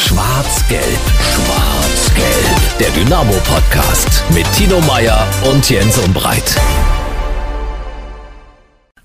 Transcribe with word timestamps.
Schwarz-Gelb, 0.00 0.82
Schwarz-Gelb. 1.20 2.78
Der 2.78 2.90
Dynamo-Podcast 2.90 4.24
mit 4.34 4.50
Tino 4.52 4.80
Meyer 4.80 5.26
und 5.44 5.68
Jens 5.68 5.98
Umbreit. 5.98 6.56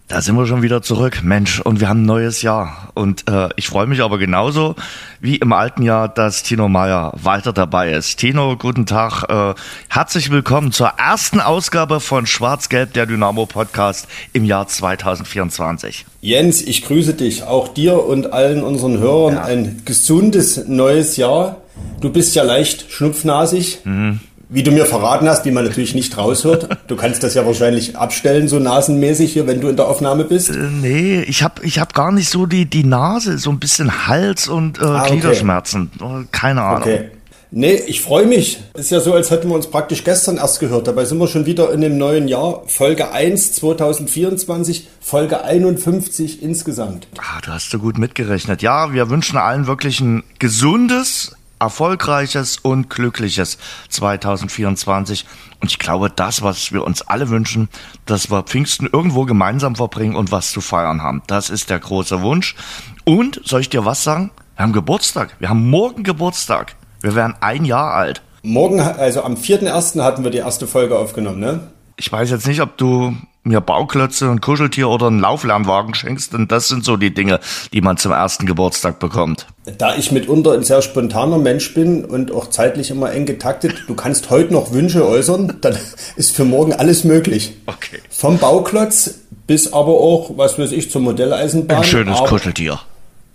Da 0.07 0.21
sind 0.21 0.35
wir 0.37 0.45
schon 0.45 0.61
wieder 0.61 0.83
zurück, 0.83 1.21
Mensch, 1.23 1.59
und 1.61 1.79
wir 1.79 1.89
haben 1.89 2.03
ein 2.03 2.05
neues 2.05 2.43
Jahr. 2.43 2.89
Und 2.93 3.27
äh, 3.27 3.49
ich 3.55 3.67
freue 3.67 3.87
mich 3.87 4.01
aber 4.01 4.19
genauso 4.19 4.75
wie 5.19 5.37
im 5.37 5.51
alten 5.51 5.81
Jahr, 5.81 6.07
dass 6.07 6.43
Tino 6.43 6.69
Meyer 6.69 7.11
weiter 7.15 7.53
dabei 7.53 7.91
ist. 7.91 8.17
Tino, 8.17 8.55
guten 8.55 8.85
Tag. 8.85 9.23
Äh, 9.27 9.59
herzlich 9.89 10.29
willkommen 10.29 10.71
zur 10.71 10.89
ersten 10.99 11.39
Ausgabe 11.39 11.99
von 11.99 12.27
Schwarz-Gelb, 12.27 12.93
der 12.93 13.07
Dynamo-Podcast 13.07 14.07
im 14.31 14.45
Jahr 14.45 14.67
2024. 14.67 16.05
Jens, 16.21 16.61
ich 16.61 16.85
grüße 16.85 17.15
dich, 17.15 17.41
auch 17.41 17.69
dir 17.69 18.05
und 18.05 18.31
allen 18.31 18.61
unseren 18.63 18.99
Hörern 18.99 19.33
Ja. 19.33 19.43
ein 19.45 19.81
gesundes 19.85 20.67
neues 20.67 21.17
Jahr. 21.17 21.61
Du 21.99 22.11
bist 22.11 22.35
ja 22.35 22.43
leicht 22.43 22.91
schnupfnasig. 22.91 23.79
Mhm. 23.85 24.19
Wie 24.49 24.63
du 24.63 24.71
mir 24.71 24.85
verraten 24.85 25.27
hast, 25.27 25.45
wie 25.45 25.51
man 25.51 25.65
natürlich 25.65 25.95
nicht 25.95 26.17
raushört. 26.17 26.69
Du 26.87 26.95
kannst 26.95 27.23
das 27.23 27.33
ja 27.33 27.45
wahrscheinlich 27.45 27.97
abstellen, 27.97 28.47
so 28.47 28.59
nasenmäßig 28.59 29.33
hier, 29.33 29.47
wenn 29.47 29.61
du 29.61 29.69
in 29.69 29.75
der 29.75 29.87
Aufnahme 29.87 30.23
bist. 30.23 30.49
Äh, 30.49 30.69
nee, 30.69 31.21
ich 31.21 31.43
habe 31.43 31.63
ich 31.63 31.79
hab 31.79 31.93
gar 31.93 32.11
nicht 32.11 32.29
so 32.29 32.45
die, 32.45 32.65
die 32.65 32.83
Nase, 32.83 33.37
so 33.37 33.49
ein 33.49 33.59
bisschen 33.59 34.07
Hals 34.07 34.47
und 34.47 34.79
äh, 34.79 34.83
okay. 34.83 35.11
Gliederschmerzen. 35.11 35.91
Äh, 35.99 36.25
Keine 36.31 36.61
Ahnung. 36.61 36.81
Okay. 36.81 37.09
Nee, 37.57 37.75
ich 37.87 38.01
freue 38.01 38.25
mich. 38.25 38.59
Ist 38.73 38.91
ja 38.91 38.99
so, 38.99 39.13
als 39.13 39.31
hätten 39.31 39.47
wir 39.47 39.55
uns 39.55 39.67
praktisch 39.67 40.03
gestern 40.03 40.37
erst 40.37 40.59
gehört. 40.59 40.87
Dabei 40.87 41.05
sind 41.05 41.19
wir 41.19 41.27
schon 41.27 41.45
wieder 41.45 41.71
in 41.71 41.81
dem 41.81 41.97
neuen 41.97 42.27
Jahr. 42.27 42.63
Folge 42.67 43.11
1 43.11 43.53
2024, 43.53 44.87
Folge 44.99 45.43
51 45.43 46.41
insgesamt. 46.43 47.07
Ah, 47.17 47.39
du 47.45 47.51
hast 47.51 47.69
so 47.69 47.79
gut 47.79 47.97
mitgerechnet. 47.97 48.61
Ja, 48.61 48.93
wir 48.93 49.09
wünschen 49.09 49.37
allen 49.37 49.67
wirklich 49.67 50.01
ein 50.01 50.23
gesundes, 50.39 51.34
erfolgreiches 51.59 52.57
und 52.57 52.89
glückliches 52.89 53.57
2024. 53.89 55.25
Und 55.61 55.71
ich 55.71 55.79
glaube, 55.79 56.09
das, 56.09 56.41
was 56.41 56.71
wir 56.71 56.83
uns 56.83 57.01
alle 57.01 57.29
wünschen, 57.29 57.69
dass 58.05 58.29
wir 58.29 58.43
Pfingsten 58.43 58.89
irgendwo 58.91 59.25
gemeinsam 59.25 59.75
verbringen 59.75 60.15
und 60.15 60.31
was 60.31 60.51
zu 60.51 60.61
feiern 60.61 61.01
haben. 61.01 61.23
Das 61.27 61.49
ist 61.49 61.69
der 61.69 61.79
große 61.79 62.21
Wunsch. 62.21 62.55
Und 63.03 63.41
soll 63.43 63.61
ich 63.61 63.69
dir 63.69 63.85
was 63.85 64.03
sagen? 64.03 64.31
Wir 64.55 64.63
haben 64.63 64.73
Geburtstag. 64.73 65.35
Wir 65.39 65.49
haben 65.49 65.69
morgen 65.69 66.03
Geburtstag. 66.03 66.75
Wir 67.01 67.15
werden 67.15 67.35
ein 67.41 67.65
Jahr 67.65 67.93
alt. 67.93 68.21
Morgen, 68.41 68.79
also 68.79 69.23
am 69.23 69.35
4.1. 69.35 70.01
hatten 70.03 70.23
wir 70.23 70.31
die 70.31 70.37
erste 70.37 70.67
Folge 70.67 70.97
aufgenommen, 70.97 71.39
ne? 71.39 71.71
Ich 71.97 72.11
weiß 72.11 72.29
jetzt 72.29 72.47
nicht, 72.47 72.61
ob 72.61 72.77
du 72.77 73.15
mir 73.45 73.61
Bauklötze, 73.61 74.29
ein 74.29 74.41
Kuscheltier 74.41 74.89
oder 74.89 75.07
einen 75.07 75.19
Lauflernwagen 75.19 75.93
schenkst, 75.93 76.33
denn 76.33 76.47
das 76.47 76.67
sind 76.67 76.83
so 76.83 76.97
die 76.97 77.13
Dinge, 77.13 77.39
die 77.73 77.81
man 77.81 77.97
zum 77.97 78.11
ersten 78.11 78.45
Geburtstag 78.45 78.99
bekommt. 78.99 79.45
Da 79.77 79.95
ich 79.95 80.11
mitunter 80.11 80.53
ein 80.53 80.63
sehr 80.63 80.81
spontaner 80.81 81.37
Mensch 81.37 81.73
bin 81.73 82.03
und 82.05 82.31
auch 82.31 82.49
zeitlich 82.49 82.89
immer 82.91 83.11
eng 83.11 83.25
getaktet, 83.25 83.83
du 83.87 83.95
kannst 83.95 84.29
heute 84.29 84.51
noch 84.53 84.71
Wünsche 84.73 85.07
äußern, 85.07 85.57
dann 85.61 85.77
ist 86.15 86.35
für 86.35 86.43
morgen 86.45 86.73
alles 86.73 87.03
möglich. 87.03 87.53
Okay. 87.67 87.99
Vom 88.09 88.37
Bauklotz 88.37 89.19
bis 89.47 89.71
aber 89.73 89.91
auch, 89.93 90.31
was 90.37 90.57
weiß 90.57 90.71
ich, 90.71 90.89
zur 90.91 91.01
Modelleisenbahn. 91.01 91.77
Ein 91.77 91.83
schönes 91.83 92.17
Aber- 92.17 92.27
Kuscheltier. 92.27 92.79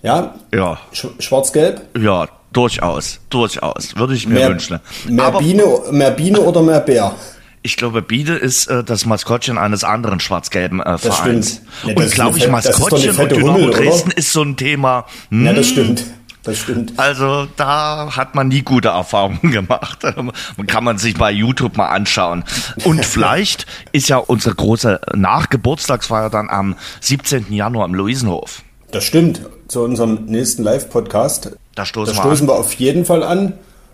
Ja, 0.03 0.35
Ja, 0.53 0.79
Sch 0.93 1.07
schwarz-gelb. 1.19 1.83
Ja, 1.99 2.27
durchaus, 2.53 3.21
durchaus. 3.29 3.95
Würde 3.97 4.15
ich 4.15 4.27
mir 4.27 4.35
Mehr, 4.35 4.49
wünschen. 4.49 4.81
mehr, 5.09 5.27
Aber 5.27 5.39
Biene, 5.41 5.65
mehr 5.93 6.11
Biene 6.11 6.41
oder 6.41 6.63
mehr 6.63 6.81
Bär? 6.81 7.15
Ich 7.63 7.77
glaube, 7.77 8.03
Biede 8.03 8.35
ist 8.35 8.67
äh, 8.69 8.83
das 8.83 9.05
Maskottchen 9.07 9.59
eines 9.59 9.85
anderen 9.85 10.21
schwarz-gelben 10.21 10.81
äh, 10.81 10.97
Vereins. 10.99 11.61
stimmt. 11.83 11.99
Ja, 11.99 12.05
und 12.05 12.11
glaube 12.13 12.39
ich, 12.39 12.49
Maskottchen 12.49 13.17
und 13.17 13.31
Dynamo 13.31 13.55
Hummel, 13.55 13.69
oder? 13.69 13.79
Dresden 13.79 14.11
ist 14.13 14.33
so 14.33 14.43
ein 14.43 14.57
Thema. 14.57 15.07
Hm, 15.31 15.47
Ja, 15.47 15.53
das 15.53 15.69
stimmt. 15.69 16.05
Das 16.43 16.57
stimmt. 16.57 16.95
Also 16.99 17.47
da 17.57 18.17
hat 18.17 18.35
man 18.35 18.49
nie 18.49 18.63
gute 18.63 18.89
Erfahrungen 18.89 19.39
gemacht. 19.53 19.99
Kann 20.67 20.85
man 20.85 20.97
sich 20.97 21.15
bei 21.15 21.31
YouTube 21.31 21.77
mal 21.77 21.89
anschauen. 21.89 22.45
Und 22.85 23.05
vielleicht 23.05 23.67
ist 23.93 24.09
ja 24.09 24.17
unsere 24.17 24.55
große 24.55 25.01
Nachgeburtstagsfeier 25.15 26.31
dann 26.31 26.49
am 26.49 26.77
17. 27.03 27.53
Januar 27.53 27.87
im 27.87 27.95
Luisenhof. 27.95 28.63
Das 28.91 29.05
stimmt. 29.05 29.43
Zu 29.69 29.83
unserem 29.83 30.25
nächsten 30.25 30.63
Live-Podcast. 30.63 31.53
Da 31.75 31.85
stoßen 31.85 32.15
Da 32.17 32.19
wir 32.19 32.23
stoßen 32.31 32.49
wir 32.49 32.55
auf 32.55 32.73
jeden 32.75 33.05
Fall 33.05 33.23
an. 33.23 33.53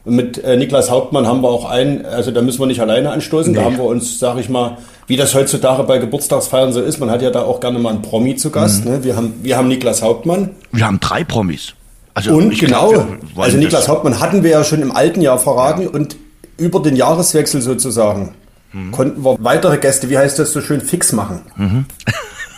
Mit 0.08 0.38
äh, 0.44 0.56
Niklas 0.56 0.88
Hauptmann 0.90 1.26
haben 1.26 1.40
wir 1.42 1.48
auch 1.48 1.64
einen, 1.68 2.06
also 2.06 2.30
da 2.30 2.40
müssen 2.40 2.60
wir 2.60 2.66
nicht 2.66 2.80
alleine 2.80 3.10
anstoßen. 3.10 3.52
Da 3.52 3.60
Nee. 3.60 3.66
haben 3.66 3.76
wir 3.76 3.84
uns, 3.84 4.18
sag 4.20 4.38
ich 4.38 4.48
mal, 4.48 4.78
wie 5.08 5.16
das 5.16 5.34
heutzutage 5.34 5.82
bei 5.82 5.98
Geburtstagsfeiern 5.98 6.72
so 6.72 6.80
ist, 6.80 7.00
man 7.00 7.10
hat 7.10 7.22
ja 7.22 7.30
da 7.30 7.42
auch 7.42 7.58
gerne 7.60 7.78
mal 7.80 7.90
einen 7.90 8.02
Promi 8.02 8.36
zu 8.36 8.50
Gast. 8.50 8.84
Mhm. 8.84 8.90
Ne? 8.92 9.04
Wir, 9.04 9.16
haben, 9.16 9.34
wir 9.42 9.56
haben 9.56 9.66
Niklas 9.68 10.02
Hauptmann. 10.02 10.50
Wir 10.72 10.86
haben 10.86 11.00
drei 11.00 11.24
Promis. 11.24 11.72
Also 12.14 12.34
Und 12.36 12.58
genau, 12.58 12.90
glaub, 12.90 13.06
also 13.36 13.56
Niklas 13.58 13.82
das- 13.82 13.88
Hauptmann 13.88 14.20
hatten 14.20 14.42
wir 14.42 14.50
ja 14.50 14.64
schon 14.64 14.80
im 14.80 14.92
alten 14.92 15.20
Jahr 15.20 15.38
verraten 15.38 15.86
und 15.88 16.16
über 16.56 16.80
den 16.80 16.96
Jahreswechsel 16.96 17.60
sozusagen 17.60 18.34
Mhm. 18.72 18.90
konnten 18.92 19.24
wir 19.24 19.36
weitere 19.40 19.78
Gäste, 19.78 20.08
wie 20.10 20.18
heißt 20.18 20.38
das 20.38 20.52
so 20.52 20.60
schön, 20.60 20.80
fix 20.80 21.12
machen. 21.12 21.40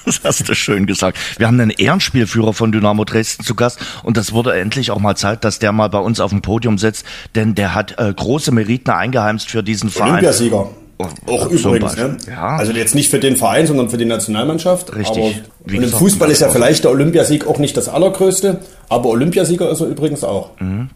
Das 0.08 0.20
hast 0.24 0.48
du 0.48 0.54
schön 0.54 0.86
gesagt. 0.86 1.18
Wir 1.36 1.46
haben 1.46 1.60
einen 1.60 1.70
Ehrenspielführer 1.70 2.54
von 2.54 2.72
Dynamo 2.72 3.04
Dresden 3.04 3.44
zu 3.44 3.54
Gast 3.54 3.78
und 4.02 4.16
das 4.16 4.32
wurde 4.32 4.58
endlich 4.58 4.90
auch 4.90 5.00
mal 5.00 5.16
Zeit, 5.16 5.44
dass 5.44 5.58
der 5.58 5.72
mal 5.72 5.88
bei 5.88 5.98
uns 5.98 6.18
auf 6.20 6.30
dem 6.30 6.40
Podium 6.40 6.78
sitzt, 6.78 7.04
denn 7.34 7.54
der 7.54 7.74
hat 7.74 7.98
äh, 7.98 8.12
große 8.12 8.50
Meriten 8.50 8.90
eingeheimst 8.90 9.50
für 9.50 9.62
diesen 9.62 9.90
Verein. 9.90 10.12
Olympiasieger. 10.12 10.70
Auch 10.98 11.48
übrigens, 11.48 11.96
ne? 11.96 12.16
Ja. 12.28 12.56
Also 12.56 12.72
jetzt 12.72 12.96
nicht 12.96 13.08
für 13.08 13.20
den 13.20 13.36
Verein, 13.36 13.68
sondern 13.68 13.88
für 13.88 13.98
die 13.98 14.04
Nationalmannschaft. 14.04 14.96
Richtig. 14.96 15.16
Aber, 15.16 15.74
und 15.76 15.82
im 15.82 15.90
Fußball 15.90 16.28
ist 16.28 16.40
ja 16.40 16.48
vielleicht 16.48 16.82
der 16.82 16.90
Olympiasieg 16.90 17.46
auch 17.46 17.58
nicht 17.58 17.76
das 17.76 17.88
allergrößte, 17.88 18.58
aber 18.88 19.10
Olympiasieger 19.10 19.70
ist 19.70 19.80
er 19.80 19.86
übrigens 19.86 20.24
auch. 20.24 20.50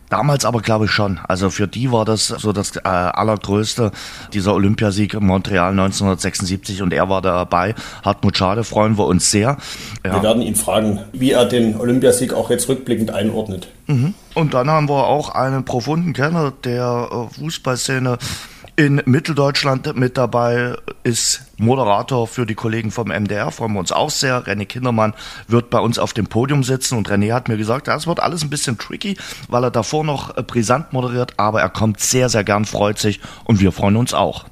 Damals 0.08 0.44
aber 0.44 0.60
glaube 0.60 0.86
ich 0.86 0.90
schon. 0.90 1.20
Also 1.28 1.50
für 1.50 1.68
die 1.68 1.92
war 1.92 2.04
das 2.04 2.26
so 2.28 2.52
das 2.52 2.74
äh, 2.76 2.80
allergrößte, 2.88 3.92
dieser 4.32 4.54
Olympiasieg 4.54 5.14
in 5.14 5.24
Montreal 5.24 5.70
1976 5.70 6.82
und 6.82 6.92
er 6.92 7.08
war 7.08 7.22
dabei. 7.22 7.74
Hartmut 8.02 8.36
Schade 8.36 8.64
freuen 8.64 8.98
wir 8.98 9.06
uns 9.06 9.30
sehr. 9.30 9.58
Ja. 10.04 10.14
Wir 10.14 10.22
werden 10.22 10.42
ihn 10.42 10.56
fragen, 10.56 11.00
wie 11.12 11.30
er 11.30 11.44
den 11.44 11.76
Olympiasieg 11.78 12.32
auch 12.32 12.50
jetzt 12.50 12.68
rückblickend 12.68 13.12
einordnet. 13.12 13.68
Und 14.34 14.54
dann 14.54 14.70
haben 14.70 14.88
wir 14.88 15.06
auch 15.06 15.34
einen 15.34 15.64
profunden 15.64 16.12
Kenner 16.12 16.52
der 16.64 17.08
äh, 17.10 17.34
Fußballszene 17.34 18.18
in 18.82 19.00
Mitteldeutschland 19.04 19.94
mit 19.96 20.18
dabei, 20.18 20.74
ist 21.04 21.42
Moderator 21.56 22.26
für 22.26 22.46
die 22.46 22.56
Kollegen 22.56 22.90
vom 22.90 23.08
MDR, 23.08 23.52
freuen 23.52 23.74
wir 23.74 23.78
uns 23.78 23.92
auch 23.92 24.10
sehr. 24.10 24.44
René 24.44 24.66
Kindermann 24.66 25.14
wird 25.46 25.70
bei 25.70 25.78
uns 25.78 26.00
auf 26.00 26.12
dem 26.12 26.26
Podium 26.26 26.64
sitzen 26.64 26.98
und 26.98 27.08
René 27.08 27.32
hat 27.32 27.48
mir 27.48 27.56
gesagt, 27.56 27.86
das 27.86 28.08
wird 28.08 28.18
alles 28.18 28.42
ein 28.42 28.50
bisschen 28.50 28.78
tricky, 28.78 29.16
weil 29.48 29.62
er 29.62 29.70
davor 29.70 30.02
noch 30.04 30.34
brisant 30.34 30.92
moderiert, 30.92 31.34
aber 31.36 31.60
er 31.60 31.70
kommt 31.70 32.00
sehr, 32.00 32.28
sehr 32.28 32.42
gern, 32.42 32.64
freut 32.64 32.98
sich 32.98 33.20
und 33.44 33.60
wir 33.60 33.70
freuen 33.70 33.96
uns 33.96 34.14
auch. 34.14 34.46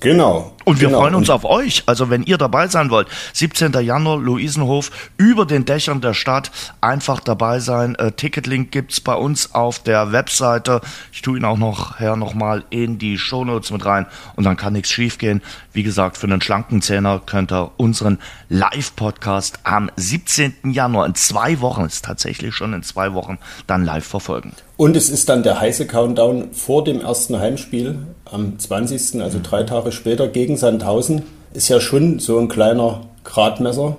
Genau. 0.00 0.52
Und 0.64 0.80
wir 0.80 0.88
genau. 0.88 1.00
freuen 1.00 1.14
uns 1.14 1.30
auf 1.30 1.44
euch. 1.44 1.84
Also 1.86 2.10
wenn 2.10 2.22
ihr 2.22 2.38
dabei 2.38 2.66
sein 2.68 2.90
wollt, 2.90 3.08
17. 3.32 3.72
Januar, 3.72 4.18
Luisenhof, 4.18 4.90
über 5.16 5.46
den 5.46 5.64
Dächern 5.64 6.00
der 6.00 6.12
Stadt, 6.12 6.50
einfach 6.80 7.20
dabei 7.20 7.60
sein. 7.60 7.94
Äh, 7.94 8.12
Ticketlink 8.12 8.72
gibt's 8.72 9.00
bei 9.00 9.14
uns 9.14 9.54
auf 9.54 9.78
der 9.78 10.12
Webseite. 10.12 10.80
Ich 11.12 11.22
tue 11.22 11.38
ihn 11.38 11.44
auch 11.44 11.56
noch 11.56 12.00
her 12.00 12.16
nochmal 12.16 12.64
in 12.70 12.98
die 12.98 13.16
Shownotes 13.16 13.70
mit 13.70 13.84
rein 13.84 14.06
und 14.34 14.44
dann 14.44 14.56
kann 14.56 14.72
nichts 14.72 14.90
schiefgehen. 14.90 15.40
Wie 15.72 15.82
gesagt, 15.82 16.18
für 16.18 16.26
einen 16.26 16.40
schlanken 16.40 16.82
Zehner 16.82 17.20
könnt 17.24 17.52
ihr 17.52 17.70
unseren 17.76 18.18
Live-Podcast 18.48 19.60
am 19.62 19.90
17. 19.96 20.72
Januar 20.72 21.06
in 21.06 21.14
zwei 21.14 21.60
Wochen, 21.60 21.84
ist 21.84 22.04
tatsächlich 22.04 22.54
schon 22.54 22.72
in 22.72 22.82
zwei 22.82 23.14
Wochen, 23.14 23.38
dann 23.66 23.84
live 23.84 24.06
verfolgen. 24.06 24.52
Und 24.76 24.96
es 24.96 25.08
ist 25.08 25.28
dann 25.28 25.42
der 25.42 25.60
heiße 25.60 25.86
Countdown 25.86 26.52
vor 26.52 26.84
dem 26.84 27.00
ersten 27.00 27.38
Heimspiel 27.38 27.98
am 28.24 28.58
20., 28.58 29.22
also 29.22 29.40
drei 29.42 29.62
Tage 29.62 29.92
später 29.92 30.28
gegen 30.28 30.56
Sandhausen. 30.56 31.22
Ist 31.54 31.68
ja 31.68 31.80
schon 31.80 32.18
so 32.18 32.38
ein 32.38 32.48
kleiner 32.48 33.02
Gradmesser. 33.24 33.96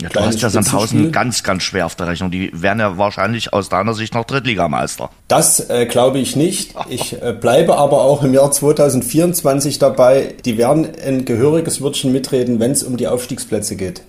Ja, 0.00 0.08
du 0.08 0.20
hast 0.20 0.40
ja 0.40 0.48
Sandhausen 0.48 1.12
ganz, 1.12 1.42
ganz 1.42 1.62
schwer 1.62 1.86
auf 1.86 1.94
der 1.94 2.08
Rechnung. 2.08 2.30
Die 2.30 2.50
wären 2.54 2.80
ja 2.80 2.98
wahrscheinlich 2.98 3.52
aus 3.52 3.68
deiner 3.68 3.94
Sicht 3.94 4.14
noch 4.14 4.24
Drittligameister. 4.24 5.10
Das 5.28 5.68
äh, 5.70 5.86
glaube 5.86 6.18
ich 6.18 6.34
nicht. 6.34 6.74
Ich 6.88 7.22
äh, 7.22 7.32
bleibe 7.38 7.76
aber 7.76 8.02
auch 8.02 8.22
im 8.22 8.32
Jahr 8.32 8.50
2024 8.50 9.78
dabei. 9.78 10.34
Die 10.44 10.56
werden 10.56 10.88
ein 11.06 11.24
gehöriges 11.24 11.82
Wörtchen 11.82 12.12
mitreden, 12.12 12.58
wenn 12.58 12.72
es 12.72 12.82
um 12.82 12.96
die 12.96 13.06
Aufstiegsplätze 13.06 13.76
geht. 13.76 14.02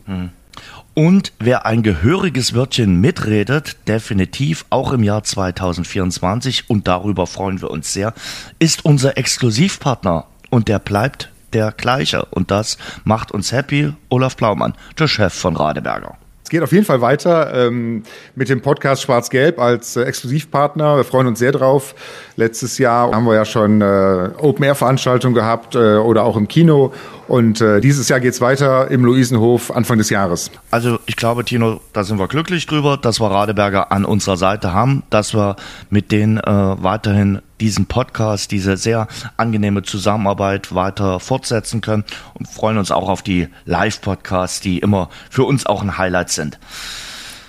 Und 0.96 1.34
wer 1.40 1.66
ein 1.66 1.82
gehöriges 1.82 2.54
Wörtchen 2.54 3.02
mitredet, 3.02 3.78
definitiv 3.88 4.66
auch 4.70 4.94
im 4.94 5.02
Jahr 5.02 5.24
2024, 5.24 6.70
und 6.70 6.88
darüber 6.88 7.26
freuen 7.26 7.62
wir 7.62 7.72
uns 7.72 7.94
sehr, 7.94 8.14
ist 8.60 8.86
unser 8.86 9.18
Exklusivpartner. 9.18 10.26
Und 10.52 10.68
der 10.68 10.78
bleibt 10.78 11.32
der 11.54 11.72
gleiche. 11.72 12.26
Und 12.26 12.52
das 12.52 12.78
macht 13.06 13.32
uns 13.32 13.52
happy, 13.52 13.94
Olaf 14.10 14.38
Plaumann, 14.38 14.76
der 15.00 15.08
Chef 15.08 15.34
von 15.34 15.56
Radeberger. 15.56 16.16
Es 16.44 16.50
geht 16.50 16.62
auf 16.62 16.72
jeden 16.72 16.86
Fall 16.86 17.02
weiter 17.02 17.68
ähm, 17.68 18.04
mit 18.36 18.50
dem 18.50 18.62
Podcast 18.62 19.02
Schwarz-Gelb 19.02 19.60
als 19.60 19.96
äh, 19.96 20.04
Exklusivpartner. 20.04 20.98
Wir 20.98 21.06
freuen 21.06 21.26
uns 21.26 21.40
sehr 21.40 21.54
drauf. 21.54 21.96
Letztes 22.36 22.78
Jahr 22.80 23.12
haben 23.12 23.26
wir 23.26 23.36
ja 23.36 23.46
schon 23.46 23.82
äh, 23.82 24.30
Open-Air-Veranstaltungen 24.38 25.36
gehabt 25.36 25.76
äh, 25.76 25.98
oder 25.98 26.24
auch 26.24 26.36
im 26.36 26.48
Kino. 26.48 26.92
Und 27.28 27.62
äh, 27.62 27.80
dieses 27.80 28.10
Jahr 28.10 28.20
geht's 28.20 28.42
weiter 28.42 28.90
im 28.92 29.06
Luisenhof 29.06 29.72
Anfang 29.72 29.98
des 29.98 30.10
Jahres. 30.10 30.52
Also 30.72 31.00
ich 31.06 31.16
glaube, 31.16 31.46
Tino, 31.46 31.80
da 31.94 32.04
sind 32.04 32.18
wir 32.18 32.28
glücklich 32.28 32.66
drüber, 32.66 32.98
dass 32.98 33.20
wir 33.20 33.30
Radeberger 33.30 33.92
an 33.92 34.04
unserer 34.04 34.38
Seite 34.38 34.74
haben, 34.74 35.04
dass 35.10 35.34
wir 35.34 35.56
mit 35.90 36.12
denen 36.12 36.38
äh, 36.38 36.44
weiterhin 36.44 37.42
diesen 37.62 37.86
Podcast, 37.86 38.52
diese 38.52 38.78
sehr 38.78 39.08
angenehme 39.38 39.84
Zusammenarbeit 39.84 40.76
weiter 40.76 41.20
fortsetzen 41.20 41.82
können 41.82 42.04
und 42.34 42.48
freuen 42.48 42.78
uns 42.78 42.92
auch 42.92 43.10
auf 43.10 43.22
die 43.22 43.48
Live-Podcasts, 43.66 44.60
die 44.60 44.80
immer 44.80 45.10
für 45.30 45.44
uns 45.44 45.66
auch 45.66 45.82
ein 45.82 45.98
Highlight 45.98 46.30
sind. 46.30 46.60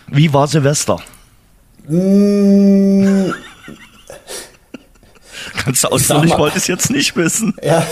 Wie 0.06 0.32
war 0.32 0.46
Silvester? 0.46 1.00
Mm, 1.88 3.32
Kannst 5.56 5.84
du 5.84 5.88
ausführen, 5.88 6.24
ich 6.24 6.30
mal- 6.30 6.38
wollte 6.38 6.58
es 6.58 6.66
jetzt 6.66 6.90
nicht 6.90 7.16
wissen. 7.16 7.54
Ja, 7.64 7.86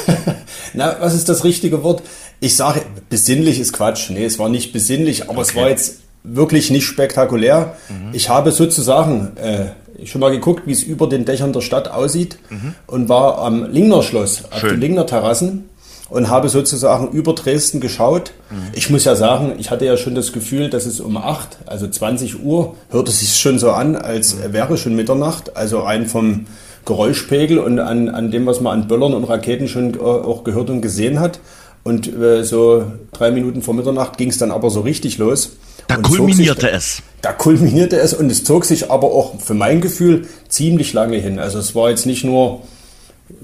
na, 0.74 0.96
was 1.00 1.14
ist 1.14 1.28
das 1.28 1.44
richtige 1.44 1.82
Wort? 1.82 2.02
Ich 2.40 2.56
sage, 2.56 2.82
besinnlich 3.08 3.58
ist 3.60 3.72
Quatsch. 3.72 4.10
Nee, 4.10 4.24
es 4.24 4.38
war 4.38 4.48
nicht 4.48 4.72
besinnlich, 4.72 5.28
aber 5.30 5.42
es 5.42 5.54
war 5.54 5.68
jetzt 5.68 5.98
wirklich 6.24 6.70
nicht 6.70 6.86
spektakulär. 6.86 7.76
Ich 8.12 8.28
habe 8.28 8.52
sozusagen 8.52 9.36
äh, 9.36 10.06
schon 10.06 10.20
mal 10.20 10.30
geguckt, 10.30 10.62
wie 10.66 10.72
es 10.72 10.82
über 10.82 11.08
den 11.08 11.24
Dächern 11.24 11.52
der 11.52 11.60
Stadt 11.60 11.88
aussieht 11.88 12.38
und 12.86 13.08
war 13.08 13.38
am 13.38 13.70
Lingner 13.70 14.02
Schloss, 14.02 14.44
auf 14.50 14.60
Schön. 14.60 14.70
den 14.70 14.80
Lingner 14.80 15.06
Terrassen 15.06 15.68
und 16.08 16.28
habe 16.28 16.48
sozusagen 16.48 17.08
über 17.12 17.32
Dresden 17.34 17.80
geschaut. 17.80 18.32
Ich 18.72 18.90
muss 18.90 19.04
ja 19.04 19.16
sagen, 19.16 19.54
ich 19.58 19.70
hatte 19.70 19.84
ja 19.86 19.96
schon 19.96 20.14
das 20.14 20.32
Gefühl, 20.32 20.68
dass 20.68 20.84
es 20.86 21.00
um 21.00 21.16
8, 21.16 21.58
also 21.66 21.88
20 21.88 22.42
Uhr, 22.44 22.74
hörte 22.90 23.10
sich 23.12 23.36
schon 23.38 23.58
so 23.58 23.70
an, 23.72 23.96
als 23.96 24.36
wäre 24.52 24.76
schon 24.76 24.94
Mitternacht. 24.94 25.56
Also 25.56 25.80
rein 25.80 26.06
vom 26.06 26.46
Geräuschpegel 26.84 27.58
und 27.58 27.78
an, 27.78 28.08
an 28.08 28.30
dem, 28.30 28.46
was 28.46 28.60
man 28.60 28.82
an 28.82 28.88
Böllern 28.88 29.14
und 29.14 29.24
Raketen 29.24 29.68
schon 29.68 29.94
äh, 29.94 29.98
auch 29.98 30.44
gehört 30.44 30.70
und 30.70 30.80
gesehen 30.80 31.20
hat. 31.20 31.40
Und 31.84 32.12
äh, 32.12 32.44
so 32.44 32.84
drei 33.12 33.30
Minuten 33.30 33.62
vor 33.62 33.74
Mitternacht 33.74 34.16
ging 34.16 34.30
es 34.30 34.38
dann 34.38 34.50
aber 34.50 34.70
so 34.70 34.80
richtig 34.80 35.18
los. 35.18 35.56
Da 35.88 35.96
kulminierte 35.96 36.66
sich, 36.66 36.74
es. 36.74 37.02
Da 37.22 37.32
kulminierte 37.32 37.98
es 37.98 38.14
und 38.14 38.30
es 38.30 38.44
zog 38.44 38.64
sich 38.64 38.90
aber 38.90 39.08
auch 39.08 39.40
für 39.40 39.54
mein 39.54 39.80
Gefühl 39.80 40.26
ziemlich 40.48 40.92
lange 40.92 41.16
hin. 41.18 41.38
Also 41.38 41.58
es 41.58 41.74
war 41.74 41.90
jetzt 41.90 42.06
nicht 42.06 42.24
nur 42.24 42.62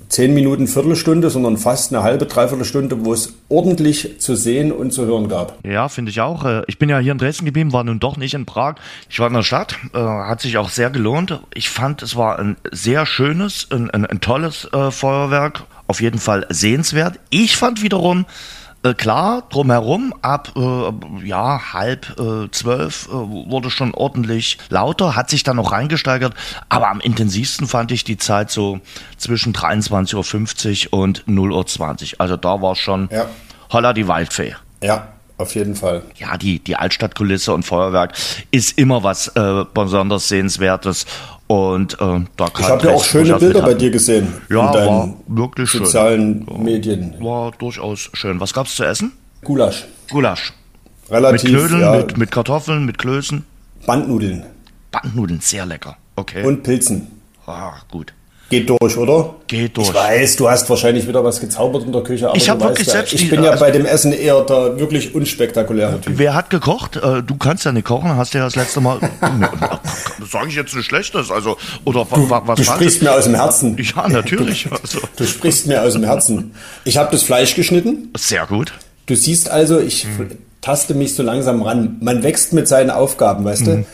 zehn 0.08 0.34
Minuten, 0.34 0.66
Viertelstunde, 0.66 1.31
sondern 1.31 1.56
fast 1.58 1.93
eine 1.93 2.02
halbe, 2.02 2.26
dreiviertel 2.26 2.64
Stunde, 2.64 3.05
wo 3.05 3.12
es 3.12 3.34
ordentlich 3.49 4.19
zu 4.20 4.37
sehen 4.37 4.72
und 4.72 4.93
zu 4.93 5.05
hören 5.06 5.28
gab. 5.28 5.58
Ja, 5.64 5.88
finde 5.88 6.10
ich 6.10 6.20
auch. 6.20 6.44
Äh, 6.44 6.62
Ich 6.66 6.78
bin 6.78 6.88
ja 6.88 6.99
hier 6.99 7.12
in 7.12 7.19
Dresden 7.19 7.44
geblieben, 7.44 7.72
war 7.72 7.84
nun 7.84 8.00
doch 8.00 8.16
nicht 8.16 8.34
in 8.34 8.46
Prag. 8.46 8.76
Ich 9.10 9.20
war 9.20 9.28
in 9.28 9.34
der 9.34 9.43
Stadt, 9.43 9.76
äh, 9.94 9.99
hat 9.99 10.40
sich 10.40 10.56
auch 10.58 10.70
sehr 10.70 10.90
gelohnt. 10.90 11.40
Ich 11.55 11.69
fand, 11.69 12.02
es 12.02 12.16
war 12.16 12.38
ein 12.38 12.56
sehr 12.72 13.06
schönes, 13.06 13.69
ein, 13.70 13.90
ein, 13.90 14.06
ein 14.06 14.20
tolles 14.20 14.69
äh, 14.72 14.90
Feuerwerk. 14.90 15.64
Auf 15.87 16.02
jeden 16.02 16.19
Fall 16.19 16.46
sehenswert. 16.50 17.19
Ich 17.31 17.56
fand 17.56 17.82
wiederum, 17.82 18.26
äh, 18.82 18.94
klar, 18.94 19.42
drumherum, 19.50 20.14
ab 20.22 20.52
äh, 20.56 21.26
ja, 21.26 21.72
halb 21.72 22.19
äh, 22.19 22.48
zwölf 22.50 23.08
äh, 23.08 23.12
wurde 23.12 23.70
schon 23.70 23.92
ordentlich 23.94 24.58
lauter, 24.69 25.16
hat 25.16 25.30
sich 25.30 25.42
dann 25.42 25.56
noch 25.56 25.72
reingesteigert, 25.72 26.34
aber 26.69 26.88
am 26.88 27.00
intensivsten 27.00 27.66
fand 27.66 27.90
ich 27.92 28.04
die 28.04 28.16
Zeit 28.19 28.50
so 28.50 28.80
zwischen 29.16 29.52
23.50 29.52 30.92
Uhr 30.92 30.98
und 31.00 31.25
0.20 31.26 32.14
Uhr. 32.14 32.20
Also 32.20 32.36
da 32.36 32.62
war 32.62 32.76
schon 32.76 33.08
Ja. 33.12 33.26
holla 33.72 33.92
die 33.92 34.06
Waldfee 34.08 34.54
Ja, 34.82 35.08
auf 35.38 35.54
jeden 35.54 35.75
Fall. 35.75 36.02
ja, 36.16 36.36
die, 36.36 36.58
die 36.60 36.76
Altstadtkulisse 36.76 37.52
und 37.52 37.64
Feuerwerk 37.64 38.12
ist 38.50 38.78
immer 38.78 39.02
was 39.02 39.28
äh, 39.28 39.64
besonders 39.75 40.28
Sehenswertes. 40.28 41.06
Und 41.49 41.95
äh, 41.95 41.97
da 42.37 42.50
kann 42.50 42.61
Ich 42.61 42.69
habe 42.69 42.87
ja 42.87 42.95
auch 42.95 43.03
schöne 43.03 43.39
Bilder 43.39 43.62
bei 43.62 43.75
dir 43.75 43.91
gesehen. 43.91 44.35
Ja, 44.50 44.67
in 44.67 44.73
deinen 44.73 44.87
war 44.87 45.15
wirklich 45.27 45.71
schön. 45.71 45.85
sozialen 45.85 46.47
Medien. 46.62 47.15
War 47.21 47.53
durchaus 47.53 48.11
schön. 48.12 48.39
Was 48.39 48.53
gab's 48.53 48.77
zu 48.77 48.85
essen? 48.85 49.12
Gulasch. 49.43 49.87
Gulasch. 50.11 50.53
Mit 51.05 51.17
Relativ, 51.17 51.49
Knödeln, 51.49 51.81
ja, 51.81 51.97
mit, 51.97 52.19
mit 52.19 52.31
Kartoffeln, 52.31 52.85
mit 52.85 52.99
Klößen. 52.99 53.45
Bandnudeln 53.87 54.45
Bandnudeln, 54.91 55.41
sehr 55.41 55.65
lecker. 55.65 55.97
Okay. 56.17 56.45
und 56.45 56.62
Pilzen. 56.62 57.06
ah, 57.47 57.75
gut. 57.91 58.12
Geht 58.50 58.71
durch, 58.71 58.97
oder? 58.97 59.35
Geht 59.47 59.77
durch. 59.77 59.89
Ich 59.89 59.95
weiß, 59.95 60.37
du 60.37 60.49
hast 60.49 60.71
wahrscheinlich 60.71 61.06
wieder 61.06 61.23
was 61.23 61.39
gezaubert 61.39 61.85
in 61.85 61.93
der 61.93 62.03
Küche, 62.03 62.29
aber 62.29 62.37
Ich 62.37 62.47
du 62.47 62.50
hab 62.53 62.61
weißt 62.61 62.69
wirklich 62.71 62.89
selbst 62.89 63.12
ich 63.12 63.29
bin 63.29 63.43
ja 63.45 63.50
also- 63.50 63.62
bei 63.65 63.71
dem 63.71 63.85
Essen 63.85 64.12
eher 64.12 64.41
der 64.41 64.79
wirklich 64.79 65.15
unspektakuläre 65.15 66.00
Typ. 66.00 66.15
Wer 66.17 66.33
hat 66.35 66.49
gekocht? 66.49 66.97
Äh, 66.97 67.23
du 67.23 67.37
kannst 67.37 67.67
ja 67.67 67.73
nicht 67.73 67.85
kochen, 67.87 68.17
hast 68.17 68.33
ja 68.33 68.41
das 68.45 68.56
letzte 68.56 68.81
Mal. 68.81 69.00
sage 70.31 70.49
ich 70.49 70.55
jetzt 70.55 70.75
nicht 70.75 70.87
Schlechtes. 70.87 71.31
Also, 71.31 71.56
oder 71.85 72.06
wa- 72.11 72.43
was 72.47 72.56
Du 72.59 72.65
sprichst 72.65 73.03
mir 73.03 73.12
aus 73.12 73.25
dem 73.25 73.35
Herzen. 73.35 73.77
Ja, 73.97 74.09
natürlich. 74.09 74.69
Also, 74.71 75.00
Du 75.17 75.27
sprichst 75.27 75.67
mir 75.67 75.83
aus 75.83 75.93
dem 75.93 76.05
Herzen. 76.05 76.53
Ich 76.85 76.97
habe 76.97 77.11
das 77.12 77.23
Fleisch 77.23 77.55
geschnitten. 77.55 78.11
sehr 78.17 78.47
gut. 78.47 78.73
Du 79.06 79.15
siehst 79.15 79.50
also, 79.50 79.79
ich 79.79 80.05
Mhm. 80.06 80.31
taste 80.61 80.95
mich 80.95 81.15
so 81.15 81.23
langsam 81.23 81.62
ran. 81.62 81.97
Man 82.00 82.23
wächst 82.23 82.53
mit 82.53 82.69
seinen 82.69 82.91
Aufgaben, 82.91 83.45
weißt 83.45 83.62
Mhm. 83.62 83.67
du? 83.67 83.85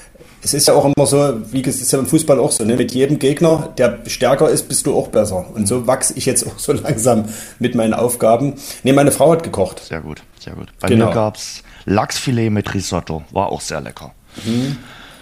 Es 0.44 0.52
ist 0.54 0.68
ja 0.68 0.74
auch 0.74 0.84
immer 0.84 1.06
so, 1.06 1.40
wie 1.52 1.62
es 1.66 1.80
ist 1.80 1.90
ja 1.92 1.98
im 1.98 2.06
Fußball 2.06 2.38
auch 2.38 2.52
so, 2.52 2.64
ne? 2.64 2.76
mit 2.76 2.92
jedem 2.92 3.18
Gegner, 3.18 3.70
der 3.78 3.98
stärker 4.06 4.50
ist, 4.50 4.68
bist 4.68 4.84
du 4.86 4.94
auch 4.94 5.08
besser. 5.08 5.46
Und 5.54 5.66
so 5.66 5.86
wachse 5.86 6.12
ich 6.16 6.26
jetzt 6.26 6.46
auch 6.46 6.58
so 6.58 6.72
langsam 6.84 7.24
mit 7.58 7.74
meinen 7.74 7.94
Aufgaben. 7.94 8.54
Nee, 8.82 8.92
meine 8.92 9.10
Frau 9.10 9.32
hat 9.32 9.42
gekocht. 9.42 9.82
Sehr 9.82 10.02
gut, 10.02 10.22
sehr 10.38 10.52
gut. 10.52 10.68
Bei 10.80 10.88
Genau. 10.88 11.06
mir 11.06 11.12
gab's 11.14 11.62
Lachsfilet 11.86 12.50
mit 12.50 12.74
Risotto. 12.74 13.24
War 13.32 13.50
auch 13.50 13.62
sehr 13.62 13.80
lecker. 13.80 14.12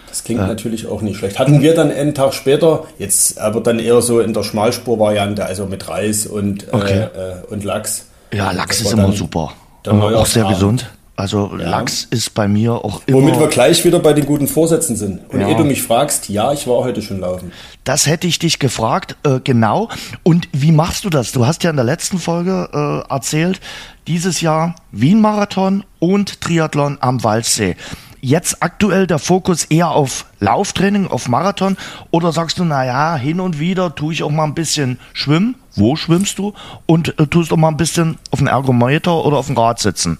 Das 0.07 0.23
klingt 0.23 0.41
natürlich 0.41 0.87
auch 0.87 1.01
nicht 1.01 1.17
schlecht. 1.17 1.39
Hatten 1.39 1.61
wir 1.61 1.73
dann 1.73 1.89
einen 1.91 2.13
Tag 2.13 2.33
später, 2.33 2.83
jetzt 2.99 3.39
aber 3.39 3.61
dann 3.61 3.79
eher 3.79 4.01
so 4.01 4.19
in 4.19 4.33
der 4.33 4.43
Schmalspurvariante, 4.43 5.45
also 5.45 5.65
mit 5.65 5.87
Reis 5.87 6.25
und, 6.27 6.67
Okay. 6.71 7.07
äh, 7.15 7.31
äh, 7.31 7.35
und 7.49 7.63
Lachs. 7.63 8.07
Ja, 8.33 8.51
Lachs 8.51 8.81
ist 8.81 8.91
immer 8.91 9.11
super. 9.13 9.53
Äh, 9.85 9.89
auch 9.89 10.25
sehr 10.25 10.43
Neujahrsabend. 10.43 10.53
gesund. 10.53 10.89
Also 11.15 11.51
Lachs 11.55 12.07
ist 12.09 12.33
bei 12.33 12.47
mir 12.47 12.73
auch 12.73 13.01
immer. 13.05 13.19
Womit 13.19 13.39
wir 13.39 13.47
gleich 13.47 13.85
wieder 13.85 13.99
bei 13.99 14.13
den 14.13 14.25
guten 14.25 14.47
Vorsätzen 14.47 14.95
sind. 14.95 15.19
Und 15.29 15.41
Ja. 15.41 15.47
ehe 15.49 15.55
du 15.55 15.63
mich 15.63 15.83
fragst, 15.83 16.27
ja, 16.29 16.51
ich 16.53 16.65
war 16.65 16.77
heute 16.83 17.03
schon 17.03 17.19
laufen. 17.19 17.51
Das 17.83 18.07
hätte 18.07 18.25
ich 18.25 18.39
dich 18.39 18.57
gefragt, 18.57 19.15
äh, 19.23 19.39
genau. 19.43 19.89
Und 20.23 20.49
wie 20.53 20.71
machst 20.71 21.05
du 21.05 21.11
das? 21.11 21.31
Du 21.31 21.45
hast 21.45 21.63
ja 21.63 21.69
in 21.69 21.75
der 21.75 21.85
letzten 21.85 22.17
Folge 22.17 22.67
äh, 23.07 23.13
erzählt, 23.13 23.61
dieses 24.07 24.41
Jahr 24.41 24.75
Wien-Marathon 24.91 25.83
und 25.99 26.41
Triathlon 26.41 26.97
am 26.99 27.23
Waldsee. 27.23 27.75
Jetzt 28.19 28.63
aktuell 28.63 29.05
der 29.05 29.19
Fokus 29.19 29.65
eher 29.65 29.91
auf 29.91 30.25
Lauftraining, 30.39 31.07
auf 31.07 31.27
Marathon? 31.27 31.77
Oder 32.09 32.31
sagst 32.31 32.57
du, 32.57 32.63
na 32.63 32.85
ja, 32.85 33.15
hin 33.17 33.39
und 33.39 33.59
wieder 33.59 33.93
tue 33.93 34.13
ich 34.13 34.23
auch 34.23 34.31
mal 34.31 34.45
ein 34.45 34.55
bisschen 34.55 34.97
schwimmen? 35.11 35.55
Wo 35.75 35.95
schwimmst 35.95 36.39
du? 36.39 36.53
Und 36.87 37.19
äh, 37.19 37.27
tust 37.27 37.51
auch 37.53 37.57
mal 37.57 37.67
ein 37.67 37.77
bisschen 37.77 38.17
auf 38.31 38.39
dem 38.39 38.47
Ergometer 38.47 39.23
oder 39.25 39.37
auf 39.37 39.47
dem 39.47 39.57
Rad 39.57 39.79
sitzen? 39.79 40.17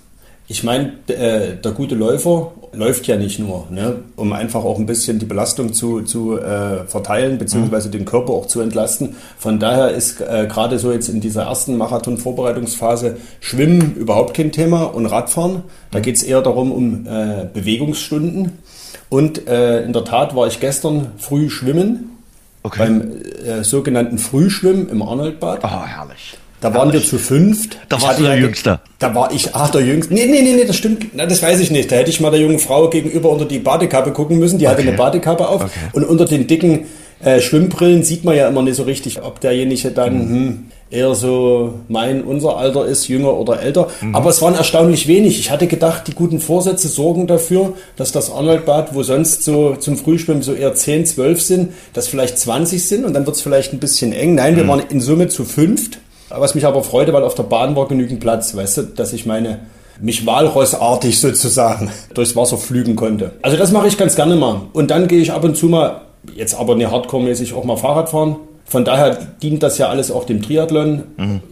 Ich 0.53 0.63
meine, 0.63 0.91
äh, 1.07 1.55
der 1.55 1.71
gute 1.71 1.95
Läufer 1.95 2.51
läuft 2.73 3.07
ja 3.07 3.17
nicht 3.17 3.39
nur, 3.39 3.65
ne, 3.71 3.95
um 4.15 4.33
einfach 4.33 4.63
auch 4.63 4.77
ein 4.77 4.85
bisschen 4.85 5.17
die 5.17 5.25
Belastung 5.25 5.73
zu, 5.73 6.03
zu 6.03 6.37
äh, 6.37 6.85
verteilen, 6.85 7.39
beziehungsweise 7.39 7.89
den 7.89 8.05
Körper 8.05 8.33
auch 8.33 8.45
zu 8.45 8.61
entlasten. 8.61 9.15
Von 9.39 9.59
daher 9.59 9.89
ist 9.89 10.21
äh, 10.21 10.45
gerade 10.47 10.77
so 10.77 10.91
jetzt 10.91 11.09
in 11.09 11.21
dieser 11.21 11.45
ersten 11.45 11.75
Marathon-Vorbereitungsphase 11.77 13.17
Schwimmen 13.39 13.95
überhaupt 13.95 14.35
kein 14.35 14.51
Thema 14.51 14.83
und 14.83 15.07
Radfahren. 15.07 15.63
Da 15.89 15.99
geht 15.99 16.17
es 16.17 16.21
eher 16.21 16.43
darum, 16.43 16.71
um 16.71 17.07
äh, 17.07 17.47
Bewegungsstunden. 17.51 18.51
Und 19.09 19.47
äh, 19.47 19.83
in 19.83 19.91
der 19.91 20.03
Tat 20.03 20.35
war 20.35 20.45
ich 20.45 20.59
gestern 20.59 21.13
früh 21.17 21.49
schwimmen, 21.49 22.11
Okay. 22.61 22.77
beim 22.77 23.11
äh, 23.43 23.63
sogenannten 23.63 24.19
Frühschwimmen 24.19 24.87
im 24.87 25.01
Arnoldbad. 25.01 25.65
Ah, 25.65 25.87
herrlich. 25.87 26.37
Da 26.63 26.73
waren 26.73 26.93
wir 26.93 27.03
zu 27.03 27.17
fünft. 27.17 27.77
Da 27.89 27.97
warst 27.97 28.07
hatte 28.07 28.21
du 28.21 28.27
der 28.27 28.35
ja 28.35 28.41
Jüngste. 28.41 28.79
Da 28.99 29.13
war 29.13 29.31
ich, 29.33 29.53
ach, 29.53 29.69
der 29.69 29.81
Jüngste. 29.81 30.13
Nee, 30.13 30.25
nee, 30.27 30.41
nee, 30.41 30.53
nee, 30.53 30.65
das 30.65 30.77
stimmt. 30.77 31.07
Na, 31.13 31.25
das 31.25 31.41
weiß 31.43 31.59
ich 31.59 31.71
nicht. 31.71 31.91
Da 31.91 31.97
hätte 31.97 32.09
ich 32.09 32.21
mal 32.21 32.31
der 32.31 32.39
jungen 32.39 32.57
Frau 32.59 32.89
gegenüber 32.89 33.29
unter 33.29 33.45
die 33.45 33.59
Badekappe 33.59 34.11
gucken 34.11 34.39
müssen. 34.39 34.59
Die 34.59 34.67
hatte 34.67 34.79
Okay. 34.79 34.87
eine 34.89 34.97
Badekappe 34.97 35.47
auf. 35.47 35.61
Okay. 35.63 35.71
Und 35.91 36.05
unter 36.05 36.23
den 36.25 36.47
dicken 36.47 36.85
äh, 37.23 37.41
Schwimmbrillen 37.41 38.03
sieht 38.03 38.23
man 38.23 38.35
ja 38.37 38.47
immer 38.47 38.61
nicht 38.61 38.75
so 38.75 38.83
richtig, 38.83 39.21
ob 39.23 39.39
derjenige 39.41 39.91
dann 39.91 40.13
hm, 40.13 40.63
eher 40.89 41.15
so 41.15 41.73
mein, 41.89 42.23
unser 42.23 42.55
Alter 42.57 42.85
ist, 42.85 43.07
jünger 43.09 43.33
oder 43.33 43.61
älter. 43.61 43.89
Mhm. 44.01 44.15
Aber 44.15 44.29
es 44.29 44.41
waren 44.41 44.55
erstaunlich 44.55 45.07
wenig. 45.07 45.39
Ich 45.39 45.51
hatte 45.51 45.67
gedacht, 45.67 46.03
die 46.07 46.13
guten 46.13 46.39
Vorsätze 46.39 46.87
sorgen 46.87 47.27
dafür, 47.27 47.73
dass 47.97 48.11
das 48.13 48.31
Arnoldbad, 48.31 48.93
wo 48.95 49.03
sonst 49.03 49.43
so 49.43 49.75
zum 49.75 49.97
Frühschwimmen 49.97 50.43
so 50.43 50.53
eher 50.53 50.73
10, 50.75 51.05
12 51.07 51.41
sind, 51.41 51.73
dass 51.93 52.07
vielleicht 52.07 52.37
20 52.39 52.83
sind 52.85 53.03
und 53.05 53.13
dann 53.13 53.25
wird 53.25 53.35
es 53.35 53.41
vielleicht 53.41 53.73
ein 53.73 53.79
bisschen 53.79 54.13
eng. 54.13 54.35
Nein, 54.35 54.53
Mhm. 54.53 54.57
wir 54.57 54.67
waren 54.69 54.81
in 54.89 55.01
Summe 55.01 55.27
zu 55.27 55.43
fünft. 55.45 55.99
Was 56.35 56.55
mich 56.55 56.65
aber 56.65 56.83
freute, 56.83 57.13
weil 57.13 57.23
auf 57.23 57.35
der 57.35 57.43
Bahn 57.43 57.75
war 57.75 57.87
genügend 57.87 58.19
Platz, 58.19 58.55
weißt 58.55 58.77
du, 58.77 58.81
dass 58.83 59.13
ich 59.13 59.25
meine, 59.25 59.59
mich 60.01 60.25
walrossartig 60.25 61.19
sozusagen 61.19 61.91
durchs 62.13 62.35
Wasser 62.35 62.57
flügen 62.57 62.95
konnte. 62.95 63.31
Also 63.41 63.57
das 63.57 63.71
mache 63.71 63.87
ich 63.87 63.97
ganz 63.97 64.15
gerne 64.15 64.35
mal. 64.35 64.61
Und 64.73 64.91
dann 64.91 65.07
gehe 65.07 65.19
ich 65.19 65.31
ab 65.31 65.43
und 65.43 65.55
zu 65.55 65.67
mal, 65.67 66.01
jetzt 66.35 66.55
aber 66.55 66.75
nicht 66.75 66.89
hardcore-mäßig, 66.91 67.53
auch 67.53 67.63
mal 67.63 67.77
Fahrrad 67.77 68.09
fahren. 68.09 68.37
Von 68.65 68.85
daher 68.85 69.17
dient 69.41 69.61
das 69.61 69.77
ja 69.77 69.89
alles 69.89 70.09
auch 70.09 70.23
dem 70.23 70.41
Triathlon. 70.41 71.03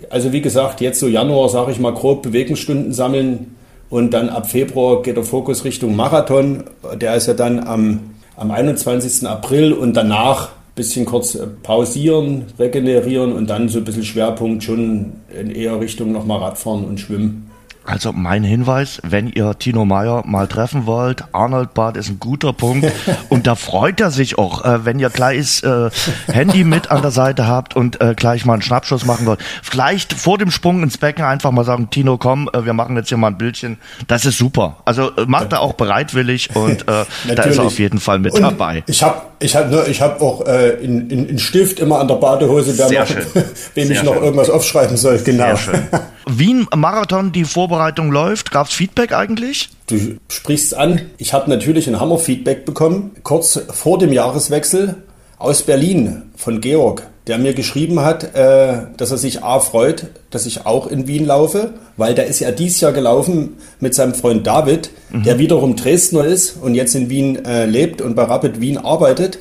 Also 0.10 0.32
wie 0.32 0.42
gesagt, 0.42 0.82
jetzt 0.82 1.00
so 1.00 1.08
Januar, 1.08 1.50
sage 1.50 1.72
ich 1.72 1.80
mal 1.80 1.94
grob, 1.94 2.24
Bewegungsstunden 2.24 2.94
sammeln 2.94 3.56
Und 3.90 4.14
dann 4.14 4.30
ab 4.30 4.50
Februar 4.50 5.02
geht 5.02 5.18
der 5.18 5.26
Fokus 5.26 5.66
Richtung 5.66 5.96
Marathon. 5.96 6.64
Der 6.96 7.16
ist 7.16 7.28
ja 7.28 7.34
dann 7.34 7.68
am, 7.68 8.00
am 8.38 8.50
21. 8.50 9.28
April 9.28 9.74
und 9.74 9.94
danach 9.94 10.50
bisschen 10.76 11.06
kurz 11.06 11.38
pausieren, 11.64 12.46
regenerieren 12.58 13.34
und 13.34 13.50
dann 13.50 13.70
so 13.70 13.80
ein 13.80 13.86
bisschen 13.86 14.06
Schwerpunkt 14.06 14.64
schon 14.64 15.14
in 15.38 15.52
eher 15.52 15.80
Richtung 15.80 16.12
nochmal 16.12 16.40
Radfahren 16.40 16.86
und 16.86 17.00
Schwimmen. 17.00 17.51
Also 17.84 18.14
mein 18.14 18.44
Hinweis, 18.44 19.00
wenn 19.04 19.28
ihr 19.28 19.58
Tino 19.58 19.86
Meyer 19.86 20.24
mal 20.26 20.48
treffen 20.48 20.86
wollt, 20.86 21.24
Arnold 21.32 21.74
Bad 21.74 21.98
ist 21.98 22.10
ein 22.10 22.20
guter 22.20 22.54
Punkt 22.54 22.92
und 23.30 23.48
da 23.48 23.56
freut 23.56 24.00
er 24.00 24.12
sich 24.12 24.38
auch, 24.38 24.64
äh, 24.64 24.86
wenn 24.86 25.00
ihr 25.00 25.10
gleich 25.10 25.64
äh, 25.64 25.90
Handy 26.32 26.64
mit 26.64 26.92
an 26.92 27.02
der 27.02 27.12
Seite 27.12 27.48
habt 27.48 27.76
und 27.76 28.00
äh, 28.00 28.14
gleich 28.16 28.46
mal 28.46 28.54
einen 28.54 28.62
Schnappschuss 28.62 29.06
machen 29.06 29.26
wollt. 29.26 29.40
Vielleicht 29.64 30.14
vor 30.14 30.38
dem 30.38 30.52
Sprung 30.52 30.84
ins 30.84 30.98
Becken 31.00 31.26
einfach 31.26 31.52
mal 31.52 31.66
sagen, 31.66 31.90
Tino, 31.90 32.18
komm, 32.18 32.50
äh, 32.54 32.66
wir 32.66 32.74
machen 32.74 32.96
jetzt 32.98 33.10
hier 33.10 33.18
mal 33.18 33.28
ein 33.28 33.38
Bildchen. 33.38 33.80
Das 34.08 34.26
ist 34.26 34.38
super. 34.38 34.78
Also 34.86 35.16
äh, 35.16 35.26
macht 35.26 35.52
er 35.52 35.62
auch 35.62 35.74
bereitwillig 35.74 36.56
und 36.56 36.88
äh, 36.88 37.06
da 37.36 37.44
ist 37.44 37.58
er 37.58 37.66
auf 37.66 37.80
jeden 37.80 38.00
Fall 38.00 38.20
mit 38.20 38.34
und 38.34 38.44
dabei. 38.44 38.84
Ich 38.86 39.02
habe 39.02 39.22
ich 39.40 39.56
hab, 39.56 39.72
ne, 39.72 39.86
ich 39.88 40.02
hab 40.02 40.22
auch 40.22 40.46
äh, 40.46 40.76
in, 40.84 41.10
in, 41.10 41.28
in 41.28 41.40
Stift 41.40 41.80
immer 41.80 42.00
an 42.00 42.08
der 42.08 42.16
Badehose, 42.16 42.78
wer 42.78 43.02
noch, 43.02 43.10
wem 43.74 43.92
ich 43.92 44.04
noch 44.04 44.14
schön. 44.14 44.24
irgendwas 44.24 44.50
aufschreiben 44.52 44.98
soll. 44.98 45.18
Genau. 45.18 45.46
Sehr 45.46 45.58
schön. 45.58 45.88
Wien 46.28 46.68
Marathon, 46.76 47.32
die 47.32 47.46
Vorbereitung 47.46 48.12
läuft. 48.12 48.52
Gab's 48.52 48.74
Feedback 48.74 49.14
eigentlich? 49.14 49.70
Du 49.88 50.18
sprichst 50.30 50.76
an. 50.76 51.02
Ich 51.18 51.34
habe 51.34 51.50
natürlich 51.50 51.88
ein 51.88 52.00
Hammer-Feedback 52.00 52.66
bekommen, 52.66 53.12
kurz 53.24 53.60
vor 53.72 53.98
dem 53.98 54.14
Jahreswechsel 54.14 55.04
aus 55.38 55.64
Berlin 55.64 56.24
von 56.36 56.62
Georg, 56.62 57.08
der 57.28 57.38
mir 57.38 57.54
geschrieben 57.54 58.02
hat, 58.02 58.36
äh, 58.36 58.84
dass 58.96 59.12
er 59.12 59.18
sich 59.18 59.44
A 59.44 59.60
freut, 59.60 60.08
dass 60.30 60.46
ich 60.46 60.66
auch 60.66 60.88
in 60.88 61.08
Wien 61.08 61.26
laufe, 61.26 61.74
weil 61.98 62.14
der 62.14 62.28
ist 62.28 62.40
ja 62.40 62.52
dieses 62.52 62.82
Jahr 62.82 62.94
gelaufen 62.94 63.58
mit 63.80 63.96
seinem 63.96 64.14
Freund 64.14 64.46
David, 64.46 64.92
der 65.12 65.40
wiederum 65.40 65.76
Dresdner 65.76 66.26
ist 66.26 66.58
und 66.62 66.76
jetzt 66.76 66.96
in 66.96 67.10
Wien 67.10 67.44
äh, 67.46 67.66
lebt 67.66 68.02
und 68.02 68.16
bei 68.16 68.24
Rapid 68.24 68.62
Wien 68.62 68.78
arbeitet. 68.78 69.40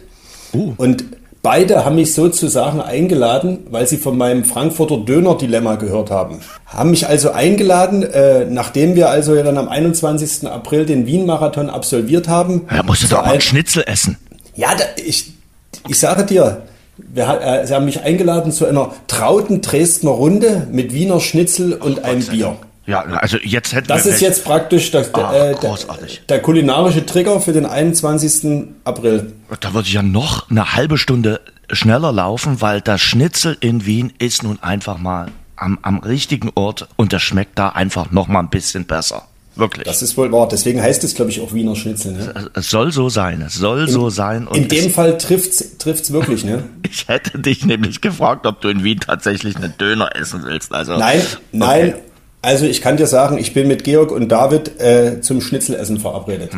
Und 0.78 1.04
beide 1.42 1.84
haben 1.84 1.96
mich 1.96 2.14
sozusagen 2.14 2.80
eingeladen, 2.80 3.66
weil 3.70 3.86
sie 3.86 3.96
von 3.96 4.16
meinem 4.16 4.44
Frankfurter 4.44 4.98
Döner-Dilemma 4.98 5.76
gehört 5.76 6.10
haben. 6.10 6.40
Haben 6.66 6.90
mich 6.90 7.06
also 7.06 7.30
eingeladen, 7.30 8.02
äh, 8.02 8.44
nachdem 8.44 8.94
wir 8.94 9.10
also 9.10 9.34
ja 9.34 9.42
dann 9.42 9.58
am 9.58 9.68
21. 9.68 10.48
April 10.48 10.86
den 10.86 11.06
Wien-Marathon 11.06 11.70
absolviert 11.70 12.28
haben. 12.28 12.66
Ja, 12.70 12.82
musst 12.82 13.02
du 13.02 13.08
doch 13.08 13.24
mal 13.24 13.32
einen 13.32 13.40
Schnitzel 13.40 13.84
essen. 13.86 14.18
ja, 14.54 14.74
da, 14.74 14.84
ich, 15.04 15.32
ich 15.88 15.98
sage 15.98 16.24
dir, 16.24 16.62
wir, 16.96 17.40
äh, 17.40 17.66
sie 17.66 17.74
haben 17.74 17.86
mich 17.86 18.02
eingeladen 18.02 18.52
zu 18.52 18.66
einer 18.66 18.92
trauten 19.06 19.62
Dresdner 19.62 20.10
Runde 20.10 20.66
mit 20.70 20.92
Wiener 20.92 21.20
Schnitzel 21.20 21.74
und 21.74 22.04
einem 22.04 22.24
Bier. 22.24 22.56
Ja, 22.90 23.00
also 23.02 23.38
jetzt 23.38 23.72
hätten 23.72 23.88
Das 23.88 24.04
wir 24.04 24.10
ist 24.12 24.16
recht. 24.16 24.22
jetzt 24.22 24.44
praktisch 24.44 24.92
Ah, 24.94 25.32
äh, 25.34 25.38
der, 25.50 25.54
großartig. 25.54 26.22
der 26.28 26.40
kulinarische 26.42 27.06
Trigger 27.06 27.40
für 27.40 27.52
den 27.52 27.66
21. 27.66 28.68
April. 28.84 29.32
Da 29.60 29.72
würde 29.74 29.86
ich 29.88 29.94
ja 29.94 30.02
noch 30.02 30.50
eine 30.50 30.74
halbe 30.74 30.98
Stunde 30.98 31.40
schneller 31.70 32.12
laufen, 32.12 32.60
weil 32.60 32.80
das 32.80 33.00
Schnitzel 33.00 33.56
in 33.60 33.86
Wien 33.86 34.12
ist 34.18 34.42
nun 34.42 34.58
einfach 34.62 34.98
mal 34.98 35.28
am, 35.56 35.78
am 35.82 35.98
richtigen 35.98 36.50
Ort 36.54 36.88
und 36.96 37.12
das 37.12 37.22
schmeckt 37.22 37.58
da 37.58 37.68
einfach 37.70 38.10
noch 38.10 38.28
mal 38.28 38.40
ein 38.40 38.50
bisschen 38.50 38.86
besser. 38.86 39.22
Wirklich. 39.56 39.84
Das 39.84 40.00
ist 40.00 40.16
wohl 40.16 40.30
wahr. 40.32 40.48
Deswegen 40.48 40.80
heißt 40.80 41.02
es, 41.04 41.14
glaube 41.14 41.30
ich, 41.32 41.40
auch 41.40 41.52
Wiener 41.52 41.74
Schnitzel. 41.76 42.12
Ne? 42.12 42.50
es 42.54 42.70
soll 42.70 42.92
so 42.92 43.08
sein, 43.08 43.42
es 43.42 43.54
soll 43.54 43.88
so 43.88 44.08
sein. 44.08 44.46
Und 44.46 44.56
In 44.56 44.68
dem 44.68 44.86
es, 44.86 44.94
Fall 44.94 45.18
trifft's, 45.18 45.76
trifft's 45.76 46.12
wirklich, 46.12 46.44
ne? 46.44 46.62
ich 46.90 47.08
hätte 47.08 47.38
dich 47.38 47.64
nämlich 47.66 48.00
gefragt, 48.00 48.46
ob 48.46 48.60
du 48.60 48.68
in 48.68 48.84
Wien 48.84 49.00
tatsächlich 49.00 49.56
einen 49.56 49.74
Döner 49.76 50.14
essen 50.16 50.42
willst. 50.44 50.72
Also, 50.72 50.96
Nein, 50.96 51.20
nein. 51.52 51.94
Also 52.42 52.64
ich 52.64 52.80
kann 52.80 52.96
dir 52.96 53.06
sagen, 53.06 53.36
ich 53.36 53.52
bin 53.52 53.68
mit 53.68 53.84
Georg 53.84 54.10
und 54.10 54.28
David 54.28 54.80
äh, 54.80 55.20
zum 55.20 55.42
Schnitzelessen 55.42 56.00
verabredet. 56.00 56.52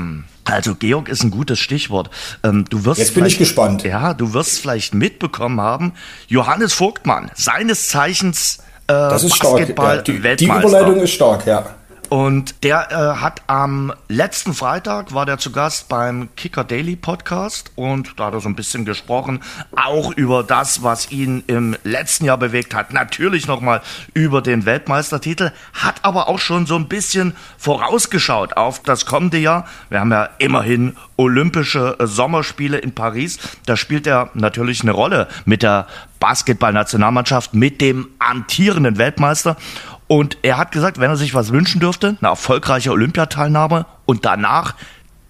Also 0.44 0.76
Georg 0.76 1.08
ist 1.08 1.24
ein 1.24 1.30
gutes 1.30 1.58
Stichwort. 1.58 2.10
Ähm, 2.44 2.64
du 2.70 2.84
wirst 2.84 3.00
Jetzt 3.00 3.14
bin 3.14 3.26
ich 3.26 3.38
gespannt. 3.38 3.82
Ja, 3.82 4.14
du 4.14 4.32
wirst 4.32 4.60
vielleicht 4.60 4.94
mitbekommen 4.94 5.60
haben, 5.60 5.92
Johannes 6.28 6.72
Vogtmann, 6.72 7.30
seines 7.34 7.88
Zeichens 7.88 8.58
äh, 8.86 8.92
Das 8.92 9.24
ist 9.24 9.34
stark. 9.36 9.76
Ja, 9.76 9.96
die, 10.02 10.20
die. 10.36 10.44
Überleitung 10.44 11.00
ist 11.00 11.12
stark, 11.12 11.46
ja. 11.46 11.64
Und 12.12 12.62
der 12.62 12.90
äh, 12.90 13.20
hat 13.22 13.40
am 13.46 13.90
letzten 14.06 14.52
Freitag 14.52 15.14
war 15.14 15.24
der 15.24 15.38
zu 15.38 15.50
Gast 15.50 15.88
beim 15.88 16.28
Kicker 16.36 16.62
Daily 16.62 16.94
Podcast 16.94 17.72
und 17.74 18.20
da 18.20 18.26
hat 18.26 18.34
er 18.34 18.40
so 18.40 18.50
ein 18.50 18.54
bisschen 18.54 18.84
gesprochen, 18.84 19.40
auch 19.74 20.12
über 20.12 20.42
das, 20.42 20.82
was 20.82 21.10
ihn 21.10 21.42
im 21.46 21.74
letzten 21.84 22.26
Jahr 22.26 22.36
bewegt 22.36 22.74
hat. 22.74 22.92
Natürlich 22.92 23.46
nochmal 23.46 23.80
über 24.12 24.42
den 24.42 24.66
Weltmeistertitel, 24.66 25.52
hat 25.72 26.04
aber 26.04 26.28
auch 26.28 26.38
schon 26.38 26.66
so 26.66 26.76
ein 26.76 26.86
bisschen 26.86 27.34
vorausgeschaut 27.56 28.58
auf 28.58 28.82
das 28.82 29.06
kommende 29.06 29.38
Jahr. 29.38 29.66
Wir 29.88 30.00
haben 30.00 30.12
ja 30.12 30.28
immerhin 30.36 30.98
Olympische 31.16 31.96
äh, 31.98 32.06
Sommerspiele 32.06 32.76
in 32.76 32.94
Paris. 32.94 33.38
Da 33.64 33.74
spielt 33.78 34.06
er 34.06 34.28
natürlich 34.34 34.82
eine 34.82 34.92
Rolle 34.92 35.28
mit 35.46 35.62
der 35.62 35.86
Basketballnationalmannschaft, 36.20 37.54
mit 37.54 37.80
dem 37.80 38.08
amtierenden 38.18 38.98
Weltmeister. 38.98 39.56
Und 40.12 40.36
er 40.42 40.58
hat 40.58 40.72
gesagt, 40.72 41.00
wenn 41.00 41.08
er 41.08 41.16
sich 41.16 41.32
was 41.32 41.52
wünschen 41.52 41.80
dürfte, 41.80 42.18
eine 42.20 42.28
erfolgreiche 42.28 42.90
Olympiateilnahme 42.90 43.86
und 44.04 44.26
danach 44.26 44.74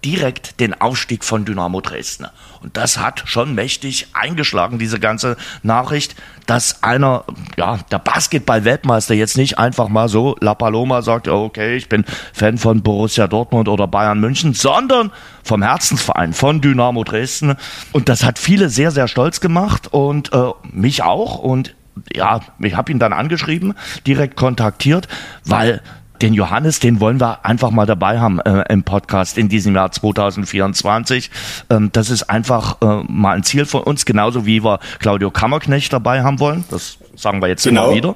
direkt 0.03 0.59
den 0.59 0.73
Aufstieg 0.81 1.23
von 1.23 1.45
Dynamo 1.45 1.79
Dresden. 1.79 2.27
Und 2.61 2.75
das 2.75 2.97
hat 2.97 3.23
schon 3.23 3.55
mächtig 3.55 4.07
eingeschlagen, 4.11 4.79
diese 4.79 4.99
ganze 4.99 5.37
Nachricht, 5.61 6.17
dass 6.47 6.83
einer, 6.83 7.23
ja, 7.55 7.77
der 7.91 7.99
Basketball-Weltmeister 7.99 9.13
jetzt 9.13 9.37
nicht 9.37 9.57
einfach 9.57 9.87
mal 9.87 10.09
so 10.09 10.35
La 10.41 10.53
Paloma 10.53 11.01
sagt, 11.01 11.29
okay, 11.29 11.77
ich 11.77 11.87
bin 11.87 12.03
Fan 12.33 12.57
von 12.57 12.81
Borussia 12.81 13.29
Dortmund 13.29 13.69
oder 13.69 13.87
Bayern 13.87 14.19
München, 14.19 14.53
sondern 14.53 15.13
vom 15.45 15.63
Herzensverein, 15.63 16.33
von 16.33 16.59
Dynamo 16.59 17.05
Dresden. 17.05 17.55
Und 17.93 18.09
das 18.09 18.25
hat 18.25 18.37
viele 18.37 18.67
sehr, 18.67 18.91
sehr 18.91 19.07
stolz 19.07 19.39
gemacht 19.39 19.87
und 19.93 20.33
äh, 20.33 20.51
mich 20.73 21.03
auch. 21.03 21.39
Und 21.39 21.73
ja, 22.15 22.39
ich 22.59 22.75
habe 22.75 22.91
ihn 22.91 22.99
dann 22.99 23.13
angeschrieben, 23.13 23.73
direkt 24.05 24.35
kontaktiert, 24.35 25.07
weil 25.45 25.81
den 26.21 26.33
Johannes, 26.33 26.79
den 26.79 27.01
wollen 27.01 27.19
wir 27.19 27.43
einfach 27.45 27.71
mal 27.71 27.85
dabei 27.85 28.19
haben 28.19 28.39
äh, 28.39 28.63
im 28.71 28.83
Podcast 28.83 29.37
in 29.37 29.49
diesem 29.49 29.75
Jahr 29.75 29.91
2024. 29.91 31.29
Ähm, 31.69 31.89
das 31.91 32.09
ist 32.09 32.23
einfach 32.29 32.77
äh, 32.81 33.03
mal 33.09 33.35
ein 33.35 33.43
Ziel 33.43 33.65
von 33.65 33.83
uns, 33.83 34.05
genauso 34.05 34.45
wie 34.45 34.63
wir 34.63 34.79
Claudio 34.99 35.31
Kammerknecht 35.31 35.91
dabei 35.91 36.23
haben 36.23 36.39
wollen. 36.39 36.63
Das 36.69 36.97
sagen 37.15 37.41
wir 37.41 37.49
jetzt 37.49 37.63
Genau. 37.63 37.87
immer 37.87 37.95
wieder. 37.95 38.15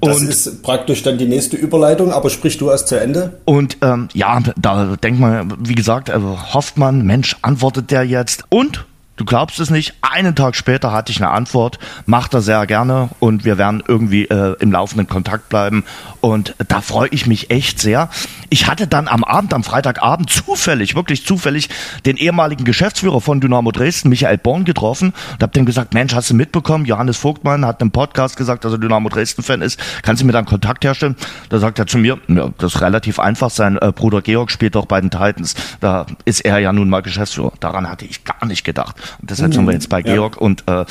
Das 0.00 0.18
Und 0.20 0.28
ist 0.28 0.62
praktisch 0.64 1.04
dann 1.04 1.16
die 1.16 1.26
nächste 1.26 1.56
Überleitung, 1.56 2.12
aber 2.12 2.28
sprich 2.28 2.58
du 2.58 2.70
erst 2.70 2.88
zu 2.88 2.98
Ende. 3.00 3.38
Und 3.44 3.76
ähm, 3.82 4.08
ja, 4.14 4.40
da 4.56 4.96
denkt 4.96 5.20
man, 5.20 5.54
wie 5.60 5.76
gesagt, 5.76 6.08
äh, 6.08 6.18
hofft 6.18 6.76
man, 6.76 7.02
Mensch, 7.06 7.36
antwortet 7.42 7.90
der 7.92 8.02
jetzt? 8.04 8.44
Und 8.48 8.84
du 9.16 9.24
glaubst 9.24 9.60
es 9.60 9.70
nicht, 9.70 9.94
einen 10.02 10.34
Tag 10.34 10.56
später 10.56 10.92
hatte 10.92 11.12
ich 11.12 11.22
eine 11.22 11.30
Antwort, 11.30 11.78
macht 12.06 12.34
er 12.34 12.40
sehr 12.40 12.66
gerne 12.66 13.10
und 13.20 13.44
wir 13.44 13.58
werden 13.58 13.82
irgendwie 13.86 14.24
äh, 14.24 14.56
im 14.60 14.72
laufenden 14.72 15.06
Kontakt 15.06 15.48
bleiben. 15.48 15.84
Und 16.20 16.54
da 16.68 16.80
freue 16.80 17.08
ich 17.08 17.26
mich 17.26 17.50
echt 17.50 17.80
sehr. 17.80 18.08
Ich 18.50 18.66
hatte 18.66 18.86
dann 18.86 19.08
am 19.08 19.24
Abend, 19.24 19.52
am 19.52 19.64
Freitagabend 19.64 20.30
zufällig, 20.30 20.94
wirklich 20.94 21.26
zufällig, 21.26 21.68
den 22.06 22.16
ehemaligen 22.16 22.64
Geschäftsführer 22.64 23.20
von 23.20 23.40
Dynamo 23.40 23.72
Dresden, 23.72 24.08
Michael 24.08 24.38
Born, 24.38 24.64
getroffen 24.64 25.12
und 25.32 25.42
habe 25.42 25.52
dem 25.52 25.66
gesagt, 25.66 25.94
Mensch, 25.94 26.14
hast 26.14 26.30
du 26.30 26.34
mitbekommen, 26.34 26.86
Johannes 26.86 27.16
Vogtmann 27.16 27.66
hat 27.66 27.82
im 27.82 27.90
Podcast 27.90 28.36
gesagt, 28.36 28.64
dass 28.64 28.72
er 28.72 28.78
Dynamo 28.78 29.08
Dresden-Fan 29.08 29.62
ist. 29.62 29.78
Kannst 30.02 30.22
du 30.22 30.26
mir 30.26 30.32
dann 30.32 30.44
Kontakt 30.44 30.84
herstellen? 30.84 31.16
Da 31.48 31.58
sagt 31.58 31.78
er 31.78 31.86
zu 31.86 31.98
mir, 31.98 32.18
ja, 32.28 32.50
das 32.58 32.76
ist 32.76 32.80
relativ 32.80 33.18
einfach. 33.18 33.50
Sein 33.50 33.78
äh, 33.78 33.92
Bruder 33.92 34.22
Georg 34.22 34.50
spielt 34.50 34.74
doch 34.74 34.86
bei 34.86 35.00
den 35.00 35.10
Titans. 35.10 35.54
Da 35.80 36.06
ist 36.24 36.40
er 36.44 36.58
ja 36.58 36.72
nun 36.72 36.88
mal 36.88 37.02
Geschäftsführer. 37.02 37.52
Daran 37.60 37.88
hatte 37.88 38.04
ich 38.04 38.24
gar 38.24 38.46
nicht 38.46 38.64
gedacht. 38.64 38.96
Und 39.20 39.30
deshalb 39.30 39.54
sind 39.54 39.66
wir 39.66 39.72
jetzt 39.72 39.88
bei 39.88 40.02
Georg 40.02 40.36
und 40.36 40.64
äh, 40.66 40.84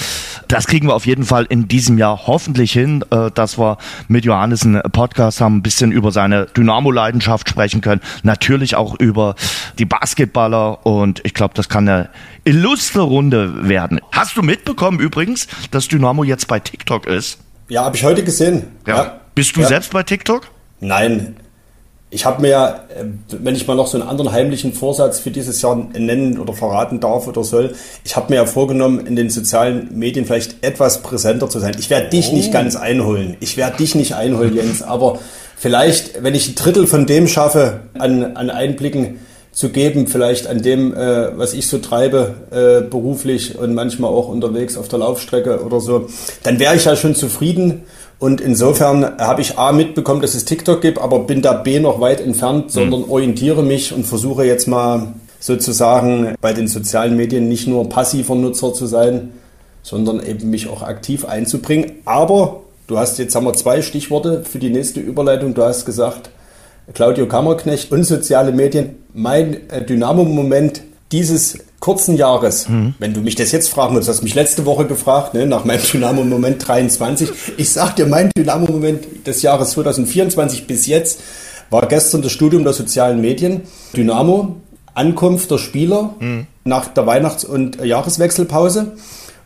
das 0.47 0.67
kriegen 0.67 0.87
wir 0.87 0.95
auf 0.95 1.05
jeden 1.05 1.23
Fall 1.25 1.45
in 1.45 1.67
diesem 1.67 1.97
Jahr 1.97 2.27
hoffentlich 2.27 2.71
hin, 2.71 3.03
äh, 3.11 3.31
dass 3.31 3.57
wir 3.57 3.77
mit 4.07 4.25
Johannes 4.25 4.63
einen 4.63 4.81
Podcast 4.91 5.41
haben, 5.41 5.57
ein 5.57 5.61
bisschen 5.63 5.91
über 5.91 6.11
seine 6.11 6.45
Dynamo-Leidenschaft 6.57 7.49
sprechen 7.49 7.81
können. 7.81 8.01
Natürlich 8.23 8.75
auch 8.75 8.99
über 8.99 9.35
die 9.79 9.85
Basketballer 9.85 10.85
und 10.85 11.21
ich 11.23 11.33
glaube, 11.33 11.53
das 11.55 11.69
kann 11.69 11.87
eine 11.87 12.09
illustre 12.43 13.01
Runde 13.01 13.67
werden. 13.67 13.99
Hast 14.11 14.37
du 14.37 14.41
mitbekommen 14.41 14.99
übrigens, 14.99 15.47
dass 15.71 15.87
Dynamo 15.87 16.23
jetzt 16.23 16.47
bei 16.47 16.59
TikTok 16.59 17.07
ist? 17.07 17.39
Ja, 17.69 17.85
habe 17.85 17.95
ich 17.95 18.03
heute 18.03 18.23
gesehen. 18.23 18.63
Bist 19.35 19.55
du 19.55 19.61
Ja. 19.61 19.67
selbst 19.67 19.91
bei 19.91 20.03
TikTok? 20.03 20.47
Nein. 20.79 21.35
Ich 22.13 22.25
habe 22.25 22.41
mir, 22.41 22.49
ja, 22.49 22.69
äh, 22.69 23.05
wenn 23.29 23.55
ich 23.55 23.67
mal 23.67 23.75
noch 23.75 23.87
so 23.87 23.99
einen 23.99 24.07
anderen 24.07 24.31
heimlichen 24.31 24.73
Vorsatz 24.73 25.19
für 25.19 25.31
dieses 25.31 25.61
Jahr 25.61 25.75
nennen 25.75 26.39
oder 26.39 26.53
verraten 26.53 26.99
darf 26.99 27.27
oder 27.27 27.43
soll, 27.43 27.73
ich 28.03 28.15
habe 28.15 28.31
mir 28.31 28.35
ja 28.35 28.45
vorgenommen, 28.45 29.05
in 29.07 29.15
den 29.15 29.31
sozialen 29.31 29.97
Medien 29.97 30.25
vielleicht 30.25 30.63
etwas 30.63 31.01
präsenter 31.01 31.49
zu 31.49 31.59
sein. 31.59 31.75
Ich 31.79 31.89
werde 31.89 32.09
dich 32.09 32.31
nicht 32.31 32.53
ganz 32.53 32.75
einholen. 32.75 33.35
Ich 33.39 33.57
werde 33.57 33.77
dich 33.77 33.95
nicht 33.95 34.13
einholen, 34.13 34.55
Jens, 34.55 34.83
aber 34.83 35.19
vielleicht, 35.57 36.23
wenn 36.23 36.35
ich 36.35 36.49
ein 36.49 36.55
Drittel 36.55 36.85
von 36.85 37.07
dem 37.07 37.27
schaffe 37.27 37.79
an, 37.97 38.35
an 38.35 38.51
Einblicken, 38.51 39.19
zu 39.53 39.69
geben, 39.69 40.07
vielleicht 40.07 40.47
an 40.47 40.63
dem, 40.63 40.95
äh, 40.95 41.37
was 41.37 41.53
ich 41.53 41.67
so 41.67 41.77
treibe, 41.77 42.33
äh, 42.49 42.89
beruflich 42.89 43.57
und 43.57 43.75
manchmal 43.75 44.09
auch 44.09 44.27
unterwegs 44.27 44.77
auf 44.77 44.87
der 44.87 44.99
Laufstrecke 44.99 45.63
oder 45.63 45.79
so, 45.79 46.07
dann 46.41 46.59
wäre 46.59 46.75
ich 46.75 46.85
ja 46.85 46.95
schon 46.95 47.13
zufrieden. 47.13 47.83
Und 48.23 48.39
insofern 48.39 49.17
habe 49.17 49.41
ich 49.41 49.57
A 49.57 49.73
mitbekommen, 49.73 50.21
dass 50.21 50.33
es 50.33 50.45
TikTok 50.45 50.79
gibt, 50.79 50.97
aber 50.97 51.19
bin 51.19 51.41
da 51.41 51.51
B 51.51 51.81
noch 51.81 51.99
weit 51.99 52.21
entfernt, 52.21 52.71
sondern 52.71 53.01
mhm. 53.01 53.11
orientiere 53.11 53.63
mich 53.63 53.91
und 53.91 54.05
versuche 54.05 54.45
jetzt 54.45 54.65
mal 54.65 55.13
sozusagen 55.41 56.33
bei 56.39 56.53
den 56.53 56.69
sozialen 56.69 57.17
Medien 57.17 57.49
nicht 57.49 57.67
nur 57.67 57.89
passiver 57.89 58.33
Nutzer 58.35 58.73
zu 58.73 58.85
sein, 58.85 59.33
sondern 59.81 60.25
eben 60.25 60.49
mich 60.49 60.69
auch 60.69 60.83
aktiv 60.83 61.25
einzubringen. 61.25 61.95
Aber 62.05 62.61
du 62.87 62.97
hast 62.97 63.19
jetzt 63.19 63.35
haben 63.35 63.43
wir 63.43 63.55
zwei 63.55 63.81
Stichworte 63.81 64.45
für 64.45 64.57
die 64.57 64.69
nächste 64.69 65.01
Überleitung. 65.01 65.53
Du 65.53 65.63
hast 65.63 65.85
gesagt, 65.85 66.29
Claudio 66.93 67.27
Kammerknecht 67.27 67.91
und 67.91 68.05
soziale 68.05 68.53
Medien. 68.53 69.03
Mein 69.13 69.69
äh, 69.69 69.83
Dynamo-Moment 69.83 70.81
dieses 71.13 71.59
kurzen 71.79 72.17
Jahres, 72.17 72.67
mhm. 72.67 72.95
wenn 72.97 73.13
du 73.13 73.21
mich 73.21 73.35
das 73.35 73.51
jetzt 73.51 73.69
fragen 73.69 73.93
würdest, 73.93 74.09
hast 74.09 74.23
mich 74.23 74.35
letzte 74.35 74.65
Woche 74.65 74.85
gefragt, 74.85 75.33
ne, 75.35 75.45
nach 75.45 75.63
meinem 75.63 75.81
Dynamo-Moment 75.81 76.67
23. 76.67 77.29
Ich 77.57 77.69
sag 77.69 77.95
dir, 77.95 78.07
mein 78.07 78.31
Dynamo-Moment 78.35 79.27
des 79.27 79.41
Jahres 79.43 79.71
2024 79.71 80.65
bis 80.65 80.87
jetzt 80.87 81.21
war 81.69 81.87
gestern 81.87 82.21
das 82.21 82.31
Studium 82.31 82.63
der 82.63 82.73
sozialen 82.73 83.21
Medien. 83.21 83.61
Dynamo, 83.95 84.57
Ankunft 84.95 85.51
der 85.51 85.59
Spieler 85.59 86.15
mhm. 86.19 86.47
nach 86.63 86.87
der 86.87 87.05
Weihnachts- 87.05 87.45
und 87.45 87.83
Jahreswechselpause. 87.83 88.93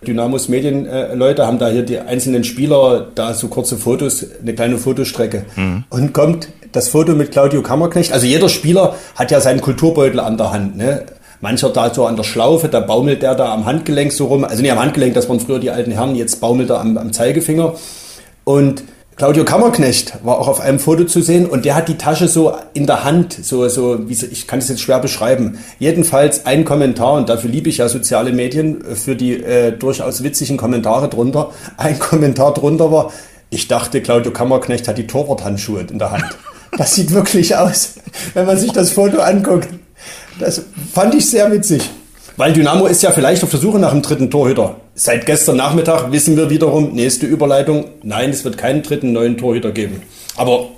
Dynamos 0.05 0.47
Medienleute 0.47 1.41
äh, 1.41 1.45
haben 1.45 1.57
da 1.57 1.69
hier 1.69 1.83
die 1.83 1.99
einzelnen 1.99 2.43
Spieler 2.43 3.07
da 3.15 3.33
so 3.33 3.47
kurze 3.47 3.77
Fotos, 3.77 4.25
eine 4.41 4.53
kleine 4.53 4.77
Fotostrecke. 4.77 5.45
Mhm. 5.55 5.85
Und 5.89 6.13
kommt 6.13 6.49
das 6.71 6.89
Foto 6.89 7.13
mit 7.13 7.31
Claudio 7.31 7.61
Kammerknecht. 7.61 8.11
Also 8.11 8.25
jeder 8.25 8.49
Spieler 8.49 8.95
hat 9.15 9.31
ja 9.31 9.41
seinen 9.41 9.61
Kulturbeutel 9.61 10.19
an 10.19 10.37
der 10.37 10.51
Hand. 10.51 10.77
Ne? 10.77 11.05
Mancher 11.41 11.69
da 11.69 11.93
so 11.93 12.05
an 12.05 12.15
der 12.15 12.23
Schlaufe, 12.23 12.67
da 12.67 12.79
baumelt 12.79 13.21
der 13.21 13.35
da 13.35 13.53
am 13.53 13.65
Handgelenk 13.65 14.11
so 14.11 14.25
rum. 14.25 14.43
Also 14.43 14.61
nicht 14.61 14.71
am 14.71 14.79
Handgelenk, 14.79 15.13
das 15.13 15.29
waren 15.29 15.39
früher 15.39 15.59
die 15.59 15.71
alten 15.71 15.91
Herren, 15.91 16.15
jetzt 16.15 16.41
baumelt 16.41 16.69
er 16.69 16.79
am, 16.79 16.97
am 16.97 17.13
Zeigefinger. 17.13 17.75
Und 18.43 18.83
Claudio 19.17 19.45
Kammerknecht 19.45 20.23
war 20.23 20.39
auch 20.39 20.47
auf 20.47 20.59
einem 20.59 20.77
Foto 20.77 21.05
zu 21.05 21.23
sehen 21.23 21.47
und 21.47 21.65
der 21.65 21.73
hat 21.73 21.87
die 21.87 21.97
Tasche 21.97 22.27
so 22.27 22.53
in 22.75 22.85
der 22.85 23.03
Hand, 23.03 23.33
so, 23.33 23.67
so, 23.67 24.07
wie 24.07 24.13
ich 24.13 24.45
kann 24.45 24.59
es 24.59 24.69
jetzt 24.69 24.81
schwer 24.81 24.99
beschreiben. 24.99 25.57
Jedenfalls 25.79 26.45
ein 26.45 26.65
Kommentar, 26.65 27.13
und 27.13 27.27
dafür 27.27 27.49
liebe 27.49 27.67
ich 27.67 27.77
ja 27.77 27.89
soziale 27.89 28.31
Medien, 28.31 28.83
für 28.93 29.15
die 29.15 29.41
äh, 29.41 29.71
durchaus 29.71 30.21
witzigen 30.21 30.57
Kommentare 30.57 31.09
drunter. 31.09 31.49
Ein 31.77 31.97
Kommentar 31.99 32.53
drunter 32.53 32.91
war, 32.91 33.11
ich 33.49 33.67
dachte, 33.67 34.01
Claudio 34.01 34.31
Kammerknecht 34.31 34.87
hat 34.87 34.99
die 34.99 35.07
Torwarthandschuhe 35.07 35.87
in 35.89 35.97
der 35.97 36.11
Hand. 36.11 36.25
Das 36.77 36.93
sieht 36.93 37.11
wirklich 37.11 37.55
aus, 37.55 37.95
wenn 38.35 38.45
man 38.45 38.57
sich 38.57 38.71
das 38.71 38.91
Foto 38.91 39.19
anguckt. 39.19 39.69
Das 40.39 40.61
fand 40.93 41.15
ich 41.15 41.29
sehr 41.29 41.51
witzig. 41.51 41.89
Weil 42.37 42.53
Dynamo 42.53 42.85
ist 42.85 43.01
ja 43.01 43.11
vielleicht 43.11 43.43
auf 43.43 43.49
der 43.49 43.59
Suche 43.59 43.79
nach 43.79 43.91
einem 43.91 44.03
dritten 44.03 44.29
Torhüter. 44.29 44.75
Seit 44.93 45.25
gestern 45.25 45.57
Nachmittag 45.57 46.11
wissen 46.11 46.37
wir 46.37 46.51
wiederum, 46.51 46.93
nächste 46.93 47.25
Überleitung, 47.25 47.85
nein, 48.03 48.29
es 48.29 48.45
wird 48.45 48.57
keinen 48.57 48.83
dritten 48.83 49.11
neuen 49.11 49.37
Torhüter 49.37 49.71
geben. 49.71 50.03
Aber 50.35 50.69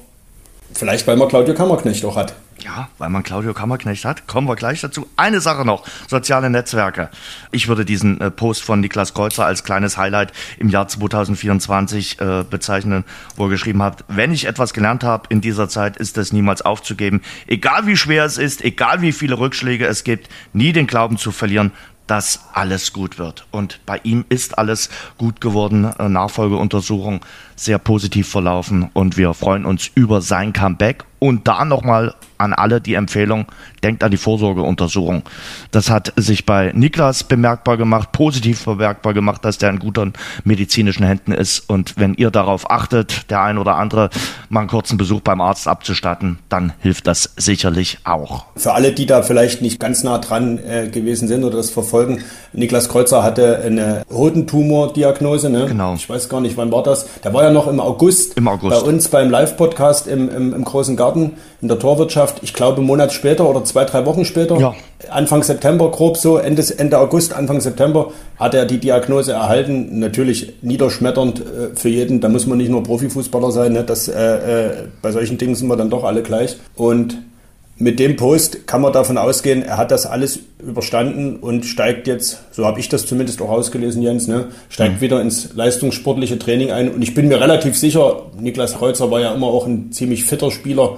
vielleicht, 0.73 1.05
weil 1.05 1.17
man 1.17 1.27
Claudio 1.27 1.53
Kammerknecht 1.53 2.05
auch 2.05 2.15
hat. 2.15 2.33
Ja, 2.61 2.89
weil 2.97 3.09
man 3.09 3.23
Claudio 3.23 3.53
Kammerknecht 3.53 4.05
hat, 4.05 4.27
kommen 4.27 4.47
wir 4.47 4.55
gleich 4.55 4.81
dazu. 4.81 5.07
Eine 5.15 5.39
Sache 5.39 5.65
noch, 5.65 5.85
soziale 6.07 6.49
Netzwerke. 6.49 7.09
Ich 7.51 7.67
würde 7.67 7.85
diesen 7.85 8.19
äh, 8.19 8.31
Post 8.31 8.63
von 8.63 8.79
Niklas 8.81 9.13
Kreuzer 9.13 9.45
als 9.45 9.63
kleines 9.63 9.97
Highlight 9.97 10.33
im 10.57 10.69
Jahr 10.69 10.87
2024 10.87 12.19
äh, 12.19 12.43
bezeichnen, 12.49 13.05
wo 13.35 13.45
er 13.45 13.49
geschrieben 13.49 13.81
hat, 13.81 14.03
wenn 14.07 14.33
ich 14.33 14.45
etwas 14.45 14.73
gelernt 14.73 15.03
habe 15.03 15.27
in 15.29 15.41
dieser 15.41 15.69
Zeit, 15.69 15.97
ist 15.97 16.17
es 16.17 16.33
niemals 16.33 16.61
aufzugeben. 16.61 17.21
Egal 17.47 17.87
wie 17.87 17.97
schwer 17.97 18.25
es 18.25 18.37
ist, 18.37 18.63
egal 18.63 19.01
wie 19.01 19.11
viele 19.11 19.39
Rückschläge 19.39 19.85
es 19.85 20.03
gibt, 20.03 20.29
nie 20.53 20.73
den 20.73 20.87
Glauben 20.87 21.17
zu 21.17 21.31
verlieren, 21.31 21.71
dass 22.09 22.39
alles 22.53 22.91
gut 22.91 23.19
wird. 23.19 23.45
Und 23.51 23.79
bei 23.85 23.99
ihm 24.03 24.25
ist 24.29 24.57
alles 24.57 24.89
gut 25.17 25.41
geworden. 25.41 25.93
Äh, 25.99 26.09
Nachfolgeuntersuchung 26.09 27.21
sehr 27.63 27.77
positiv 27.77 28.29
verlaufen 28.29 28.89
und 28.93 29.17
wir 29.17 29.33
freuen 29.33 29.65
uns 29.65 29.89
über 29.93 30.21
sein 30.21 30.53
Comeback. 30.53 31.03
Und 31.19 31.49
da 31.49 31.65
nochmal 31.65 32.15
an 32.37 32.53
alle 32.53 32.79
die 32.79 32.93
Empfehlung, 32.93 33.45
denkt 33.83 34.03
an 34.03 34.11
die 34.11 34.17
Vorsorgeuntersuchung. 34.17 35.23
Das 35.71 35.89
hat 35.89 36.13
sich 36.15 36.45
bei 36.45 36.71
Niklas 36.73 37.25
bemerkbar 37.25 37.75
gemacht, 37.75 38.13
positiv 38.13 38.63
bemerkbar 38.63 39.13
gemacht, 39.13 39.43
dass 39.43 39.57
der 39.57 39.69
in 39.69 39.79
guten 39.79 40.13
medizinischen 40.45 41.05
Händen 41.05 41.33
ist. 41.33 41.69
Und 41.69 41.95
wenn 41.97 42.13
ihr 42.13 42.31
darauf 42.31 42.71
achtet, 42.71 43.29
der 43.29 43.41
ein 43.41 43.57
oder 43.57 43.75
andere 43.75 44.09
mal 44.47 44.61
einen 44.61 44.69
kurzen 44.69 44.97
Besuch 44.97 45.19
beim 45.19 45.41
Arzt 45.41 45.67
abzustatten, 45.67 46.39
dann 46.47 46.71
hilft 46.79 47.07
das 47.07 47.33
sicherlich 47.35 47.99
auch. 48.05 48.45
Für 48.55 48.73
alle, 48.73 48.93
die 48.93 49.05
da 49.05 49.21
vielleicht 49.21 49.61
nicht 49.61 49.81
ganz 49.81 50.03
nah 50.03 50.19
dran 50.19 50.57
äh, 50.59 50.87
gewesen 50.87 51.27
sind 51.27 51.43
oder 51.43 51.57
das 51.57 51.69
verfolgen, 51.69 52.23
Niklas 52.53 52.87
Kreuzer 52.87 53.21
hatte 53.21 53.61
eine 53.65 54.03
Hodentumor-Diagnose. 54.09 55.49
Ne? 55.49 55.65
Genau. 55.65 55.95
Ich 55.95 56.09
weiß 56.09 56.29
gar 56.29 56.39
nicht, 56.39 56.55
wann 56.55 56.71
war 56.71 56.83
das. 56.83 57.05
Der 57.21 57.33
war 57.33 57.43
ja 57.43 57.48
noch 57.51 57.67
im 57.67 57.79
August, 57.79 58.37
Im 58.37 58.47
August. 58.47 58.81
bei 58.81 58.89
uns 58.89 59.07
beim 59.07 59.29
Live-Podcast 59.29 60.07
im, 60.07 60.29
im, 60.29 60.53
im 60.53 60.63
großen 60.63 60.95
Garten 60.95 61.33
in 61.61 61.67
der 61.67 61.79
Torwirtschaft 61.79 62.39
ich 62.41 62.53
glaube, 62.53 62.77
einen 62.77 62.87
Monat 62.87 63.13
später 63.13 63.49
oder 63.49 63.63
zwei, 63.63 63.85
drei 63.85 64.05
Wochen 64.05 64.25
später, 64.25 64.57
ja. 64.59 64.75
Anfang 65.09 65.43
September, 65.43 65.89
grob 65.91 66.17
so, 66.17 66.37
Ende, 66.37 66.63
Ende 66.77 66.99
August, 66.99 67.33
Anfang 67.33 67.61
September, 67.61 68.11
hat 68.37 68.53
er 68.53 68.65
die 68.65 68.79
Diagnose 68.79 69.31
erhalten. 69.31 69.99
Natürlich 69.99 70.53
niederschmetternd 70.61 71.39
äh, 71.39 71.43
für 71.75 71.89
jeden. 71.89 72.19
Da 72.19 72.27
muss 72.27 72.45
man 72.47 72.57
nicht 72.57 72.69
nur 72.69 72.83
Profifußballer 72.83 73.51
sein. 73.51 73.73
Ne? 73.73 73.83
Das, 73.83 74.07
äh, 74.07 74.67
äh, 74.67 74.71
bei 75.01 75.11
solchen 75.11 75.37
Dingen 75.37 75.55
sind 75.55 75.67
wir 75.67 75.77
dann 75.77 75.89
doch 75.89 76.03
alle 76.03 76.21
gleich. 76.21 76.57
Und 76.75 77.17
mit 77.79 77.99
dem 77.99 78.15
Post 78.15 78.67
kann 78.67 78.81
man 78.81 78.93
davon 78.93 79.17
ausgehen, 79.17 79.63
er 79.63 79.77
hat 79.77 79.91
das 79.91 80.05
alles 80.05 80.39
überstanden 80.59 81.37
und 81.37 81.65
steigt 81.65 82.07
jetzt, 82.07 82.39
so 82.51 82.65
habe 82.65 82.79
ich 82.79 82.89
das 82.89 83.05
zumindest 83.05 83.41
auch 83.41 83.49
ausgelesen, 83.49 84.01
Jens, 84.01 84.27
ne, 84.27 84.49
steigt 84.69 84.95
mhm. 84.95 85.01
wieder 85.01 85.21
ins 85.21 85.53
leistungssportliche 85.53 86.37
Training 86.37 86.71
ein. 86.71 86.91
Und 86.91 87.01
ich 87.01 87.13
bin 87.13 87.29
mir 87.29 87.39
relativ 87.39 87.77
sicher, 87.77 88.23
Niklas 88.37 88.75
Kreuzer 88.75 89.09
war 89.09 89.21
ja 89.21 89.33
immer 89.33 89.47
auch 89.47 89.65
ein 89.65 89.91
ziemlich 89.91 90.25
fitter 90.25 90.51
Spieler 90.51 90.97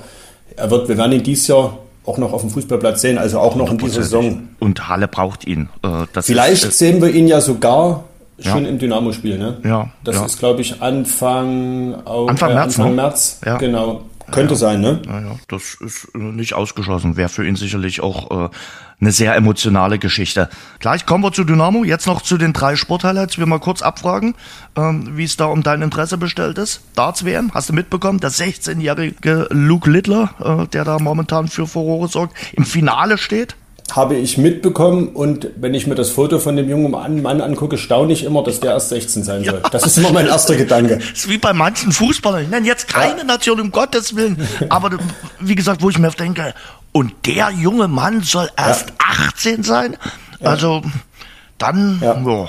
er 0.55 0.71
wird, 0.71 0.89
wir 0.89 0.97
werden 0.97 1.11
ihn 1.13 1.23
dieses 1.23 1.47
Jahr 1.47 1.77
auch 2.05 2.17
noch 2.17 2.33
auf 2.33 2.41
dem 2.41 2.49
Fußballplatz 2.49 3.01
sehen, 3.01 3.17
also 3.17 3.39
auch 3.39 3.55
noch 3.55 3.71
in 3.71 3.77
dieser 3.77 4.03
Saison. 4.03 4.49
Und 4.59 4.89
Halle 4.89 5.07
braucht 5.07 5.45
ihn. 5.45 5.69
Äh, 5.83 6.05
das 6.13 6.25
Vielleicht 6.25 6.63
ist, 6.63 6.77
sehen 6.77 7.01
wir 7.01 7.09
ihn 7.09 7.27
ja 7.27 7.41
sogar 7.41 8.05
schon 8.39 8.63
ja. 8.63 8.69
im 8.69 8.79
Dynamo-Spiel. 8.79 9.37
Ne? 9.37 9.57
Ja. 9.63 9.89
Das 10.03 10.15
ja. 10.15 10.25
ist, 10.25 10.39
glaube 10.39 10.61
ich, 10.61 10.81
Anfang, 10.81 11.95
Anfang 12.05 12.51
äh, 12.51 12.53
März. 12.55 12.65
Anfang 12.79 12.89
ne? 12.89 12.95
März. 12.95 13.39
Ja. 13.45 13.57
Genau. 13.57 14.01
Könnte 14.31 14.53
ja, 14.53 14.59
sein, 14.59 14.81
ne? 14.81 15.01
Naja, 15.05 15.37
das 15.47 15.75
ist 15.75 16.09
äh, 16.13 16.17
nicht 16.17 16.53
ausgeschlossen. 16.53 17.17
Wäre 17.17 17.29
für 17.29 17.45
ihn 17.45 17.55
sicherlich 17.55 18.01
auch 18.01 18.47
äh, 18.47 18.49
eine 18.99 19.11
sehr 19.11 19.35
emotionale 19.35 19.99
Geschichte. 19.99 20.49
Gleich 20.79 21.05
kommen 21.05 21.23
wir 21.23 21.33
zu 21.33 21.43
Dynamo. 21.43 21.83
Jetzt 21.83 22.07
noch 22.07 22.21
zu 22.21 22.37
den 22.37 22.53
drei 22.53 22.75
Sporthighlights. 22.75 23.37
Wir 23.37 23.45
mal 23.47 23.59
kurz 23.59 23.81
abfragen, 23.81 24.35
ähm, 24.75 25.17
wie 25.17 25.23
es 25.23 25.37
da 25.37 25.45
um 25.45 25.63
dein 25.63 25.81
Interesse 25.81 26.17
bestellt 26.17 26.57
ist. 26.57 26.81
Darts 26.95 27.25
WM, 27.25 27.51
hast 27.53 27.69
du 27.69 27.73
mitbekommen? 27.73 28.19
Der 28.19 28.31
16-jährige 28.31 29.47
Luke 29.49 29.89
Littler, 29.89 30.63
äh, 30.63 30.67
der 30.67 30.85
da 30.85 30.99
momentan 30.99 31.47
für 31.47 31.65
Furore 31.65 32.07
sorgt, 32.07 32.35
im 32.53 32.65
Finale 32.65 33.17
steht 33.17 33.55
habe 33.95 34.15
ich 34.15 34.37
mitbekommen 34.37 35.09
und 35.09 35.49
wenn 35.57 35.73
ich 35.73 35.87
mir 35.87 35.95
das 35.95 36.09
Foto 36.09 36.39
von 36.39 36.55
dem 36.55 36.69
jungen 36.69 36.91
Mann 36.91 37.41
angucke, 37.41 37.77
staune 37.77 38.13
ich 38.13 38.23
immer, 38.23 38.43
dass 38.43 38.59
der 38.59 38.71
erst 38.71 38.89
16 38.89 39.23
sein 39.23 39.43
soll. 39.43 39.61
Ja. 39.61 39.69
Das 39.69 39.85
ist 39.85 39.97
immer 39.97 40.11
mein 40.11 40.27
erster 40.27 40.55
Gedanke. 40.55 40.97
Das 40.97 41.09
ist 41.13 41.29
wie 41.29 41.37
bei 41.37 41.53
manchen 41.53 41.91
Fußballern. 41.91 42.43
Ich 42.43 42.49
nenne 42.49 42.67
jetzt 42.67 42.87
keine 42.87 43.19
ja. 43.19 43.23
Nation, 43.23 43.59
um 43.59 43.71
Gottes 43.71 44.15
Willen. 44.15 44.37
Aber 44.69 44.91
wie 45.39 45.55
gesagt, 45.55 45.81
wo 45.81 45.89
ich 45.89 45.97
mir 45.97 46.09
denke, 46.11 46.53
und 46.91 47.13
der 47.25 47.51
junge 47.51 47.87
Mann 47.87 48.21
soll 48.21 48.49
erst 48.57 48.89
ja. 48.89 48.95
18 49.35 49.63
sein? 49.63 49.97
Also, 50.41 50.81
dann, 51.57 51.99
ja. 52.01 52.19
ja. 52.19 52.47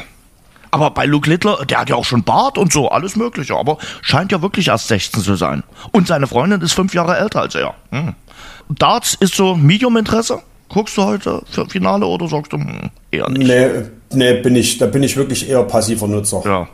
Aber 0.71 0.91
bei 0.91 1.05
Luke 1.05 1.29
Littler, 1.29 1.67
der 1.67 1.81
hat 1.81 1.91
ja 1.91 1.97
auch 1.97 2.05
schon 2.05 2.25
Bart 2.25 2.57
und 2.57 2.73
so, 2.73 2.89
alles 2.89 3.15
Mögliche. 3.15 3.55
Aber 3.55 3.77
scheint 4.01 4.33
ja 4.33 4.41
wirklich 4.41 4.69
erst 4.69 4.89
16 4.89 5.23
zu 5.23 5.35
sein. 5.37 5.63
Und 5.93 6.09
seine 6.09 6.27
Freundin 6.27 6.63
ist 6.63 6.73
fünf 6.73 6.95
Jahre 6.95 7.19
älter 7.19 7.43
als 7.43 7.55
er. 7.55 7.75
Hm. 7.91 8.15
Darts 8.71 9.15
ist 9.15 9.35
so 9.35 9.55
Medium-Interesse. 9.55 10.41
Guckst 10.73 10.97
du 10.97 11.05
heute 11.05 11.43
für 11.51 11.69
Finale 11.69 12.07
oder 12.07 12.29
sagst 12.29 12.53
du 12.53 12.57
hm, 12.57 12.91
eher 13.11 13.29
nicht? 13.29 13.47
Nee, 13.47 13.67
nee 14.15 14.41
bin 14.41 14.57
ich, 14.57 14.79
da 14.79 14.87
bin 14.87 15.03
ich 15.03 15.17
wirklich 15.17 15.49
eher 15.49 15.63
passiver 15.65 16.09
Nutzer. 16.09 16.43
Ja. 16.47 16.69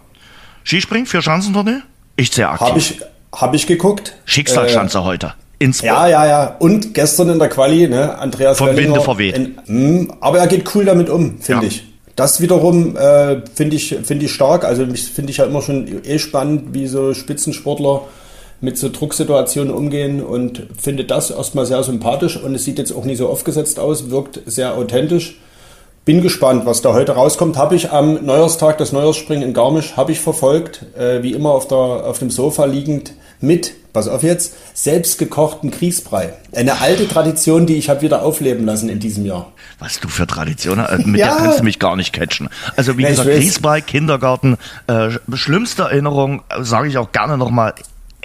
Skispringen 0.64 1.06
für 1.06 1.20
Schanzentournee? 1.20 1.80
Ich 2.16 2.30
sehr 2.30 2.50
aktiv. 2.50 2.68
Habe 2.68 2.78
ich, 2.78 3.00
hab 3.32 3.54
ich 3.54 3.66
geguckt. 3.66 4.14
Schicksalsschanze 4.24 4.98
äh, 4.98 5.02
heute. 5.02 5.34
Innsbruck. 5.58 5.88
Ja, 5.88 6.06
ja, 6.06 6.26
ja. 6.26 6.56
Und 6.60 6.94
gestern 6.94 7.30
in 7.30 7.40
der 7.40 7.48
Quali, 7.48 7.88
ne, 7.88 8.16
Andreas 8.16 8.58
Vom 8.58 8.76
Winde 8.76 9.00
verweht. 9.00 9.36
In, 9.36 9.58
mh, 9.66 9.98
hm, 9.98 10.12
aber 10.20 10.38
er 10.38 10.46
geht 10.46 10.72
cool 10.76 10.84
damit 10.84 11.10
um, 11.10 11.40
finde 11.40 11.62
ja. 11.62 11.68
ich. 11.68 11.84
Das 12.14 12.40
wiederum 12.40 12.96
äh, 12.96 13.42
finde 13.52 13.76
ich, 13.76 13.96
finde 14.04 14.26
ich 14.26 14.32
stark. 14.32 14.64
Also 14.64 14.86
finde 14.86 15.30
ich 15.32 15.38
ja 15.38 15.44
immer 15.44 15.62
schon 15.62 16.04
eh 16.04 16.18
spannend, 16.20 16.72
wie 16.72 16.86
so 16.86 17.14
Spitzensportler 17.14 18.02
mit 18.60 18.76
so 18.76 18.88
Drucksituationen 18.88 19.72
umgehen 19.72 20.22
und 20.22 20.66
finde 20.76 21.04
das 21.04 21.30
erstmal 21.30 21.66
sehr 21.66 21.82
sympathisch 21.82 22.36
und 22.36 22.54
es 22.54 22.64
sieht 22.64 22.78
jetzt 22.78 22.92
auch 22.92 23.04
nicht 23.04 23.18
so 23.18 23.28
aufgesetzt 23.28 23.78
aus, 23.78 24.10
wirkt 24.10 24.40
sehr 24.46 24.76
authentisch. 24.76 25.38
Bin 26.04 26.22
gespannt, 26.22 26.64
was 26.64 26.80
da 26.80 26.94
heute 26.94 27.12
rauskommt. 27.12 27.58
Habe 27.58 27.76
ich 27.76 27.90
am 27.92 28.24
Neujahrstag 28.24 28.78
das 28.78 28.92
Neujahrsspringen 28.92 29.46
in 29.46 29.54
Garmisch 29.54 29.96
habe 29.96 30.12
ich 30.12 30.20
verfolgt, 30.20 30.86
äh, 30.96 31.22
wie 31.22 31.34
immer 31.34 31.50
auf, 31.50 31.68
der, 31.68 31.76
auf 31.76 32.18
dem 32.18 32.30
Sofa 32.30 32.64
liegend 32.64 33.12
mit, 33.40 33.74
pass 33.92 34.08
auf 34.08 34.22
jetzt, 34.22 34.54
selbstgekochten 34.74 35.70
Grießbrei. 35.70 36.32
Eine 36.54 36.80
alte 36.80 37.06
Tradition, 37.06 37.66
die 37.66 37.74
ich 37.74 37.90
habe 37.90 38.00
wieder 38.00 38.22
aufleben 38.22 38.64
lassen 38.64 38.88
in 38.88 39.00
diesem 39.00 39.26
Jahr. 39.26 39.52
Was 39.80 40.00
du 40.00 40.08
für 40.08 40.26
Traditionen, 40.26 40.86
äh, 40.86 40.98
mit 41.04 41.20
ja. 41.20 41.28
der 41.28 41.36
kannst 41.36 41.60
du 41.60 41.64
mich 41.64 41.78
gar 41.78 41.94
nicht 41.94 42.14
catchen. 42.14 42.48
Also 42.74 42.96
wie 42.96 43.02
gesagt, 43.02 43.28
Grießbrei, 43.28 43.82
Kindergarten, 43.82 44.56
äh, 44.86 45.10
schlimmste 45.34 45.82
Erinnerung, 45.82 46.42
äh, 46.48 46.64
sage 46.64 46.88
ich 46.88 46.96
auch 46.96 47.12
gerne 47.12 47.36
nochmal, 47.36 47.74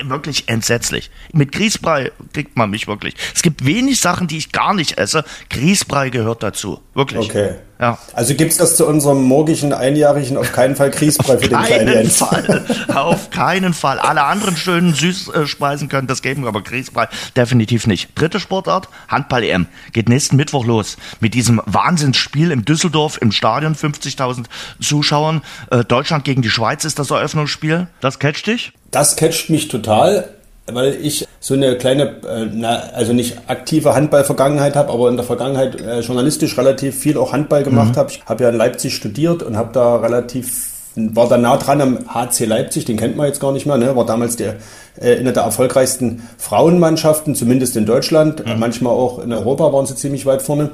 wirklich 0.02 0.50
entsetzlich. 0.50 1.12
Mit 1.34 1.52
Grießbrei 1.52 2.12
kriegt 2.34 2.58
man 2.58 2.70
mich 2.70 2.88
wirklich. 2.88 3.16
Es 3.34 3.42
gibt 3.42 3.66
wenig 3.66 4.00
Sachen, 4.00 4.28
die 4.28 4.38
ich 4.38 4.52
gar 4.52 4.74
nicht 4.74 4.98
esse. 4.98 5.24
Grießbrei 5.50 6.10
gehört 6.10 6.44
dazu. 6.44 6.82
Wirklich. 6.94 7.30
Okay. 7.30 7.56
Ja. 7.80 7.98
Also 8.14 8.36
gibt's 8.36 8.58
das 8.58 8.78
zu 8.78 8.86
unserem 8.88 9.24
morgigen 9.24 9.74
Einjährigen 9.74 10.38
auf 10.38 10.52
keinen 10.52 10.76
Fall 10.76 10.92
Grießbrei 10.92 11.38
für 11.38 11.50
den 11.50 11.60
kleinen 11.60 11.92
Jens. 11.94 12.18
Fall. 12.18 12.64
auf 12.94 13.30
keinen 13.32 13.74
Fall. 13.74 14.00
Alle 14.00 14.24
anderen 14.24 14.56
schönen 14.56 14.94
Süßspeisen 14.94 15.90
können 15.90 16.08
das 16.08 16.22
geben, 16.22 16.48
aber 16.48 16.62
Grießbrei 16.62 17.08
definitiv 17.36 17.88
nicht. 17.88 18.10
Dritte 18.16 18.40
Sportart, 18.40 18.90
Handball-EM. 19.08 19.66
Geht 19.92 20.08
nächsten 20.08 20.36
Mittwoch 20.36 20.66
los. 20.66 20.98
Mit 21.20 21.34
diesem 21.34 21.62
Wahnsinnsspiel 21.66 22.52
im 22.52 22.64
Düsseldorf 22.64 23.18
im 23.20 23.32
Stadion, 23.32 23.76
50.000 23.76 24.46
Zuschauern. 24.80 25.42
Äh, 25.72 25.84
Deutschland 25.84 26.26
gegen 26.26 26.42
die 26.44 26.50
Schweiz 26.52 26.86
ist 26.86 27.00
das 27.00 27.10
Eröffnungsspiel. 27.10 27.88
Das 28.02 28.20
catcht 28.20 28.48
dich? 28.48 28.72
Das 28.92 29.16
catcht 29.16 29.50
mich 29.50 29.68
total 29.68 30.30
weil 30.72 30.98
ich 31.02 31.28
so 31.40 31.54
eine 31.56 31.76
kleine, 31.78 32.04
äh, 32.28 32.48
na, 32.52 32.84
also 32.94 33.14
nicht 33.14 33.38
aktive 33.48 33.96
Handball-Vergangenheit 33.96 34.76
habe, 34.76 34.92
aber 34.92 35.10
in 35.10 35.18
der 35.18 35.26
Vergangenheit 35.26 35.80
äh, 35.82 36.00
journalistisch 36.00 36.58
relativ 36.58 36.98
viel 36.98 37.18
auch 37.18 37.34
Handball 37.34 37.64
gemacht 37.64 37.96
mhm. 37.96 38.00
habe. 38.00 38.12
Ich 38.12 38.24
habe 38.26 38.44
ja 38.44 38.50
in 38.50 38.56
Leipzig 38.56 38.96
studiert 38.96 39.44
und 39.44 39.58
habe 39.58 39.72
da 39.74 39.98
relativ 39.98 40.74
war 40.96 41.28
da 41.28 41.38
nah 41.38 41.58
dran 41.58 41.82
am 41.82 42.00
HC 42.08 42.46
Leipzig, 42.46 42.86
den 42.86 42.98
kennt 42.98 43.18
man 43.18 43.26
jetzt 43.26 43.40
gar 43.40 43.52
nicht 43.52 43.66
mehr, 43.66 43.78
ne? 43.78 43.96
war 43.96 44.06
damals 44.06 44.36
der, 44.36 44.58
äh, 45.00 45.18
eine 45.18 45.34
der 45.34 45.44
erfolgreichsten 45.44 46.28
Frauenmannschaften, 46.38 47.36
zumindest 47.36 47.76
in 47.76 47.86
Deutschland, 47.86 48.46
mhm. 48.46 48.60
manchmal 48.60 48.94
auch 48.94 49.20
in 49.20 49.34
Europa 49.34 49.74
waren 49.74 49.86
sie 49.86 49.96
ziemlich 49.96 50.26
weit 50.26 50.42
vorne. 50.42 50.70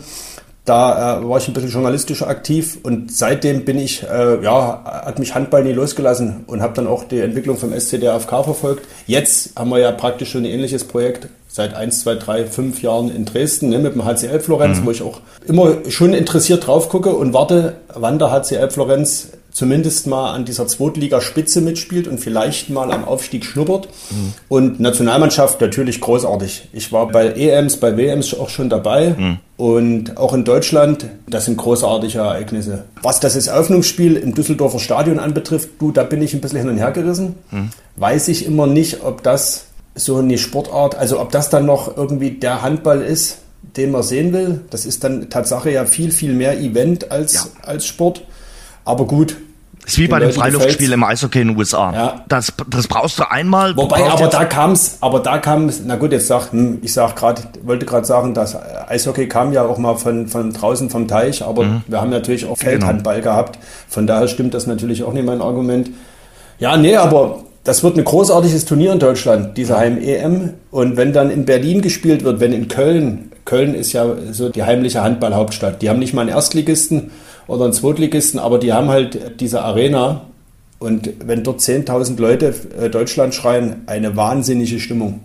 Da 0.66 1.20
äh, 1.20 1.28
war 1.28 1.38
ich 1.40 1.48
ein 1.48 1.54
bisschen 1.54 1.72
journalistisch 1.72 2.22
aktiv 2.22 2.78
und 2.84 3.12
seitdem 3.12 3.66
bin 3.66 3.80
ich, 3.80 4.04
äh, 4.04 4.44
ja, 4.44 4.84
hat 5.06 5.18
mich 5.18 5.34
Handball 5.34 5.64
nie 5.64 5.72
losgelassen 5.72 6.44
und 6.48 6.62
habe 6.62 6.74
dann 6.76 6.88
auch 6.88 7.06
die 7.06 7.20
Entwicklung 7.20 7.58
vom 7.58 7.74
SCDFK 7.74 8.44
verfolgt. 8.44 8.86
Jetzt 9.08 9.58
haben 9.58 9.70
wir 9.70 9.80
ja 9.80 9.92
praktisch 9.92 10.32
schon 10.32 10.42
ein 10.42 10.52
ähnliches 10.52 10.84
Projekt 10.84 11.28
seit 11.48 11.74
1, 11.74 12.02
2, 12.02 12.16
3, 12.16 12.46
5 12.46 12.82
Jahren 12.84 13.14
in 13.14 13.26
Dresden 13.26 13.70
ne, 13.70 13.80
mit 13.80 13.96
dem 13.96 14.06
HCL 14.06 14.40
Florenz, 14.40 14.80
mhm. 14.80 14.86
wo 14.86 14.92
ich 14.92 15.02
auch 15.02 15.22
immer 15.48 15.78
schon 15.90 16.14
interessiert 16.14 16.68
drauf 16.68 16.90
gucke 16.90 17.10
und 17.10 17.34
warte, 17.34 17.78
wann 17.94 18.20
der 18.20 18.32
HCL 18.32 18.70
Florenz 18.70 19.30
zumindest 19.60 20.08
mal 20.08 20.32
an 20.32 20.46
dieser 20.46 20.68
Zweitligaspitze 20.68 21.60
mitspielt 21.60 22.08
und 22.08 22.18
vielleicht 22.18 22.70
mal 22.70 22.94
am 22.94 23.04
Aufstieg 23.04 23.44
schnuppert. 23.44 23.90
Mhm. 24.10 24.34
Und 24.48 24.80
Nationalmannschaft 24.80 25.60
natürlich 25.60 26.00
großartig. 26.00 26.70
Ich 26.72 26.94
war 26.94 27.10
bei 27.10 27.34
EMs, 27.34 27.76
bei 27.76 27.98
WMs 27.98 28.34
auch 28.34 28.48
schon 28.48 28.70
dabei. 28.70 29.16
Mhm. 29.18 29.38
Und 29.58 30.18
auch 30.18 30.34
in 30.34 30.46
Deutschland, 30.46 31.08
das 31.28 31.44
sind 31.44 31.58
großartige 31.58 32.20
Ereignisse. 32.20 32.86
Was 33.02 33.20
das 33.20 33.36
Eröffnungsspiel 33.48 34.16
im 34.16 34.34
Düsseldorfer 34.34 34.80
Stadion 34.80 35.20
anbetrifft, 35.20 35.72
du, 35.80 35.92
da 35.92 36.04
bin 36.04 36.22
ich 36.22 36.34
ein 36.34 36.40
bisschen 36.40 36.60
hin 36.60 36.70
und 36.70 36.78
her 36.78 36.92
gerissen. 36.92 37.36
Mhm. 37.52 37.72
Weiß 37.98 38.30
ich 38.30 38.46
immer 38.46 38.66
nicht, 38.66 39.04
ob 39.04 39.24
das 39.24 39.66
so 39.94 40.20
eine 40.20 40.38
Sportart, 40.38 40.96
also 40.96 41.20
ob 41.20 41.34
das 41.34 41.50
dann 41.50 41.66
noch 41.66 41.98
irgendwie 41.98 42.32
der 42.32 42.62
Handball 42.62 43.02
ist, 43.02 43.40
den 43.76 43.92
man 43.92 44.04
sehen 44.04 44.32
will. 44.32 44.62
Das 44.70 44.86
ist 44.86 45.04
dann 45.04 45.30
Tatsache 45.30 45.70
ja 45.70 45.84
viel, 45.84 46.12
viel 46.12 46.32
mehr 46.32 46.58
Event 46.58 47.12
als, 47.12 47.34
ja. 47.34 47.42
als 47.64 47.86
Sport. 47.86 48.24
Aber 48.86 49.06
gut, 49.06 49.36
ist 49.90 49.98
wie 49.98 50.08
bei 50.08 50.20
dem 50.20 50.32
Freiluftspiel 50.32 50.92
im 50.92 51.04
Eishockey 51.04 51.42
in 51.42 51.50
den 51.50 51.58
USA. 51.58 51.94
Ja. 51.94 52.26
Das, 52.28 52.54
das 52.70 52.88
brauchst 52.88 53.20
du 53.20 53.30
einmal. 53.30 53.76
Wobei, 53.76 54.10
aber 54.10 54.28
da 54.28 54.46
kam's, 54.46 54.98
aber 55.02 55.20
da 55.20 55.38
kam's, 55.38 55.82
na 55.86 55.96
gut, 55.96 56.12
jetzt 56.12 56.28
sag, 56.28 56.52
hm, 56.52 56.80
ich 56.82 56.94
sag 56.94 57.16
gerade, 57.16 57.42
wollte 57.64 57.86
gerade 57.86 58.06
sagen, 58.06 58.34
das 58.34 58.56
Eishockey 58.88 59.28
kam 59.28 59.54
ja 59.54 59.64
auch 59.66 59.78
mal 59.78 59.96
von, 59.96 60.28
von 60.28 60.54
draußen 60.54 60.90
vom 60.90 61.08
Teich, 61.08 61.44
aber 61.44 61.64
mhm. 61.64 61.82
wir 61.88 62.02
haben 62.02 62.10
natürlich 62.10 62.46
auch 62.46 62.58
genau. 62.58 62.72
Feldhandball 62.72 63.22
genau. 63.22 63.32
gehabt. 63.32 63.60
Von 63.88 64.08
daher 64.08 64.28
stimmt 64.28 64.54
das 64.54 64.68
natürlich 64.68 65.04
auch 65.04 65.14
nicht 65.14 65.26
mein 65.26 65.42
Argument. 65.42 65.90
Ja, 66.60 66.78
nee, 66.78 66.96
aber 66.96 67.40
das 67.64 67.84
wird 67.84 67.98
ein 67.98 68.04
großartiges 68.04 68.66
Turnier 68.66 68.94
in 68.94 69.00
Deutschland, 69.00 69.58
diese 69.58 69.78
Heim-EM. 69.78 70.54
Und 70.72 70.98
wenn 70.98 71.14
dann 71.14 71.30
in 71.30 71.46
Berlin 71.46 71.82
gespielt 71.82 72.24
wird, 72.24 72.40
wenn 72.40 72.54
in 72.54 72.68
Köln, 72.68 73.32
Köln 73.46 73.74
ist 73.74 73.94
ja 73.94 74.06
so 74.32 74.50
die 74.50 74.64
heimliche 74.64 75.02
Handballhauptstadt, 75.02 75.82
die 75.82 75.90
haben 75.90 76.00
nicht 76.00 76.14
mal 76.14 76.22
einen 76.22 76.30
Erstligisten, 76.30 77.12
oder 77.50 77.66
einen 77.66 77.74
Zweitligisten, 77.74 78.40
aber 78.40 78.60
die 78.60 78.72
haben 78.72 78.88
halt 78.88 79.42
diese 79.42 79.62
Arena 79.64 80.22
und 80.78 81.10
wenn 81.26 81.44
dort 81.44 81.60
10.000 81.60 82.20
Leute 82.20 82.54
äh, 82.80 82.90
Deutschland 82.90 83.36
schreien, 83.36 83.82
eine 83.88 84.16
wahnsinnige 84.16 84.80
Stimmung. 84.80 85.20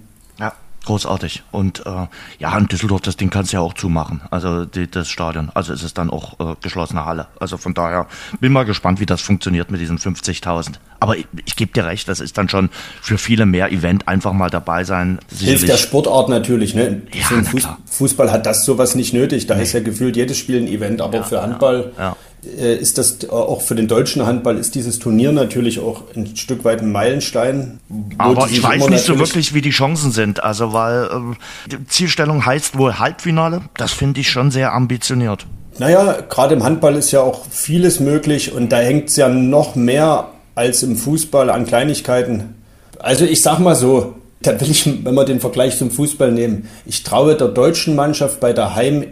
Großartig. 0.85 1.43
Und 1.51 1.87
äh, 1.87 2.07
ja, 2.39 2.57
in 2.59 2.67
Düsseldorf, 2.67 3.01
das 3.01 3.17
Ding 3.17 3.31
kannst 3.31 3.53
du 3.53 3.57
ja 3.57 3.63
auch 3.63 3.75
zumachen, 3.75 4.21
also 4.31 4.67
die, 4.67 4.91
das 4.91 5.09
Stadion. 5.09 5.51
Also 5.55 5.73
es 5.73 5.83
ist 5.83 5.97
dann 5.97 6.11
auch 6.11 6.39
äh, 6.39 6.57
geschlossene 6.61 7.05
Halle. 7.05 7.27
Also 7.41 7.57
von 7.57 7.75
daher 7.75 8.07
bin 8.41 8.53
mal 8.53 8.65
gespannt, 8.65 9.01
wie 9.01 9.07
das 9.07 9.23
funktioniert 9.23 9.71
mit 9.71 9.81
diesen 9.81 9.99
50.000. 9.99 10.75
Aber 11.01 11.17
ich, 11.17 11.27
ich 11.45 11.57
gebe 11.57 11.73
dir 11.73 11.87
recht, 11.87 12.09
das 12.09 12.21
ist 12.21 12.37
dann 12.39 12.49
schon 12.49 12.71
für 13.01 13.19
viele 13.19 13.47
mehr 13.47 13.73
Event 13.73 14.09
einfach 14.09 14.33
mal 14.33 14.51
dabei 14.51 14.85
sein. 14.85 15.19
Sicherlich. 15.29 15.61
Hilft 15.61 15.69
der 15.73 15.77
Sportart 15.79 16.29
natürlich. 16.29 16.75
Ne? 16.75 17.03
Ja, 17.13 17.43
Fuß, 17.43 17.69
Fußball 17.91 18.31
hat 18.31 18.47
das 18.47 18.65
sowas 18.65 18.95
nicht 18.95 19.13
nötig. 19.13 19.47
Da 19.47 19.55
nee. 19.55 19.63
ist 19.63 19.73
ja 19.73 19.81
gefühlt 19.81 20.17
jedes 20.17 20.39
Spiel 20.39 20.59
ein 20.59 20.67
Event. 20.67 21.01
Aber 21.01 21.19
ja, 21.19 21.23
für 21.23 21.43
Handball 21.43 21.93
ja, 21.99 22.17
ist 22.45 22.99
das 22.99 23.25
äh, 23.25 23.29
auch 23.29 23.63
für 23.63 23.75
den 23.75 23.89
deutschen 23.89 24.25
Handball 24.27 24.59
ist 24.59 24.75
dieses 24.75 24.99
Turnier 24.99 25.33
natürlich 25.33 25.81
auch 25.81 26.03
ein 26.15 26.37
Stück 26.37 26.65
weit 26.65 26.81
ein 26.81 26.93
Meilenstein. 26.93 27.81
Aber 28.19 28.49
ich 28.51 28.63
weiß 28.63 28.89
nicht 28.89 29.05
so 29.05 29.19
wirklich, 29.19 29.55
wie 29.55 29.61
die 29.61 29.71
Chancen 29.71 30.13
sind. 30.13 30.43
Also 30.43 30.73
weil 30.73 31.05
äh, 31.05 31.71
die 31.71 31.87
Zielstellung 31.87 32.45
heißt 32.45 32.79
wohl 32.79 32.99
Halbfinale. 32.99 33.63
Das 33.77 33.93
finde 33.93 34.21
ich 34.21 34.31
schon 34.31 34.51
sehr 34.51 34.73
ambitioniert. 34.73 35.47
Naja, 35.79 36.19
gerade 36.29 36.55
im 36.55 36.63
Handball 36.63 36.95
ist 36.95 37.11
ja 37.11 37.21
auch 37.21 37.45
vieles 37.51 37.99
möglich 37.99 38.53
und 38.53 38.71
da 38.71 38.79
hängt 38.79 39.09
es 39.09 39.17
ja 39.17 39.29
noch 39.29 39.75
mehr 39.75 40.29
als 40.55 40.83
im 40.85 40.97
Fußball 40.97 41.51
an 41.51 41.67
Kleinigkeiten. 41.67 42.55
Also 43.01 43.25
ich 43.25 43.43
sag 43.43 43.59
mal 43.59 43.75
so, 43.75 44.15
da 44.43 44.61
will 44.61 44.71
ich, 44.71 44.87
wenn 44.87 45.15
wir 45.15 45.25
den 45.25 45.41
Vergleich 45.41 45.77
zum 45.77 45.91
Fußball 45.91 46.31
nehmen, 46.31 46.69
ich 46.87 47.03
traue 47.03 47.35
der 47.35 47.49
deutschen 47.49 47.97
Mannschaft 47.97 48.41
bei 48.41 48.53
der 48.53 48.77
Heim 48.77 49.07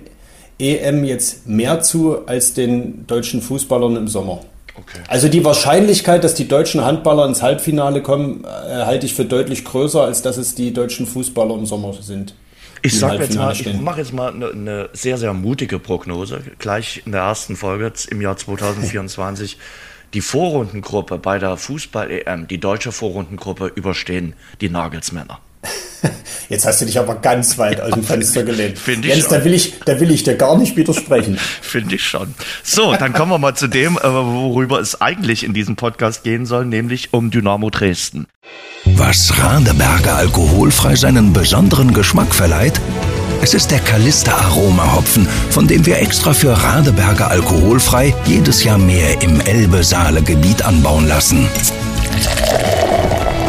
EM 0.58 1.04
jetzt 1.04 1.46
mehr 1.46 1.80
zu 1.80 2.26
als 2.26 2.54
den 2.54 3.06
deutschen 3.06 3.42
Fußballern 3.42 3.96
im 3.96 4.08
Sommer. 4.08 4.40
Okay. 4.74 5.00
Also 5.08 5.28
die 5.28 5.44
Wahrscheinlichkeit, 5.44 6.24
dass 6.24 6.34
die 6.34 6.48
deutschen 6.48 6.84
Handballer 6.84 7.26
ins 7.26 7.42
Halbfinale 7.42 8.00
kommen, 8.00 8.44
äh, 8.44 8.84
halte 8.84 9.04
ich 9.04 9.14
für 9.14 9.24
deutlich 9.24 9.64
größer, 9.64 10.02
als 10.02 10.22
dass 10.22 10.38
es 10.38 10.54
die 10.54 10.72
deutschen 10.72 11.06
Fußballer 11.06 11.54
im 11.54 11.66
Sommer 11.66 11.92
sind. 12.00 12.34
Ich 12.84 12.98
sag 12.98 13.20
jetzt 13.20 13.36
mal, 13.36 13.52
ich 13.52 13.80
mache 13.80 14.00
jetzt 14.00 14.12
mal 14.12 14.32
eine, 14.32 14.50
eine, 14.50 14.88
sehr, 14.92 15.16
sehr 15.18 15.34
mutige 15.34 15.78
Prognose. 15.78 16.40
Gleich 16.58 17.02
in 17.06 17.12
der 17.12 17.20
ersten 17.20 17.54
Folge 17.54 17.92
im 18.10 18.20
Jahr 18.20 18.36
2024. 18.36 19.58
die 20.14 20.20
Vorrundengruppe 20.20 21.18
bei 21.18 21.38
der 21.38 21.56
Fußball-EM, 21.56 22.48
die 22.48 22.58
deutsche 22.58 22.92
Vorrundengruppe, 22.92 23.70
überstehen 23.74 24.34
die 24.60 24.68
Nagelsmänner. 24.68 25.38
Jetzt 26.48 26.66
hast 26.66 26.80
du 26.80 26.84
dich 26.84 26.98
aber 26.98 27.14
ganz 27.16 27.56
weit 27.58 27.80
aus 27.80 27.92
dem 27.92 28.02
Fenster 28.02 28.42
gelehnt. 28.42 28.78
Finde 28.78 29.08
ich 29.08 29.14
Jens, 29.14 29.26
schon. 29.26 29.38
da 29.38 29.44
will 29.44 29.54
ich, 29.54 29.74
da 29.84 30.00
will 30.00 30.10
ich 30.10 30.22
dir 30.22 30.36
gar 30.36 30.58
nicht 30.58 30.76
widersprechen. 30.76 31.38
Finde 31.62 31.94
ich 31.94 32.04
schon. 32.04 32.34
So, 32.62 32.94
dann 32.94 33.12
kommen 33.12 33.30
wir 33.30 33.38
mal 33.38 33.54
zu 33.54 33.68
dem, 33.68 33.96
äh, 33.96 34.02
worüber 34.02 34.80
es 34.80 35.00
eigentlich 35.00 35.44
in 35.44 35.54
diesem 35.54 35.76
Podcast 35.76 36.24
gehen 36.24 36.44
soll, 36.44 36.66
nämlich 36.66 37.12
um 37.12 37.30
Dynamo 37.30 37.70
Dresden. 37.70 38.26
Was 38.84 39.32
Radeberger 39.38 40.16
alkoholfrei 40.16 40.96
seinen 40.96 41.32
besonderen 41.32 41.94
Geschmack 41.94 42.34
verleiht? 42.34 42.80
Es 43.40 43.54
ist 43.54 43.70
der 43.70 43.80
Kalister 43.80 44.36
Aroma 44.36 44.94
Hopfen, 44.94 45.26
von 45.50 45.66
dem 45.66 45.84
wir 45.86 45.98
extra 45.98 46.32
für 46.32 46.52
Radeberger 46.52 47.28
alkoholfrei 47.28 48.14
jedes 48.24 48.62
Jahr 48.62 48.78
mehr 48.78 49.20
im 49.22 49.40
Elbe-Saale-Gebiet 49.40 50.62
anbauen 50.62 51.08
lassen. 51.08 51.48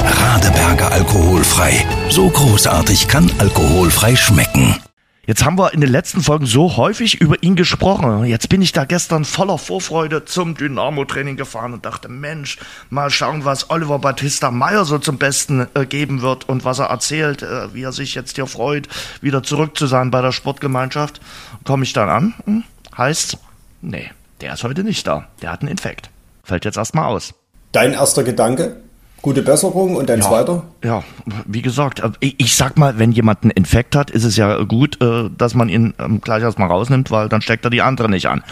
Radeberger 0.06 0.91
alkoholfrei. 0.91 1.86
So 2.13 2.30
großartig 2.30 3.08
kann 3.08 3.32
alkoholfrei 3.39 4.15
schmecken. 4.15 4.80
Jetzt 5.26 5.43
haben 5.43 5.58
wir 5.58 5.73
in 5.73 5.82
den 5.82 5.89
letzten 5.89 6.21
Folgen 6.21 6.45
so 6.45 6.78
häufig 6.78 7.19
über 7.19 7.41
ihn 7.41 7.56
gesprochen. 7.56 8.26
Jetzt 8.26 8.49
bin 8.49 8.62
ich 8.62 8.71
da 8.71 8.86
gestern 8.86 9.26
voller 9.26 9.58
Vorfreude 9.58 10.23
zum 10.23 10.54
Dynamo-Training 10.54 11.38
gefahren 11.38 11.73
und 11.73 11.88
dachte, 11.88 12.10
Mensch, 12.10 12.60
mal 12.91 13.10
schauen, 13.10 13.45
was 13.45 13.71
Oliver 13.71 13.97
Battista 13.97 14.52
Meyer 14.52 14.86
so 14.86 14.99
zum 14.99 15.17
Besten 15.17 15.65
äh, 15.73 15.88
geben 15.88 16.21
wird 16.21 16.47
und 16.47 16.63
was 16.63 16.78
er 16.78 16.91
erzählt, 16.91 17.41
äh, 17.41 17.73
wie 17.73 17.82
er 17.82 17.93
sich 17.93 18.13
jetzt 18.13 18.36
hier 18.36 18.45
freut, 18.45 18.88
wieder 19.21 19.41
zurück 19.41 19.76
zu 19.76 19.88
sein 19.88 20.12
bei 20.12 20.21
der 20.21 20.34
Sportgemeinschaft. 20.34 21.19
Komme 21.65 21.84
ich 21.84 21.93
dann 21.93 22.10
an, 22.10 22.34
hm, 22.45 22.63
heißt, 22.95 23.39
nee, 23.82 24.12
der 24.39 24.54
ist 24.54 24.63
heute 24.63 24.84
nicht 24.84 25.08
da. 25.08 25.30
Der 25.41 25.52
hat 25.52 25.62
einen 25.62 25.71
Infekt. 25.71 26.12
Fällt 26.43 26.65
jetzt 26.65 26.78
erstmal 26.78 27.06
aus. 27.06 27.34
Dein 27.71 27.93
erster 27.93 28.23
Gedanke? 28.23 28.84
Gute 29.24 29.42
Besserung 29.42 29.96
und 29.96 30.12
ein 30.12 30.20
ja, 30.20 30.28
zweiter? 30.28 30.64
Ja, 30.84 31.02
wie 31.46 31.62
gesagt, 31.62 32.02
äh, 32.02 32.10
ich, 32.20 32.36
ich, 32.40 32.56
sag 32.56 32.78
mal, 32.78 33.00
wenn 33.00 33.14
jemand 33.14 33.44
einen 33.44 33.52
Infekt 33.52 33.96
hat, 33.96 34.12
ist 34.12 34.26
es 34.26 34.36
ja 34.36 34.62
gut, 34.64 35.02
äh, 35.02 35.30
dass 35.38 35.56
man 35.56 35.70
ihn 35.70 35.94
ähm, 35.98 36.20
gleich 36.20 36.44
erstmal 36.44 36.68
rausnimmt, 36.68 37.10
weil 37.10 37.30
dann 37.30 37.42
steckt 37.42 37.64
er 37.64 37.72
die 37.72 37.82
andere 37.82 38.10
nicht 38.10 38.28
an. 38.28 38.44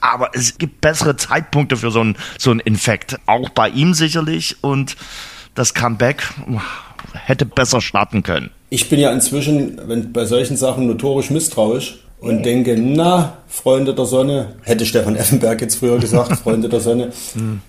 Aber 0.00 0.30
es 0.32 0.56
gibt 0.56 0.80
bessere 0.82 1.16
Zeitpunkte 1.16 1.76
für 1.76 1.90
so 1.90 2.00
einen 2.00 2.16
so 2.38 2.52
einen 2.52 2.60
Infekt. 2.60 3.18
Auch 3.26 3.48
bei 3.48 3.70
ihm 3.70 3.92
sicherlich 3.92 4.58
und 4.60 4.96
das 5.56 5.74
Comeback 5.74 6.22
hätte 7.12 7.44
besser 7.44 7.80
starten 7.80 8.22
können. 8.22 8.50
Ich 8.68 8.88
bin 8.88 9.00
ja 9.00 9.10
inzwischen 9.10 9.80
wenn, 9.88 10.12
bei 10.12 10.26
solchen 10.26 10.56
Sachen 10.56 10.86
notorisch 10.86 11.30
misstrauisch 11.30 12.04
und 12.20 12.46
denke, 12.46 12.76
na, 12.78 13.38
Freunde 13.48 13.94
der 13.94 14.04
Sonne, 14.04 14.54
hätte 14.62 14.86
Stefan 14.86 15.16
Effenberg 15.16 15.60
jetzt 15.60 15.74
früher 15.74 15.98
gesagt, 15.98 16.36
Freunde 16.42 16.68
der 16.68 16.78
Sonne, 16.78 17.12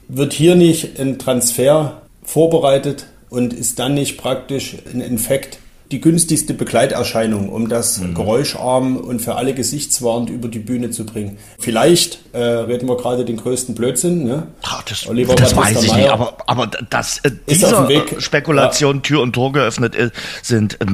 wird 0.08 0.34
hier 0.34 0.54
nicht 0.54 1.00
ein 1.00 1.18
Transfer 1.18 2.02
vorbereitet 2.24 3.08
und 3.30 3.54
ist 3.54 3.80
dann 3.80 3.94
nicht 3.94 4.18
praktisch 4.18 4.78
ein 4.94 5.02
Infekt 5.02 5.60
die 5.92 6.00
günstigste 6.00 6.54
Begleiterscheinung, 6.54 7.50
um 7.50 7.68
das 7.68 8.00
mhm. 8.00 8.16
geräuscharm 8.16 8.96
und 8.98 9.22
für 9.22 9.36
alle 9.36 9.54
gesichtswahrend 9.54 10.30
über 10.30 10.48
die 10.48 10.60
Bühne 10.60 10.90
zu 10.90 11.06
bringen. 11.06 11.38
Vielleicht 11.60 12.20
äh, 12.32 12.40
reden 12.40 12.88
wir 12.88 12.96
gerade 12.96 13.26
den 13.26 13.38
größten 13.38 13.76
Blödsinn. 13.76 14.24
Ne? 14.24 14.48
Ach, 14.62 14.84
das, 14.84 15.08
Oliver 15.08 15.36
das 15.36 15.56
weiß 15.56 15.84
ich 15.84 15.94
nicht, 15.94 16.10
aber, 16.10 16.38
aber 16.48 16.68
dass 16.68 17.20
äh, 17.20 17.32
diese 17.50 17.76
Spekulation 18.20 18.98
ja. 18.98 19.02
Tür 19.02 19.22
und 19.22 19.34
Tor 19.34 19.52
geöffnet 19.52 19.96
ist, 19.96 20.14
sind, 20.42 20.80
äh, 20.80 20.86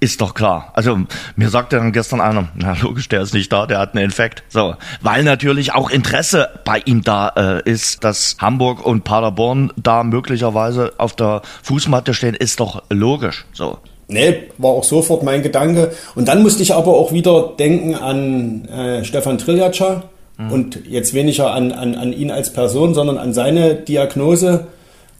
ist 0.00 0.20
doch 0.20 0.34
klar. 0.34 0.72
Also 0.74 0.98
mir 1.36 1.50
sagte 1.50 1.76
dann 1.76 1.92
gestern 1.92 2.20
einer, 2.20 2.48
na 2.56 2.74
logisch, 2.80 3.08
der 3.08 3.20
ist 3.20 3.34
nicht 3.34 3.52
da, 3.52 3.66
der 3.66 3.78
hat 3.78 3.94
einen 3.94 4.04
Infekt. 4.04 4.42
So, 4.48 4.74
weil 5.02 5.22
natürlich 5.22 5.74
auch 5.74 5.90
Interesse 5.90 6.48
bei 6.64 6.82
ihm 6.84 7.02
da 7.02 7.28
äh, 7.36 7.70
ist, 7.70 8.02
dass 8.02 8.36
Hamburg 8.40 8.84
und 8.84 9.04
Paderborn 9.04 9.72
da 9.76 10.02
möglicherweise 10.02 10.94
auf 10.96 11.14
der 11.14 11.42
Fußmatte 11.62 12.14
stehen, 12.14 12.34
ist 12.34 12.60
doch 12.60 12.82
logisch. 12.88 13.44
So. 13.52 13.78
Nee, 14.08 14.48
war 14.58 14.70
auch 14.70 14.84
sofort 14.84 15.22
mein 15.22 15.42
Gedanke. 15.42 15.92
Und 16.14 16.28
dann 16.28 16.42
musste 16.42 16.62
ich 16.62 16.74
aber 16.74 16.94
auch 16.94 17.12
wieder 17.12 17.52
denken 17.58 17.94
an 17.94 18.64
äh, 18.68 19.04
Stefan 19.04 19.38
Triljatscha 19.38 20.04
mhm. 20.38 20.50
und 20.50 20.80
jetzt 20.88 21.14
weniger 21.14 21.52
an, 21.52 21.72
an, 21.72 21.94
an 21.94 22.12
ihn 22.12 22.30
als 22.30 22.52
Person, 22.52 22.94
sondern 22.94 23.18
an 23.18 23.32
seine 23.34 23.74
Diagnose, 23.74 24.66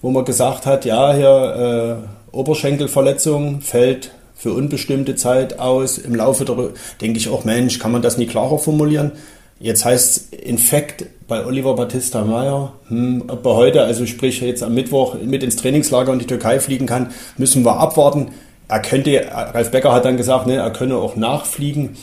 wo 0.02 0.10
man 0.10 0.24
gesagt 0.24 0.66
hat, 0.66 0.84
ja, 0.86 1.12
hier 1.12 2.00
äh, 2.32 2.36
Oberschenkelverletzung 2.36 3.60
fällt 3.60 4.10
für 4.40 4.52
unbestimmte 4.52 5.16
Zeit 5.16 5.58
aus. 5.58 5.98
Im 5.98 6.14
Laufe 6.14 6.44
der, 6.44 6.56
denke 7.00 7.18
ich 7.18 7.28
auch, 7.28 7.44
Mensch, 7.44 7.78
kann 7.78 7.92
man 7.92 8.02
das 8.02 8.18
nie 8.18 8.26
klarer 8.26 8.58
formulieren? 8.58 9.12
Jetzt 9.58 9.84
heißt 9.84 10.32
Infekt 10.32 11.04
bei 11.28 11.44
Oliver 11.44 11.74
Battista 11.74 12.24
Meyer, 12.24 12.72
hm, 12.88 13.24
ob 13.28 13.44
er 13.44 13.54
heute, 13.56 13.82
also 13.82 14.06
sprich 14.06 14.40
jetzt 14.40 14.62
am 14.62 14.74
Mittwoch 14.74 15.16
mit 15.22 15.42
ins 15.42 15.56
Trainingslager 15.56 16.12
in 16.12 16.18
die 16.18 16.26
Türkei 16.26 16.60
fliegen 16.60 16.86
kann, 16.86 17.10
müssen 17.36 17.64
wir 17.64 17.78
abwarten 17.78 18.30
er 18.70 18.80
könnte, 18.80 19.26
Ralf 19.32 19.72
Becker 19.72 19.92
hat 19.92 20.04
dann 20.04 20.16
gesagt, 20.16 20.46
ne, 20.46 20.56
er 20.56 20.70
könne 20.70 20.96
auch 20.96 21.16
nachfliegen. 21.16 21.96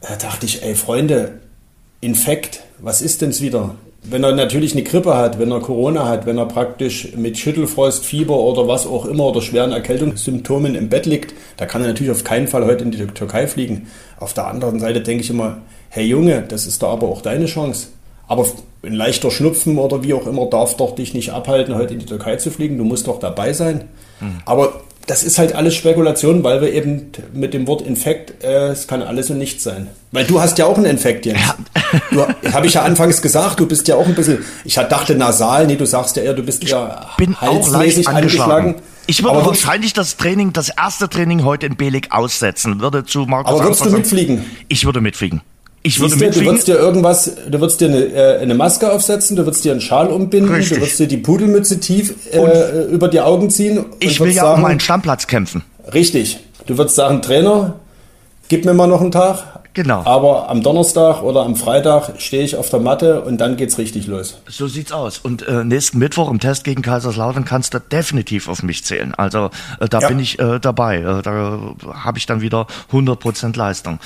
Da 0.00 0.14
dachte 0.14 0.46
ich, 0.46 0.62
ey 0.62 0.76
Freunde, 0.76 1.40
Infekt, 2.00 2.62
was 2.78 3.02
ist 3.02 3.22
den's 3.22 3.40
wieder? 3.40 3.74
Wenn 4.08 4.22
er 4.22 4.32
natürlich 4.32 4.72
eine 4.72 4.84
Grippe 4.84 5.16
hat, 5.16 5.38
wenn 5.38 5.50
er 5.50 5.60
Corona 5.60 6.08
hat, 6.08 6.26
wenn 6.26 6.38
er 6.38 6.46
praktisch 6.46 7.16
mit 7.16 7.38
Schüttelfrost, 7.38 8.04
Fieber 8.04 8.38
oder 8.38 8.68
was 8.68 8.86
auch 8.86 9.04
immer 9.06 9.24
oder 9.24 9.42
schweren 9.42 9.72
Erkältungssymptomen 9.72 10.74
im 10.74 10.88
Bett 10.88 11.06
liegt, 11.06 11.34
da 11.56 11.66
kann 11.66 11.82
er 11.82 11.88
natürlich 11.88 12.12
auf 12.12 12.22
keinen 12.22 12.46
Fall 12.46 12.64
heute 12.64 12.84
in 12.84 12.92
die 12.92 13.04
Türkei 13.06 13.48
fliegen. 13.48 13.88
Auf 14.20 14.32
der 14.32 14.46
anderen 14.46 14.78
Seite 14.78 15.00
denke 15.00 15.24
ich 15.24 15.30
immer, 15.30 15.58
hey 15.88 16.06
Junge, 16.06 16.44
das 16.48 16.66
ist 16.66 16.82
da 16.82 16.88
aber 16.88 17.08
auch 17.08 17.20
deine 17.20 17.46
Chance. 17.46 17.88
Aber 18.28 18.46
ein 18.82 18.92
leichter 18.92 19.30
Schnupfen 19.30 19.78
oder 19.78 20.02
wie 20.02 20.14
auch 20.14 20.26
immer 20.26 20.46
darf 20.46 20.76
doch 20.76 20.94
dich 20.94 21.14
nicht 21.14 21.32
abhalten, 21.32 21.74
heute 21.74 21.94
in 21.94 22.00
die 22.00 22.06
Türkei 22.06 22.36
zu 22.36 22.50
fliegen. 22.50 22.78
Du 22.78 22.84
musst 22.84 23.06
doch 23.06 23.18
dabei 23.18 23.52
sein. 23.52 23.84
Mhm. 24.20 24.38
Aber 24.44 24.80
das 25.06 25.22
ist 25.22 25.38
halt 25.38 25.54
alles 25.54 25.74
Spekulation, 25.74 26.42
weil 26.42 26.60
wir 26.60 26.72
eben 26.72 27.12
mit 27.32 27.54
dem 27.54 27.66
Wort 27.66 27.82
Infekt, 27.82 28.42
äh, 28.42 28.68
es 28.68 28.88
kann 28.88 29.02
alles 29.02 29.30
und 29.30 29.38
nichts 29.38 29.62
sein. 29.62 29.86
Weil 30.10 30.24
du 30.24 30.40
hast 30.40 30.58
ja 30.58 30.66
auch 30.66 30.76
einen 30.76 30.86
Infekt, 30.86 31.26
Jens. 31.26 31.40
Ja. 32.10 32.28
Habe 32.52 32.66
ich 32.66 32.74
ja 32.74 32.82
anfangs 32.82 33.22
gesagt, 33.22 33.60
du 33.60 33.66
bist 33.66 33.86
ja 33.88 33.94
auch 33.96 34.06
ein 34.06 34.14
bisschen, 34.14 34.44
ich 34.64 34.74
dachte 34.74 35.14
nasal, 35.14 35.66
nee, 35.66 35.76
du 35.76 35.86
sagst 35.86 36.16
ja 36.16 36.22
eher, 36.22 36.34
du 36.34 36.42
bist 36.42 36.64
ich 36.64 36.70
ja 36.70 37.06
bin 37.16 37.36
auch 37.40 37.68
leicht 37.70 38.06
angeschlagen. 38.08 38.14
angeschlagen. 38.14 38.74
Ich 39.06 39.22
würde 39.22 39.36
aber 39.36 39.46
wahrscheinlich 39.46 39.92
das 39.92 40.16
Training, 40.16 40.52
das 40.52 40.70
erste 40.70 41.08
Training 41.08 41.44
heute 41.44 41.66
in 41.66 41.76
Belig 41.76 42.08
aussetzen, 42.10 42.80
würde 42.80 43.04
zu 43.04 43.20
Markus 43.26 43.52
Aber 43.52 43.64
würdest 43.64 43.84
du 43.84 43.90
mitfliegen? 43.90 44.44
Ich 44.68 44.84
würde 44.84 45.00
mitfliegen. 45.00 45.42
Ich 45.86 46.00
würde 46.00 46.16
du, 46.16 46.30
du 46.30 46.44
würdest 46.44 46.66
dir 46.66 46.74
irgendwas, 46.74 47.30
du 47.48 47.60
würdest 47.60 47.80
dir 47.80 47.88
eine, 47.88 48.04
äh, 48.06 48.38
eine, 48.40 48.54
Maske 48.54 48.90
aufsetzen, 48.90 49.36
du 49.36 49.44
würdest 49.44 49.64
dir 49.64 49.70
einen 49.70 49.80
Schal 49.80 50.08
umbinden, 50.08 50.52
Richtig. 50.52 50.78
du 50.78 50.82
würdest 50.82 50.98
dir 50.98 51.06
die 51.06 51.16
Pudelmütze 51.16 51.78
tief 51.78 52.14
äh, 52.32 52.86
über 52.92 53.06
die 53.06 53.20
Augen 53.20 53.50
ziehen. 53.50 53.84
ich 54.00 54.18
will 54.18 54.30
ja 54.30 54.42
sagen, 54.42 54.56
um 54.56 54.62
meinen 54.62 54.80
Stammplatz 54.80 55.28
kämpfen. 55.28 55.62
Richtig. 55.94 56.40
Du 56.66 56.76
würdest 56.76 56.96
sagen, 56.96 57.22
Trainer, 57.22 57.76
gib 58.48 58.64
mir 58.64 58.74
mal 58.74 58.88
noch 58.88 59.00
einen 59.00 59.12
Tag, 59.12 59.60
Genau. 59.76 60.06
Aber 60.06 60.48
am 60.48 60.62
Donnerstag 60.62 61.22
oder 61.22 61.42
am 61.44 61.54
Freitag 61.54 62.14
stehe 62.16 62.42
ich 62.42 62.56
auf 62.56 62.70
der 62.70 62.80
Matte 62.80 63.20
und 63.20 63.42
dann 63.42 63.58
geht's 63.58 63.76
richtig 63.76 64.06
los. 64.06 64.38
So 64.48 64.68
sieht's 64.68 64.90
aus. 64.90 65.18
Und 65.18 65.46
äh, 65.46 65.64
nächsten 65.64 65.98
Mittwoch 65.98 66.30
im 66.30 66.40
Test 66.40 66.64
gegen 66.64 66.80
Kaiserslautern 66.80 67.44
kannst 67.44 67.74
du 67.74 67.78
definitiv 67.78 68.48
auf 68.48 68.62
mich 68.62 68.84
zählen. 68.84 69.12
Also 69.14 69.50
äh, 69.78 69.86
da 69.86 69.98
ja. 69.98 70.08
bin 70.08 70.18
ich 70.18 70.38
äh, 70.38 70.60
dabei. 70.60 71.00
Äh, 71.00 71.20
da 71.20 71.74
habe 71.92 72.16
ich 72.16 72.24
dann 72.24 72.40
wieder 72.40 72.66
100% 72.90 73.54
Leistung. 73.54 73.98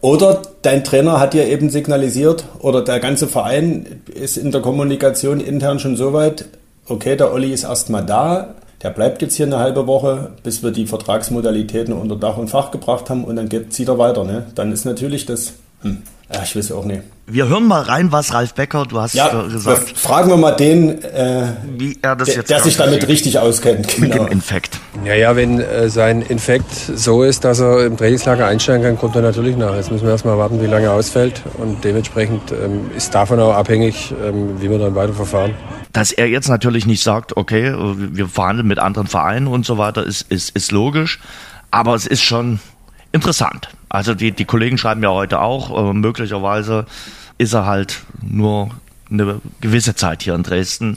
Oder 0.00 0.40
dein 0.62 0.82
Trainer 0.82 1.20
hat 1.20 1.34
dir 1.34 1.46
eben 1.46 1.68
signalisiert 1.68 2.46
oder 2.60 2.82
der 2.82 2.98
ganze 2.98 3.28
Verein 3.28 4.00
ist 4.06 4.38
in 4.38 4.50
der 4.50 4.62
Kommunikation 4.62 5.40
intern 5.40 5.78
schon 5.78 5.96
so 5.96 6.14
weit, 6.14 6.46
okay, 6.86 7.16
der 7.16 7.34
Olli 7.34 7.52
ist 7.52 7.64
erstmal 7.64 8.06
da, 8.06 8.54
der 8.82 8.90
bleibt 8.90 9.22
jetzt 9.22 9.34
hier 9.34 9.46
eine 9.46 9.58
halbe 9.58 9.86
Woche, 9.86 10.32
bis 10.42 10.62
wir 10.62 10.70
die 10.70 10.86
Vertragsmodalitäten 10.86 11.92
unter 11.92 12.16
Dach 12.16 12.36
und 12.36 12.48
Fach 12.48 12.70
gebracht 12.70 13.10
haben 13.10 13.24
und 13.24 13.36
dann 13.36 13.48
geht, 13.48 13.72
zieht 13.72 13.88
er 13.88 13.98
weiter. 13.98 14.24
Ne? 14.24 14.46
Dann 14.54 14.72
ist 14.72 14.84
natürlich 14.84 15.26
das, 15.26 15.54
hm, 15.82 16.02
ja, 16.32 16.42
ich 16.42 16.56
weiß 16.56 16.72
auch 16.72 16.84
nicht. 16.84 17.02
Wir 17.30 17.46
hören 17.46 17.66
mal 17.66 17.82
rein, 17.82 18.10
was 18.10 18.32
Ralf 18.32 18.54
Becker, 18.54 18.86
du 18.86 18.98
hast 19.00 19.12
ja, 19.12 19.42
gesagt. 19.42 19.98
Fragen 19.98 20.30
wir 20.30 20.38
mal 20.38 20.52
den, 20.52 21.02
äh, 21.04 21.52
Wie 21.76 21.98
er 22.00 22.16
das 22.16 22.34
jetzt 22.34 22.48
der 22.48 22.60
sich 22.60 22.78
damit 22.78 23.00
sieht. 23.02 23.08
richtig 23.10 23.38
auskennt. 23.38 23.86
Genau. 23.96 24.00
Mit 24.00 24.14
dem 24.14 24.26
Infekt. 24.28 24.78
Ja, 25.04 25.14
ja, 25.14 25.36
wenn 25.36 25.60
äh, 25.60 25.90
sein 25.90 26.22
Infekt 26.22 26.72
so 26.72 27.22
ist, 27.22 27.44
dass 27.44 27.60
er 27.60 27.84
im 27.84 27.98
Trainingslager 27.98 28.46
einsteigen 28.46 28.82
kann, 28.82 28.98
kommt 28.98 29.14
er 29.14 29.20
natürlich 29.20 29.58
nach. 29.58 29.74
Jetzt 29.74 29.90
müssen 29.90 30.04
wir 30.04 30.12
erstmal 30.12 30.38
warten, 30.38 30.62
wie 30.62 30.66
lange 30.66 30.86
er 30.86 30.92
ausfällt. 30.92 31.42
Und 31.58 31.84
dementsprechend 31.84 32.50
ähm, 32.52 32.90
ist 32.96 33.14
davon 33.14 33.40
auch 33.40 33.54
abhängig, 33.54 34.14
ähm, 34.24 34.60
wie 34.60 34.70
wir 34.70 34.78
dann 34.78 34.94
weiter 34.94 35.12
verfahren. 35.12 35.54
Dass 35.92 36.12
er 36.12 36.28
jetzt 36.28 36.48
natürlich 36.48 36.86
nicht 36.86 37.02
sagt, 37.02 37.36
okay, 37.36 37.74
wir 37.76 38.28
verhandeln 38.28 38.66
mit 38.66 38.78
anderen 38.78 39.06
Vereinen 39.06 39.48
und 39.48 39.66
so 39.66 39.76
weiter, 39.76 40.02
ist, 40.02 40.30
ist, 40.30 40.56
ist 40.56 40.72
logisch. 40.72 41.20
Aber 41.70 41.94
es 41.94 42.06
ist 42.06 42.22
schon 42.22 42.60
interessant. 43.12 43.68
Also 43.88 44.14
die, 44.14 44.32
die 44.32 44.44
Kollegen 44.44 44.78
schreiben 44.78 45.02
ja 45.02 45.10
heute 45.10 45.40
auch, 45.40 45.90
äh, 45.90 45.92
möglicherweise 45.92 46.86
ist 47.38 47.54
er 47.54 47.66
halt 47.66 48.02
nur 48.22 48.70
eine 49.10 49.40
gewisse 49.60 49.94
Zeit 49.94 50.22
hier 50.22 50.34
in 50.34 50.42
Dresden. 50.42 50.96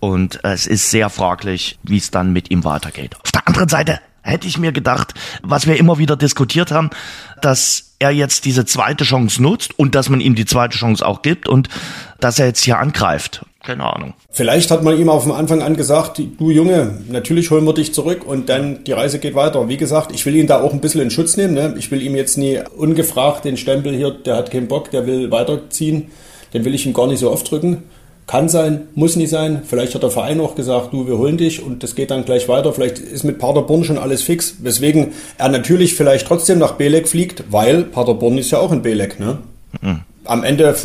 Und 0.00 0.44
es 0.44 0.66
ist 0.66 0.90
sehr 0.90 1.10
fraglich, 1.10 1.78
wie 1.82 1.96
es 1.96 2.10
dann 2.10 2.32
mit 2.32 2.50
ihm 2.50 2.64
weitergeht. 2.64 3.16
Auf 3.24 3.32
der 3.32 3.48
anderen 3.48 3.68
Seite 3.68 4.00
hätte 4.22 4.46
ich 4.46 4.58
mir 4.58 4.72
gedacht, 4.72 5.14
was 5.42 5.66
wir 5.66 5.76
immer 5.76 5.98
wieder 5.98 6.16
diskutiert 6.16 6.70
haben, 6.70 6.90
dass 7.40 7.94
er 7.98 8.10
jetzt 8.10 8.44
diese 8.44 8.64
zweite 8.64 9.04
Chance 9.04 9.42
nutzt 9.42 9.78
und 9.78 9.94
dass 9.94 10.08
man 10.08 10.20
ihm 10.20 10.34
die 10.34 10.44
zweite 10.44 10.76
Chance 10.76 11.04
auch 11.04 11.22
gibt 11.22 11.48
und 11.48 11.68
dass 12.20 12.38
er 12.38 12.46
jetzt 12.46 12.62
hier 12.62 12.78
angreift 12.78 13.44
keine 13.64 13.84
Ahnung. 13.84 14.14
Vielleicht 14.30 14.70
hat 14.70 14.84
man 14.84 14.98
ihm 14.98 15.08
auf 15.08 15.24
dem 15.24 15.32
Anfang 15.32 15.62
an 15.62 15.76
gesagt, 15.76 16.18
du 16.38 16.50
Junge, 16.50 16.98
natürlich 17.08 17.50
holen 17.50 17.64
wir 17.64 17.74
dich 17.74 17.92
zurück 17.92 18.24
und 18.24 18.48
dann 18.48 18.84
die 18.84 18.92
Reise 18.92 19.18
geht 19.18 19.34
weiter. 19.34 19.68
Wie 19.68 19.76
gesagt, 19.76 20.12
ich 20.12 20.24
will 20.26 20.36
ihn 20.36 20.46
da 20.46 20.60
auch 20.60 20.72
ein 20.72 20.80
bisschen 20.80 21.00
in 21.00 21.10
Schutz 21.10 21.36
nehmen. 21.36 21.54
Ne? 21.54 21.74
Ich 21.76 21.90
will 21.90 22.00
ihm 22.00 22.14
jetzt 22.14 22.38
nie 22.38 22.60
ungefragt 22.76 23.44
den 23.44 23.56
Stempel 23.56 23.94
hier, 23.94 24.12
der 24.12 24.36
hat 24.36 24.52
keinen 24.52 24.68
Bock, 24.68 24.90
der 24.92 25.06
will 25.06 25.30
weiterziehen. 25.32 26.10
Den 26.54 26.64
will 26.64 26.74
ich 26.74 26.86
ihm 26.86 26.94
gar 26.94 27.08
nicht 27.08 27.18
so 27.18 27.30
oft 27.30 27.50
drücken. 27.50 27.82
Kann 28.28 28.48
sein, 28.48 28.88
muss 28.94 29.16
nicht 29.16 29.30
sein. 29.30 29.62
Vielleicht 29.66 29.94
hat 29.94 30.02
der 30.02 30.10
Verein 30.10 30.40
auch 30.40 30.54
gesagt, 30.54 30.92
du, 30.92 31.06
wir 31.08 31.18
holen 31.18 31.36
dich 31.36 31.62
und 31.62 31.82
das 31.82 31.94
geht 31.94 32.10
dann 32.10 32.24
gleich 32.24 32.48
weiter. 32.48 32.72
Vielleicht 32.72 32.98
ist 32.98 33.24
mit 33.24 33.38
Paderborn 33.38 33.84
schon 33.84 33.98
alles 33.98 34.22
fix, 34.22 34.56
weswegen 34.62 35.12
er 35.36 35.48
natürlich 35.48 35.94
vielleicht 35.94 36.26
trotzdem 36.26 36.58
nach 36.58 36.72
Belek 36.72 37.08
fliegt, 37.08 37.44
weil 37.50 37.84
Paderborn 37.84 38.38
ist 38.38 38.50
ja 38.50 38.58
auch 38.58 38.70
in 38.70 38.82
Belek. 38.82 39.18
Ne? 39.18 39.38
Mhm. 39.80 40.00
Am 40.24 40.44
Ende 40.44 40.76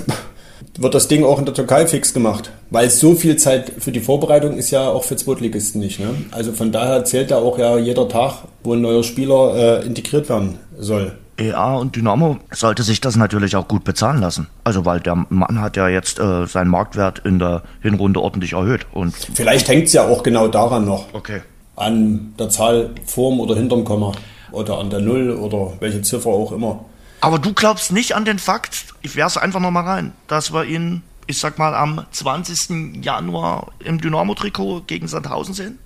wird 0.77 0.95
das 0.95 1.07
Ding 1.07 1.23
auch 1.23 1.39
in 1.39 1.45
der 1.45 1.53
Türkei 1.53 1.85
fix 1.87 2.13
gemacht. 2.13 2.51
Weil 2.69 2.89
so 2.89 3.15
viel 3.15 3.35
Zeit 3.37 3.71
für 3.79 3.91
die 3.91 3.99
Vorbereitung 3.99 4.57
ist 4.57 4.71
ja 4.71 4.87
auch 4.89 5.03
für 5.03 5.15
Zweitligisten 5.15 5.79
nicht. 5.79 5.99
Ne? 5.99 6.09
Also 6.31 6.51
von 6.53 6.71
daher 6.71 7.05
zählt 7.05 7.31
ja 7.31 7.37
auch 7.37 7.57
ja 7.59 7.77
jeder 7.77 8.07
Tag, 8.09 8.43
wo 8.63 8.73
ein 8.73 8.81
neuer 8.81 9.03
Spieler 9.03 9.81
äh, 9.81 9.85
integriert 9.85 10.29
werden 10.29 10.57
soll. 10.77 11.13
Ja, 11.39 11.75
und 11.75 11.95
Dynamo 11.95 12.37
sollte 12.51 12.83
sich 12.83 13.01
das 13.01 13.15
natürlich 13.15 13.55
auch 13.55 13.67
gut 13.67 13.83
bezahlen 13.83 14.21
lassen. 14.21 14.47
Also 14.63 14.85
weil 14.85 14.99
der 14.99 15.25
Mann 15.29 15.61
hat 15.61 15.77
ja 15.77 15.87
jetzt 15.87 16.19
äh, 16.19 16.45
seinen 16.45 16.69
Marktwert 16.69 17.19
in 17.25 17.39
der 17.39 17.63
Hinrunde 17.81 18.21
ordentlich 18.21 18.53
erhöht. 18.53 18.85
Und 18.93 19.15
Vielleicht 19.33 19.67
hängt 19.67 19.87
es 19.87 19.93
ja 19.93 20.07
auch 20.07 20.21
genau 20.21 20.47
daran 20.47 20.85
noch. 20.85 21.05
Okay. 21.13 21.41
An 21.75 22.33
der 22.37 22.49
Zahl 22.49 22.91
vorm 23.05 23.39
oder 23.39 23.55
hinterm 23.55 23.83
Komma 23.83 24.11
oder 24.51 24.77
an 24.77 24.91
der 24.91 24.99
Null 24.99 25.31
oder 25.31 25.73
welche 25.79 26.03
Ziffer 26.03 26.29
auch 26.29 26.51
immer. 26.51 26.85
Aber 27.23 27.39
du 27.39 27.53
glaubst 27.53 27.93
nicht 27.93 28.15
an 28.15 28.25
den 28.25 28.37
Fakt, 28.37 28.87
ich 29.01 29.15
werfe 29.15 29.41
einfach 29.41 29.61
nochmal 29.61 29.85
rein, 29.85 30.11
dass 30.27 30.51
wir 30.51 30.65
ihn, 30.65 31.03
ich 31.25 31.37
sag 31.37 31.57
mal, 31.57 31.73
am 31.73 32.05
20. 32.11 33.01
Januar 33.01 33.71
im 33.79 34.01
Dynamo-Trikot 34.01 34.81
gegen 34.87 35.07
Sandhausen 35.07 35.53
sehen? 35.53 35.79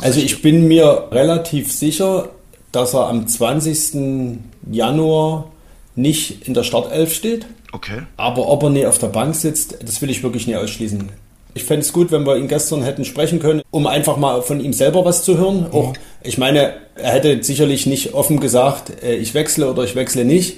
Also 0.00 0.18
ich 0.18 0.42
bin 0.42 0.66
mir 0.66 1.10
relativ 1.12 1.72
sicher, 1.72 2.30
dass 2.72 2.92
er 2.92 3.06
am 3.06 3.28
20. 3.28 4.40
Januar 4.68 5.52
nicht 5.94 6.48
in 6.48 6.54
der 6.54 6.64
Startelf 6.64 7.14
steht. 7.14 7.46
Okay. 7.70 8.02
Aber 8.16 8.48
ob 8.48 8.64
er 8.64 8.70
nicht 8.70 8.86
auf 8.86 8.98
der 8.98 9.06
Bank 9.06 9.36
sitzt, 9.36 9.76
das 9.80 10.02
will 10.02 10.10
ich 10.10 10.24
wirklich 10.24 10.48
nicht 10.48 10.56
ausschließen. 10.56 11.08
Ich 11.54 11.62
fände 11.62 11.82
es 11.82 11.92
gut, 11.92 12.10
wenn 12.10 12.26
wir 12.26 12.36
ihn 12.36 12.48
gestern 12.48 12.82
hätten 12.82 13.04
sprechen 13.04 13.38
können, 13.38 13.62
um 13.70 13.86
einfach 13.86 14.16
mal 14.16 14.42
von 14.42 14.58
ihm 14.58 14.72
selber 14.72 15.04
was 15.04 15.22
zu 15.22 15.38
hören. 15.38 15.68
Auch, 15.70 15.92
ich 16.22 16.38
meine, 16.38 16.74
er 16.96 17.12
hätte 17.12 17.42
sicherlich 17.42 17.86
nicht 17.86 18.14
offen 18.14 18.40
gesagt, 18.40 19.02
äh, 19.02 19.14
ich 19.14 19.34
wechsle 19.34 19.70
oder 19.70 19.84
ich 19.84 19.94
wechsle 19.94 20.24
nicht. 20.24 20.56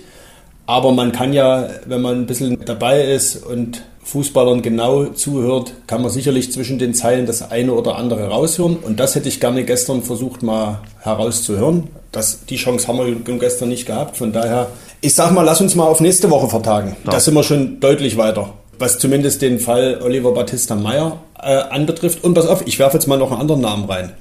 Aber 0.67 0.93
man 0.93 1.13
kann 1.13 1.33
ja, 1.33 1.69
wenn 1.87 2.01
man 2.01 2.21
ein 2.21 2.27
bisschen 2.27 2.65
dabei 2.65 3.03
ist 3.03 3.37
und 3.45 3.83
Fußballern 4.05 4.63
genau 4.63 5.07
zuhört, 5.07 5.73
kann 5.87 6.01
man 6.01 6.11
sicherlich 6.11 6.53
zwischen 6.53 6.79
den 6.79 6.95
Zeilen 6.95 7.27
das 7.27 7.51
eine 7.51 7.73
oder 7.73 7.97
andere 7.97 8.29
raushören. 8.29 8.77
Und 8.77 9.01
das 9.01 9.15
hätte 9.15 9.29
ich 9.29 9.41
gerne 9.41 9.65
gestern 9.65 10.03
versucht 10.03 10.43
mal 10.43 10.81
herauszuhören. 11.01 11.89
Das, 12.13 12.45
die 12.47 12.57
Chance 12.57 12.89
haben 12.89 12.99
wir 12.99 13.39
gestern 13.39 13.69
nicht 13.69 13.87
gehabt. 13.87 14.17
Von 14.17 14.33
daher, 14.33 14.69
ich 15.01 15.15
sag 15.15 15.33
mal, 15.33 15.43
lass 15.43 15.61
uns 15.61 15.75
mal 15.75 15.87
auf 15.87 16.01
nächste 16.01 16.31
Woche 16.31 16.49
vertagen. 16.49 16.97
Ja. 17.05 17.13
Da 17.13 17.21
sind 17.21 17.35
wir 17.35 17.43
schon 17.43 17.81
deutlich 17.81 18.17
weiter 18.17 18.53
was 18.81 18.99
zumindest 18.99 19.43
den 19.43 19.61
Fall 19.61 20.01
Oliver 20.03 20.33
Battista 20.33 20.75
Meyer 20.75 21.19
äh, 21.41 21.55
anbetrifft. 21.55 22.25
Und 22.25 22.35
pass 22.35 22.47
auf, 22.47 22.67
ich 22.67 22.79
werfe 22.79 22.97
jetzt 22.97 23.07
mal 23.07 23.19
noch 23.19 23.31
einen 23.31 23.41
anderen 23.43 23.61
Namen 23.61 23.85
rein. 23.85 24.13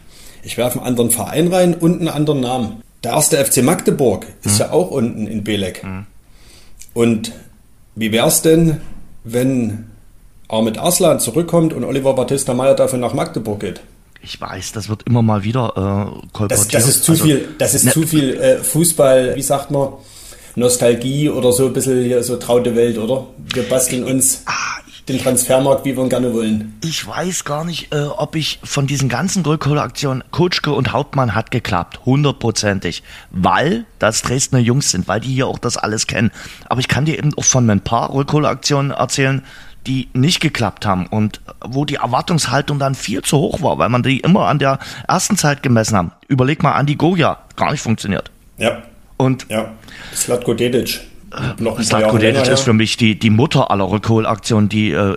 Ich 0.44 0.58
werfe 0.58 0.80
einen 0.80 0.88
anderen 0.88 1.12
Verein 1.12 1.48
rein 1.48 1.74
und 1.74 2.00
einen 2.00 2.10
anderen 2.10 2.42
Namen. 2.42 2.84
Der 3.04 3.12
erste 3.12 3.44
FC 3.44 3.64
Magdeburg 3.64 4.26
ist 4.44 4.56
mhm. 4.56 4.60
ja 4.60 4.72
auch 4.72 4.92
unten 4.92 5.28
in 5.28 5.44
Belek. 5.44 5.84
Mhm. 5.84 6.06
Und 6.94 7.32
wie 7.96 8.12
wäre 8.12 8.28
es 8.28 8.42
denn, 8.42 8.82
wenn 9.24 9.86
Ahmed 10.48 10.78
Arslan 10.78 11.20
zurückkommt 11.20 11.74
und 11.74 11.84
Oliver 11.84 12.14
Battista 12.14 12.54
Meyer 12.54 12.76
dafür 12.76 13.00
nach 13.00 13.14
Magdeburg 13.14 13.60
geht? 13.60 13.82
Ich 14.22 14.40
weiß, 14.40 14.74
das 14.74 14.90
wird 14.90 15.04
immer 15.04 15.22
mal 15.22 15.44
wieder 15.44 15.70
äh, 15.70 16.28
kolportiert. 16.34 16.52
Das, 16.52 16.68
das 16.68 16.88
ist 16.88 17.04
zu 17.04 17.14
also, 17.14 17.24
viel, 17.24 17.48
das 17.58 17.74
ist 17.74 17.86
ne, 17.86 17.92
zu 17.92 18.06
viel 18.06 18.34
äh, 18.36 18.58
Fußball, 18.58 19.36
wie 19.36 19.42
sagt 19.42 19.72
man, 19.72 19.94
Nostalgie 20.56 21.30
oder 21.30 21.54
so 21.54 21.68
ein 21.68 21.74
bisschen 21.74 22.04
hier 22.04 22.22
so 22.24 22.36
traute 22.36 22.76
Welt, 22.76 22.98
oder? 22.98 23.28
Wir 23.54 23.64
basteln 23.64 24.04
uns 24.04 24.44
ah, 24.46 24.52
den 25.10 25.20
Transfermarkt, 25.20 25.86
wie 25.86 25.96
wir 25.96 26.04
ihn 26.04 26.10
gerne 26.10 26.34
wollen. 26.34 26.78
Ich 26.84 27.06
weiß 27.06 27.44
gar 27.44 27.66
nicht, 27.66 27.94
äh, 27.94 28.04
ob 28.04 28.36
ich 28.36 28.60
von 28.64 28.88
diesen 28.88 29.10
ganzen 29.10 29.44
Rückholaktionen, 29.44 30.24
Kutschke 30.32 30.72
und 30.72 30.94
Hauptmann 30.94 31.36
hat 31.36 31.52
geklappt, 31.52 32.02
hundertprozentig, 32.06 33.04
weil 33.32 33.86
das 33.98 34.22
Dresdner 34.22 34.60
Jungs 34.60 34.92
sind, 34.92 35.08
weil 35.08 35.20
die 35.20 35.34
hier 35.34 35.48
auch 35.48 35.60
das 35.60 35.78
alles 35.78 36.08
kennen. 36.08 36.32
Aber 36.68 36.80
ich 36.80 36.88
kann 36.88 37.06
dir 37.06 37.18
eben 37.18 37.34
auch 37.36 37.44
von 37.44 37.70
ein 37.70 37.82
paar 37.82 38.14
Rückholaktionen 38.14 38.92
erzählen, 38.92 39.44
die 39.88 40.10
nicht 40.14 40.40
geklappt 40.40 40.86
haben 40.86 41.08
und 41.08 41.42
wo 41.66 41.86
die 41.86 41.96
Erwartungshaltung 41.96 42.80
dann 42.80 42.96
viel 42.96 43.22
zu 43.22 43.38
hoch 43.38 43.62
war, 43.62 43.78
weil 43.78 43.90
man 43.90 44.04
die 44.04 44.20
immer 44.20 44.48
an 44.48 44.60
der 44.60 44.80
ersten 45.08 45.38
Zeit 45.38 45.64
gemessen 45.64 45.98
haben. 45.98 46.12
Überleg 46.28 46.62
mal, 46.62 46.74
Andi 46.74 46.96
Goja, 46.96 47.40
gar 47.56 47.72
nicht 47.72 47.82
funktioniert. 47.82 48.30
Ja. 48.58 48.84
Und 49.18 49.48
ja, 49.50 49.74
Slatko 50.14 50.54
Dedic. 50.54 51.02
Noch 51.60 51.82
Slatko 51.82 52.18
Dedic 52.18 52.48
ist 52.48 52.62
für 52.62 52.74
mich 52.74 52.98
die, 52.98 53.18
die 53.18 53.30
Mutter 53.30 53.70
aller 53.72 53.90
Rückholaktionen, 53.90 54.70
die 54.70 54.92
äh, 54.92 55.16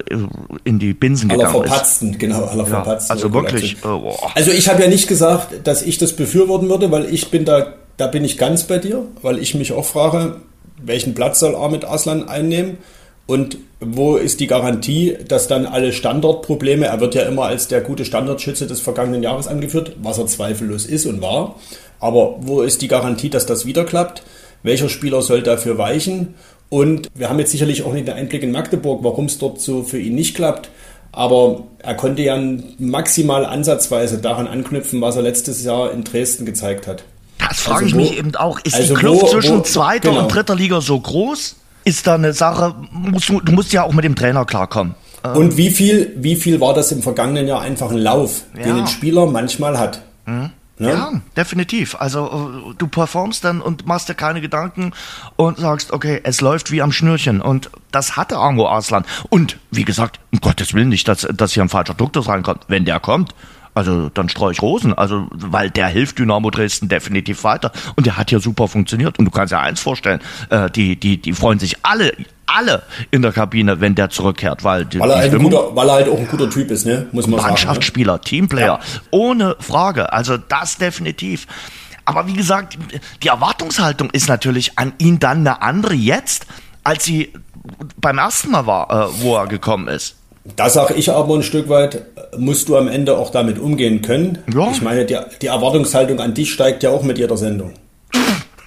in 0.64 0.78
die 0.78 0.92
Binsen 0.92 1.30
aller 1.30 1.46
gegangen 1.46 1.66
verpatzten, 1.66 2.10
ist. 2.10 2.18
Genau, 2.18 2.44
aller 2.44 2.64
ja, 2.64 2.68
verpatzten. 2.68 3.12
Also 3.12 3.32
wirklich. 3.32 3.76
Äh, 3.84 3.88
also 4.34 4.50
ich 4.50 4.68
habe 4.68 4.82
ja 4.82 4.88
nicht 4.88 5.08
gesagt, 5.08 5.66
dass 5.66 5.82
ich 5.82 5.98
das 5.98 6.14
befürworten 6.14 6.68
würde, 6.68 6.90
weil 6.90 7.12
ich 7.12 7.30
bin 7.30 7.44
da, 7.44 7.74
da 7.96 8.06
bin 8.06 8.24
ich 8.24 8.38
ganz 8.38 8.64
bei 8.64 8.78
dir, 8.78 9.04
weil 9.22 9.38
ich 9.38 9.54
mich 9.54 9.72
auch 9.72 9.84
frage, 9.84 10.36
welchen 10.82 11.14
Platz 11.14 11.40
soll 11.40 11.54
Ahmed 11.54 11.84
Aslan 11.84 12.28
einnehmen? 12.28 12.78
Und 13.26 13.56
wo 13.80 14.16
ist 14.16 14.40
die 14.40 14.46
Garantie, 14.46 15.16
dass 15.28 15.48
dann 15.48 15.64
alle 15.64 15.92
Standardprobleme, 15.92 16.86
er 16.86 17.00
wird 17.00 17.14
ja 17.14 17.22
immer 17.22 17.44
als 17.44 17.68
der 17.68 17.80
gute 17.80 18.04
Standardschütze 18.04 18.66
des 18.66 18.80
vergangenen 18.80 19.22
Jahres 19.22 19.46
angeführt, 19.46 19.96
was 20.02 20.18
er 20.18 20.26
zweifellos 20.26 20.86
ist 20.86 21.06
und 21.06 21.22
war, 21.22 21.56
aber 22.00 22.36
wo 22.40 22.62
ist 22.62 22.82
die 22.82 22.88
Garantie, 22.88 23.30
dass 23.30 23.46
das 23.46 23.64
wieder 23.64 23.84
klappt? 23.84 24.22
Welcher 24.62 24.88
Spieler 24.88 25.22
soll 25.22 25.42
dafür 25.42 25.78
weichen? 25.78 26.34
Und 26.68 27.08
wir 27.14 27.28
haben 27.28 27.38
jetzt 27.38 27.50
sicherlich 27.52 27.82
auch 27.84 27.92
nicht 27.92 28.08
den 28.08 28.14
Einblick 28.14 28.42
in 28.42 28.52
Magdeburg, 28.52 29.04
warum 29.04 29.26
es 29.26 29.38
dort 29.38 29.60
so 29.60 29.82
für 29.82 29.98
ihn 29.98 30.14
nicht 30.14 30.34
klappt. 30.34 30.70
Aber 31.12 31.64
er 31.80 31.94
konnte 31.94 32.22
ja 32.22 32.40
maximal 32.78 33.44
ansatzweise 33.44 34.18
daran 34.18 34.46
anknüpfen, 34.46 35.00
was 35.02 35.16
er 35.16 35.22
letztes 35.22 35.62
Jahr 35.62 35.92
in 35.92 36.04
Dresden 36.04 36.46
gezeigt 36.46 36.86
hat. 36.86 37.04
Das 37.38 37.60
frage 37.60 37.84
also 37.84 37.86
ich 37.86 37.94
wo, 37.94 37.98
mich 37.98 38.18
eben 38.18 38.34
auch. 38.36 38.58
Ist 38.60 38.76
also 38.76 38.94
die 38.94 39.00
Kluft 39.00 39.22
wo, 39.22 39.26
zwischen 39.26 39.58
wo, 39.58 39.62
zweiter 39.62 40.08
genau. 40.08 40.22
und 40.22 40.34
dritter 40.34 40.54
Liga 40.54 40.80
so 40.80 40.98
groß? 40.98 41.56
Ist 41.84 42.06
da 42.06 42.14
eine 42.14 42.32
Sache, 42.32 42.74
musst 42.90 43.28
du, 43.28 43.40
du 43.40 43.52
musst 43.52 43.72
ja 43.72 43.82
auch 43.82 43.92
mit 43.92 44.04
dem 44.04 44.16
Trainer 44.16 44.46
klarkommen. 44.46 44.94
Und 45.34 45.56
wie 45.56 45.70
viel, 45.70 46.12
wie 46.16 46.36
viel 46.36 46.60
war 46.60 46.74
das 46.74 46.90
im 46.90 47.02
vergangenen 47.02 47.46
Jahr 47.46 47.60
einfach 47.60 47.90
ein 47.90 47.98
Lauf, 47.98 48.42
ja. 48.56 48.62
den 48.62 48.80
ein 48.80 48.86
Spieler 48.86 49.26
manchmal 49.26 49.78
hat? 49.78 50.02
Mhm. 50.26 50.50
Ne? 50.82 50.88
Ja, 50.88 51.12
definitiv. 51.36 51.94
Also 51.94 52.72
äh, 52.72 52.74
du 52.76 52.88
performst 52.88 53.44
dann 53.44 53.60
und 53.60 53.86
machst 53.86 54.08
dir 54.08 54.14
keine 54.14 54.40
Gedanken 54.40 54.92
und 55.36 55.58
sagst, 55.58 55.92
okay, 55.92 56.20
es 56.24 56.40
läuft 56.40 56.72
wie 56.72 56.82
am 56.82 56.90
Schnürchen. 56.90 57.40
Und 57.40 57.70
das 57.92 58.16
hatte 58.16 58.36
Argo 58.36 58.68
Arslan. 58.68 59.04
Und 59.30 59.58
wie 59.70 59.84
gesagt, 59.84 60.18
um 60.32 60.40
Gottes 60.40 60.74
Willen 60.74 60.88
nicht, 60.88 61.06
dass, 61.06 61.20
dass 61.20 61.52
hier 61.52 61.62
ein 61.62 61.68
falscher 61.68 61.94
Duktus 61.94 62.26
reinkommt. 62.28 62.64
Wenn 62.66 62.84
der 62.84 62.98
kommt, 62.98 63.32
also 63.74 64.08
dann 64.08 64.28
streue 64.28 64.52
ich 64.52 64.60
Rosen. 64.60 64.92
Also, 64.92 65.28
weil 65.30 65.70
der 65.70 65.86
hilft 65.86 66.18
Dynamo 66.18 66.50
Dresden 66.50 66.88
definitiv 66.88 67.44
weiter. 67.44 67.70
Und 67.94 68.06
der 68.06 68.16
hat 68.16 68.32
ja 68.32 68.40
super 68.40 68.66
funktioniert. 68.66 69.20
Und 69.20 69.26
du 69.26 69.30
kannst 69.30 69.52
ja 69.52 69.60
eins 69.60 69.80
vorstellen, 69.80 70.20
äh, 70.50 70.68
die, 70.68 70.96
die, 70.96 71.18
die 71.18 71.32
freuen 71.32 71.60
sich 71.60 71.76
alle 71.84 72.12
alle 72.56 72.82
in 73.10 73.22
der 73.22 73.32
Kabine, 73.32 73.80
wenn 73.80 73.94
der 73.94 74.10
zurückkehrt, 74.10 74.64
weil, 74.64 74.86
weil, 74.94 75.10
er, 75.10 75.16
halt 75.16 75.38
guter, 75.38 75.74
weil 75.74 75.88
er 75.88 75.94
halt 75.94 76.08
auch 76.08 76.18
ein 76.18 76.28
guter 76.28 76.50
Typ 76.50 76.70
ist, 76.70 76.86
ne? 76.86 77.06
muss 77.12 77.26
man 77.26 77.40
Mannschaftsspieler, 77.40 78.14
sagen. 78.14 78.22
Ne? 78.24 78.28
Teamplayer, 78.28 78.80
ja. 78.82 79.00
ohne 79.10 79.56
Frage. 79.60 80.12
Also 80.12 80.36
das 80.36 80.78
definitiv. 80.78 81.46
Aber 82.04 82.26
wie 82.26 82.34
gesagt, 82.34 82.78
die 83.22 83.28
Erwartungshaltung 83.28 84.10
ist 84.10 84.28
natürlich 84.28 84.78
an 84.78 84.92
ihn 84.98 85.18
dann 85.18 85.38
eine 85.38 85.62
andere 85.62 85.94
jetzt, 85.94 86.46
als 86.84 87.04
sie 87.04 87.32
beim 88.00 88.18
ersten 88.18 88.50
Mal 88.50 88.66
war, 88.66 88.90
äh, 88.90 89.22
wo 89.22 89.36
er 89.36 89.46
gekommen 89.46 89.88
ist. 89.88 90.16
Da 90.56 90.68
sage 90.68 90.94
ich 90.94 91.10
aber 91.10 91.36
ein 91.36 91.44
Stück 91.44 91.68
weit, 91.68 92.02
musst 92.36 92.68
du 92.68 92.76
am 92.76 92.88
Ende 92.88 93.16
auch 93.16 93.30
damit 93.30 93.60
umgehen 93.60 94.02
können. 94.02 94.38
Ja. 94.52 94.70
Ich 94.72 94.82
meine, 94.82 95.04
die, 95.04 95.16
die 95.40 95.46
Erwartungshaltung 95.46 96.18
an 96.18 96.34
dich 96.34 96.52
steigt 96.52 96.82
ja 96.82 96.90
auch 96.90 97.02
mit 97.02 97.18
jeder 97.18 97.36
Sendung. 97.36 97.74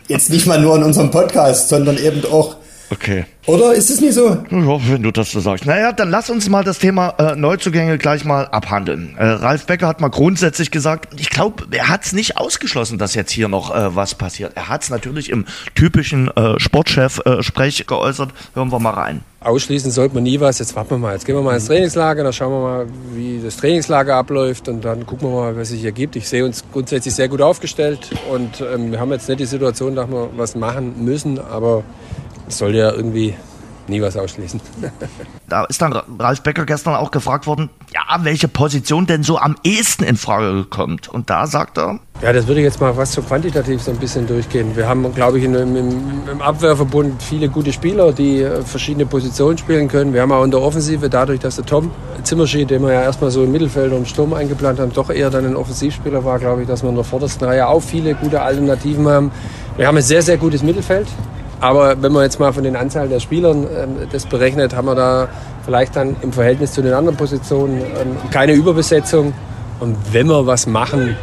Jetzt 0.07 0.29
nicht 0.29 0.45
mal 0.45 0.61
nur 0.61 0.75
in 0.77 0.83
unserem 0.83 1.11
Podcast, 1.11 1.67
sondern 1.67 1.97
eben 1.97 2.23
auch 2.31 2.55
Okay. 2.95 3.25
Oder 3.45 3.73
ist 3.73 3.89
es 3.89 3.99
nicht 3.99 4.13
so? 4.13 4.29
Ja, 4.49 4.79
wenn 4.89 5.03
du 5.03 5.11
das 5.11 5.31
so 5.31 5.39
sagst. 5.39 5.65
Naja, 5.65 5.91
dann 5.91 6.09
lass 6.09 6.29
uns 6.29 6.49
mal 6.49 6.63
das 6.63 6.79
Thema 6.79 7.09
äh, 7.19 7.35
Neuzugänge 7.35 7.97
gleich 7.97 8.23
mal 8.23 8.45
abhandeln. 8.45 9.15
Äh, 9.17 9.25
Ralf 9.25 9.65
Becker 9.65 9.87
hat 9.87 9.99
mal 9.99 10.07
grundsätzlich 10.07 10.71
gesagt, 10.71 11.19
ich 11.19 11.29
glaube, 11.29 11.65
er 11.71 11.89
hat 11.89 12.05
es 12.05 12.13
nicht 12.13 12.37
ausgeschlossen, 12.37 12.97
dass 12.97 13.13
jetzt 13.13 13.31
hier 13.31 13.49
noch 13.49 13.75
äh, 13.75 13.95
was 13.95 14.15
passiert. 14.15 14.53
Er 14.55 14.69
hat 14.69 14.83
es 14.83 14.89
natürlich 14.89 15.29
im 15.29 15.45
typischen 15.75 16.29
äh, 16.35 16.57
Sportchef-Sprech 16.57 17.85
geäußert. 17.85 18.29
Hören 18.53 18.71
wir 18.71 18.79
mal 18.79 18.91
rein. 18.91 19.21
Ausschließen 19.41 19.91
sollte 19.91 20.15
man 20.15 20.23
nie 20.23 20.39
was. 20.39 20.57
Jetzt 20.59 20.75
warten 20.75 20.91
wir 20.91 20.97
mal. 20.97 21.13
Jetzt 21.13 21.25
gehen 21.25 21.35
wir 21.35 21.41
mal 21.43 21.55
ins 21.55 21.65
Trainingslager, 21.65 22.23
dann 22.23 22.33
schauen 22.33 22.51
wir 22.51 22.61
mal, 22.61 22.87
wie 23.13 23.41
das 23.43 23.57
Trainingslager 23.57 24.15
abläuft 24.15 24.69
und 24.69 24.83
dann 24.83 25.05
gucken 25.05 25.29
wir 25.29 25.35
mal, 25.35 25.57
was 25.57 25.69
sich 25.69 25.83
ergibt. 25.83 26.15
Ich 26.15 26.27
sehe 26.27 26.45
uns 26.45 26.63
grundsätzlich 26.71 27.13
sehr 27.13 27.27
gut 27.27 27.41
aufgestellt 27.41 28.09
und 28.31 28.61
ähm, 28.61 28.91
wir 28.91 28.99
haben 28.99 29.11
jetzt 29.11 29.27
nicht 29.27 29.41
die 29.41 29.45
Situation, 29.45 29.95
dass 29.95 30.09
wir 30.09 30.29
was 30.35 30.55
machen 30.55 31.05
müssen, 31.05 31.37
aber 31.37 31.83
soll 32.47 32.75
ja 32.75 32.91
irgendwie 32.91 33.35
nie 33.87 34.01
was 34.01 34.17
ausschließen. 34.17 34.59
da 35.49 35.65
ist 35.65 35.81
dann 35.81 35.93
Ralf 35.93 36.41
Becker 36.41 36.65
gestern 36.65 36.95
auch 36.95 37.11
gefragt 37.11 37.47
worden, 37.47 37.69
ja, 37.93 38.23
welche 38.23 38.47
Position 38.47 39.05
denn 39.05 39.23
so 39.23 39.37
am 39.37 39.55
ehesten 39.63 40.03
in 40.03 40.17
Frage 40.17 40.65
kommt. 40.65 41.07
Und 41.07 41.29
da 41.29 41.47
sagt 41.47 41.77
er. 41.77 41.99
Ja, 42.21 42.31
das 42.31 42.47
würde 42.47 42.61
ich 42.61 42.65
jetzt 42.65 42.79
mal 42.79 42.95
was 42.95 43.11
so 43.11 43.21
quantitativ 43.21 43.81
so 43.81 43.91
ein 43.91 43.97
bisschen 43.97 44.25
durchgehen. 44.25 44.75
Wir 44.75 44.87
haben, 44.87 45.13
glaube 45.13 45.37
ich, 45.37 45.43
im, 45.43 45.55
im, 45.55 45.75
im 45.75 46.41
Abwehrverbund 46.41 47.21
viele 47.21 47.49
gute 47.49 47.73
Spieler, 47.73 48.13
die 48.13 48.41
äh, 48.41 48.61
verschiedene 48.61 49.05
Positionen 49.05 49.57
spielen 49.57 49.87
können. 49.87 50.13
Wir 50.13 50.21
haben 50.21 50.31
auch 50.31 50.43
in 50.43 50.51
der 50.51 50.61
Offensive, 50.61 51.09
dadurch, 51.09 51.41
dass 51.41 51.57
der 51.57 51.65
Tom 51.65 51.91
Zimmerschied, 52.23 52.69
den 52.69 52.81
wir 52.81 52.93
ja 52.93 53.01
erstmal 53.01 53.31
so 53.31 53.43
im 53.43 53.51
Mittelfeld 53.51 53.91
und 53.91 53.99
im 53.99 54.05
Sturm 54.05 54.33
eingeplant 54.33 54.79
haben, 54.79 54.93
doch 54.93 55.09
eher 55.09 55.29
dann 55.29 55.45
ein 55.45 55.55
Offensivspieler 55.55 56.23
war, 56.23 56.39
glaube 56.39 56.61
ich, 56.61 56.67
dass 56.67 56.83
wir 56.83 56.89
in 56.89 56.95
der 56.95 57.03
vordersten 57.03 57.45
Reihe 57.45 57.67
auch 57.67 57.81
viele 57.81 58.15
gute 58.15 58.41
Alternativen 58.41 59.07
haben. 59.07 59.31
Wir 59.77 59.87
haben 59.87 59.97
ein 59.97 60.03
sehr, 60.03 60.21
sehr 60.21 60.37
gutes 60.37 60.63
Mittelfeld. 60.63 61.07
Aber 61.59 62.01
wenn 62.01 62.11
man 62.11 62.23
jetzt 62.23 62.39
mal 62.39 62.51
von 62.51 62.63
den 62.63 62.75
Anzahl 62.75 63.07
der 63.07 63.19
Spielern 63.19 63.63
ähm, 63.63 63.89
das 64.11 64.25
berechnet, 64.25 64.75
haben 64.75 64.87
wir 64.87 64.95
da 64.95 65.27
vielleicht 65.65 65.95
dann 65.95 66.15
im 66.21 66.31
Verhältnis 66.31 66.73
zu 66.73 66.81
den 66.81 66.93
anderen 66.93 67.17
Positionen 67.17 67.79
ähm, 67.79 68.17
keine 68.31 68.53
Überbesetzung. 68.53 69.33
Und 69.79 69.95
wenn 70.11 70.27
wir 70.27 70.45
was 70.45 70.67
machen 70.67 71.15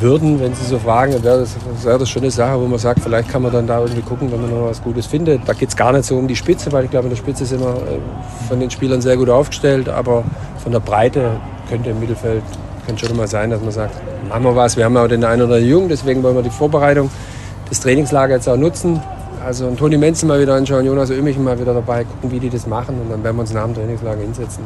würden, 0.00 0.40
wenn 0.40 0.54
Sie 0.54 0.64
so 0.64 0.78
fragen, 0.78 1.12
wäre 1.22 1.40
das, 1.40 1.56
wär 1.82 1.98
das 1.98 2.08
schon 2.08 2.22
eine 2.22 2.30
Sache, 2.30 2.60
wo 2.60 2.66
man 2.66 2.78
sagt, 2.78 3.00
vielleicht 3.00 3.28
kann 3.28 3.42
man 3.42 3.52
dann 3.52 3.66
da 3.66 3.80
irgendwie 3.80 4.02
gucken, 4.02 4.32
wenn 4.32 4.40
man 4.40 4.50
noch 4.50 4.68
was 4.68 4.82
Gutes 4.82 5.06
findet. 5.06 5.46
Da 5.46 5.52
geht 5.52 5.68
es 5.68 5.76
gar 5.76 5.92
nicht 5.92 6.04
so 6.04 6.16
um 6.16 6.26
die 6.26 6.36
Spitze, 6.36 6.72
weil 6.72 6.84
ich 6.84 6.90
glaube, 6.90 7.04
in 7.04 7.10
der 7.10 7.16
Spitze 7.16 7.44
sind 7.44 7.60
wir 7.60 7.74
äh, 7.74 8.48
von 8.48 8.58
den 8.58 8.70
Spielern 8.70 9.00
sehr 9.00 9.16
gut 9.16 9.28
aufgestellt. 9.28 9.88
Aber 9.88 10.24
von 10.62 10.72
der 10.72 10.80
Breite 10.80 11.32
könnte 11.68 11.90
im 11.90 12.00
Mittelfeld 12.00 12.42
könnte 12.86 13.06
schon 13.06 13.16
mal 13.16 13.28
sein, 13.28 13.50
dass 13.50 13.60
man 13.60 13.70
sagt, 13.70 13.94
machen 14.28 14.42
wir 14.42 14.56
was. 14.56 14.76
Wir 14.76 14.84
haben 14.84 14.94
ja 14.94 15.04
auch 15.04 15.08
den 15.08 15.24
einen 15.24 15.42
oder 15.42 15.54
anderen 15.54 15.70
Jungen, 15.70 15.88
deswegen 15.88 16.22
wollen 16.22 16.34
wir 16.34 16.42
die 16.42 16.50
Vorbereitung 16.50 17.10
des 17.70 17.80
Trainingslagers 17.80 18.36
jetzt 18.36 18.48
auch 18.48 18.56
nutzen. 18.56 19.00
Also 19.44 19.66
einen 19.66 19.76
Toni 19.76 19.96
Menzel 19.96 20.28
mal 20.28 20.40
wieder 20.40 20.54
anschauen, 20.54 20.86
Jonas 20.86 21.10
Oehmichen 21.10 21.42
mal 21.42 21.58
wieder 21.60 21.74
dabei, 21.74 22.04
gucken, 22.04 22.30
wie 22.30 22.40
die 22.40 22.50
das 22.50 22.66
machen 22.66 23.00
und 23.00 23.10
dann 23.10 23.24
werden 23.24 23.36
wir 23.36 23.40
uns 23.40 23.52
nach 23.52 23.64
dem 23.64 23.74
Trainingslager 23.74 24.20
hinsetzen. 24.20 24.64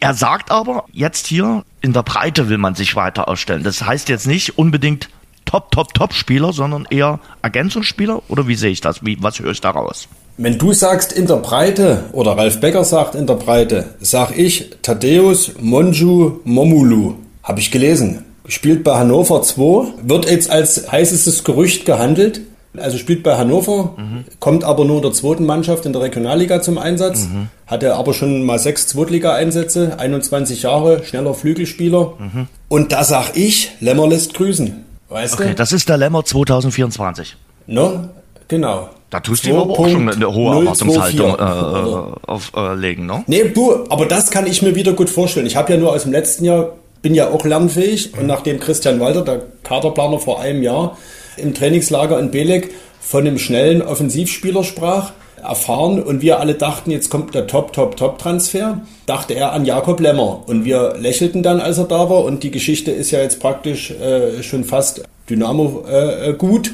Er 0.00 0.14
sagt 0.14 0.50
aber, 0.50 0.84
jetzt 0.92 1.26
hier 1.26 1.64
in 1.80 1.92
der 1.92 2.02
Breite 2.02 2.48
will 2.48 2.58
man 2.58 2.74
sich 2.74 2.96
weiter 2.96 3.28
ausstellen. 3.28 3.62
Das 3.62 3.82
heißt 3.82 4.08
jetzt 4.08 4.26
nicht 4.26 4.58
unbedingt 4.58 5.08
Top, 5.44 5.70
Top, 5.70 5.94
Top-Spieler, 5.94 6.52
sondern 6.52 6.86
eher 6.90 7.20
Ergänzungsspieler? 7.42 8.22
Oder 8.28 8.48
wie 8.48 8.54
sehe 8.54 8.70
ich 8.70 8.80
das? 8.80 9.04
Wie, 9.04 9.16
was 9.20 9.38
höre 9.38 9.52
ich 9.52 9.60
daraus? 9.60 10.08
Wenn 10.36 10.58
du 10.58 10.72
sagst 10.72 11.12
in 11.12 11.26
der 11.26 11.36
Breite 11.36 12.04
oder 12.12 12.36
Ralf 12.36 12.60
Becker 12.60 12.84
sagt 12.84 13.14
in 13.14 13.26
der 13.26 13.34
Breite, 13.34 13.94
sag 14.00 14.36
ich 14.36 14.70
Thaddeus 14.82 15.52
Monju 15.60 16.40
Momulu. 16.44 17.14
Habe 17.42 17.60
ich 17.60 17.70
gelesen. 17.70 18.24
Spielt 18.48 18.84
bei 18.84 18.96
Hannover 18.98 19.42
2, 19.42 19.92
wird 20.02 20.28
jetzt 20.28 20.50
als 20.50 20.90
heißestes 20.90 21.44
Gerücht 21.44 21.86
gehandelt. 21.86 22.40
Also 22.76 22.98
spielt 22.98 23.22
bei 23.22 23.36
Hannover, 23.36 23.94
mhm. 23.96 24.24
kommt 24.40 24.64
aber 24.64 24.84
nur 24.84 24.96
in 24.96 25.02
der 25.02 25.12
zweiten 25.12 25.46
Mannschaft 25.46 25.86
in 25.86 25.92
der 25.92 26.02
Regionalliga 26.02 26.60
zum 26.60 26.78
Einsatz. 26.78 27.28
Mhm. 27.28 27.48
Hatte 27.66 27.94
aber 27.94 28.14
schon 28.14 28.42
mal 28.42 28.58
sechs 28.58 28.86
Zweitliga-Einsätze, 28.88 29.98
21 29.98 30.62
Jahre, 30.62 31.04
schneller 31.04 31.34
Flügelspieler. 31.34 32.14
Mhm. 32.18 32.48
Und 32.68 32.92
da 32.92 33.04
sag 33.04 33.36
ich, 33.36 33.72
Lämmer 33.80 34.08
lässt 34.08 34.34
grüßen. 34.34 34.84
Weißt 35.08 35.34
okay, 35.34 35.50
du? 35.50 35.54
das 35.54 35.72
ist 35.72 35.88
der 35.88 35.96
Lämmer 35.96 36.24
2024. 36.24 37.36
No, 37.66 38.08
genau. 38.48 38.88
Da 39.10 39.20
tust 39.20 39.46
du 39.46 39.56
aber 39.56 39.78
auch 39.78 39.88
schon 39.88 40.08
eine 40.08 40.34
hohe 40.34 40.58
Erwartungshaltung 40.58 41.38
äh, 41.38 42.28
auflegen, 42.28 43.04
äh, 43.04 43.12
ne? 43.12 43.24
Nee, 43.28 43.44
du, 43.54 43.84
aber 43.88 44.06
das 44.06 44.32
kann 44.32 44.44
ich 44.48 44.60
mir 44.60 44.74
wieder 44.74 44.92
gut 44.92 45.08
vorstellen. 45.08 45.46
Ich 45.46 45.54
habe 45.54 45.72
ja 45.72 45.78
nur 45.78 45.92
aus 45.92 46.02
dem 46.02 46.10
letzten 46.10 46.44
Jahr, 46.44 46.72
bin 47.00 47.14
ja 47.14 47.30
auch 47.30 47.44
lernfähig 47.44 48.12
und 48.18 48.26
nachdem 48.26 48.58
Christian 48.58 48.98
Walter, 48.98 49.22
der 49.22 49.42
Kaderplaner 49.62 50.18
vor 50.18 50.40
einem 50.40 50.64
Jahr, 50.64 50.96
im 51.36 51.54
Trainingslager 51.54 52.18
in 52.18 52.30
Belek 52.30 52.70
von 53.00 53.26
einem 53.26 53.38
schnellen 53.38 53.82
Offensivspieler 53.82 54.64
sprach, 54.64 55.12
erfahren 55.44 56.02
und 56.02 56.22
wir 56.22 56.40
alle 56.40 56.54
dachten, 56.54 56.90
jetzt 56.90 57.10
kommt 57.10 57.34
der 57.34 57.46
Top, 57.46 57.72
Top, 57.72 57.96
Top-Transfer, 57.96 58.80
dachte 59.06 59.34
er 59.34 59.52
an 59.52 59.64
Jakob 59.64 60.00
Lemmer. 60.00 60.42
Und 60.46 60.64
wir 60.64 60.94
lächelten 60.98 61.42
dann, 61.42 61.60
als 61.60 61.78
er 61.78 61.84
da 61.84 62.08
war 62.08 62.24
und 62.24 62.42
die 62.42 62.50
Geschichte 62.50 62.90
ist 62.90 63.10
ja 63.10 63.20
jetzt 63.20 63.40
praktisch 63.40 63.90
äh, 63.90 64.42
schon 64.42 64.64
fast 64.64 65.04
Dynamo 65.28 65.84
äh, 65.88 66.32
gut. 66.32 66.72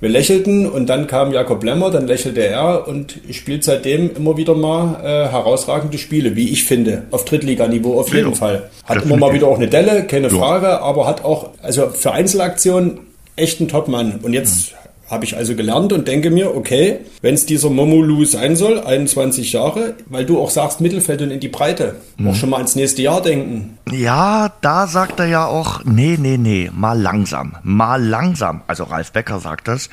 Wir 0.00 0.08
lächelten 0.08 0.68
und 0.68 0.88
dann 0.88 1.06
kam 1.06 1.32
Jakob 1.32 1.62
Lemmer, 1.62 1.90
dann 1.90 2.08
lächelte 2.08 2.44
er 2.44 2.88
und 2.88 3.20
spielt 3.30 3.62
seitdem 3.62 4.10
immer 4.16 4.36
wieder 4.36 4.54
mal 4.54 4.96
äh, 5.00 5.28
herausragende 5.30 5.96
Spiele, 5.96 6.34
wie 6.34 6.48
ich 6.48 6.64
finde, 6.64 7.04
auf 7.12 7.24
Drittliganiveau 7.24 8.00
auf 8.00 8.12
jeden 8.12 8.30
ja, 8.30 8.34
Fall. 8.34 8.70
Hat 8.84 9.04
immer 9.04 9.16
mal 9.16 9.32
wieder 9.32 9.46
auch 9.46 9.56
eine 9.56 9.68
Delle, 9.68 10.04
keine 10.04 10.26
ja. 10.26 10.34
Frage, 10.34 10.80
aber 10.80 11.06
hat 11.06 11.24
auch, 11.24 11.50
also 11.62 11.90
für 11.90 12.10
Einzelaktionen 12.10 13.11
echt 13.36 13.60
ein 13.60 13.68
Topmann. 13.68 14.20
Und 14.22 14.32
jetzt 14.32 14.74
habe 15.12 15.26
ich 15.26 15.36
also 15.36 15.54
gelernt 15.54 15.92
und 15.92 16.08
denke 16.08 16.30
mir, 16.30 16.56
okay, 16.56 17.00
wenn 17.20 17.34
es 17.34 17.44
dieser 17.44 17.68
Momolu 17.68 18.24
sein 18.24 18.56
soll, 18.56 18.80
21 18.80 19.52
Jahre, 19.52 19.94
weil 20.06 20.24
du 20.24 20.40
auch 20.40 20.48
sagst 20.48 20.80
Mittelfeld 20.80 21.20
und 21.20 21.30
in 21.30 21.40
die 21.40 21.48
Breite, 21.48 21.96
mhm. 22.16 22.28
auch 22.28 22.34
schon 22.34 22.48
mal 22.48 22.60
ins 22.62 22.76
nächste 22.76 23.02
Jahr 23.02 23.20
denken. 23.20 23.78
Ja, 23.90 24.52
da 24.62 24.86
sagt 24.86 25.20
er 25.20 25.26
ja 25.26 25.46
auch, 25.46 25.84
nee, 25.84 26.16
nee, 26.18 26.38
nee, 26.38 26.70
mal 26.74 26.98
langsam, 26.98 27.56
mal 27.62 28.02
langsam. 28.02 28.62
Also 28.66 28.84
Ralf 28.84 29.12
Becker 29.12 29.38
sagt 29.38 29.68
das 29.68 29.90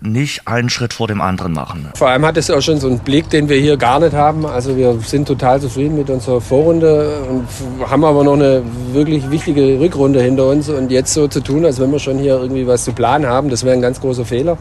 nicht 0.00 0.48
einen 0.48 0.70
Schritt 0.70 0.92
vor 0.92 1.08
dem 1.08 1.20
anderen 1.20 1.52
machen. 1.52 1.88
Vor 1.94 2.08
allem 2.08 2.24
hat 2.24 2.36
es 2.36 2.50
auch 2.50 2.60
schon 2.60 2.78
so 2.78 2.88
einen 2.88 3.00
Blick, 3.00 3.28
den 3.30 3.48
wir 3.48 3.56
hier 3.58 3.76
gar 3.76 4.00
nicht 4.00 4.14
haben. 4.14 4.46
Also 4.46 4.76
wir 4.76 4.98
sind 5.00 5.28
total 5.28 5.60
zufrieden 5.60 5.96
mit 5.96 6.08
unserer 6.08 6.40
Vorrunde 6.40 7.22
und 7.28 7.46
haben 7.90 8.04
aber 8.04 8.24
noch 8.24 8.34
eine 8.34 8.62
wirklich 8.92 9.30
wichtige 9.30 9.78
Rückrunde 9.78 10.22
hinter 10.22 10.48
uns. 10.48 10.68
Und 10.68 10.90
jetzt 10.90 11.12
so 11.12 11.28
zu 11.28 11.40
tun, 11.40 11.64
als 11.64 11.78
wenn 11.80 11.92
wir 11.92 11.98
schon 11.98 12.18
hier 12.18 12.40
irgendwie 12.40 12.66
was 12.66 12.84
zu 12.84 12.92
planen 12.92 13.26
haben, 13.26 13.50
das 13.50 13.64
wäre 13.64 13.74
ein 13.74 13.82
ganz 13.82 14.00
großer 14.00 14.24
Fehler. 14.24 14.56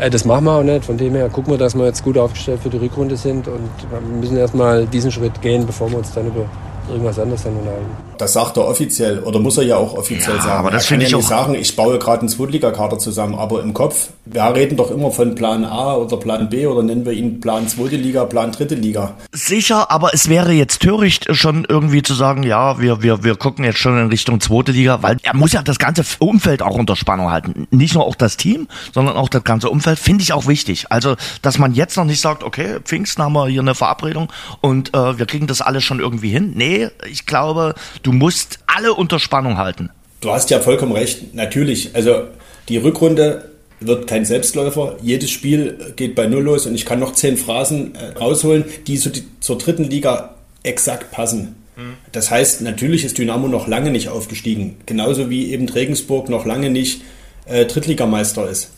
Äh, 0.00 0.10
das 0.10 0.24
machen 0.24 0.44
wir 0.44 0.52
auch 0.52 0.62
nicht. 0.62 0.84
Von 0.84 0.96
dem 0.96 1.14
her 1.14 1.28
gucken 1.28 1.52
wir, 1.52 1.58
dass 1.58 1.74
wir 1.74 1.84
jetzt 1.84 2.04
gut 2.04 2.16
aufgestellt 2.16 2.60
für 2.62 2.70
die 2.70 2.78
Rückrunde 2.78 3.16
sind 3.16 3.48
und 3.48 3.70
wir 3.90 4.00
müssen 4.20 4.36
erstmal 4.36 4.86
diesen 4.86 5.10
Schritt 5.10 5.40
gehen, 5.42 5.66
bevor 5.66 5.90
wir 5.90 5.98
uns 5.98 6.12
dann 6.12 6.26
über 6.26 6.44
irgendwas 6.88 7.18
anderes 7.18 7.42
dann 7.42 7.56
unterhalten. 7.56 7.86
Das 8.18 8.32
sagt 8.32 8.56
er 8.56 8.66
offiziell 8.66 9.20
oder 9.20 9.38
muss 9.38 9.58
er 9.58 9.64
ja 9.64 9.76
auch 9.76 9.94
offiziell 9.96 10.36
ja, 10.36 10.42
sagen. 10.42 10.58
Aber 10.58 10.70
das 10.70 10.86
finde 10.86 11.06
ich 11.06 11.12
ja 11.12 11.18
nicht 11.18 11.28
sagen, 11.28 11.54
ich 11.54 11.76
baue 11.76 11.98
gerade 11.98 12.20
einen 12.20 12.28
Zweitligakader 12.28 12.98
zusammen, 12.98 13.34
aber 13.36 13.62
im 13.62 13.74
Kopf, 13.74 14.08
wir 14.24 14.42
reden 14.54 14.76
doch 14.76 14.90
immer 14.90 15.10
von 15.10 15.34
Plan 15.34 15.64
A 15.64 15.94
oder 15.94 16.16
Plan 16.16 16.48
B 16.48 16.66
oder 16.66 16.82
nennen 16.82 17.06
wir 17.06 17.12
ihn 17.12 17.40
Plan 17.40 17.68
zweite 17.68 17.96
Liga, 17.96 18.24
Plan 18.24 18.50
dritte 18.50 18.74
Liga. 18.74 19.14
Sicher, 19.32 19.90
aber 19.90 20.14
es 20.14 20.28
wäre 20.28 20.52
jetzt 20.52 20.80
töricht, 20.82 21.34
schon 21.36 21.64
irgendwie 21.68 22.02
zu 22.02 22.14
sagen, 22.14 22.42
ja, 22.42 22.80
wir, 22.80 23.02
wir, 23.02 23.22
wir 23.22 23.36
gucken 23.36 23.64
jetzt 23.64 23.78
schon 23.78 23.98
in 23.98 24.08
Richtung 24.08 24.40
zweite 24.40 24.72
Liga, 24.72 25.02
weil 25.02 25.18
er 25.22 25.36
muss 25.36 25.52
ja 25.52 25.62
das 25.62 25.78
ganze 25.78 26.04
Umfeld 26.18 26.62
auch 26.62 26.76
unter 26.76 26.96
Spannung 26.96 27.30
halten. 27.30 27.68
Nicht 27.70 27.94
nur 27.94 28.04
auch 28.04 28.16
das 28.16 28.36
Team, 28.36 28.66
sondern 28.92 29.16
auch 29.16 29.28
das 29.28 29.44
ganze 29.44 29.70
Umfeld, 29.70 29.98
finde 29.98 30.22
ich 30.22 30.32
auch 30.32 30.46
wichtig. 30.46 30.86
Also, 30.90 31.16
dass 31.42 31.58
man 31.58 31.74
jetzt 31.74 31.96
noch 31.96 32.04
nicht 32.04 32.20
sagt, 32.20 32.42
okay, 32.42 32.78
Pfingsten 32.84 33.22
haben 33.22 33.34
wir 33.34 33.46
hier 33.46 33.60
eine 33.60 33.74
Verabredung 33.74 34.28
und 34.60 34.94
äh, 34.94 35.18
wir 35.18 35.26
kriegen 35.26 35.46
das 35.46 35.60
alles 35.60 35.84
schon 35.84 36.00
irgendwie 36.00 36.30
hin. 36.30 36.52
Nee, 36.54 36.77
ich 37.10 37.26
glaube, 37.26 37.74
du 38.02 38.12
musst 38.12 38.58
alle 38.66 38.94
unter 38.94 39.18
Spannung 39.18 39.58
halten. 39.58 39.90
Du 40.20 40.30
hast 40.30 40.50
ja 40.50 40.60
vollkommen 40.60 40.92
recht. 40.92 41.34
Natürlich, 41.34 41.94
also 41.94 42.24
die 42.68 42.76
Rückrunde 42.76 43.50
wird 43.80 44.06
kein 44.06 44.24
Selbstläufer. 44.24 44.96
Jedes 45.02 45.30
Spiel 45.30 45.92
geht 45.96 46.14
bei 46.14 46.26
Null 46.26 46.42
los 46.42 46.66
und 46.66 46.74
ich 46.74 46.84
kann 46.84 46.98
noch 46.98 47.12
zehn 47.12 47.36
Phrasen 47.36 47.94
äh, 47.94 48.18
rausholen, 48.18 48.64
die 48.86 48.96
so 48.96 49.10
die, 49.10 49.24
zur 49.40 49.58
dritten 49.58 49.84
Liga 49.84 50.34
exakt 50.64 51.10
passen. 51.12 51.54
Mhm. 51.76 51.94
Das 52.12 52.30
heißt, 52.30 52.62
natürlich 52.62 53.04
ist 53.04 53.18
Dynamo 53.18 53.48
noch 53.48 53.68
lange 53.68 53.90
nicht 53.90 54.08
aufgestiegen. 54.08 54.76
Genauso 54.86 55.30
wie 55.30 55.52
eben 55.52 55.68
Regensburg 55.68 56.28
noch 56.28 56.44
lange 56.44 56.70
nicht 56.70 57.02
äh, 57.46 57.66
Drittligameister 57.66 58.48
ist. 58.48 58.70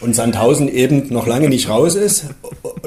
Und 0.00 0.16
Sandhausen 0.16 0.68
eben 0.68 1.12
noch 1.12 1.28
lange 1.28 1.48
nicht 1.48 1.68
raus 1.68 1.94
ist. 1.94 2.24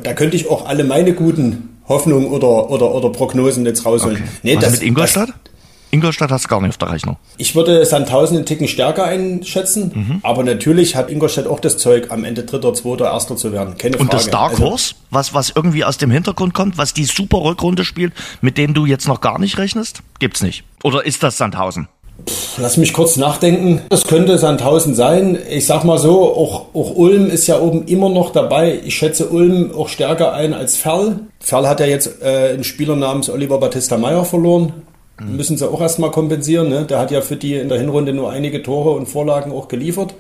Da 0.04 0.14
könnte 0.14 0.36
ich 0.36 0.50
auch 0.50 0.66
alle 0.66 0.84
meine 0.84 1.14
guten 1.14 1.75
Hoffnungen 1.88 2.28
oder, 2.28 2.70
oder, 2.70 2.94
oder 2.94 3.10
Prognosen 3.10 3.66
jetzt 3.66 3.86
rausholen. 3.86 4.18
Okay. 4.18 4.30
Nee, 4.44 4.56
Was 4.56 4.64
das, 4.64 4.72
mit 4.74 4.84
Ingolstadt? 4.84 5.30
Das, 5.30 5.36
Ingolstadt 5.92 6.30
hast 6.30 6.46
du 6.46 6.50
gar 6.50 6.60
nicht 6.62 6.70
auf 6.70 6.78
der 6.78 6.92
Rechnung. 6.92 7.16
Ich 7.38 7.56
würde 7.56 7.86
Sandhausen 7.86 8.36
einen 8.36 8.46
Ticken 8.46 8.68
stärker 8.68 9.06
einschätzen, 9.06 9.92
mhm. 9.94 10.20
aber 10.24 10.44
natürlich 10.44 10.96
hat 10.98 11.10
Ingolstadt 11.10 11.48
auch 11.48 11.62
das 11.62 11.78
Zeug, 11.78 12.12
am 12.12 12.26
Ende 12.26 12.44
Dritter, 12.44 12.74
Zweiter, 12.74 13.06
Erster 13.06 13.38
zu 13.38 13.54
werden. 13.54 13.78
Keine 13.78 13.98
Und 13.98 14.08
Frage. 14.08 14.24
das 14.24 14.30
Dark 14.30 14.60
Horse, 14.60 14.96
also, 14.96 14.96
was, 15.12 15.34
was 15.34 15.50
irgendwie 15.56 15.86
aus 15.86 15.98
dem 15.98 16.12
Hintergrund 16.12 16.54
kommt, 16.54 16.78
was 16.78 16.94
die 16.94 17.06
super 17.06 17.38
Rückrunde 17.38 17.86
spielt, 17.86 18.14
mit 18.42 18.58
dem 18.58 18.74
du 18.74 18.86
jetzt 18.86 19.08
noch 19.08 19.22
gar 19.22 19.40
nicht 19.40 19.58
rechnest, 19.58 20.02
gibt's 20.20 20.42
nicht. 20.42 20.66
Oder 20.84 21.06
ist 21.06 21.24
das 21.24 21.38
Sandhausen? 21.38 21.88
Lass 22.58 22.78
mich 22.78 22.94
kurz 22.94 23.18
nachdenken. 23.18 23.82
Das 23.90 24.08
könnte 24.08 24.38
Sandhausen 24.38 24.96
sein. 24.96 25.38
Ich 25.50 25.66
sag 25.66 25.84
mal 25.84 25.98
so, 25.98 26.24
auch, 26.34 26.74
auch 26.74 26.96
Ulm 26.96 27.30
ist 27.30 27.48
ja 27.48 27.60
oben 27.60 27.86
immer 27.86 28.10
noch 28.10 28.32
dabei. 28.32 28.80
Ich 28.86 28.96
schätze 28.96 29.28
Ulm 29.28 29.72
auch 29.76 29.90
stärker 29.90 30.34
ein 30.34 30.54
als 30.54 30.78
Ferl. 30.78 31.20
Ferl 31.40 31.68
hat 31.68 31.82
ja 31.82 31.86
jetzt 31.86 32.22
äh, 32.22 32.54
einen 32.54 32.64
Spieler 32.64 32.96
namens 32.96 33.30
Oliver 33.30 33.60
Battista 33.60 33.98
Meyer 33.98 34.24
verloren. 34.24 34.72
Mhm. 35.20 35.36
Müssen 35.36 35.58
sie 35.58 35.70
auch 35.70 35.82
erstmal 35.82 36.12
kompensieren. 36.12 36.70
Ne? 36.70 36.86
Der 36.86 37.00
hat 37.00 37.12
ja 37.12 37.22
für 37.22 37.36
die 37.36 37.56
in 37.56 37.70
der 37.70 37.78
Hinrunde 37.78 38.14
nur 38.14 38.32
einige 38.32 38.64
Tore 38.64 38.92
und 38.92 39.08
Vorlagen 39.08 39.52
auch 39.52 39.68
geliefert. 39.68 40.14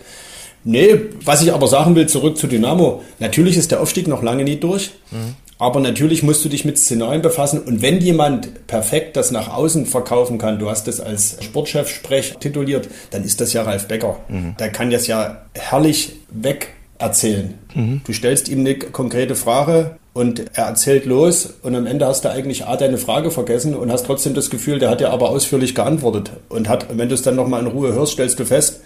Nee, 0.65 0.99
was 1.23 1.43
ich 1.43 1.53
aber 1.53 1.67
sagen 1.67 1.95
will, 1.95 2.07
zurück 2.07 2.37
zu 2.37 2.47
Dynamo. 2.47 3.01
Natürlich 3.19 3.55
ist 3.55 3.71
der 3.71 3.81
Aufstieg 3.81 4.07
noch 4.07 4.23
lange 4.23 4.43
nicht 4.43 4.63
durch. 4.63 4.91
Mhm. 5.11 5.35
Aber 5.57 5.79
natürlich 5.79 6.21
musst 6.21 6.43
du 6.43 6.49
dich 6.49 6.65
mit 6.65 6.77
Szenarien 6.77 7.21
befassen. 7.21 7.61
Und 7.61 7.81
wenn 7.81 8.01
jemand 8.01 8.67
perfekt 8.67 9.15
das 9.15 9.31
nach 9.31 9.53
außen 9.53 9.85
verkaufen 9.85 10.37
kann, 10.37 10.59
du 10.59 10.69
hast 10.69 10.87
es 10.87 10.99
als 10.99 11.37
Sportchef-Sprech 11.41 12.37
tituliert, 12.39 12.89
dann 13.11 13.23
ist 13.23 13.39
das 13.39 13.53
ja 13.53 13.63
Ralf 13.63 13.87
Becker. 13.87 14.19
Mhm. 14.27 14.55
Der 14.59 14.69
kann 14.69 14.91
das 14.91 15.07
ja 15.07 15.43
herrlich 15.53 16.17
weg 16.29 16.73
erzählen. 16.97 17.53
Mhm. 17.73 18.01
Du 18.05 18.11
stellst 18.11 18.49
ihm 18.49 18.59
eine 18.59 18.75
konkrete 18.75 19.35
Frage 19.35 19.97
und 20.13 20.45
er 20.53 20.65
erzählt 20.65 21.05
los 21.05 21.53
und 21.61 21.75
am 21.75 21.85
Ende 21.85 22.05
hast 22.05 22.23
du 22.23 22.29
eigentlich 22.29 22.65
A, 22.65 22.77
deine 22.77 22.97
Frage 22.97 23.31
vergessen 23.31 23.75
und 23.75 23.91
hast 23.91 24.05
trotzdem 24.05 24.33
das 24.33 24.49
Gefühl, 24.49 24.79
der 24.79 24.89
hat 24.89 25.01
ja 25.01 25.09
aber 25.09 25.29
ausführlich 25.29 25.75
geantwortet 25.75 26.31
und 26.47 26.69
hat, 26.69 26.97
wenn 26.97 27.09
du 27.09 27.15
es 27.15 27.21
dann 27.21 27.35
nochmal 27.35 27.61
in 27.61 27.67
Ruhe 27.67 27.93
hörst, 27.93 28.13
stellst 28.13 28.39
du 28.39 28.45
fest, 28.45 28.81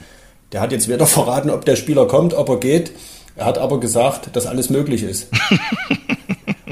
der 0.52 0.62
hat 0.62 0.72
jetzt 0.72 0.88
weder 0.88 1.06
verraten, 1.06 1.52
ob 1.52 1.66
der 1.66 1.76
Spieler 1.76 2.08
kommt, 2.08 2.34
ob 2.34 2.50
er 2.50 2.58
geht. 2.58 2.92
Er 3.36 3.46
hat 3.46 3.58
aber 3.58 3.80
gesagt, 3.80 4.36
dass 4.36 4.48
alles 4.48 4.70
möglich 4.70 5.04
ist. 5.04 5.30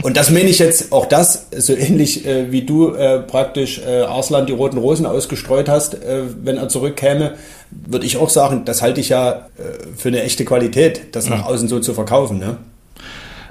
Und 0.07 0.15
das 0.15 0.31
meine 0.31 0.47
ich 0.47 0.57
jetzt 0.59 0.93
auch 0.93 1.05
das, 1.05 1.47
so 1.51 1.75
ähnlich 1.75 2.25
äh, 2.25 2.49
wie 2.49 2.61
du 2.61 2.93
äh, 2.93 3.19
praktisch 3.19 3.79
äh, 3.79 4.03
Arslan 4.03 4.45
die 4.45 4.53
roten 4.53 4.77
Rosen 4.77 5.05
ausgestreut 5.05 5.67
hast, 5.67 5.95
äh, 5.95 6.23
wenn 6.43 6.55
er 6.55 6.69
zurückkäme, 6.69 7.35
würde 7.71 8.05
ich 8.05 8.15
auch 8.15 8.29
sagen, 8.29 8.63
das 8.63 8.81
halte 8.81 9.01
ich 9.01 9.09
ja 9.09 9.33
äh, 9.33 9.63
für 9.97 10.07
eine 10.07 10.23
echte 10.23 10.45
Qualität, 10.45 11.13
das 11.13 11.27
nach 11.27 11.43
außen 11.43 11.67
so 11.67 11.81
zu 11.81 11.93
verkaufen. 11.93 12.39
Ne? 12.39 12.55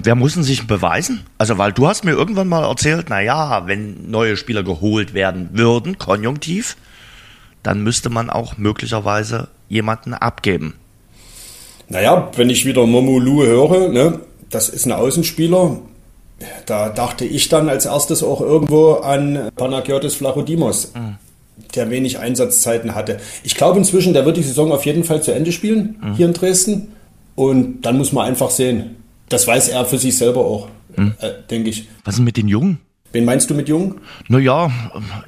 Wer 0.01 0.15
muss 0.15 0.33
denn 0.33 0.41
sich 0.41 0.65
beweisen? 0.65 1.27
Also, 1.37 1.59
weil 1.59 1.73
du 1.73 1.87
hast 1.87 2.03
mir 2.03 2.13
irgendwann 2.13 2.47
mal 2.47 2.67
erzählt, 2.67 3.05
na 3.09 3.21
ja, 3.21 3.67
wenn 3.67 4.09
neue 4.09 4.35
Spieler 4.35 4.63
geholt 4.63 5.13
werden 5.13 5.49
würden, 5.53 5.99
konjunktiv, 5.99 6.75
dann 7.61 7.83
müsste 7.83 8.09
man 8.09 8.31
auch 8.31 8.57
möglicherweise 8.57 9.49
jemanden 9.69 10.15
abgeben. 10.15 10.73
Naja, 11.87 12.31
wenn 12.35 12.49
ich 12.49 12.65
wieder 12.65 12.87
Momolu 12.87 13.43
höre, 13.43 13.89
ne, 13.89 14.21
das 14.49 14.69
ist 14.69 14.87
ein 14.87 14.91
Außenspieler, 14.91 15.77
da 16.65 16.89
dachte 16.89 17.25
ich 17.25 17.49
dann 17.49 17.69
als 17.69 17.85
erstes 17.85 18.23
auch 18.23 18.41
irgendwo 18.41 18.93
an 18.93 19.49
Panagiotis 19.55 20.15
Flachodimos, 20.15 20.93
mhm. 20.93 21.15
der 21.75 21.89
wenig 21.89 22.19
Einsatzzeiten 22.19 22.95
hatte. 22.95 23.19
Ich 23.43 23.55
glaube 23.55 23.79
inzwischen, 23.79 24.13
der 24.13 24.25
wird 24.25 24.37
die 24.37 24.43
Saison 24.43 24.71
auf 24.71 24.85
jeden 24.85 25.03
Fall 25.03 25.23
zu 25.23 25.33
Ende 25.33 25.51
spielen, 25.51 25.97
mhm. 26.01 26.13
hier 26.13 26.27
in 26.27 26.33
Dresden. 26.33 26.93
Und 27.35 27.81
dann 27.81 27.97
muss 27.97 28.13
man 28.13 28.25
einfach 28.25 28.49
sehen. 28.49 28.97
Das 29.29 29.45
weiß 29.45 29.69
er 29.69 29.85
für 29.85 29.97
sich 29.97 30.17
selber 30.17 30.45
auch, 30.45 30.69
mhm. 30.95 31.13
äh, 31.19 31.31
denke 31.49 31.69
ich. 31.69 31.87
Was 32.03 32.15
ist 32.15 32.21
mit 32.21 32.37
den 32.37 32.47
Jungen? 32.47 32.79
Wen 33.13 33.25
meinst 33.25 33.49
du 33.49 33.53
mit 33.53 33.69
Jungen? 33.69 33.95
Naja, 34.27 34.69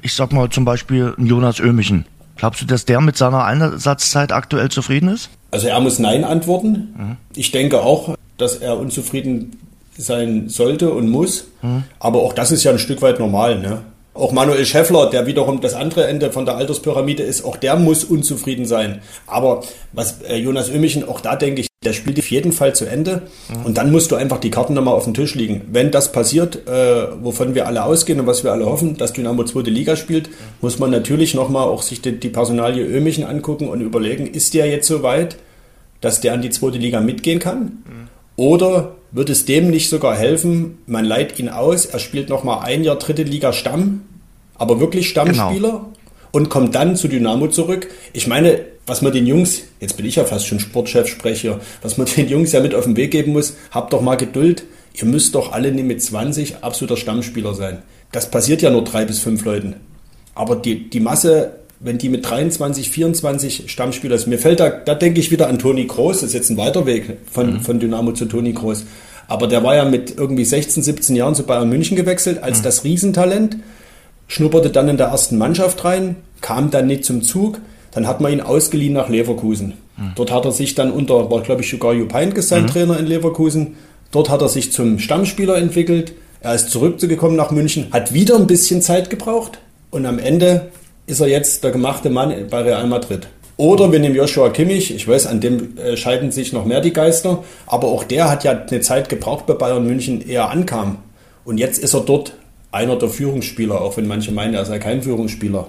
ich 0.02 0.14
sag 0.14 0.32
mal 0.32 0.50
zum 0.50 0.64
Beispiel 0.64 1.14
Jonas 1.18 1.60
Ömichen. 1.60 2.04
Glaubst 2.36 2.62
du, 2.62 2.66
dass 2.66 2.84
der 2.84 3.00
mit 3.00 3.16
seiner 3.16 3.44
Einsatzzeit 3.44 4.32
aktuell 4.32 4.70
zufrieden 4.70 5.08
ist? 5.08 5.30
Also 5.50 5.68
er 5.68 5.80
muss 5.80 5.98
Nein 5.98 6.24
antworten. 6.24 6.94
Mhm. 6.96 7.16
Ich 7.34 7.50
denke 7.52 7.82
auch, 7.82 8.14
dass 8.38 8.56
er 8.56 8.78
unzufrieden 8.78 9.58
sein 10.00 10.48
sollte 10.48 10.90
und 10.90 11.08
muss. 11.08 11.46
Mhm. 11.62 11.84
Aber 11.98 12.22
auch 12.22 12.32
das 12.32 12.50
ist 12.52 12.64
ja 12.64 12.72
ein 12.72 12.78
Stück 12.78 13.02
weit 13.02 13.18
normal. 13.18 13.58
Ne? 13.58 13.82
Auch 14.12 14.32
Manuel 14.32 14.66
Schäffler, 14.66 15.08
der 15.08 15.26
wiederum 15.26 15.60
das 15.60 15.74
andere 15.74 16.06
Ende 16.06 16.32
von 16.32 16.44
der 16.44 16.56
Alterspyramide 16.56 17.22
ist, 17.22 17.44
auch 17.44 17.56
der 17.56 17.76
muss 17.76 18.02
unzufrieden 18.02 18.66
sein. 18.66 19.02
Aber 19.26 19.62
was 19.92 20.22
äh, 20.22 20.36
Jonas 20.36 20.68
Ömichen, 20.68 21.08
auch 21.08 21.20
da 21.20 21.36
denke 21.36 21.60
ich, 21.60 21.68
der 21.84 21.92
spielt 21.92 22.18
auf 22.18 22.30
jeden 22.30 22.52
Fall 22.52 22.74
zu 22.74 22.86
Ende. 22.86 23.22
Mhm. 23.48 23.66
Und 23.66 23.78
dann 23.78 23.92
musst 23.92 24.10
du 24.10 24.16
einfach 24.16 24.38
die 24.38 24.50
Karten 24.50 24.74
nochmal 24.74 24.94
auf 24.94 25.04
den 25.04 25.14
Tisch 25.14 25.34
liegen. 25.34 25.62
Wenn 25.70 25.90
das 25.90 26.12
passiert, 26.12 26.66
äh, 26.68 27.06
wovon 27.22 27.54
wir 27.54 27.66
alle 27.66 27.84
ausgehen 27.84 28.20
und 28.20 28.26
was 28.26 28.42
wir 28.42 28.52
alle 28.52 28.66
hoffen, 28.66 28.96
dass 28.96 29.12
Dynamo 29.12 29.44
zweite 29.44 29.70
Liga 29.70 29.96
spielt, 29.96 30.28
mhm. 30.28 30.34
muss 30.60 30.78
man 30.78 30.90
natürlich 30.90 31.34
nochmal 31.34 31.68
auch 31.68 31.82
sich 31.82 32.02
die, 32.02 32.18
die 32.18 32.28
Personalie 32.28 32.84
Ömichen 32.84 33.24
angucken 33.24 33.68
und 33.68 33.80
überlegen, 33.80 34.26
ist 34.26 34.54
der 34.54 34.66
jetzt 34.66 34.88
so 34.88 35.02
weit, 35.02 35.36
dass 36.00 36.20
der 36.20 36.32
an 36.32 36.42
die 36.42 36.50
zweite 36.50 36.78
Liga 36.78 37.00
mitgehen 37.00 37.38
kann? 37.38 37.78
Oder 38.36 38.96
wird 39.12 39.30
es 39.30 39.44
dem 39.44 39.70
nicht 39.70 39.88
sogar 39.88 40.16
helfen, 40.16 40.78
man 40.86 41.04
leiht 41.04 41.38
ihn 41.38 41.48
aus, 41.48 41.86
er 41.86 41.98
spielt 41.98 42.28
nochmal 42.28 42.60
ein 42.64 42.84
Jahr 42.84 42.96
dritte 42.96 43.22
Liga 43.22 43.52
Stamm, 43.52 44.02
aber 44.54 44.80
wirklich 44.80 45.08
Stammspieler 45.08 45.70
genau. 45.70 45.92
und 46.32 46.48
kommt 46.48 46.74
dann 46.74 46.96
zu 46.96 47.08
Dynamo 47.08 47.48
zurück. 47.48 47.88
Ich 48.12 48.26
meine, 48.26 48.60
was 48.86 49.02
man 49.02 49.12
den 49.12 49.26
Jungs, 49.26 49.62
jetzt 49.80 49.96
bin 49.96 50.06
ich 50.06 50.16
ja 50.16 50.24
fast 50.24 50.46
schon 50.46 50.60
Sportchef, 50.60 51.08
spreche 51.08 51.60
was 51.82 51.96
man 51.96 52.06
den 52.16 52.28
Jungs 52.28 52.52
ja 52.52 52.60
mit 52.60 52.74
auf 52.74 52.84
den 52.84 52.96
Weg 52.96 53.10
geben 53.10 53.32
muss, 53.32 53.56
habt 53.70 53.92
doch 53.92 54.00
mal 54.00 54.16
Geduld. 54.16 54.64
Ihr 54.94 55.04
müsst 55.04 55.34
doch 55.34 55.52
alle 55.52 55.70
nicht 55.70 55.86
mit 55.86 56.02
20 56.02 56.64
absoluter 56.64 56.96
Stammspieler 56.96 57.54
sein. 57.54 57.82
Das 58.12 58.30
passiert 58.30 58.60
ja 58.60 58.70
nur 58.70 58.82
drei 58.82 59.04
bis 59.04 59.20
fünf 59.20 59.44
Leuten. 59.44 59.76
Aber 60.34 60.56
die, 60.56 60.90
die 60.90 61.00
Masse, 61.00 61.59
wenn 61.80 61.96
die 61.96 62.10
mit 62.10 62.28
23, 62.28 62.90
24 62.90 63.70
Stammspieler 63.70 64.14
ist, 64.14 64.26
mir 64.26 64.38
fällt 64.38 64.60
da, 64.60 64.68
da 64.68 64.94
denke 64.94 65.18
ich 65.18 65.30
wieder 65.30 65.48
an 65.48 65.58
Toni 65.58 65.86
Groß, 65.86 66.20
das 66.20 66.28
ist 66.28 66.34
jetzt 66.34 66.50
ein 66.50 66.58
weiter 66.58 66.84
Weg 66.84 67.16
von, 67.30 67.54
mhm. 67.54 67.60
von 67.62 67.80
Dynamo 67.80 68.12
zu 68.12 68.26
Toni 68.26 68.52
Groß. 68.52 68.84
Aber 69.28 69.46
der 69.46 69.64
war 69.64 69.74
ja 69.76 69.84
mit 69.86 70.18
irgendwie 70.18 70.44
16, 70.44 70.82
17 70.82 71.16
Jahren 71.16 71.34
zu 71.34 71.44
Bayern 71.44 71.68
München 71.68 71.96
gewechselt 71.96 72.42
als 72.42 72.58
mhm. 72.58 72.62
das 72.64 72.84
Riesentalent, 72.84 73.56
schnupperte 74.28 74.68
dann 74.68 74.88
in 74.88 74.98
der 74.98 75.06
ersten 75.06 75.38
Mannschaft 75.38 75.84
rein, 75.84 76.16
kam 76.42 76.70
dann 76.70 76.86
nicht 76.86 77.04
zum 77.04 77.22
Zug, 77.22 77.60
dann 77.92 78.06
hat 78.06 78.20
man 78.20 78.32
ihn 78.32 78.42
ausgeliehen 78.42 78.92
nach 78.92 79.08
Leverkusen. 79.08 79.74
Mhm. 79.96 80.12
Dort 80.16 80.32
hat 80.32 80.44
er 80.44 80.52
sich 80.52 80.74
dann 80.74 80.92
unter, 80.92 81.30
war 81.30 81.40
glaube 81.40 81.62
ich 81.62 81.70
sogar 81.70 81.94
Jupp 81.94 82.12
Heynckes 82.12 82.48
sein 82.48 82.64
mhm. 82.64 82.68
Trainer 82.68 82.98
in 82.98 83.06
Leverkusen. 83.06 83.76
Dort 84.10 84.28
hat 84.28 84.42
er 84.42 84.48
sich 84.50 84.70
zum 84.72 84.98
Stammspieler 84.98 85.56
entwickelt. 85.56 86.12
Er 86.40 86.54
ist 86.54 86.70
zurückgekommen 86.70 87.36
nach 87.36 87.50
München, 87.50 87.86
hat 87.90 88.12
wieder 88.12 88.36
ein 88.36 88.46
bisschen 88.46 88.82
Zeit 88.82 89.08
gebraucht 89.08 89.60
und 89.90 90.04
am 90.06 90.18
Ende 90.18 90.70
ist 91.10 91.20
er 91.20 91.28
jetzt 91.28 91.64
der 91.64 91.70
gemachte 91.70 92.10
Mann 92.10 92.32
bei 92.48 92.62
Real 92.62 92.86
Madrid. 92.86 93.28
Oder 93.56 93.92
wir 93.92 93.98
nehmen 93.98 94.14
Joshua 94.14 94.48
Kimmich, 94.48 94.94
ich 94.94 95.06
weiß, 95.06 95.26
an 95.26 95.40
dem 95.40 95.76
äh, 95.76 95.96
scheiden 95.96 96.30
sich 96.30 96.52
noch 96.54 96.64
mehr 96.64 96.80
die 96.80 96.94
Geister, 96.94 97.44
aber 97.66 97.88
auch 97.88 98.04
der 98.04 98.30
hat 98.30 98.44
ja 98.44 98.52
eine 98.52 98.80
Zeit 98.80 99.10
gebraucht, 99.10 99.46
bei 99.46 99.52
Bayern 99.52 99.86
München 99.86 100.26
eher 100.26 100.48
ankam. 100.48 100.98
Und 101.44 101.58
jetzt 101.58 101.78
ist 101.82 101.92
er 101.92 102.00
dort 102.00 102.32
einer 102.72 102.96
der 102.96 103.10
Führungsspieler, 103.10 103.80
auch 103.80 103.96
wenn 103.96 104.06
manche 104.06 104.32
meinen, 104.32 104.54
er 104.54 104.64
sei 104.64 104.78
kein 104.78 105.02
Führungsspieler. 105.02 105.66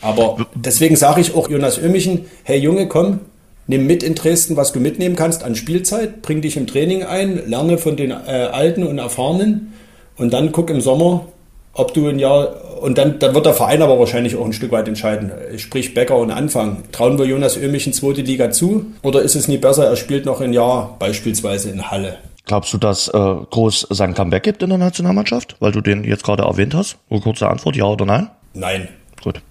Aber 0.00 0.46
deswegen 0.54 0.96
sage 0.96 1.20
ich 1.20 1.34
auch 1.34 1.48
Jonas 1.48 1.78
Ömichen, 1.78 2.26
hey 2.42 2.58
Junge, 2.58 2.88
komm, 2.88 3.20
nimm 3.66 3.86
mit 3.86 4.02
in 4.02 4.14
Dresden, 4.14 4.56
was 4.56 4.72
du 4.72 4.80
mitnehmen 4.80 5.14
kannst 5.14 5.44
an 5.44 5.54
Spielzeit, 5.54 6.22
bring 6.22 6.40
dich 6.40 6.56
im 6.56 6.66
Training 6.66 7.04
ein, 7.04 7.48
lerne 7.48 7.78
von 7.78 7.96
den 7.96 8.10
äh, 8.10 8.14
Alten 8.14 8.84
und 8.84 8.98
Erfahrenen 8.98 9.74
und 10.16 10.32
dann 10.32 10.52
guck 10.52 10.70
im 10.70 10.80
Sommer, 10.80 11.26
ob 11.72 11.94
du 11.94 12.08
ein 12.08 12.18
Jahr, 12.18 12.56
und 12.80 12.98
dann, 12.98 13.18
dann 13.18 13.34
wird 13.34 13.46
der 13.46 13.54
Verein 13.54 13.82
aber 13.82 13.98
wahrscheinlich 13.98 14.36
auch 14.36 14.44
ein 14.44 14.52
Stück 14.52 14.72
weit 14.72 14.88
entscheiden, 14.88 15.30
sprich 15.56 15.94
Becker 15.94 16.16
und 16.16 16.30
Anfang. 16.30 16.84
Trauen 16.92 17.18
wir 17.18 17.26
Jonas 17.26 17.56
Ömichen 17.56 17.92
zweite 17.92 18.22
Liga 18.22 18.50
zu 18.50 18.86
oder 19.02 19.22
ist 19.22 19.34
es 19.34 19.48
nie 19.48 19.58
besser, 19.58 19.86
er 19.86 19.96
spielt 19.96 20.26
noch 20.26 20.40
ein 20.40 20.52
Jahr 20.52 20.96
beispielsweise 20.98 21.70
in 21.70 21.90
Halle? 21.90 22.18
Glaubst 22.48 22.72
du, 22.72 22.78
dass 22.78 23.08
äh, 23.08 23.12
Groß 23.12 23.88
sein 23.90 24.14
Comeback 24.14 24.42
gibt 24.42 24.62
in 24.62 24.70
der 24.70 24.78
Nationalmannschaft? 24.78 25.56
Weil 25.60 25.70
du 25.70 25.82
den 25.82 26.02
jetzt 26.04 26.24
gerade 26.24 26.44
erwähnt 26.44 26.74
hast. 26.74 26.96
Eine 27.10 27.20
kurze 27.20 27.46
Antwort, 27.46 27.76
ja 27.76 27.84
oder 27.84 28.06
nein? 28.06 28.30
Nein. 28.54 28.88
Gut. 29.22 29.42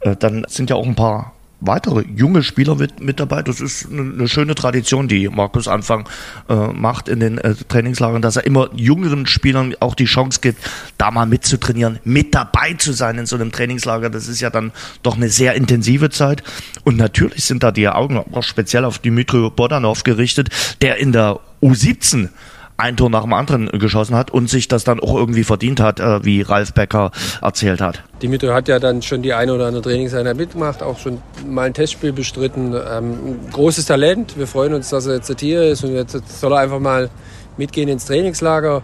Äh, 0.00 0.16
dann 0.16 0.44
sind 0.48 0.68
ja 0.68 0.76
auch 0.76 0.86
ein 0.86 0.94
paar 0.94 1.32
weitere 1.64 2.04
junge 2.14 2.42
Spieler 2.42 2.74
mit, 2.74 3.00
mit 3.00 3.20
dabei. 3.20 3.42
Das 3.42 3.60
ist 3.60 3.88
eine, 3.90 4.28
schöne 4.28 4.54
Tradition, 4.54 5.08
die 5.08 5.28
Markus 5.28 5.68
Anfang 5.68 6.08
äh, 6.48 6.54
macht 6.54 7.08
in 7.08 7.20
den 7.20 7.38
äh, 7.38 7.54
Trainingslagern, 7.54 8.22
dass 8.22 8.36
er 8.36 8.44
immer 8.44 8.70
jüngeren 8.74 9.26
Spielern 9.26 9.74
auch 9.80 9.94
die 9.94 10.04
Chance 10.04 10.40
gibt, 10.42 10.58
da 10.98 11.10
mal 11.10 11.26
mitzutrainieren, 11.26 11.98
mit 12.04 12.34
dabei 12.34 12.74
zu 12.74 12.92
sein 12.92 13.18
in 13.18 13.26
so 13.26 13.36
einem 13.36 13.52
Trainingslager. 13.52 14.10
Das 14.10 14.28
ist 14.28 14.40
ja 14.40 14.50
dann 14.50 14.72
doch 15.02 15.16
eine 15.16 15.28
sehr 15.28 15.54
intensive 15.54 16.10
Zeit. 16.10 16.42
Und 16.84 16.96
natürlich 16.96 17.44
sind 17.44 17.62
da 17.62 17.70
die 17.70 17.88
Augen 17.88 18.18
auch 18.18 18.42
speziell 18.42 18.84
auf 18.84 18.98
Dimitri 18.98 19.50
Bodanov 19.50 20.04
gerichtet, 20.04 20.48
der 20.80 20.96
in 20.96 21.12
der 21.12 21.40
U17 21.62 22.28
ein 22.76 22.96
Tor 22.96 23.10
nach 23.10 23.22
dem 23.22 23.32
anderen 23.32 23.68
geschossen 23.78 24.16
hat 24.16 24.30
und 24.30 24.48
sich 24.48 24.68
das 24.68 24.84
dann 24.84 25.00
auch 25.00 25.14
irgendwie 25.14 25.44
verdient 25.44 25.80
hat, 25.80 26.00
äh, 26.00 26.24
wie 26.24 26.42
Ralf 26.42 26.72
Becker 26.72 27.10
erzählt 27.40 27.80
hat. 27.80 28.02
Dimitri 28.22 28.48
hat 28.48 28.68
ja 28.68 28.78
dann 28.78 29.02
schon 29.02 29.22
die 29.22 29.34
eine 29.34 29.54
oder 29.54 29.66
andere 29.66 29.82
Trainingseinheit 29.82 30.36
mitgemacht, 30.36 30.82
auch 30.82 30.98
schon 30.98 31.18
mal 31.46 31.66
ein 31.66 31.74
Testspiel 31.74 32.12
bestritten. 32.12 32.74
Ähm, 32.74 33.38
großes 33.52 33.86
Talent. 33.86 34.36
Wir 34.36 34.46
freuen 34.46 34.74
uns, 34.74 34.90
dass 34.90 35.06
er 35.06 35.16
jetzt 35.16 35.32
hier 35.40 35.62
ist 35.62 35.84
und 35.84 35.94
jetzt 35.94 36.40
soll 36.40 36.52
er 36.52 36.58
einfach 36.58 36.80
mal 36.80 37.10
mitgehen 37.56 37.88
ins 37.88 38.06
Trainingslager 38.06 38.82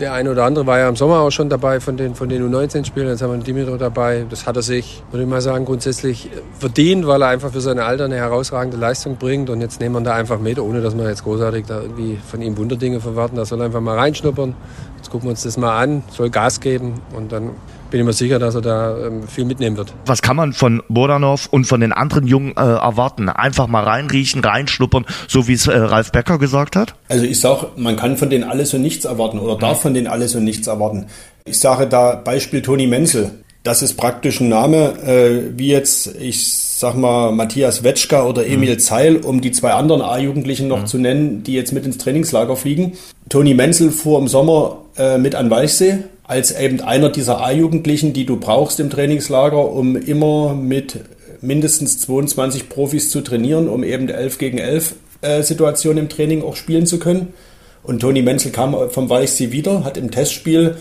der 0.00 0.12
eine 0.12 0.30
oder 0.30 0.44
andere 0.44 0.66
war 0.66 0.78
ja 0.78 0.88
im 0.88 0.96
Sommer 0.96 1.20
auch 1.20 1.30
schon 1.30 1.48
dabei 1.48 1.80
von 1.80 1.96
den, 1.96 2.14
von 2.14 2.28
den 2.28 2.42
U19-Spielen. 2.48 3.08
Jetzt 3.08 3.22
haben 3.22 3.30
wir 3.30 3.34
einen 3.34 3.44
Dimitro 3.44 3.76
dabei. 3.76 4.26
Das 4.28 4.46
hat 4.46 4.56
er 4.56 4.62
sich, 4.62 5.02
würde 5.10 5.24
ich 5.24 5.28
mal 5.28 5.40
sagen, 5.40 5.64
grundsätzlich 5.64 6.30
verdient, 6.58 7.06
weil 7.06 7.22
er 7.22 7.28
einfach 7.28 7.52
für 7.52 7.60
seine 7.60 7.84
Alter 7.84 8.06
eine 8.06 8.16
herausragende 8.16 8.76
Leistung 8.76 9.16
bringt. 9.16 9.50
Und 9.50 9.60
jetzt 9.60 9.80
nehmen 9.80 9.94
wir 9.94 10.00
da 10.00 10.14
einfach 10.14 10.40
mit, 10.40 10.58
ohne 10.58 10.80
dass 10.80 10.96
wir 10.96 11.08
jetzt 11.08 11.24
großartig 11.24 11.66
da 11.66 11.80
irgendwie 11.80 12.18
von 12.26 12.42
ihm 12.42 12.56
Wunderdinge 12.56 13.00
verwarten. 13.00 13.36
Da 13.36 13.44
soll 13.44 13.60
er 13.60 13.66
einfach 13.66 13.80
mal 13.80 13.96
reinschnuppern. 13.96 14.54
Jetzt 14.96 15.10
gucken 15.10 15.28
wir 15.28 15.30
uns 15.30 15.42
das 15.42 15.56
mal 15.56 15.78
an, 15.78 16.02
soll 16.10 16.30
Gas 16.30 16.60
geben 16.60 16.94
und 17.16 17.30
dann 17.30 17.50
bin 17.94 18.00
ich 18.00 18.06
mir 18.06 18.12
sicher, 18.12 18.40
dass 18.40 18.56
er 18.56 18.60
da 18.60 19.06
ähm, 19.06 19.22
viel 19.28 19.44
mitnehmen 19.44 19.76
wird. 19.76 19.94
Was 20.06 20.20
kann 20.20 20.34
man 20.34 20.52
von 20.52 20.82
Bodanov 20.88 21.46
und 21.52 21.64
von 21.64 21.80
den 21.80 21.92
anderen 21.92 22.26
Jungen 22.26 22.50
äh, 22.56 22.60
erwarten? 22.60 23.28
Einfach 23.28 23.68
mal 23.68 23.84
reinriechen, 23.84 24.42
reinschnuppern, 24.42 25.06
so 25.28 25.46
wie 25.46 25.52
es 25.52 25.68
äh, 25.68 25.76
Ralf 25.76 26.10
Becker 26.10 26.38
gesagt 26.38 26.74
hat? 26.74 26.96
Also 27.08 27.24
ich 27.24 27.38
sage, 27.38 27.68
man 27.76 27.94
kann 27.94 28.16
von 28.16 28.30
denen 28.30 28.42
alles 28.42 28.74
und 28.74 28.82
nichts 28.82 29.04
erwarten 29.04 29.38
oder 29.38 29.56
darf 29.56 29.82
von 29.82 29.94
denen 29.94 30.08
alles 30.08 30.34
und 30.34 30.42
nichts 30.42 30.66
erwarten. 30.66 31.06
Ich 31.44 31.60
sage 31.60 31.86
da 31.86 32.16
Beispiel 32.16 32.62
Toni 32.62 32.88
Menzel. 32.88 33.30
Das 33.62 33.80
ist 33.80 33.94
praktisch 33.94 34.40
ein 34.40 34.48
Name, 34.48 34.98
äh, 35.06 35.56
wie 35.56 35.68
jetzt, 35.68 36.16
ich 36.18 36.52
sag 36.52 36.96
mal, 36.96 37.30
Matthias 37.30 37.84
Wetschka 37.84 38.24
oder 38.24 38.44
Emil 38.44 38.74
mhm. 38.74 38.78
Zeil, 38.80 39.16
um 39.18 39.40
die 39.40 39.52
zwei 39.52 39.70
anderen 39.70 40.02
A-Jugendlichen 40.02 40.66
noch 40.66 40.80
mhm. 40.80 40.86
zu 40.86 40.98
nennen, 40.98 41.44
die 41.44 41.54
jetzt 41.54 41.72
mit 41.72 41.86
ins 41.86 41.98
Trainingslager 41.98 42.56
fliegen. 42.56 42.94
Toni 43.28 43.54
Menzel 43.54 43.92
fuhr 43.92 44.18
im 44.18 44.26
Sommer 44.26 44.78
äh, 44.96 45.16
mit 45.16 45.36
an 45.36 45.48
Weichsee 45.48 45.98
als 46.24 46.58
eben 46.58 46.80
einer 46.80 47.10
dieser 47.10 47.40
A-Jugendlichen, 47.42 48.12
die 48.12 48.26
du 48.26 48.36
brauchst 48.36 48.80
im 48.80 48.90
Trainingslager, 48.90 49.70
um 49.70 49.94
immer 49.96 50.54
mit 50.54 51.00
mindestens 51.42 52.00
22 52.00 52.68
Profis 52.68 53.10
zu 53.10 53.20
trainieren, 53.20 53.68
um 53.68 53.84
eben 53.84 54.08
11 54.08 54.38
gegen 54.38 54.58
11 54.58 54.94
äh, 55.20 55.42
Situationen 55.42 56.04
im 56.04 56.08
Training 56.08 56.42
auch 56.42 56.56
spielen 56.56 56.86
zu 56.86 56.98
können. 56.98 57.34
Und 57.82 58.00
Toni 58.00 58.22
Menzel 58.22 58.50
kam 58.50 58.74
vom 58.90 59.10
Weichsee 59.10 59.52
wieder, 59.52 59.84
hat 59.84 59.98
im 59.98 60.10
Testspiel 60.10 60.76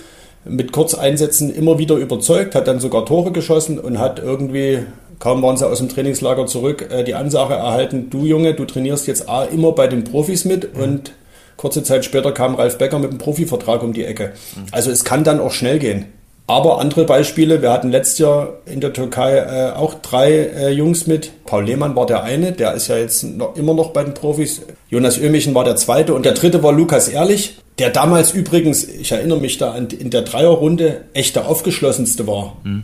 mit 0.46 0.72
Kurzeinsätzen 0.72 1.54
immer 1.54 1.78
wieder 1.78 1.96
überzeugt, 1.96 2.56
hat 2.56 2.68
dann 2.68 2.80
sogar 2.80 3.06
Tore 3.06 3.32
geschossen 3.32 3.80
und 3.80 4.00
hat 4.00 4.20
irgendwie, 4.20 4.80
kaum 5.20 5.42
waren 5.42 5.58
sie 5.58 5.68
aus 5.68 5.80
dem 5.80 5.90
Trainingslager 5.90 6.46
zurück, 6.46 6.88
äh, 6.90 7.04
die 7.04 7.16
Ansage 7.16 7.56
erhalten, 7.56 8.10
du 8.10 8.26
Junge, 8.26 8.54
du 8.54 8.64
trainierst 8.64 9.08
jetzt 9.08 9.28
A 9.28 9.44
immer 9.44 9.74
bei 9.74 9.88
den 9.88 10.06
Profis 10.06 10.46
mit 10.46 10.74
und 10.76 11.12
Kurze 11.58 11.84
Zeit 11.84 12.06
später 12.06 12.32
kam 12.32 12.56
Ralf 12.56 12.78
Becker 12.78 13.00
mit 13.00 13.10
einem 13.10 13.20
Profivertrag 13.20 13.84
um 13.84 13.94
die 13.94 14.06
Ecke. 14.06 14.34
Also 14.72 14.92
es 14.92 15.04
kann 15.04 15.24
dann 15.24 15.40
auch 15.40 15.52
schnell 15.52 15.80
gehen. 15.80 16.06
Aber 16.46 16.80
andere 16.80 17.06
Beispiele, 17.06 17.62
wir 17.62 17.72
hatten 17.72 17.90
letztes 17.90 18.18
Jahr 18.18 18.58
in 18.66 18.82
der 18.82 18.92
Türkei 18.92 19.38
äh, 19.38 19.72
auch 19.72 19.94
drei 19.96 20.32
äh, 20.32 20.70
Jungs 20.72 21.08
mit. 21.08 21.32
Paul 21.46 21.64
Lehmann 21.64 21.96
war 21.96 22.06
der 22.06 22.24
eine, 22.24 22.52
der 22.52 22.74
ist 22.74 22.90
ja 22.90 22.98
jetzt 22.98 23.24
noch, 23.24 23.56
immer 23.56 23.74
noch 23.74 23.92
bei 23.92 24.04
den 24.04 24.14
Profis. 24.14 24.62
Jonas 24.90 25.18
Ömichen 25.18 25.56
war 25.56 25.64
der 25.64 25.78
zweite 25.78 26.14
und 26.14 26.26
der 26.26 26.34
dritte 26.34 26.62
war 26.62 26.74
Lukas 26.74 27.08
Ehrlich, 27.08 27.60
der 27.80 27.92
damals 27.92 28.34
übrigens, 28.34 28.84
ich 28.84 29.14
erinnere 29.14 29.40
mich 29.40 29.58
da 29.58 29.72
an, 29.72 29.88
in 29.88 30.10
der 30.10 30.24
Dreierrunde 30.24 31.06
echt 31.14 31.38
der 31.38 31.48
aufgeschlossenste 31.48 32.28
war. 32.28 32.58
Mhm. 32.64 32.84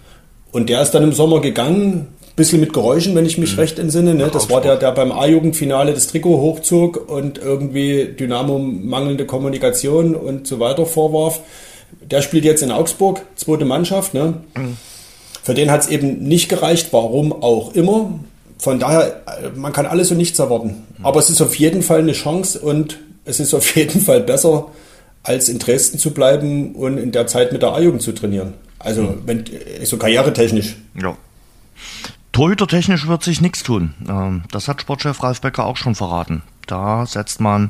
Und 0.51 0.69
der 0.69 0.81
ist 0.81 0.91
dann 0.91 1.03
im 1.03 1.13
Sommer 1.13 1.41
gegangen, 1.41 2.07
bisschen 2.39 2.61
mit 2.61 2.71
Geräuschen, 2.71 3.15
wenn 3.15 3.25
ich 3.25 3.37
mich 3.37 3.53
mhm. 3.53 3.59
recht 3.59 3.79
entsinne. 3.79 4.15
Ne? 4.15 4.29
Das 4.31 4.49
war 4.49 4.61
der, 4.61 4.77
der 4.77 4.93
beim 4.93 5.11
A-Jugendfinale 5.11 5.93
das 5.93 6.07
Trikot 6.07 6.39
hochzog 6.39 7.09
und 7.09 7.37
irgendwie 7.37 8.05
Dynamo 8.17 8.57
mangelnde 8.57 9.25
Kommunikation 9.25 10.15
und 10.15 10.47
so 10.47 10.61
weiter 10.61 10.85
vorwarf. 10.85 11.41
Der 12.01 12.21
spielt 12.21 12.45
jetzt 12.45 12.63
in 12.63 12.71
Augsburg, 12.71 13.21
zweite 13.35 13.65
Mannschaft. 13.65 14.13
Ne? 14.13 14.35
Mhm. 14.55 14.77
Für 15.43 15.53
den 15.53 15.69
hat 15.69 15.81
es 15.81 15.87
eben 15.89 16.23
nicht 16.23 16.47
gereicht, 16.47 16.87
warum 16.91 17.33
auch 17.33 17.73
immer. 17.73 18.17
Von 18.57 18.79
daher, 18.79 19.21
man 19.55 19.73
kann 19.73 19.85
alles 19.85 20.09
und 20.11 20.17
nichts 20.17 20.39
erwarten. 20.39 20.85
Mhm. 20.97 21.05
Aber 21.05 21.19
es 21.19 21.29
ist 21.29 21.41
auf 21.41 21.55
jeden 21.55 21.81
Fall 21.81 21.99
eine 21.99 22.13
Chance 22.13 22.59
und 22.59 22.99
es 23.25 23.41
ist 23.41 23.53
auf 23.53 23.75
jeden 23.75 23.99
Fall 23.99 24.21
besser, 24.21 24.67
als 25.23 25.49
in 25.49 25.59
Dresden 25.59 25.99
zu 25.99 26.11
bleiben 26.11 26.73
und 26.73 26.97
in 26.97 27.11
der 27.11 27.27
Zeit 27.27 27.51
mit 27.51 27.63
der 27.63 27.73
A-Jugend 27.73 28.01
zu 28.01 28.13
trainieren. 28.13 28.53
Also, 28.79 29.01
mhm. 29.01 29.21
wenn, 29.25 29.43
so 29.83 29.97
karrieretechnisch. 29.97 30.77
Ja. 31.01 31.17
Torhütertechnisch 32.39 33.05
wird 33.09 33.21
sich 33.21 33.41
nichts 33.41 33.63
tun. 33.63 33.93
Ähm, 34.07 34.43
das 34.49 34.69
hat 34.69 34.79
Sportchef 34.79 35.21
Ralf 35.21 35.41
Becker 35.41 35.65
auch 35.65 35.75
schon 35.75 35.93
verraten. 35.93 36.41
Da 36.67 37.05
setzt 37.05 37.41
man 37.41 37.69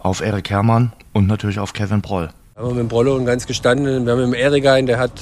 auf 0.00 0.22
Erik 0.22 0.50
Herrmann 0.50 0.90
und 1.12 1.28
natürlich 1.28 1.60
auf 1.60 1.72
Kevin 1.72 2.00
Broll. 2.00 2.30
Wir 2.56 2.64
haben 2.64 2.76
mit 2.76 2.88
Brollo 2.88 3.14
einen 3.14 3.26
ganz 3.26 3.46
gestanden. 3.46 4.06
Wir 4.06 4.12
haben 4.12 4.18
mit 4.18 4.26
dem 4.26 4.34
Erik 4.34 4.66
einen, 4.66 4.88
der 4.88 4.98
hat 4.98 5.12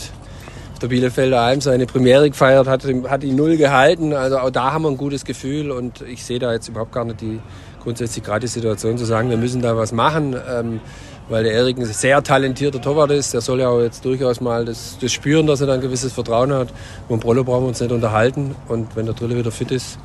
auf 0.73 0.79
der 0.79 0.89
Bielefelder 0.89 1.43
Alm 1.43 1.61
seine 1.61 1.85
Premiere 1.85 2.31
gefeiert, 2.31 2.67
hat, 2.67 2.87
hat 2.87 3.23
die 3.23 3.33
Null 3.33 3.59
gehalten. 3.59 4.15
Also 4.15 4.39
auch 4.39 4.49
da 4.49 4.73
haben 4.73 4.85
wir 4.85 4.93
ein 4.93 4.97
gutes 4.97 5.27
Gefühl 5.27 5.73
und 5.73 6.01
ich 6.01 6.25
sehe 6.25 6.39
da 6.39 6.55
jetzt 6.55 6.69
überhaupt 6.69 6.93
gar 6.93 7.05
nicht 7.05 7.21
die 7.21 7.39
grundsätzlich 7.83 8.25
gerade 8.25 8.41
die 8.41 8.47
Situation 8.47 8.97
zu 8.97 9.05
sagen, 9.05 9.29
wir 9.29 9.37
müssen 9.37 9.61
da 9.61 9.77
was 9.77 9.93
machen. 9.93 10.35
Ähm, 10.51 10.81
weil 11.29 11.45
der 11.45 11.53
Erik 11.53 11.79
ein 11.79 11.85
sehr 11.85 12.23
talentierter 12.23 12.81
Torwart 12.81 13.11
ist. 13.11 13.35
Der 13.35 13.41
soll 13.41 13.61
ja 13.61 13.69
auch 13.69 13.81
jetzt 13.81 14.05
durchaus 14.05 14.41
mal 14.41 14.65
das, 14.65 14.99
das 15.01 15.13
spüren, 15.13 15.47
dass 15.47 15.61
er 15.61 15.67
da 15.67 15.75
ein 15.75 15.81
gewisses 15.81 16.13
Vertrauen 16.13 16.53
hat. 16.53 16.69
Mit 17.09 17.11
dem 17.11 17.21
Brollo 17.21 17.45
brauchen 17.45 17.65
wir 17.65 17.69
uns 17.69 17.81
nicht 17.81 17.93
unterhalten. 17.93 18.55
Und 18.69 18.95
wenn 18.97 19.07
der 19.07 19.15
Drille 19.15 19.37
wieder 19.37 19.51
fit 19.51 19.71
ist, 19.71 19.99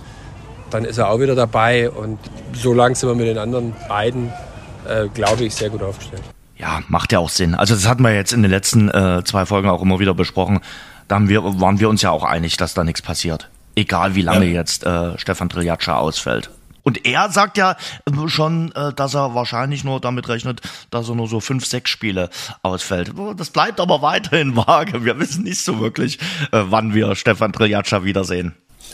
dann 0.70 0.86
ist 0.86 0.98
er 0.98 1.10
auch 1.10 1.20
wieder 1.20 1.36
dabei. 1.36 1.90
Und 1.90 2.20
so 2.54 2.74
lang 2.74 2.96
sind 2.96 3.10
wir 3.10 3.16
mit 3.16 3.28
den 3.28 3.38
anderen 3.38 3.76
beiden, 3.88 4.32
äh, 4.88 5.08
glaube 5.14 5.44
ich, 5.44 5.56
sehr 5.56 5.70
gut 5.70 5.84
aufgestellt. 5.84 6.24
Ja, 6.58 6.82
macht 6.88 7.12
ja 7.12 7.20
auch 7.20 7.30
Sinn. 7.30 7.56
Also 7.56 7.74
das 7.74 7.88
hatten 7.88 8.04
wir 8.04 8.14
jetzt 8.14 8.34
in 8.34 8.42
den 8.42 8.52
letzten 8.52 8.90
äh, 8.90 9.24
zwei 9.24 9.46
Folgen 9.46 9.70
auch 9.70 9.82
immer 9.82 10.00
wieder 10.00 10.14
besprochen. 10.14 10.60
Da 11.08 11.16
haben 11.16 11.28
wir, 11.28 11.44
waren 11.44 11.80
wir 11.80 11.90
uns 11.90 12.02
ja 12.02 12.12
auch 12.12 12.24
einig, 12.24 12.58
dass 12.58 12.74
da 12.74 12.84
nichts 12.84 13.02
passiert. 13.02 13.50
Egal 13.76 14.16
wie 14.16 14.22
lange 14.22 14.46
ja. 14.46 14.54
jetzt 14.54 14.86
äh, 14.86 15.18
Stefan 15.18 15.50
Triljatscha 15.50 15.98
ausfällt. 15.98 16.50
Und 16.84 17.06
er 17.06 17.30
sagt 17.30 17.58
ja 17.58 17.76
äh, 18.06 18.28
schon, 18.28 18.72
äh, 18.76 18.94
dass 18.94 19.14
er 19.14 19.36
wahrscheinlich 19.36 19.84
nur 19.84 20.00
damit 20.00 20.30
rechnet, 20.30 20.62
dass 20.90 21.10
er 21.10 21.16
nur 21.16 21.28
so 21.28 21.40
fünf, 21.40 21.66
sechs 21.66 21.90
Spiele 21.90 22.30
ausfällt. 22.64 23.12
Das 23.38 23.50
bleibt 23.50 23.80
aber 23.80 24.02
weiterhin 24.02 24.56
vage. 24.56 25.06
Wir 25.06 25.20
wissen 25.20 25.44
nicht 25.44 25.62
so 25.62 25.80
wirklich, 25.80 26.20
äh, 26.52 26.64
wann 26.66 26.94
wir 26.94 27.16
Stefan 27.16 27.54
Triljatscha 27.54 28.04
wiedersehen. 28.04 28.54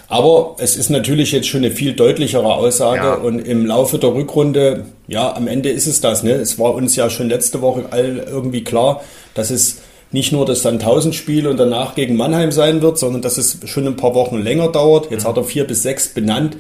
Aber 0.09 0.55
es 0.59 0.77
ist 0.77 0.89
natürlich 0.89 1.31
jetzt 1.31 1.47
schon 1.47 1.63
eine 1.63 1.71
viel 1.71 1.93
deutlichere 1.93 2.53
Aussage 2.53 3.07
ja. 3.07 3.13
und 3.15 3.39
im 3.39 3.65
Laufe 3.65 3.97
der 3.97 4.13
Rückrunde, 4.13 4.85
ja, 5.07 5.35
am 5.35 5.47
Ende 5.47 5.69
ist 5.69 5.87
es 5.87 6.01
das. 6.01 6.23
Ne? 6.23 6.31
Es 6.31 6.57
war 6.59 6.73
uns 6.75 6.95
ja 6.95 7.09
schon 7.09 7.27
letzte 7.27 7.61
Woche 7.61 7.85
all 7.91 8.17
irgendwie 8.17 8.63
klar, 8.63 9.01
dass 9.33 9.49
es 9.49 9.81
nicht 10.11 10.31
nur 10.31 10.45
das 10.45 10.61
Sandhausen-Spiel 10.61 11.47
und 11.47 11.57
danach 11.57 11.95
gegen 11.95 12.15
Mannheim 12.15 12.51
sein 12.51 12.81
wird, 12.81 12.97
sondern 12.97 13.21
dass 13.21 13.37
es 13.37 13.57
schon 13.65 13.85
ein 13.85 13.97
paar 13.97 14.15
Wochen 14.15 14.37
länger 14.37 14.69
dauert. 14.69 15.11
Jetzt 15.11 15.23
mhm. 15.23 15.29
hat 15.29 15.37
er 15.37 15.43
vier 15.43 15.65
bis 15.65 15.83
sechs 15.83 16.09
benannt. 16.13 16.57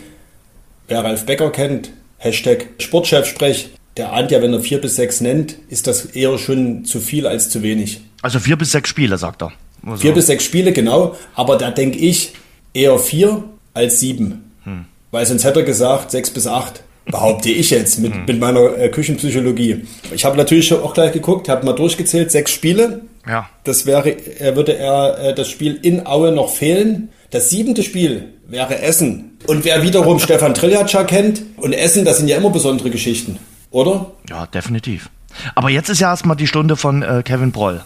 Wer 0.87 1.03
Ralf 1.03 1.25
Becker 1.25 1.51
kennt, 1.51 1.89
Hashtag 2.17 2.67
Sportchef 2.79 3.25
sprech, 3.25 3.69
der 3.97 4.13
ahnt 4.13 4.31
ja, 4.31 4.41
wenn 4.41 4.53
er 4.53 4.61
vier 4.61 4.79
bis 4.79 4.95
sechs 4.95 5.21
nennt, 5.21 5.57
ist 5.69 5.87
das 5.87 6.05
eher 6.05 6.37
schon 6.37 6.85
zu 6.85 6.99
viel 6.99 7.27
als 7.27 7.49
zu 7.49 7.61
wenig. 7.61 8.01
Also 8.21 8.39
vier 8.39 8.55
bis 8.55 8.71
sechs 8.71 8.89
Spiele, 8.89 9.17
sagt 9.17 9.41
er. 9.41 9.51
Also. 9.85 9.97
Vier 10.01 10.13
bis 10.13 10.27
sechs 10.27 10.45
Spiele, 10.45 10.71
genau. 10.71 11.15
Aber 11.35 11.57
da 11.57 11.71
denke 11.71 11.97
ich 11.97 12.33
eher 12.73 12.97
vier 12.99 13.43
als 13.73 13.99
sieben. 13.99 14.51
Hm. 14.63 14.85
Weil 15.11 15.25
sonst 15.25 15.43
hätte 15.43 15.59
er 15.59 15.65
gesagt 15.65 16.11
sechs 16.11 16.29
bis 16.29 16.47
acht. 16.47 16.83
Behaupte 17.05 17.49
ich 17.49 17.69
jetzt 17.69 17.99
mit, 17.99 18.13
hm. 18.13 18.25
mit 18.25 18.39
meiner 18.39 18.77
äh, 18.77 18.89
Küchenpsychologie. 18.89 19.85
Ich 20.13 20.25
habe 20.25 20.37
natürlich 20.37 20.73
auch 20.73 20.93
gleich 20.93 21.13
geguckt, 21.13 21.49
habe 21.49 21.65
mal 21.65 21.73
durchgezählt, 21.73 22.31
sechs 22.31 22.51
Spiele. 22.51 23.01
Ja. 23.27 23.49
Das 23.63 23.85
wäre, 23.85 24.09
er 24.09 24.55
würde 24.55 24.77
er 24.77 25.19
äh, 25.19 25.35
das 25.35 25.49
Spiel 25.49 25.79
in 25.81 26.05
Aue 26.05 26.31
noch 26.31 26.49
fehlen. 26.49 27.09
Das 27.31 27.49
siebente 27.49 27.83
Spiel 27.83 28.33
wäre 28.47 28.81
Essen. 28.81 29.37
Und 29.45 29.65
wer 29.65 29.83
wiederum 29.83 30.19
Stefan 30.19 30.53
Triljatscha 30.53 31.03
kennt 31.03 31.43
und 31.57 31.73
Essen, 31.73 32.05
das 32.05 32.17
sind 32.17 32.27
ja 32.27 32.37
immer 32.37 32.49
besondere 32.49 32.89
Geschichten, 32.89 33.37
oder? 33.71 34.11
Ja, 34.29 34.47
definitiv. 34.47 35.09
Aber 35.55 35.69
jetzt 35.69 35.89
ist 35.89 35.99
ja 35.99 36.09
erstmal 36.09 36.37
die 36.37 36.47
Stunde 36.47 36.75
von 36.75 37.03
äh, 37.03 37.21
Kevin 37.23 37.51
Broll. 37.51 37.83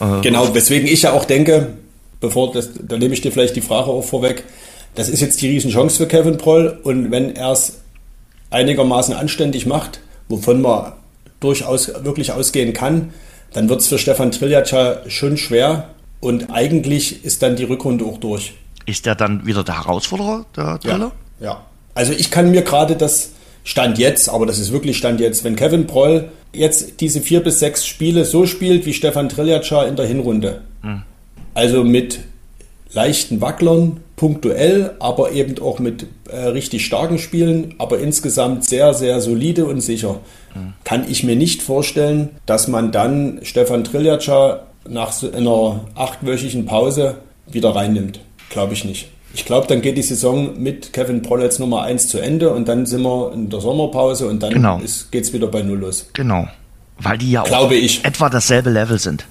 Äh, 0.00 0.20
genau, 0.22 0.52
weswegen 0.54 0.88
ich 0.88 1.02
ja 1.02 1.12
auch 1.12 1.24
denke, 1.24 1.74
bevor 2.20 2.52
das, 2.52 2.70
da 2.80 2.98
nehme 2.98 3.14
ich 3.14 3.20
dir 3.20 3.32
vielleicht 3.32 3.56
die 3.56 3.60
Frage 3.60 3.90
auch 3.90 4.02
vorweg, 4.02 4.44
das 4.94 5.08
ist 5.08 5.20
jetzt 5.20 5.40
die 5.40 5.48
Riesenchance 5.48 5.96
für 5.96 6.06
Kevin 6.06 6.36
Broll 6.36 6.78
und 6.82 7.10
wenn 7.10 7.36
er 7.36 7.52
es 7.52 7.78
einigermaßen 8.50 9.14
anständig 9.14 9.66
macht, 9.66 10.00
wovon 10.28 10.60
man 10.60 10.92
durchaus 11.38 11.92
wirklich 12.04 12.32
ausgehen 12.32 12.72
kann, 12.72 13.14
dann 13.52 13.68
wird 13.68 13.80
es 13.80 13.86
für 13.86 13.98
Stefan 13.98 14.32
Triljatscha 14.32 15.08
schon 15.08 15.36
schwer 15.36 15.90
und 16.20 16.50
eigentlich 16.52 17.24
ist 17.24 17.42
dann 17.42 17.56
die 17.56 17.64
Rückrunde 17.64 18.04
auch 18.04 18.18
durch. 18.18 18.52
Ist 18.90 19.06
der 19.06 19.14
dann 19.14 19.46
wieder 19.46 19.62
der 19.62 19.78
Herausforderer, 19.78 20.46
der 20.56 20.78
Driller? 20.78 21.12
Ja, 21.38 21.46
ja. 21.46 21.60
Also 21.94 22.12
ich 22.12 22.30
kann 22.30 22.50
mir 22.50 22.62
gerade 22.62 22.96
das 22.96 23.30
Stand 23.62 23.98
jetzt, 23.98 24.28
aber 24.28 24.46
das 24.46 24.58
ist 24.58 24.72
wirklich 24.72 24.96
Stand 24.96 25.20
jetzt, 25.20 25.44
wenn 25.44 25.54
Kevin 25.54 25.86
Proll 25.86 26.28
jetzt 26.52 27.00
diese 27.00 27.20
vier 27.20 27.40
bis 27.40 27.60
sechs 27.60 27.86
Spiele 27.86 28.24
so 28.24 28.46
spielt 28.46 28.86
wie 28.86 28.92
Stefan 28.92 29.28
Triljatscha 29.28 29.84
in 29.84 29.96
der 29.96 30.06
Hinrunde, 30.06 30.62
hm. 30.82 31.02
also 31.54 31.84
mit 31.84 32.20
leichten 32.92 33.40
Wacklern, 33.40 34.00
punktuell, 34.16 34.96
aber 34.98 35.32
eben 35.32 35.62
auch 35.62 35.78
mit 35.78 36.06
äh, 36.28 36.36
richtig 36.36 36.84
starken 36.84 37.18
Spielen, 37.18 37.74
aber 37.78 38.00
insgesamt 38.00 38.64
sehr, 38.64 38.92
sehr 38.92 39.20
solide 39.20 39.66
und 39.66 39.80
sicher, 39.80 40.20
hm. 40.52 40.72
kann 40.84 41.08
ich 41.08 41.22
mir 41.22 41.36
nicht 41.36 41.62
vorstellen, 41.62 42.30
dass 42.46 42.66
man 42.66 42.90
dann 42.90 43.38
Stefan 43.42 43.84
Triljatscha 43.84 44.66
nach 44.88 45.12
so 45.12 45.30
einer 45.30 45.80
achtwöchigen 45.94 46.66
Pause 46.66 47.16
wieder 47.46 47.74
reinnimmt. 47.74 48.20
Glaube 48.50 48.74
ich 48.74 48.84
nicht. 48.84 49.08
Ich 49.32 49.44
glaube, 49.44 49.66
dann 49.68 49.80
geht 49.80 49.96
die 49.96 50.02
Saison 50.02 50.60
mit 50.60 50.92
Kevin 50.92 51.22
Prolletz 51.22 51.58
Nummer 51.58 51.82
1 51.82 52.08
zu 52.08 52.18
Ende 52.18 52.50
und 52.50 52.68
dann 52.68 52.84
sind 52.84 53.02
wir 53.02 53.32
in 53.32 53.48
der 53.48 53.60
Sommerpause 53.60 54.26
und 54.26 54.42
dann 54.42 54.52
genau. 54.52 54.80
geht 55.10 55.24
es 55.24 55.32
wieder 55.32 55.46
bei 55.46 55.62
Null 55.62 55.78
los. 55.78 56.06
Genau. 56.12 56.48
Weil 56.98 57.16
die 57.16 57.30
ja 57.30 57.44
glaube 57.44 57.76
auch 57.76 57.78
ich. 57.78 58.04
etwa 58.04 58.28
dasselbe 58.28 58.70
Level 58.70 58.98
sind. 58.98 59.26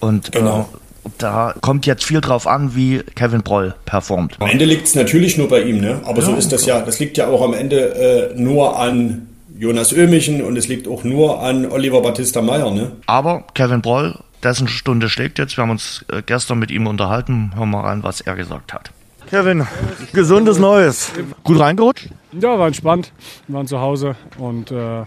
Und 0.00 0.32
genau. 0.32 0.68
Äh, 0.74 1.08
da 1.18 1.54
kommt 1.60 1.86
jetzt 1.86 2.04
viel 2.04 2.20
drauf 2.20 2.46
an, 2.46 2.74
wie 2.74 2.98
Kevin 3.14 3.42
Broll 3.42 3.74
performt. 3.84 4.36
Am 4.40 4.48
Ende 4.48 4.64
liegt 4.64 4.88
es 4.88 4.94
natürlich 4.94 5.38
nur 5.38 5.48
bei 5.48 5.62
ihm, 5.62 5.80
ne? 5.80 6.00
Aber 6.04 6.20
ja, 6.20 6.26
so 6.26 6.34
ist 6.34 6.50
das 6.50 6.66
ja. 6.66 6.80
Das 6.80 6.98
liegt 6.98 7.16
ja 7.16 7.28
auch 7.28 7.42
am 7.42 7.54
Ende 7.54 8.32
äh, 8.34 8.40
nur 8.40 8.78
an 8.78 9.28
Jonas 9.56 9.92
Ömichen 9.92 10.42
und 10.42 10.56
es 10.56 10.66
liegt 10.66 10.88
auch 10.88 11.04
nur 11.04 11.40
an 11.40 11.70
Oliver 11.70 12.02
Battista 12.02 12.42
Meyer, 12.42 12.70
ne? 12.70 12.92
Aber 13.06 13.44
Kevin 13.54 13.82
Broll 13.82 14.18
dessen 14.44 14.68
Stunde 14.68 15.08
schlägt 15.08 15.38
jetzt. 15.38 15.56
Wir 15.56 15.62
haben 15.62 15.70
uns 15.70 16.04
äh, 16.12 16.22
gestern 16.22 16.58
mit 16.58 16.70
ihm 16.70 16.86
unterhalten. 16.86 17.52
Hören 17.54 17.70
wir 17.70 17.78
mal 17.78 17.88
rein, 17.88 18.02
was 18.02 18.20
er 18.20 18.36
gesagt 18.36 18.72
hat. 18.72 18.92
Kevin, 19.30 19.66
gesundes 20.12 20.58
Neues. 20.58 21.10
Gut 21.44 21.58
reingerutscht? 21.58 22.10
Ja, 22.32 22.58
war 22.58 22.66
entspannt. 22.66 23.12
Wir 23.48 23.56
waren 23.56 23.66
zu 23.66 23.80
Hause 23.80 24.16
und 24.38 24.70
äh, 24.70 25.04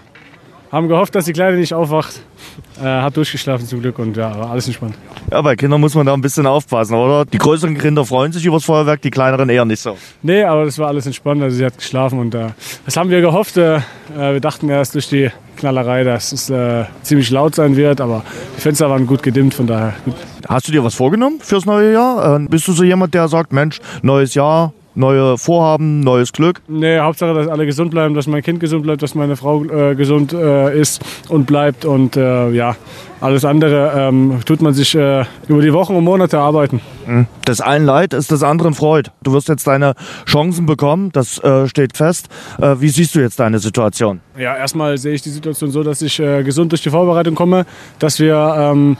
haben 0.71 0.87
gehofft, 0.87 1.15
dass 1.15 1.25
die 1.25 1.33
Kleine 1.33 1.57
nicht 1.57 1.73
aufwacht. 1.73 2.21
Äh, 2.79 2.83
hat 2.83 3.17
durchgeschlafen 3.17 3.65
zum 3.65 3.81
Glück 3.81 3.97
und 3.99 4.15
ja, 4.15 4.37
war 4.37 4.51
alles 4.51 4.67
entspannt. 4.67 4.95
Ja, 5.31 5.41
bei 5.41 5.55
Kindern 5.55 5.81
muss 5.81 5.95
man 5.95 6.05
da 6.05 6.13
ein 6.13 6.21
bisschen 6.21 6.45
aufpassen, 6.45 6.95
oder? 6.95 7.25
Die 7.25 7.37
größeren 7.37 7.77
Kinder 7.77 8.05
freuen 8.05 8.31
sich 8.31 8.45
über 8.45 8.57
das 8.57 8.65
Feuerwerk, 8.65 9.01
die 9.01 9.09
kleineren 9.09 9.49
eher 9.49 9.65
nicht 9.65 9.81
so. 9.81 9.97
Nee, 10.21 10.43
aber 10.43 10.65
das 10.65 10.77
war 10.77 10.87
alles 10.87 11.05
entspannt. 11.05 11.41
Also 11.41 11.57
sie 11.57 11.65
hat 11.65 11.77
geschlafen 11.77 12.19
und 12.19 12.35
äh, 12.35 12.49
das 12.85 12.95
haben 12.95 13.09
wir 13.09 13.21
gehofft. 13.21 13.57
Äh, 13.57 13.81
wir 14.15 14.39
dachten 14.39 14.69
erst 14.69 14.93
durch 14.95 15.09
die 15.09 15.31
Knallerei, 15.57 16.03
dass 16.03 16.31
es 16.31 16.49
äh, 16.49 16.85
ziemlich 17.01 17.31
laut 17.31 17.55
sein 17.55 17.75
wird, 17.75 17.99
aber 17.99 18.23
die 18.55 18.61
Fenster 18.61 18.89
waren 18.89 19.07
gut 19.07 19.23
gedimmt, 19.23 19.53
von 19.53 19.67
daher 19.67 19.95
gut. 20.05 20.15
Hast 20.47 20.67
du 20.67 20.71
dir 20.71 20.83
was 20.83 20.95
vorgenommen 20.95 21.39
fürs 21.41 21.65
neue 21.65 21.93
Jahr? 21.93 22.35
Äh, 22.37 22.47
bist 22.47 22.67
du 22.67 22.71
so 22.73 22.83
jemand, 22.83 23.13
der 23.13 23.27
sagt, 23.27 23.51
Mensch, 23.51 23.79
neues 24.03 24.33
Jahr, 24.35 24.73
neue 24.97 25.37
Vorhaben, 25.37 26.01
neues 26.01 26.33
Glück? 26.33 26.61
Nee, 26.67 26.99
Hauptsache, 26.99 27.33
dass 27.33 27.47
alle 27.47 27.65
gesund 27.65 27.91
bleiben, 27.91 28.15
dass 28.15 28.27
mein 28.27 28.41
Kind 28.41 28.59
gesund 28.59 28.83
bleibt, 28.83 29.01
dass 29.01 29.15
meine 29.15 29.35
Frau 29.35 29.63
äh, 29.63 29.95
gesund 29.95 30.33
äh, 30.33 30.77
ist 30.77 31.01
und 31.29 31.45
bleibt. 31.45 31.85
Und 31.85 32.17
äh, 32.17 32.49
ja, 32.51 32.75
alles 33.21 33.45
andere 33.45 33.93
ähm, 33.95 34.39
tut 34.45 34.61
man 34.61 34.73
sich 34.73 34.95
äh, 34.95 35.23
über 35.47 35.61
die 35.61 35.71
Wochen 35.71 35.95
und 35.95 36.03
Monate 36.03 36.39
arbeiten. 36.39 36.81
Mhm. 37.05 37.27
Das 37.45 37.61
einen 37.61 37.85
Leid 37.85 38.13
ist 38.13 38.31
des 38.31 38.43
anderen 38.43 38.73
Freud. 38.73 39.11
Du 39.23 39.33
wirst 39.33 39.47
jetzt 39.47 39.67
deine 39.67 39.93
Chancen 40.25 40.65
bekommen, 40.65 41.11
das 41.13 41.41
äh, 41.43 41.67
steht 41.67 41.95
fest. 41.95 42.27
Äh, 42.59 42.75
wie 42.79 42.89
siehst 42.89 43.15
du 43.15 43.19
jetzt 43.19 43.39
deine 43.39 43.59
Situation? 43.59 44.19
Ja, 44.37 44.55
erstmal 44.55 44.97
sehe 44.97 45.13
ich 45.13 45.21
die 45.21 45.29
Situation 45.29 45.71
so, 45.71 45.83
dass 45.83 46.01
ich 46.01 46.17
gesund 46.17 46.71
durch 46.71 46.81
die 46.81 46.89
Vorbereitung 46.89 47.35
komme, 47.35 47.65
dass 47.99 48.19
wir 48.19 48.55
ähm, 48.57 48.97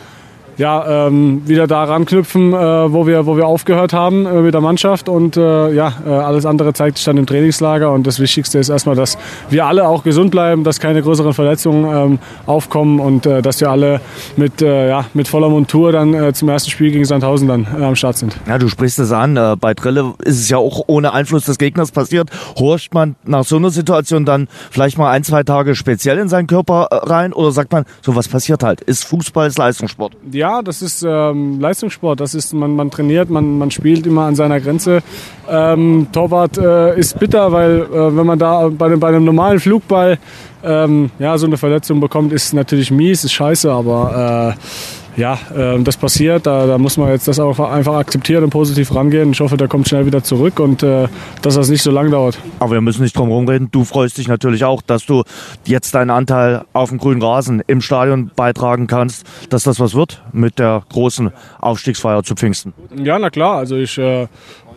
ja, 0.58 1.08
ähm, 1.08 1.44
wieder 1.46 1.68
da 1.68 1.84
ranknüpfen, 1.84 2.54
äh, 2.54 2.56
wo, 2.92 3.06
wir, 3.06 3.26
wo 3.26 3.38
wir 3.38 3.46
aufgehört 3.46 3.94
haben 3.94 4.26
äh, 4.26 4.42
mit 4.42 4.54
der 4.54 4.62
Mannschaft. 4.62 5.08
Und 5.08 5.38
äh, 5.38 5.74
ja, 5.74 5.94
äh, 6.06 6.10
alles 6.10 6.46
andere 6.46 6.74
zeigt 6.74 6.98
sich 6.98 7.06
dann 7.06 7.18
im 7.18 7.28
Trainingslager. 7.28 7.92
Und 7.92 8.08
das 8.08 8.20
Wichtigste 8.20 8.58
ist 8.58 8.70
erstmal, 8.70 8.96
dass 8.96 9.18
wir 9.50 9.66
alle 9.66 9.88
auch 9.88 10.04
gesund 10.04 10.32
bleiben, 10.32 10.64
dass 10.64 10.80
keine 10.80 11.02
größeren 11.02 11.34
Verletzungen 11.34 11.86
ähm, 11.86 12.20
aufkommen 12.46 13.00
und 13.00 13.26
äh, 13.26 13.42
dass 13.42 13.62
wir 13.62 13.70
alle 13.70 14.02
mit, 14.36 14.62
äh, 14.62 14.90
ja, 14.90 15.06
mit 15.14 15.28
voller 15.28 15.50
Montur 15.50 15.92
dann 15.92 16.34
zum 16.34 16.50
ersten 16.50 16.72
Spiel 16.72 16.92
gegen 16.92 17.06
Sandhausen 17.06 17.48
dann 17.48 17.68
am 17.82 17.96
Start 17.96 18.18
sind. 18.18 18.36
Ja, 18.48 18.58
du 18.58 18.68
sprichst 18.68 19.00
es 19.00 19.12
an. 19.12 19.58
bei 19.60 19.74
Drille 19.74 20.14
ist 20.24 20.40
es 20.40 20.50
ja 20.50 20.58
auch 20.58 20.84
ohne 20.88 21.14
Einfluss 21.14 21.46
des 21.46 21.58
Gegners 21.58 21.92
passiert. 21.92 22.30
Horcht 22.58 22.94
man 22.94 23.16
nach 23.24 23.44
so 23.44 23.58
einer 23.58 23.70
Situation 23.70 24.26
dann 24.26 24.48
vielleicht 24.72 24.98
mal 24.98 25.12
ein, 25.12 25.24
zwei 25.24 25.44
Tage 25.44 25.76
speziell 25.76 26.18
in 26.18 26.30
seinen 26.30 26.48
Körper 26.48 26.88
rein? 26.92 27.34
Oder 27.34 27.52
sagt 27.52 27.72
man, 27.72 27.86
so 28.02 28.16
was 28.16 28.28
passiert 28.28 28.64
halt? 28.64 28.82
Ist 28.82 29.06
Fußball, 29.06 29.48
ist 29.48 29.58
Leistungssport? 29.58 30.14
Ja, 30.32 30.47
ja, 30.48 30.62
das 30.62 30.82
ist 30.82 31.04
ähm, 31.06 31.60
Leistungssport. 31.60 32.20
Das 32.22 32.34
ist, 32.34 32.54
man, 32.54 32.76
man 32.76 32.90
trainiert, 32.90 33.30
man, 33.30 33.58
man 33.58 33.70
spielt 33.70 34.08
immer 34.08 34.24
an 34.24 34.36
seiner 34.36 34.62
Grenze. 34.62 35.04
Ähm, 35.50 36.08
Torwart 36.14 36.58
äh, 36.58 36.98
ist 36.98 37.20
bitter, 37.20 37.52
weil 37.52 37.82
äh, 37.82 38.16
wenn 38.16 38.26
man 38.26 38.40
da 38.40 38.70
bei, 38.70 38.96
bei 38.96 39.10
einem 39.10 39.26
normalen 39.26 39.60
Flugball 39.60 40.18
ähm, 40.64 41.12
ja, 41.20 41.38
so 41.38 41.48
eine 41.48 41.58
Verletzung 41.58 42.00
bekommt, 42.00 42.32
ist 42.32 42.54
natürlich 42.54 42.92
mies, 42.92 43.26
ist 43.26 43.34
scheiße, 43.34 43.70
aber 43.70 44.56
äh, 44.56 45.07
ja, 45.18 45.38
äh, 45.56 45.82
das 45.82 45.98
passiert. 45.98 46.46
Da, 46.46 46.68
da, 46.68 46.78
muss 46.78 46.96
man 46.96 47.10
jetzt 47.10 47.28
das 47.28 47.40
auch 47.40 47.60
einfach 47.60 47.96
akzeptieren 47.96 48.44
und 48.44 48.52
positiv 48.52 48.94
rangehen. 48.94 49.32
Ich 49.32 49.40
hoffe, 49.40 49.58
der 49.58 49.68
kommt 49.68 49.90
schnell 49.90 50.06
wieder 50.06 50.24
zurück 50.24 50.60
und 50.60 50.84
äh, 50.84 51.08
dass 51.42 51.56
das 51.56 51.70
nicht 51.70 51.82
so 51.82 51.92
lang 51.92 52.12
dauert. 52.12 52.38
Aber 52.60 52.74
wir 52.74 52.82
müssen 52.82 53.02
nicht 53.02 53.18
drum 53.18 53.30
herum 53.30 53.48
reden. 53.48 53.70
Du 53.72 53.84
freust 53.84 54.18
dich 54.18 54.28
natürlich 54.28 54.64
auch, 54.64 54.82
dass 54.82 55.06
du 55.06 55.24
jetzt 55.66 55.96
deinen 55.96 56.12
Anteil 56.12 56.64
auf 56.72 56.90
dem 56.90 57.00
grünen 57.00 57.22
Rasen 57.22 57.64
im 57.66 57.82
Stadion 57.82 58.32
beitragen 58.36 58.88
kannst, 58.88 59.26
dass 59.50 59.64
das 59.64 59.80
was 59.80 59.96
wird 59.96 60.22
mit 60.32 60.60
der 60.60 60.84
großen 60.90 61.32
Aufstiegsfeier 61.60 62.24
zu 62.24 62.36
Pfingsten. 62.36 62.74
Ja, 62.96 63.18
na 63.18 63.32
klar. 63.32 63.58
Also 63.58 63.76
ich 63.76 63.98
äh, 63.98 64.28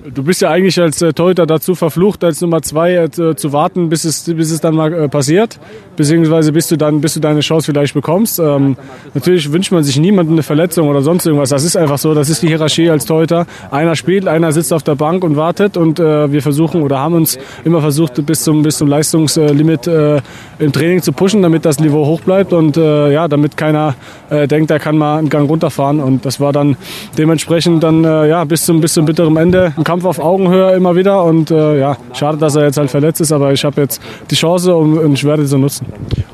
Du 0.02 0.22
bist 0.22 0.40
ja 0.40 0.48
eigentlich 0.48 0.80
als 0.80 1.02
äh, 1.02 1.12
Torhüter 1.12 1.44
dazu 1.44 1.74
verflucht, 1.74 2.24
als 2.24 2.40
Nummer 2.40 2.62
zwei 2.62 2.94
äh, 2.94 3.10
zu 3.10 3.52
warten, 3.52 3.90
bis 3.90 4.04
es, 4.04 4.22
bis 4.22 4.50
es 4.50 4.58
dann 4.62 4.74
mal 4.74 4.90
äh, 4.94 5.08
passiert, 5.08 5.58
beziehungsweise 5.94 6.52
bis 6.52 6.68
du 6.68 6.78
dann, 6.78 7.02
bis 7.02 7.14
du 7.14 7.20
deine 7.20 7.40
Chance 7.40 7.66
vielleicht 7.66 7.92
bekommst. 7.92 8.38
Ähm, 8.38 8.78
natürlich 9.12 9.52
wünscht 9.52 9.72
man 9.72 9.84
sich 9.84 9.98
niemandem 9.98 10.36
eine 10.36 10.42
Verletzung 10.42 10.88
oder 10.88 11.02
sonst 11.02 11.26
irgendwas. 11.26 11.50
Das 11.50 11.64
ist 11.64 11.76
einfach 11.76 11.98
so. 11.98 12.14
Das 12.14 12.30
ist 12.30 12.42
die 12.42 12.48
Hierarchie 12.48 12.88
als 12.88 13.04
Torhüter. 13.04 13.46
Einer 13.70 13.94
spielt, 13.94 14.26
einer 14.26 14.52
sitzt 14.52 14.72
auf 14.72 14.82
der 14.82 14.94
Bank 14.94 15.22
und 15.22 15.36
wartet 15.36 15.76
und 15.76 16.00
äh, 16.00 16.32
wir 16.32 16.40
versuchen 16.40 16.80
oder 16.80 16.98
haben 16.98 17.14
uns 17.14 17.38
immer 17.64 17.82
versucht, 17.82 18.24
bis 18.24 18.42
zum, 18.42 18.62
bis 18.62 18.78
zum 18.78 18.88
Leistungslimit 18.88 19.86
äh, 19.86 20.22
im 20.60 20.72
Training 20.72 21.02
zu 21.02 21.12
pushen, 21.12 21.42
damit 21.42 21.66
das 21.66 21.78
Niveau 21.78 22.06
hoch 22.06 22.22
bleibt 22.22 22.54
und 22.54 22.78
äh, 22.78 23.12
ja, 23.12 23.28
damit 23.28 23.58
keiner 23.58 23.96
äh, 24.30 24.48
denkt, 24.48 24.70
er 24.70 24.78
kann 24.78 24.96
mal 24.96 25.18
einen 25.18 25.28
Gang 25.28 25.46
runterfahren. 25.46 26.00
Und 26.00 26.24
das 26.24 26.40
war 26.40 26.54
dann 26.54 26.78
dementsprechend 27.18 27.82
dann 27.82 28.02
ja 28.02 28.44
bis 28.44 28.64
zum 28.64 28.80
bis 28.80 28.94
zum 28.94 29.04
bitteren 29.04 29.36
Ende 29.36 29.74
ein 29.76 29.84
Kampf 29.90 30.04
auf 30.04 30.20
Augenhöhe 30.20 30.72
immer 30.76 30.94
wieder. 30.94 31.24
Und 31.24 31.50
äh, 31.50 31.80
ja, 31.80 31.96
schade, 32.12 32.38
dass 32.38 32.54
er 32.54 32.62
jetzt 32.62 32.76
halt 32.76 32.92
verletzt 32.92 33.20
ist, 33.20 33.32
aber 33.32 33.52
ich 33.52 33.64
habe 33.64 33.80
jetzt 33.80 34.00
die 34.30 34.36
Chance 34.36 34.76
und, 34.76 34.96
und 34.96 35.14
ich 35.14 35.24
werde 35.24 35.44
sie 35.48 35.58
nutzen. 35.58 35.84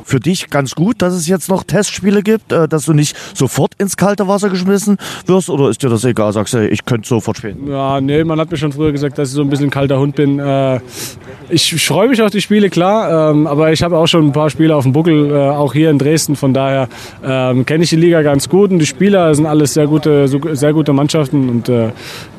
Für 0.04 0.20
dich 0.20 0.50
ganz 0.50 0.74
gut, 0.74 1.00
dass 1.00 1.14
es 1.14 1.26
jetzt 1.26 1.48
noch 1.48 1.64
Testspiele 1.64 2.22
gibt, 2.22 2.52
äh, 2.52 2.68
dass 2.68 2.84
du 2.84 2.92
nicht 2.92 3.16
sofort 3.34 3.72
ins 3.78 3.96
kalte 3.96 4.28
Wasser 4.28 4.50
geschmissen 4.50 4.98
wirst 5.24 5.48
oder 5.48 5.70
ist 5.70 5.82
dir 5.82 5.88
das 5.88 6.04
egal? 6.04 6.34
Sagst 6.34 6.52
du, 6.52 6.68
ich 6.68 6.84
könnte 6.84 7.08
sofort 7.08 7.38
spielen? 7.38 7.66
Ja, 7.66 7.98
nee, 7.98 8.24
man 8.24 8.38
hat 8.38 8.50
mir 8.50 8.58
schon 8.58 8.72
früher 8.72 8.92
gesagt, 8.92 9.16
dass 9.16 9.30
ich 9.30 9.34
so 9.34 9.40
ein 9.40 9.48
bisschen 9.48 9.68
ein 9.68 9.70
kalter 9.70 9.98
Hund 9.98 10.16
bin. 10.16 10.38
Äh, 10.38 10.80
ich 11.48 11.82
freue 11.82 12.08
mich 12.08 12.20
auf 12.20 12.30
die 12.30 12.42
Spiele, 12.42 12.68
klar, 12.68 13.30
ähm, 13.30 13.46
aber 13.46 13.72
ich 13.72 13.82
habe 13.82 13.96
auch 13.96 14.06
schon 14.06 14.26
ein 14.26 14.32
paar 14.32 14.50
Spiele 14.50 14.76
auf 14.76 14.82
dem 14.82 14.92
Buckel, 14.92 15.30
äh, 15.30 15.34
auch 15.34 15.72
hier 15.72 15.90
in 15.90 15.98
Dresden. 15.98 16.36
Von 16.36 16.52
daher 16.52 16.88
ähm, 17.24 17.64
kenne 17.64 17.84
ich 17.84 17.90
die 17.90 17.96
Liga 17.96 18.20
ganz 18.20 18.50
gut 18.50 18.70
und 18.70 18.80
die 18.80 18.86
Spieler 18.86 19.34
sind 19.34 19.46
alles 19.46 19.72
sehr 19.72 19.86
gute, 19.86 20.28
sehr 20.28 20.74
gute 20.74 20.92
Mannschaften 20.92 21.48
und 21.48 21.68
äh, 21.70 21.92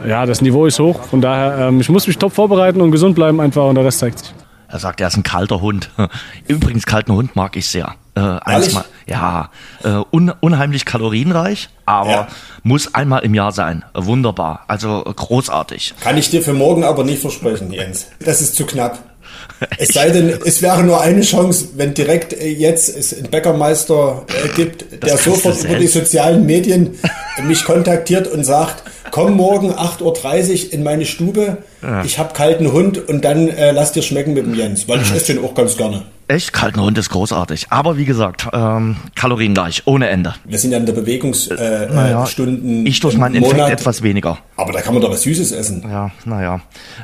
ja, 0.07 0.28
das 0.28 0.41
Niveau 0.41 0.68
ist 0.68 0.80
hoch. 0.80 0.99
Von 1.09 1.21
daher, 1.21 1.67
ähm, 1.67 1.79
ich 1.79 1.89
muss 1.89 2.07
mich 2.07 2.17
top 2.17 2.33
vorbereiten 2.33 2.81
und 2.81 2.91
gesund 2.91 3.15
bleiben 3.15 3.39
einfach 3.39 3.65
und 3.65 3.75
der 3.75 3.85
Rest 3.85 3.99
zeigt 3.99 4.19
sich. 4.19 4.33
Er 4.69 4.79
sagt, 4.79 4.99
er 4.99 5.07
ist 5.07 5.15
ein 5.15 5.23
kalter 5.23 5.61
Hund. 5.61 5.89
Übrigens, 6.47 6.85
kalten 6.85 7.13
Hund 7.13 7.35
mag 7.35 7.55
ich 7.55 7.67
sehr. 7.69 7.95
Äh, 8.15 8.19
mal, 8.19 8.85
ja, 9.05 9.49
äh, 9.83 10.01
un, 10.11 10.33
unheimlich 10.39 10.85
kalorienreich, 10.85 11.69
aber 11.85 12.09
ja. 12.09 12.27
muss 12.63 12.95
einmal 12.95 13.23
im 13.23 13.35
Jahr 13.35 13.51
sein. 13.51 13.85
Wunderbar, 13.93 14.61
also 14.67 15.03
großartig. 15.03 15.93
Kann 16.01 16.17
ich 16.17 16.31
dir 16.31 16.41
für 16.41 16.53
morgen 16.53 16.83
aber 16.83 17.03
nicht 17.03 17.21
versprechen, 17.21 17.71
Jens. 17.71 18.07
Das 18.19 18.41
ist 18.41 18.55
zu 18.55 18.65
knapp. 18.65 18.97
Es 19.79 19.89
sei 19.89 20.09
denn, 20.09 20.33
es 20.45 20.61
wäre 20.61 20.83
nur 20.83 21.01
eine 21.01 21.21
Chance, 21.21 21.69
wenn 21.75 21.93
direkt 21.93 22.33
äh, 22.33 22.47
jetzt 22.47 22.95
es 22.95 23.13
einen 23.13 23.29
Bäckermeister 23.29 24.25
äh, 24.27 24.49
gibt, 24.55 25.03
der 25.03 25.17
sofort 25.17 25.63
über 25.63 25.75
die 25.75 25.87
sozialen 25.87 26.45
Medien 26.45 26.99
mich 27.43 27.63
kontaktiert 27.63 28.27
und 28.27 28.43
sagt, 28.43 28.83
komm 29.11 29.35
morgen 29.35 29.71
8.30 29.71 30.67
Uhr 30.67 30.73
in 30.73 30.83
meine 30.83 31.05
Stube, 31.05 31.57
ja. 31.82 32.03
ich 32.03 32.19
habe 32.19 32.34
kalten 32.34 32.71
Hund 32.71 33.07
und 33.07 33.23
dann 33.23 33.47
äh, 33.47 33.71
lass 33.71 33.91
dir 33.91 34.01
schmecken 34.01 34.34
mit 34.34 34.45
dem 34.45 34.55
Jens, 34.55 34.88
weil 34.88 35.01
ich 35.01 35.11
esse 35.11 35.34
den 35.34 35.43
auch 35.43 35.53
ganz 35.53 35.78
gerne. 35.78 36.03
Echt, 36.30 36.51
kalten 36.51 36.82
Hund 36.82 36.97
ist 36.97 37.09
großartig. 37.09 37.67
Aber 37.69 37.97
wie 37.97 38.03
gesagt, 38.03 38.49
ähm, 38.51 38.97
kaloriengleich, 39.15 39.84
ohne 39.86 40.09
Ende. 40.09 40.34
Wir 40.43 40.59
sind 40.59 40.73
ja 40.73 40.78
in 40.78 40.86
der 40.86 40.91
Bewegungsstunden. 40.91 41.65
Äh, 41.65 41.93
naja, 41.93 42.28
ich 42.86 42.99
durch 42.99 43.17
meinen 43.17 43.36
Infekt 43.36 43.55
Monat. 43.55 43.71
etwas 43.71 44.03
weniger. 44.03 44.38
Aber 44.57 44.73
da 44.73 44.82
kann 44.82 44.93
man 44.93 45.01
doch 45.01 45.09
was 45.09 45.21
Süßes 45.21 45.53
essen. 45.53 45.86
Ja, 45.89 46.11
naja. 46.25 46.59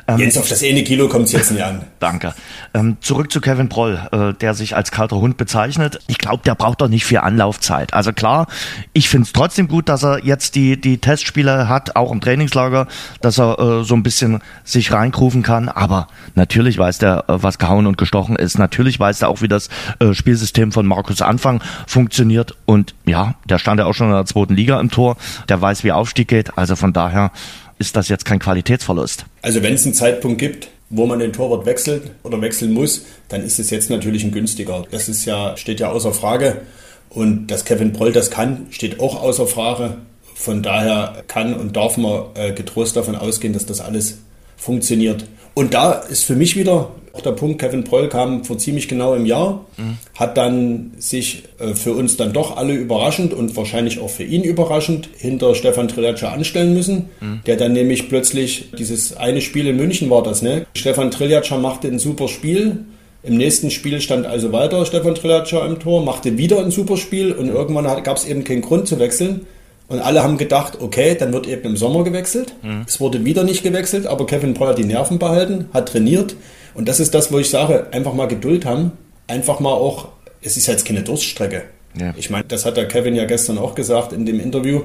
Ähm, 0.09 0.17
Jens, 0.17 0.38
auf 0.38 0.49
das 0.49 0.61
eine 0.61 0.84
Kilo 0.84 1.07
kommt 1.07 1.28
es 1.28 1.32
jetzt 1.32 1.51
nicht 1.51 1.63
an. 1.63 1.84
Danke. 2.01 2.34
Ähm, 2.74 2.97
zurück 2.99 3.32
zu 3.32 3.39
Kevin 3.39 3.69
Proll, 3.69 3.97
äh, 4.11 4.34
der 4.34 4.55
sich 4.55 4.76
als 4.76 4.91
kalter 4.91 5.15
Hund 5.15 5.38
bezeichnet. 5.38 5.99
Ich 6.07 6.17
glaube, 6.17 6.43
der 6.45 6.55
braucht 6.55 6.82
doch 6.82 6.89
nicht 6.89 7.05
viel 7.05 7.19
Anlaufzeit. 7.19 7.93
Also 7.93 8.11
klar, 8.11 8.47
ich 8.91 9.07
finde 9.07 9.28
es 9.28 9.32
trotzdem 9.32 9.69
gut, 9.69 9.88
dass 9.88 10.03
er 10.03 10.26
jetzt 10.26 10.55
die, 10.55 10.82
die 10.82 10.97
Testspiele 10.97 11.69
hat, 11.69 11.95
auch 11.95 12.11
im 12.11 12.19
Trainingslager, 12.19 12.88
dass 13.21 13.39
er 13.39 13.57
äh, 13.57 13.84
so 13.86 13.95
ein 13.95 14.03
bisschen 14.03 14.41
sich 14.64 14.91
reinkrufen 14.91 15.43
kann. 15.43 15.70
Aber 15.70 16.07
natürlich 16.36 16.78
weiß 16.78 16.97
der, 16.99 17.26
äh, 17.28 17.43
was 17.43 17.59
gehauen 17.59 17.88
und 17.88 17.97
gestochen 17.97 18.36
ist. 18.36 18.57
Natürlich 18.57 18.99
weiß 18.99 19.22
er 19.22 19.30
auch, 19.30 19.41
wie 19.41 19.47
das 19.47 19.70
äh, 19.99 20.14
Spielsystem 20.14 20.72
von 20.72 20.86
Markus 20.86 21.22
Anfang 21.22 21.61
funktioniert. 21.88 22.55
Und 22.66 22.95
ja, 23.05 23.36
der 23.45 23.57
stand 23.57 23.80
ja 23.80 23.86
auch 23.86 23.93
schon 23.93 24.07
in 24.07 24.14
der 24.14 24.26
zweiten 24.26 24.55
Liga 24.55 24.80
im 24.80 24.89
Tor. 24.89 25.18
Der 25.49 25.61
weiß, 25.61 25.84
wie 25.84 25.91
Aufstieg 25.91 26.28
geht. 26.28 26.57
Also 26.57 26.76
von 26.76 26.93
daher 26.93 27.32
ist 27.80 27.95
das 27.95 28.09
jetzt 28.09 28.26
kein 28.26 28.39
Qualitätsverlust. 28.39 29.26
Also 29.41 29.64
wenn 29.64 29.74
es 29.74 29.86
einen 29.86 29.93
Zeitpunkt 29.93 30.39
gibt, 30.39 30.70
wo 30.89 31.05
man 31.05 31.20
den 31.20 31.34
Torwart 31.34 31.66
wechselt 31.66 32.11
oder 32.24 32.41
wechseln 32.41 32.72
muss, 32.72 33.05
dann 33.28 33.41
ist 33.41 33.59
es 33.59 33.70
jetzt 33.72 33.89
natürlich 33.89 34.24
ein 34.24 34.32
günstiger. 34.32 34.84
Das 34.91 35.09
ist 35.09 35.26
ja, 35.26 35.57
steht 35.57 35.80
ja 35.80 35.89
außer 35.89 36.14
Frage. 36.14 36.61
Und 37.09 37.47
dass 37.47 37.66
Kevin 37.66 37.93
Proll 37.93 38.11
das 38.11 38.32
kann, 38.32 38.68
steht 38.70 38.99
auch 38.99 39.22
außer 39.22 39.47
Frage. 39.47 39.97
Von 40.36 40.64
daher 40.64 41.24
kann 41.28 41.53
und 41.53 41.76
darf 41.76 41.97
man 41.97 42.24
äh, 42.36 42.53
getrost 42.53 42.95
davon 42.95 43.16
ausgehen, 43.16 43.53
dass 43.53 43.66
das 43.66 43.82
alles 43.82 44.20
funktioniert. 44.64 45.26
Und 45.53 45.74
da 45.74 45.91
ist 45.91 46.24
für 46.24 46.36
mich 46.36 46.55
wieder 46.55 46.89
auch 47.14 47.22
der 47.22 47.32
Punkt, 47.34 47.61
Kevin 47.61 47.84
Proll 47.84 48.09
kam 48.09 48.43
vor 48.43 48.57
ziemlich 48.57 48.88
genau 48.88 49.14
im 49.14 49.28
Jahr, 49.28 49.66
mhm. 49.78 49.97
hat 50.16 50.36
dann 50.36 50.93
sich 50.97 51.43
äh, 51.59 51.76
für 51.76 51.93
uns 51.93 52.18
dann 52.18 52.34
doch 52.34 52.57
alle 52.57 52.74
überraschend 52.74 53.36
und 53.36 53.55
wahrscheinlich 53.55 53.99
auch 53.99 54.09
für 54.09 54.24
ihn 54.24 54.41
überraschend 54.41 55.09
hinter 55.16 55.53
Stefan 55.53 55.88
Trillatscher 55.88 56.34
anstellen 56.34 56.74
müssen, 56.74 57.09
mhm. 57.22 57.41
der 57.45 57.57
dann 57.57 57.74
nämlich 57.74 58.09
plötzlich 58.09 58.72
dieses 58.80 59.16
eine 59.16 59.41
Spiel 59.41 59.68
in 59.68 59.78
München 59.78 60.09
war 60.09 60.24
das, 60.24 60.41
ne? 60.41 60.66
Stefan 60.76 61.11
Trillatscher 61.11 61.59
machte 61.59 61.88
ein 61.88 61.99
super 61.99 62.28
Spiel, 62.28 62.80
im 63.22 63.38
nächsten 63.38 63.70
Spiel 63.70 64.01
stand 64.01 64.26
also 64.26 64.51
weiter 64.51 64.84
Stefan 64.86 65.14
Trillatscher 65.14 65.66
im 65.68 65.80
Tor, 65.80 66.03
machte 66.03 66.39
wieder 66.39 66.59
ein 66.59 66.72
super 66.72 66.97
Spiel 66.97 67.32
und 67.32 67.47
irgendwann 67.47 67.86
gab 68.03 68.18
es 68.18 68.26
eben 68.26 68.43
keinen 68.43 68.61
Grund 68.61 68.88
zu 68.88 68.97
wechseln. 68.97 69.45
Und 69.88 69.99
alle 69.99 70.23
haben 70.23 70.38
gedacht, 70.38 70.79
okay, 70.81 71.15
dann 71.17 71.34
wird 71.34 71.47
eben 71.47 71.63
im 71.63 71.77
Sommer 71.77 72.03
gewechselt. 72.03 72.55
Mhm. 72.63 72.86
Es 72.88 72.99
wurde 72.99 73.25
wieder 73.25 73.43
nicht 73.43 73.63
gewechselt, 73.63 74.07
aber 74.07 74.25
Kevin 74.25 74.57
hat 74.59 74.77
die 74.77 74.86
Nerven 74.86 75.19
behalten, 75.19 75.69
hat 75.73 75.89
trainiert. 75.89 76.36
Und 76.73 76.88
das 76.88 76.99
ist 76.99 77.13
das, 77.13 77.31
wo 77.31 77.39
ich 77.39 77.49
sage, 77.49 77.88
einfach 77.91 78.13
mal 78.13 78.27
Geduld 78.27 78.65
haben. 78.65 78.93
Einfach 79.27 79.59
mal 79.59 79.73
auch, 79.73 80.09
es 80.41 80.57
ist 80.57 80.67
jetzt 80.67 80.86
keine 80.86 81.03
Durststrecke. 81.03 81.63
Ja. 81.99 82.13
Ich 82.17 82.29
meine, 82.29 82.45
das 82.45 82.65
hat 82.65 82.77
der 82.77 82.88
Kevin 82.88 83.15
ja 83.15 83.25
gestern 83.25 83.57
auch 83.57 83.75
gesagt 83.75 84.13
in 84.13 84.25
dem 84.25 84.39
Interview. 84.39 84.81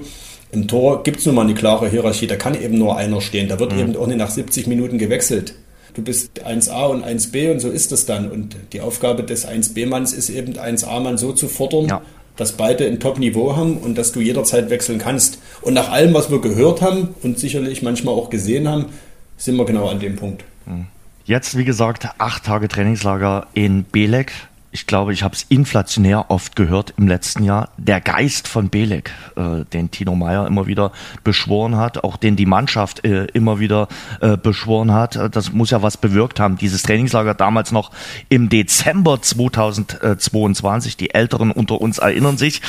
Im 0.51 0.69
Tor 0.69 1.03
gibt 1.03 1.21
es 1.21 1.27
nun 1.27 1.35
mal 1.35 1.43
eine 1.43 1.55
klare 1.55 1.89
Hierarchie, 1.89 2.27
da 2.27 2.37
kann 2.37 2.61
eben 2.61 2.79
nur 2.79 2.97
einer 2.97 3.21
stehen. 3.21 3.49
Da 3.49 3.59
wird 3.59 3.73
mhm. 3.73 3.81
eben 3.81 3.97
auch 3.97 4.07
nicht 4.07 4.19
nach 4.19 4.31
70 4.31 4.67
Minuten 4.67 4.99
gewechselt 4.99 5.55
du 5.99 6.05
bist 6.05 6.47
1a 6.47 6.87
und 6.87 7.05
1b 7.05 7.51
und 7.51 7.61
so 7.61 7.71
ist 7.71 7.93
es 7.93 8.07
dann. 8.07 8.31
Und 8.31 8.57
die 8.73 8.81
Aufgabe 8.81 9.25
des 9.25 9.47
1b-Manns 9.47 10.13
ist 10.13 10.31
eben 10.31 10.55
1a-Mann 10.55 11.19
so 11.19 11.33
zu 11.33 11.49
fordern, 11.49 11.89
ja. 11.89 12.03
Dass 12.39 12.53
beide 12.53 12.87
ein 12.87 13.01
Top-Niveau 13.01 13.55
haben 13.57 13.77
und 13.77 13.99
dass 13.99 14.13
du 14.13 14.21
jederzeit 14.21 14.71
wechseln 14.71 14.99
kannst. 14.99 15.39
Und 15.61 15.75
nach 15.75 15.91
allem, 15.91 16.15
was 16.15 16.31
wir 16.31 16.41
gehört 16.41 16.81
haben 16.81 17.15
und 17.23 17.39
sicherlich 17.39 17.83
manchmal 17.83 18.15
auch 18.15 18.31
gesehen 18.31 18.67
haben, 18.67 18.87
sind 19.37 19.57
wir 19.57 19.67
genau 19.67 19.89
an 19.89 20.01
dem 20.01 20.17
Punkt. 20.17 20.45
Hm. 20.65 20.87
Jetzt, 21.25 21.59
wie 21.59 21.65
gesagt, 21.65 22.09
acht 22.17 22.45
Tage 22.45 22.69
Trainingslager 22.69 23.49
in 23.53 23.85
Belek 23.85 24.33
ich 24.71 24.87
glaube, 24.87 25.13
ich 25.13 25.23
habe 25.23 25.35
es 25.35 25.45
inflationär 25.49 26.31
oft 26.31 26.55
gehört 26.55 26.93
im 26.99 27.09
letzten 27.09 27.43
Jahr, 27.43 27.71
der 27.79 28.01
Geist 28.01 28.49
von 28.49 28.69
Belek, 28.69 29.13
äh, 29.37 29.65
den 29.73 29.91
Tino 29.91 30.15
Meyer 30.15 30.47
immer 30.47 30.67
wieder 30.67 30.93
beschworen 31.25 31.77
hat, 31.77 32.05
auch 32.05 32.17
den 32.17 32.37
die 32.37 32.45
Mannschaft 32.45 33.05
äh, 33.05 33.25
immer 33.33 33.61
wieder 33.61 33.89
äh, 34.21 34.37
beschworen 34.37 34.93
hat. 34.93 35.19
Das 35.35 35.53
muss 35.53 35.71
ja 35.71 35.83
was 35.83 35.97
bewirkt 35.97 36.39
haben. 36.39 36.59
Dieses 36.59 36.83
Trainingslager 36.83 37.35
damals 37.35 37.73
noch 37.73 37.93
im 38.29 38.51
Dezember 38.51 39.23
2022, 39.23 40.97
die 40.97 41.15
Älteren 41.15 41.51
unter 41.51 41.81
uns 41.81 41.99
erinnern 41.99 42.37
sich. 42.37 42.61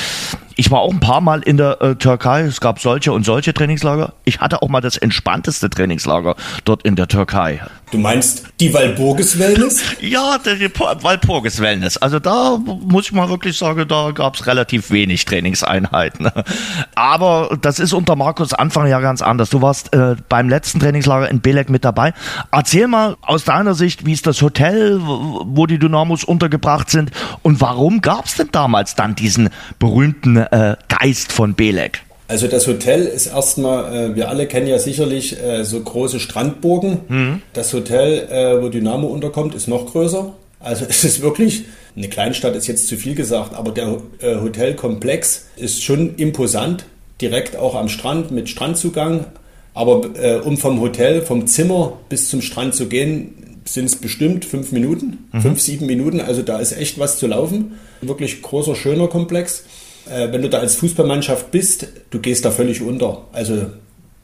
Ich 0.56 0.72
war 0.72 0.80
auch 0.80 0.92
ein 0.92 1.00
paar 1.00 1.22
Mal 1.22 1.42
in 1.42 1.58
der 1.58 1.82
äh, 1.82 1.96
Türkei. 1.96 2.42
Es 2.42 2.62
gab 2.62 2.80
solche 2.80 3.12
und 3.12 3.26
solche 3.26 3.54
Trainingslager. 3.54 4.14
Ich 4.26 4.40
hatte 4.40 4.62
auch 4.62 4.70
mal 4.70 4.82
das 4.82 4.98
entspannteste 4.98 5.70
Trainingslager 5.70 6.36
dort 6.64 6.84
in 6.84 6.96
der 6.96 7.08
Türkei. 7.08 7.62
Du 7.92 7.98
meinst 7.98 8.44
die 8.60 8.72
Walpurgis 8.72 9.40
Wellness? 9.40 9.82
ja, 10.02 10.38
die 10.38 10.70
Walpurgis 10.78 11.60
Wellness. 11.60 11.98
Also 11.98 12.20
da 12.20 12.58
muss 12.58 13.06
ich 13.06 13.12
mal 13.14 13.30
wirklich 13.30 13.58
sagen, 13.58 13.88
da 13.88 14.12
gab 14.12 14.36
es 14.36 14.46
relativ 14.46 14.92
wenig 14.92 15.26
Trainingseinheiten. 15.26 16.30
Aber 16.96 17.58
das 17.60 17.80
ist 17.80 17.94
unter 17.94 18.16
Markus 18.16 18.54
Anfang 18.54 18.88
ja 18.88 19.00
ganz 19.00 19.24
anders. 19.24 19.50
Du 19.50 19.62
warst 19.64 19.94
äh, 19.94 20.16
beim 20.30 20.50
letzten 20.50 20.80
Trainingslager 20.80 21.30
in 21.30 21.42
Belek 21.42 21.70
mit 21.70 21.84
dabei. 21.84 22.14
Erzähl 22.52 22.88
mal 22.88 23.18
aus 23.22 23.46
deiner 23.46 23.74
Sicht, 23.74 24.06
wie 24.06 24.14
ist 24.14 24.28
das 24.28 24.42
Hotel, 24.42 25.00
wo 25.02 25.66
die 25.66 25.80
Dynamos 25.80 26.24
untergebracht 26.24 26.92
sind 26.92 27.12
und 27.42 27.60
warum 27.62 28.02
gab 28.02 28.26
es 28.26 28.36
denn 28.36 28.50
damals 28.52 28.94
dann 28.94 29.16
diesen 29.16 29.50
berühmten 29.80 30.38
äh, 30.38 30.76
Geist 30.90 31.32
von 31.32 31.56
Belek? 31.56 32.04
Also 32.30 32.48
das 32.48 32.68
Hotel 32.68 33.08
ist 33.08 33.26
erstmal, 33.26 34.12
äh, 34.12 34.16
wir 34.16 34.30
alle 34.30 34.46
kennen 34.46 34.68
ja 34.68 34.78
sicherlich 34.78 35.42
äh, 35.42 35.66
so 35.66 35.82
große 35.82 36.20
Strandburgen. 36.20 37.00
Mhm. 37.08 37.42
Das 37.54 37.74
Hotel, 37.74 38.28
äh, 38.30 38.62
wo 38.62 38.70
Dynamo 38.70 39.08
unterkommt, 39.08 39.56
ist 39.56 39.68
noch 39.68 39.92
größer. 39.92 40.32
Also 40.60 40.86
es 40.90 41.04
ist 41.04 41.24
wirklich, 41.24 41.66
eine 41.96 42.08
Kleinstadt 42.08 42.56
ist 42.56 42.68
jetzt 42.68 42.88
zu 42.88 42.98
viel 42.98 43.16
gesagt, 43.16 43.56
aber 43.56 43.72
der 43.72 43.98
äh, 44.20 44.36
Hotelkomplex 44.36 45.48
ist 45.56 45.84
schon 45.84 46.16
imposant. 46.18 46.86
direkt 47.20 47.56
auch 47.56 47.74
am 47.74 47.90
Strand 47.90 48.30
mit 48.30 48.48
Strandzugang. 48.48 49.26
Aber 49.74 50.08
äh, 50.22 50.36
um 50.36 50.58
vom 50.58 50.82
Hotel, 50.82 51.24
vom 51.24 51.48
Zimmer 51.48 51.94
bis 52.10 52.30
zum 52.30 52.44
Strand 52.44 52.76
zu 52.76 52.88
gehen, 52.88 53.62
sind 53.66 53.86
es 53.86 53.96
bestimmt 53.96 54.46
fünf 54.46 54.72
Minuten, 54.72 55.28
mhm. 55.32 55.42
fünf, 55.42 55.60
sieben 55.62 55.88
Minuten. 55.88 56.22
Also 56.22 56.44
da 56.44 56.60
ist 56.60 56.78
echt 56.78 57.00
was 57.00 57.18
zu 57.18 57.26
laufen. 57.26 57.80
Wirklich 58.02 58.44
großer, 58.44 58.76
schöner 58.76 59.08
Komplex. 59.08 59.64
Äh, 60.10 60.32
wenn 60.32 60.42
du 60.42 60.50
da 60.50 60.60
als 60.60 60.76
Fußballmannschaft 60.76 61.52
bist, 61.52 61.88
du 62.10 62.20
gehst 62.20 62.46
da 62.46 62.52
völlig 62.52 62.82
unter. 62.82 63.26
Also, 63.32 63.68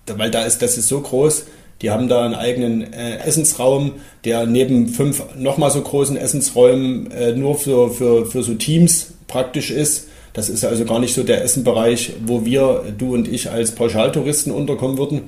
weil 0.08 0.32
da 0.32 0.44
ist, 0.44 0.62
das 0.62 0.78
ist 0.78 0.88
so 0.88 1.00
groß. 1.00 1.46
Die 1.82 1.92
haben 1.92 2.08
da 2.08 2.24
einen 2.24 2.36
eigenen 2.36 2.94
äh, 2.94 3.18
Essensraum, 3.18 3.94
der 4.24 4.46
neben 4.46 4.88
fünf 4.88 5.24
nochmal 5.36 5.72
so 5.72 5.82
großen 5.82 6.16
Essensräumen 6.16 7.12
äh, 7.12 7.34
nur 7.34 7.58
für, 7.60 7.92
für, 7.92 8.26
für 8.26 8.44
so 8.44 8.54
Teams 8.54 9.14
praktisch 9.28 9.72
ist. 9.72 10.08
Das 10.34 10.50
ist 10.50 10.64
also 10.66 10.86
gar 10.86 11.00
nicht 11.00 11.14
so 11.14 11.24
der 11.24 11.44
Essenbereich, 11.44 12.14
wo 12.26 12.46
wir, 12.46 12.94
du 12.98 13.14
und 13.14 13.28
ich, 13.28 13.52
als 13.52 13.74
Pauschaltouristen 13.74 14.52
unterkommen 14.52 14.98
würden. 14.98 15.22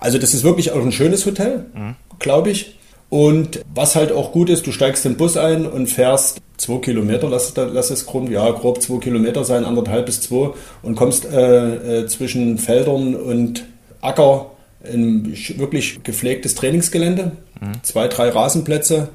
Also 0.00 0.18
das 0.18 0.34
ist 0.34 0.44
wirklich 0.44 0.72
auch 0.72 0.82
ein 0.82 0.92
schönes 0.92 1.26
Hotel, 1.26 1.66
mhm. 1.74 1.96
glaube 2.18 2.50
ich. 2.50 2.76
Und 3.10 3.60
was 3.74 3.96
halt 3.96 4.12
auch 4.12 4.30
gut 4.30 4.48
ist, 4.50 4.66
du 4.66 4.72
steigst 4.72 5.04
den 5.04 5.16
Bus 5.16 5.36
ein 5.36 5.66
und 5.66 5.88
fährst 5.88 6.40
zwei 6.56 6.78
Kilometer, 6.78 7.28
lass, 7.28 7.52
lass 7.56 7.90
es 7.90 8.06
grob, 8.06 8.30
ja, 8.30 8.48
grob 8.50 8.80
zwei 8.80 8.98
Kilometer 8.98 9.44
sein, 9.44 9.64
anderthalb 9.64 10.06
bis 10.06 10.20
zwei, 10.20 10.50
und 10.82 10.94
kommst 10.94 11.24
äh, 11.26 12.02
äh, 12.02 12.06
zwischen 12.06 12.58
Feldern 12.58 13.16
und 13.16 13.64
Acker 14.00 14.52
ein 14.84 15.34
wirklich 15.56 16.02
gepflegtes 16.04 16.54
Trainingsgelände, 16.54 17.32
mhm. 17.60 17.82
zwei, 17.82 18.06
drei 18.06 18.28
Rasenplätze, 18.28 19.08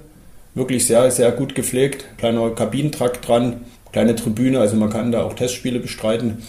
wirklich 0.56 0.86
sehr, 0.86 1.10
sehr 1.10 1.32
gut 1.32 1.56
gepflegt, 1.56 2.06
kleiner 2.18 2.50
Kabinentrakt 2.50 3.28
dran, 3.28 3.62
kleine 3.94 4.16
Tribüne, 4.16 4.60
also 4.60 4.76
man 4.76 4.90
kann 4.90 5.12
da 5.14 5.24
auch 5.24 5.34
Testspiele 5.34 5.80
bestreiten. 5.80 6.44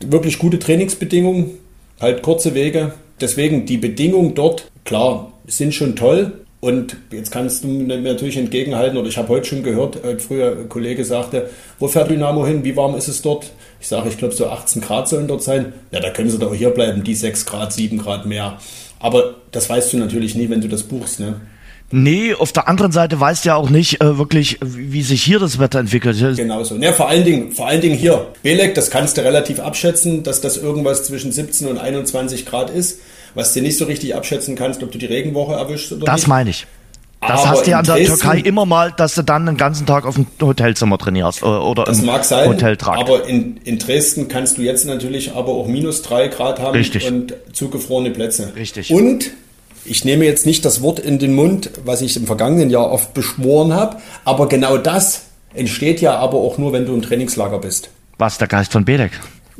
Wirklich 0.00 0.38
gute 0.38 0.58
Trainingsbedingungen, 0.58 1.52
halt 1.98 2.22
kurze 2.22 2.54
Wege. 2.54 2.92
Deswegen 3.20 3.66
die 3.66 3.78
Bedingungen 3.78 4.34
dort, 4.34 4.70
klar, 4.84 5.32
sind 5.46 5.74
schon 5.74 5.96
toll, 5.96 6.39
und 6.60 6.96
jetzt 7.10 7.30
kannst 7.30 7.64
du 7.64 7.68
mir 7.68 7.98
natürlich 7.98 8.36
entgegenhalten, 8.36 8.98
oder 8.98 9.08
ich 9.08 9.16
habe 9.16 9.28
heute 9.28 9.46
schon 9.46 9.62
gehört, 9.62 10.04
äh, 10.04 10.18
früher 10.18 10.58
ein 10.58 10.68
Kollege 10.68 11.06
sagte, 11.06 11.48
wo 11.78 11.88
fährt 11.88 12.10
Dynamo 12.10 12.46
hin? 12.46 12.64
Wie 12.64 12.76
warm 12.76 12.94
ist 12.96 13.08
es 13.08 13.22
dort? 13.22 13.50
Ich 13.80 13.88
sage, 13.88 14.10
ich 14.10 14.18
glaube, 14.18 14.34
so 14.34 14.46
18 14.46 14.82
Grad 14.82 15.08
sollen 15.08 15.26
dort 15.26 15.42
sein. 15.42 15.72
Ja, 15.90 16.00
da 16.00 16.10
können 16.10 16.28
sie 16.28 16.38
doch 16.38 16.54
hier 16.54 16.68
bleiben, 16.70 17.02
die 17.02 17.14
6 17.14 17.46
Grad, 17.46 17.72
7 17.72 17.96
Grad 17.96 18.26
mehr. 18.26 18.58
Aber 18.98 19.36
das 19.52 19.70
weißt 19.70 19.94
du 19.94 19.96
natürlich 19.96 20.34
nie, 20.34 20.50
wenn 20.50 20.60
du 20.60 20.68
das 20.68 20.82
buchst. 20.82 21.18
Ne? 21.18 21.40
Nee, 21.92 22.34
auf 22.34 22.52
der 22.52 22.68
anderen 22.68 22.92
Seite 22.92 23.18
weißt 23.18 23.44
du 23.44 23.48
ja 23.48 23.54
auch 23.56 23.70
nicht 23.70 24.02
äh, 24.02 24.18
wirklich, 24.18 24.58
wie 24.60 25.02
sich 25.02 25.22
hier 25.22 25.38
das 25.38 25.58
Wetter 25.58 25.80
entwickelt. 25.80 26.36
Genau 26.36 26.62
so. 26.62 26.76
Ja, 26.76 26.92
vor 26.92 27.08
allen 27.08 27.24
Dingen, 27.24 27.52
vor 27.52 27.68
allen 27.68 27.80
Dingen 27.80 27.96
hier. 27.96 28.28
Belek, 28.42 28.74
das 28.74 28.90
kannst 28.90 29.16
du 29.16 29.22
relativ 29.22 29.60
abschätzen, 29.60 30.22
dass 30.22 30.42
das 30.42 30.58
irgendwas 30.58 31.04
zwischen 31.04 31.32
17 31.32 31.68
und 31.68 31.78
21 31.78 32.44
Grad 32.44 32.68
ist 32.68 33.00
was 33.34 33.52
du 33.52 33.62
nicht 33.62 33.78
so 33.78 33.84
richtig 33.84 34.14
abschätzen 34.14 34.56
kannst, 34.56 34.82
ob 34.82 34.92
du 34.92 34.98
die 34.98 35.06
Regenwoche 35.06 35.54
erwischst 35.54 35.92
oder 35.92 36.04
das 36.04 36.14
nicht. 36.14 36.24
Das 36.24 36.28
meine 36.28 36.50
ich. 36.50 36.66
Das 37.20 37.40
aber 37.42 37.50
hast 37.50 37.66
du 37.66 37.70
ja 37.70 37.78
an 37.80 37.84
der 37.84 37.96
Dresden, 37.96 38.18
Türkei 38.18 38.38
immer 38.38 38.64
mal, 38.64 38.92
dass 38.92 39.14
du 39.14 39.22
dann 39.22 39.44
den 39.44 39.58
ganzen 39.58 39.86
Tag 39.86 40.06
auf 40.06 40.14
dem 40.14 40.26
Hotelzimmer 40.40 40.96
trainierst 40.96 41.42
äh, 41.42 41.44
oder 41.44 41.84
das 41.84 41.98
im 41.98 42.06
mag 42.06 42.24
sein, 42.24 42.48
Hoteltrakt. 42.48 42.98
Aber 42.98 43.26
in, 43.26 43.58
in 43.58 43.78
Dresden 43.78 44.28
kannst 44.28 44.56
du 44.56 44.62
jetzt 44.62 44.86
natürlich 44.86 45.34
aber 45.34 45.50
auch 45.50 45.66
minus 45.66 46.00
drei 46.00 46.28
Grad 46.28 46.60
haben 46.60 46.74
Richtig. 46.74 47.06
und 47.06 47.34
zugefrorene 47.52 48.10
Plätze. 48.10 48.52
Richtig. 48.56 48.90
Und 48.90 49.32
ich 49.84 50.04
nehme 50.06 50.24
jetzt 50.24 50.46
nicht 50.46 50.64
das 50.64 50.80
Wort 50.80 50.98
in 50.98 51.18
den 51.18 51.34
Mund, 51.34 51.70
was 51.84 52.00
ich 52.00 52.16
im 52.16 52.24
vergangenen 52.24 52.70
Jahr 52.70 52.90
oft 52.90 53.12
beschworen 53.12 53.74
habe, 53.74 53.98
aber 54.24 54.48
genau 54.48 54.78
das 54.78 55.26
entsteht 55.52 56.00
ja 56.00 56.16
aber 56.16 56.38
auch 56.38 56.56
nur, 56.56 56.72
wenn 56.72 56.86
du 56.86 56.94
im 56.94 57.02
Trainingslager 57.02 57.58
bist. 57.58 57.90
Was, 58.16 58.38
der 58.38 58.48
Geist 58.48 58.72
von 58.72 58.86
Bedek? 58.86 59.12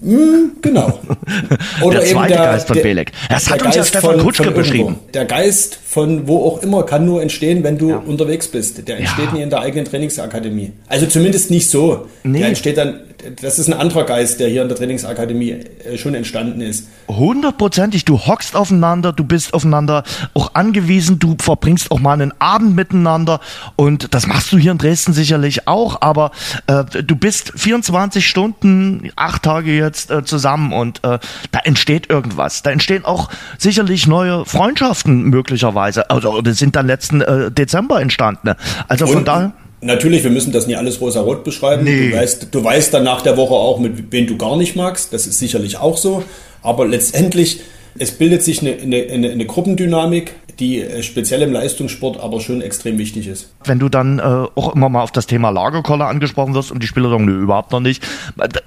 Hm, 0.03 0.53
genau. 0.62 0.98
Oder 1.82 2.01
der 2.01 2.09
zweite 2.09 2.32
der, 2.34 2.42
Geist 2.44 2.66
von 2.68 2.82
Belek. 2.82 3.12
Das 3.28 3.51
hat 3.51 3.62
uns 3.62 3.76
ja 3.76 3.84
Stefan 3.84 4.14
von, 4.14 4.24
Kutschke 4.24 4.44
von 4.44 4.55
beschrieben. 4.55 4.98
Der 5.12 5.26
Geist 5.26 5.78
von 5.84 6.26
wo 6.26 6.38
auch 6.44 6.62
immer 6.62 6.84
kann 6.84 7.05
nur 7.05 7.20
entstehen, 7.20 7.62
wenn 7.64 7.76
du 7.76 7.90
ja. 7.90 7.96
unterwegs 7.96 8.48
bist. 8.48 8.88
Der 8.88 8.98
entsteht 8.98 9.26
ja. 9.26 9.32
nie 9.32 9.42
in 9.42 9.51
der 9.51 9.61
eigenen 9.61 9.84
Trainingsakademie. 9.84 10.72
Also 10.88 11.07
zumindest 11.07 11.51
nicht 11.51 11.68
so. 11.68 12.07
Nee. 12.22 12.38
Der 12.38 12.48
entsteht 12.48 12.78
dann, 12.78 13.01
das 13.40 13.58
ist 13.58 13.68
ein 13.68 13.74
anderer 13.74 14.04
Geist, 14.04 14.40
der 14.40 14.48
hier 14.48 14.62
in 14.62 14.68
der 14.68 14.76
Trainingsakademie 14.76 15.50
äh, 15.50 15.98
schon 15.98 16.14
entstanden 16.14 16.60
ist. 16.60 16.88
Hundertprozentig. 17.08 18.04
Du 18.04 18.18
hockst 18.18 18.56
aufeinander, 18.56 19.12
du 19.12 19.24
bist 19.24 19.54
aufeinander 19.54 20.04
auch 20.34 20.54
angewiesen, 20.54 21.18
du 21.18 21.36
verbringst 21.40 21.90
auch 21.90 22.00
mal 22.00 22.14
einen 22.14 22.32
Abend 22.40 22.74
miteinander 22.74 23.40
und 23.76 24.14
das 24.14 24.26
machst 24.26 24.52
du 24.52 24.58
hier 24.58 24.72
in 24.72 24.78
Dresden 24.78 25.12
sicherlich 25.12 25.66
auch, 25.68 26.00
aber 26.02 26.30
äh, 26.66 26.84
du 26.84 27.16
bist 27.16 27.52
24 27.56 28.26
Stunden, 28.26 29.10
acht 29.16 29.42
Tage 29.42 29.72
jetzt 29.72 30.10
äh, 30.10 30.24
zusammen 30.24 30.72
und 30.72 31.02
äh, 31.04 31.18
da 31.50 31.58
entsteht 31.64 32.10
irgendwas. 32.10 32.62
Da 32.62 32.70
entstehen 32.70 33.04
auch 33.04 33.30
sicherlich 33.58 34.06
neue 34.06 34.44
Freundschaften 34.44 35.24
möglicherweise. 35.24 36.10
Also 36.10 36.40
das 36.42 36.58
sind 36.58 36.76
dann 36.76 36.86
letzten 36.86 37.20
äh, 37.20 37.50
Dezember 37.50 38.00
entstanden. 38.00 38.54
Also 38.88 39.06
von 39.06 39.24
daher. 39.24 39.52
Natürlich, 39.83 40.22
wir 40.22 40.31
müssen 40.31 40.53
das 40.53 40.66
nicht 40.66 40.76
alles 40.76 41.01
rosa-rot 41.01 41.43
beschreiben. 41.43 41.85
Nee. 41.85 42.11
Du, 42.11 42.16
weißt, 42.16 42.49
du 42.51 42.64
weißt 42.64 42.93
dann 42.93 43.05
nach 43.05 43.22
der 43.22 43.37
Woche 43.37 43.55
auch, 43.55 43.78
mit 43.78 44.12
wem 44.12 44.26
du 44.26 44.37
gar 44.37 44.57
nicht 44.57 44.76
magst. 44.76 45.12
Das 45.12 45.26
ist 45.26 45.39
sicherlich 45.39 45.78
auch 45.78 45.97
so. 45.97 46.22
Aber 46.62 46.87
letztendlich, 46.87 47.61
es 47.99 48.12
bildet 48.12 48.43
sich 48.43 48.61
eine, 48.61 48.76
eine, 48.80 49.30
eine 49.30 49.47
Gruppendynamik, 49.47 50.34
die 50.61 50.80
äh, 50.80 51.03
speziell 51.03 51.43
im 51.43 51.53
Leistungssport 51.53 52.20
aber 52.20 52.41
schon 52.41 52.61
extrem 52.61 52.99
wichtig 52.99 53.26
ist. 53.26 53.53
Wenn 53.64 53.78
du 53.78 53.88
dann 53.88 54.18
äh, 54.18 54.22
auch 54.22 54.74
immer 54.74 54.88
mal 54.88 55.03
auf 55.03 55.11
das 55.11 55.26
Thema 55.26 55.51
Lagerkoller 55.51 56.07
angesprochen 56.07 56.55
wirst 56.55 56.70
und 56.70 56.82
die 56.82 56.86
Spieler 56.86 57.11
sagen, 57.11 57.24
nö, 57.24 57.43
überhaupt 57.43 57.72
noch 57.72 57.80
nicht, 57.80 58.07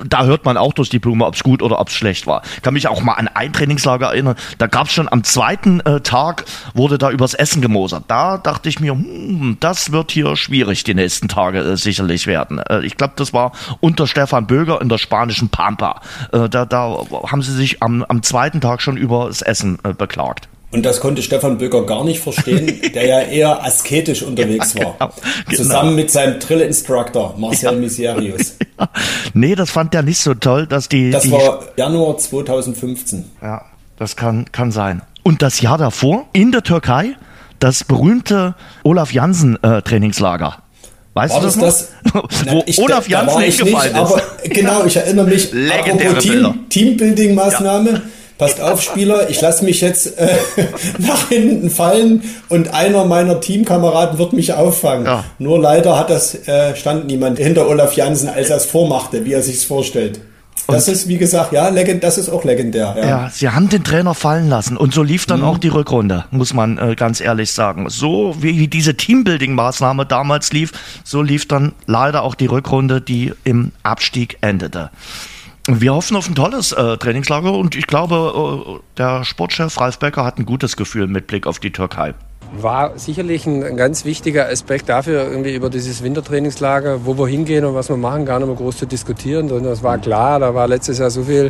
da 0.08 0.26
hört 0.26 0.46
man 0.46 0.58
auch 0.58 0.74
durch 0.74 0.90
die 0.90 1.00
Blume, 1.00 1.26
ob 1.26 1.36
es 1.36 1.44
gut 1.44 1.62
oder 1.62 1.80
ob 1.80 1.90
es 1.90 1.94
schlecht 1.94 2.28
war. 2.28 2.42
Ich 2.56 2.62
kann 2.62 2.74
mich 2.74 2.88
auch 2.88 3.02
mal 3.02 3.14
an 3.14 3.28
ein 3.28 3.54
Trainingslager 3.54 4.08
erinnern, 4.08 4.36
da 4.58 4.68
gab 4.68 4.88
es 4.88 4.94
schon 4.94 5.08
am 5.12 5.24
zweiten 5.24 5.80
äh, 5.82 6.02
Tag, 6.02 6.46
wurde 6.74 6.98
da 6.98 7.12
übers 7.12 7.34
Essen 7.34 7.62
gemosert. 7.62 8.06
Da 8.08 8.38
dachte 8.38 8.70
ich 8.70 8.80
mir, 8.80 8.94
hm, 8.94 9.58
das 9.60 9.92
wird 9.92 10.12
hier 10.12 10.36
schwierig 10.36 10.84
die 10.84 10.96
nächsten 10.96 11.28
Tage 11.28 11.60
äh, 11.60 11.78
sicherlich 11.78 12.28
werden. 12.28 12.60
Äh, 12.60 12.86
ich 12.86 12.98
glaube, 12.98 13.14
das 13.16 13.34
war 13.34 13.52
unter 13.80 14.08
Stefan 14.08 14.48
Böger 14.48 14.82
in 14.82 14.90
der 14.90 14.98
spanischen 14.98 15.50
Pampa. 15.50 16.02
Äh, 16.32 16.50
da, 16.50 16.66
da 16.66 16.98
haben 17.28 17.42
sie 17.42 17.54
sich 17.54 17.84
am, 17.84 18.04
am 18.04 18.24
zweiten 18.24 18.62
Tag 18.62 18.82
schon 18.82 18.98
über 18.98 19.13
das 19.20 19.42
Essen 19.42 19.78
beklagt. 19.98 20.48
Und 20.74 20.84
das 20.84 21.00
konnte 21.00 21.22
Stefan 21.22 21.60
Böcker 21.60 21.86
gar 21.86 22.04
nicht 22.04 22.20
verstehen, 22.20 22.82
der 22.96 23.06
ja 23.06 23.20
eher 23.22 23.64
asketisch 23.64 24.24
unterwegs 24.24 24.76
war. 24.76 24.96
Genau, 24.98 25.12
genau. 25.46 25.58
Zusammen 25.58 25.96
mit 25.96 26.10
seinem 26.10 26.40
Drill-Instructor 26.40 27.36
Marcel 27.38 27.74
ja. 27.74 27.80
Miserius. 27.80 28.58
Ja. 28.80 28.90
Nee, 29.36 29.54
das 29.54 29.70
fand 29.70 29.94
er 29.94 30.02
nicht 30.02 30.18
so 30.18 30.34
toll, 30.34 30.66
dass 30.66 30.90
die. 30.90 31.12
Das 31.12 31.26
die 31.26 31.32
war 31.32 31.60
Januar 31.78 32.18
2015. 32.18 33.24
Ja, 33.40 33.64
das 34.00 34.16
kann, 34.16 34.52
kann 34.52 34.72
sein. 34.72 35.04
Und 35.22 35.44
das 35.44 35.62
Jahr 35.62 35.78
davor 35.78 36.26
in 36.34 36.52
der 36.52 36.64
Türkei, 36.64 37.16
das 37.60 37.84
berühmte 37.84 38.56
Olaf 38.82 39.14
Jansen 39.14 39.62
äh, 39.64 39.84
Trainingslager. 39.84 40.58
Weißt 41.14 41.36
war 41.36 41.42
du 41.42 41.46
das, 41.46 41.58
das, 41.60 41.92
das 42.04 42.46
Wo 42.52 42.64
ich, 42.66 42.80
Olaf 42.80 43.08
Jansen 43.08 43.42
hingefallen 43.42 43.92
ist. 43.92 43.96
Aber 43.96 44.22
genau, 44.46 44.86
ich 44.86 44.98
erinnere 44.98 45.28
mich. 45.28 45.54
Legendäre 45.54 46.18
Team, 46.18 46.66
Teambuilding-Maßnahme. 46.70 47.92
Ja 47.92 48.02
passt 48.38 48.62
auf, 48.62 48.82
Spieler, 48.82 49.30
ich 49.30 49.42
lasse 49.42 49.64
mich 49.64 49.82
jetzt 49.82 50.18
äh, 50.18 50.36
nach 50.98 51.30
hinten 51.30 51.70
fallen 51.70 52.24
und 52.50 52.74
einer 52.74 53.06
meiner 53.06 53.40
Teamkameraden 53.40 54.18
wird 54.18 54.34
mich 54.34 54.54
auffangen. 54.54 55.06
Ja. 55.06 55.24
Nur 55.40 55.60
leider 55.60 55.98
hat 55.98 56.10
das, 56.10 56.48
äh, 56.48 56.76
stand 56.76 57.08
niemand 57.08 57.38
hinter 57.38 57.68
Olaf 57.68 57.96
Jansen, 57.96 58.30
als 58.30 58.50
er 58.50 58.58
es 58.58 58.66
vormachte, 58.66 59.26
wie 59.26 59.34
er 59.34 59.42
sich's 59.42 59.64
vorstellt. 59.64 60.20
Das 60.68 60.88
und 60.88 60.94
ist, 60.94 61.08
wie 61.08 61.18
gesagt, 61.18 61.52
ja, 61.52 61.68
legend, 61.68 62.04
das 62.04 62.18
ist 62.18 62.30
auch 62.30 62.46
legendär. 62.46 62.96
Ja. 62.98 63.06
ja. 63.06 63.30
sie 63.30 63.50
haben 63.50 63.68
den 63.70 63.84
Trainer 63.84 64.14
fallen 64.14 64.48
lassen 64.48 64.78
und 64.78 64.94
so 64.94 65.04
lief 65.04 65.26
dann 65.26 65.42
mhm. 65.42 65.46
auch 65.46 65.58
die 65.58 65.68
Rückrunde, 65.68 66.26
muss 66.32 66.54
man 66.54 66.78
äh, 66.78 66.96
ganz 66.96 67.20
ehrlich 67.20 67.52
sagen. 67.52 67.90
So 67.90 68.36
wie, 68.40 68.58
wie 68.58 68.68
diese 68.68 68.92
Teambuilding-Maßnahme 68.92 70.06
damals 70.06 70.54
lief, 70.54 70.72
so 71.04 71.22
lief 71.22 71.48
dann 71.48 71.74
leider 71.86 72.24
auch 72.24 72.36
die 72.36 72.46
Rückrunde, 72.46 73.02
die 73.02 73.34
im 73.44 73.72
Abstieg 73.84 74.38
endete. 74.42 74.90
Wir 75.70 75.94
hoffen 75.94 76.18
auf 76.18 76.28
ein 76.28 76.36
tolles 76.36 76.74
äh, 76.74 76.98
Trainingslager 76.98 77.54
und 77.54 77.76
ich 77.78 77.88
glaube, 77.88 78.80
äh, 78.82 78.98
der 78.98 79.24
Sportchef 79.24 79.80
Ralf 79.80 79.98
Becker 79.98 80.26
hat 80.26 80.38
ein 80.38 80.46
gutes 80.46 80.76
Gefühl 80.76 81.08
mit 81.08 81.28
Blick 81.28 81.48
auf 81.48 81.60
die 81.60 81.72
Türkei. 81.72 82.14
War 82.58 83.00
sicherlich 83.00 83.46
ein, 83.46 83.78
ganz 83.78 84.04
wichtiger 84.04 84.50
Aspekt 84.50 84.90
dafür, 84.90 85.24
irgendwie 85.24 85.56
über 85.56 85.70
dieses 85.70 86.04
Wintertrainingslager, 86.04 87.06
wo 87.06 87.18
wir 87.18 87.28
hingehen 87.28 87.64
und 87.64 87.76
was 87.76 87.88
wir 87.88 87.96
machen, 87.96 88.26
gar 88.26 88.40
nicht 88.40 88.48
mehr 88.48 88.58
groß 88.58 88.76
zu 88.76 88.86
diskutieren. 88.86 89.50
Und 89.52 89.64
das 89.64 89.82
war 89.82 89.98
klar, 90.00 90.42
da 90.42 90.54
war 90.54 90.68
letztes 90.68 91.00
Jahr 91.00 91.10
so 91.10 91.24
viel 91.24 91.50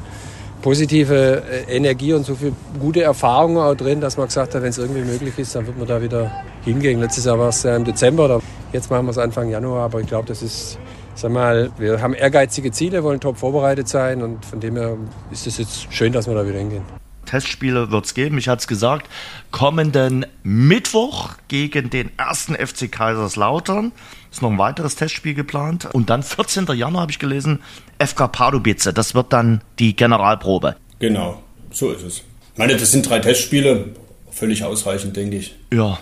positive 0.61 1.41
äh, 1.68 1.76
Energie 1.76 2.14
und 2.14 2.24
so 2.24 2.36
viel 2.36 2.53
gute 2.80 3.01
Erfahrungen 3.01 3.57
auch 3.57 3.74
drin, 3.74 3.99
dass 3.99 4.18
man 4.18 4.28
gesagt 4.28 4.53
hat, 4.53 4.61
wenn 4.61 4.70
es 4.70 4.78
irgendwie 4.78 5.01
möglich 5.01 5.39
ist, 5.39 5.55
dann 5.55 5.66
wird 5.66 5.80
man 5.80 5.88
da 5.88 5.99
wieder 5.99 6.32
hingehen. 6.64 6.99
Letztes 6.99 7.26
Jahr 7.26 7.39
war 7.39 7.49
es 7.49 7.64
ja 7.64 7.76
im 7.76 7.84
Dezember, 7.84 8.43
jetzt 8.74 8.91
machen 8.91 9.07
wir 9.07 9.11
es 9.11 9.18
Anfang 9.18 9.49
Januar, 9.49 9.86
aber 9.86 10.01
ich 10.01 10.07
glaube, 10.07 10.28
das 10.28 10.43
ist 10.43 10.78
sag 11.16 11.32
mal, 11.32 11.72
wir 11.78 12.01
haben 12.01 12.14
ehrgeizige 12.14 12.72
Ziele, 12.72 13.03
wollen 13.03 13.20
top 13.20 13.38
vorbereitet 13.38 13.88
sein 13.88 14.22
und 14.22 14.45
von 14.45 14.59
dem 14.59 14.76
her 14.76 14.97
ist 15.32 15.47
es 15.47 15.57
jetzt 15.57 15.93
schön, 15.93 16.14
dass 16.14 16.28
wir 16.28 16.36
da 16.36 16.47
wieder 16.47 16.59
hingehen. 16.59 16.84
Testspiele 17.26 17.89
wird 17.89 18.05
es 18.05 18.14
geben, 18.14 18.38
ich 18.38 18.47
hatte 18.47 18.59
es 18.59 18.68
gesagt, 18.68 19.09
kommenden 19.51 20.26
Mittwoch 20.43 21.36
gegen 21.47 21.89
den 21.89 22.11
ersten 22.18 22.55
FC 22.55 22.91
Kaiserslautern. 22.91 23.91
Ist 24.32 24.41
noch 24.41 24.51
ein 24.51 24.57
weiteres 24.57 24.95
Testspiel 24.95 25.34
geplant. 25.34 25.88
Und 25.93 26.09
dann 26.09 26.24
14. 26.24 26.66
Januar 26.74 27.03
habe 27.03 27.11
ich 27.11 27.20
gelesen, 27.20 27.61
FK 27.99 28.28
Pardubice. 28.28 28.91
Das 28.93 29.16
wird 29.16 29.32
dann 29.32 29.61
die 29.80 29.95
Generalprobe. 29.95 30.76
Genau, 30.99 31.41
so 31.72 31.91
ist 31.91 32.03
es. 32.03 32.18
Ich 32.53 32.57
meine, 32.57 32.76
das 32.76 32.91
sind 32.91 33.07
drei 33.07 33.20
Testspiele, 33.20 33.95
völlig 34.32 34.64
ausreichend, 34.64 35.16
denke 35.16 35.38
ich. 35.38 35.55
Ja. 35.72 35.97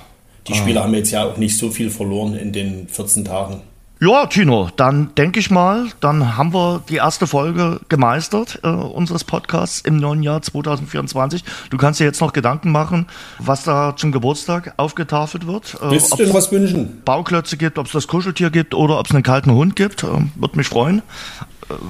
Die 0.47 0.55
Spieler 0.55 0.83
haben 0.83 0.93
jetzt 0.95 1.11
ja 1.11 1.23
auch 1.23 1.37
nicht 1.37 1.57
so 1.57 1.69
viel 1.69 1.91
verloren 1.91 2.35
in 2.35 2.51
den 2.51 2.87
14 2.87 3.25
Tagen. 3.25 3.61
Ja, 4.03 4.25
Tino, 4.25 4.67
dann 4.77 5.13
denke 5.13 5.39
ich 5.39 5.51
mal, 5.51 5.85
dann 5.99 6.35
haben 6.35 6.55
wir 6.55 6.81
die 6.89 6.95
erste 6.95 7.27
Folge 7.27 7.79
gemeistert 7.87 8.59
äh, 8.63 8.67
unseres 8.67 9.23
Podcasts 9.23 9.81
im 9.81 9.97
neuen 9.97 10.23
Jahr 10.23 10.41
2024. 10.41 11.43
Du 11.69 11.77
kannst 11.77 11.99
dir 11.99 12.05
jetzt 12.05 12.19
noch 12.19 12.33
Gedanken 12.33 12.71
machen, 12.71 13.05
was 13.37 13.63
da 13.63 13.95
zum 13.95 14.11
Geburtstag 14.11 14.73
aufgetafelt 14.77 15.45
wird. 15.45 15.75
Äh, 15.75 15.91
Willst 15.91 16.19
du 16.19 16.33
was 16.33 16.51
wünschen? 16.51 17.03
Bauklötze 17.05 17.57
gibt, 17.57 17.77
ob 17.77 17.85
es 17.85 17.91
das 17.91 18.07
Kuscheltier 18.07 18.49
gibt 18.49 18.73
oder 18.73 18.97
ob 18.97 19.05
es 19.05 19.13
einen 19.13 19.21
kalten 19.21 19.51
Hund 19.51 19.75
gibt. 19.75 20.03
Äh, 20.03 20.07
Würde 20.33 20.57
mich 20.57 20.67
freuen. 20.67 21.03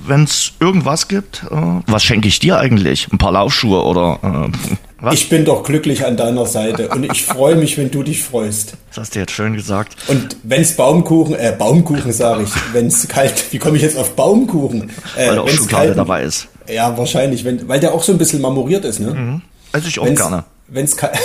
Wenn 0.06 0.26
es 0.26 0.52
irgendwas 0.60 1.08
gibt, 1.08 1.46
äh, 1.50 1.56
was 1.88 2.04
schenke 2.04 2.28
ich 2.28 2.40
dir 2.40 2.60
eigentlich? 2.60 3.08
Ein 3.10 3.20
paar 3.20 3.32
Laufschuhe 3.32 3.82
oder 3.86 4.20
äh, 4.52 4.76
was? 5.02 5.14
Ich 5.16 5.30
bin 5.30 5.46
doch 5.46 5.64
glücklich 5.64 6.06
an 6.06 6.16
deiner 6.18 6.46
Seite 6.46 6.90
und 6.90 7.04
ich 7.12 7.24
freue 7.24 7.56
mich, 7.56 7.78
wenn 7.78 7.90
du 7.92 8.04
dich 8.04 8.24
freust. 8.24 8.74
Das 8.90 8.98
hast 9.00 9.16
du 9.16 9.20
jetzt 9.20 9.32
schön 9.32 9.54
gesagt. 9.54 9.96
Und 10.08 10.38
wenn's 10.44 10.74
Baumkuchen, 10.74 11.36
äh, 11.36 11.54
Baumkuchen 11.58 12.12
sage 12.14 12.44
ich, 12.44 12.52
wenn's 12.74 13.08
kalt, 13.08 13.46
wie 13.52 13.58
komme 13.60 13.78
ich 13.78 13.84
jetzt 13.84 13.98
auf 13.98 14.16
Baumkuchen? 14.16 14.92
Äh, 15.18 15.28
Weil 15.30 15.36
da 15.36 15.42
auch 15.42 15.50
Schokolade 15.50 15.88
kalt- 15.88 15.98
dabei 15.98 16.24
ist. 16.24 16.48
Ja, 16.70 16.98
wahrscheinlich, 16.98 17.44
wenn, 17.44 17.68
weil 17.68 17.80
der 17.80 17.94
auch 17.94 18.04
so 18.04 18.12
ein 18.12 18.18
bisschen 18.18 18.42
marmoriert 18.42 18.86
ist, 18.86 19.00
ne? 19.00 19.42
Also 19.72 19.88
ich 19.88 20.00
auch 20.00 20.06
Wenn's, 20.06 20.20
gerne. 20.20 20.44
Wenn's 20.68 20.96
kalt, 20.96 21.18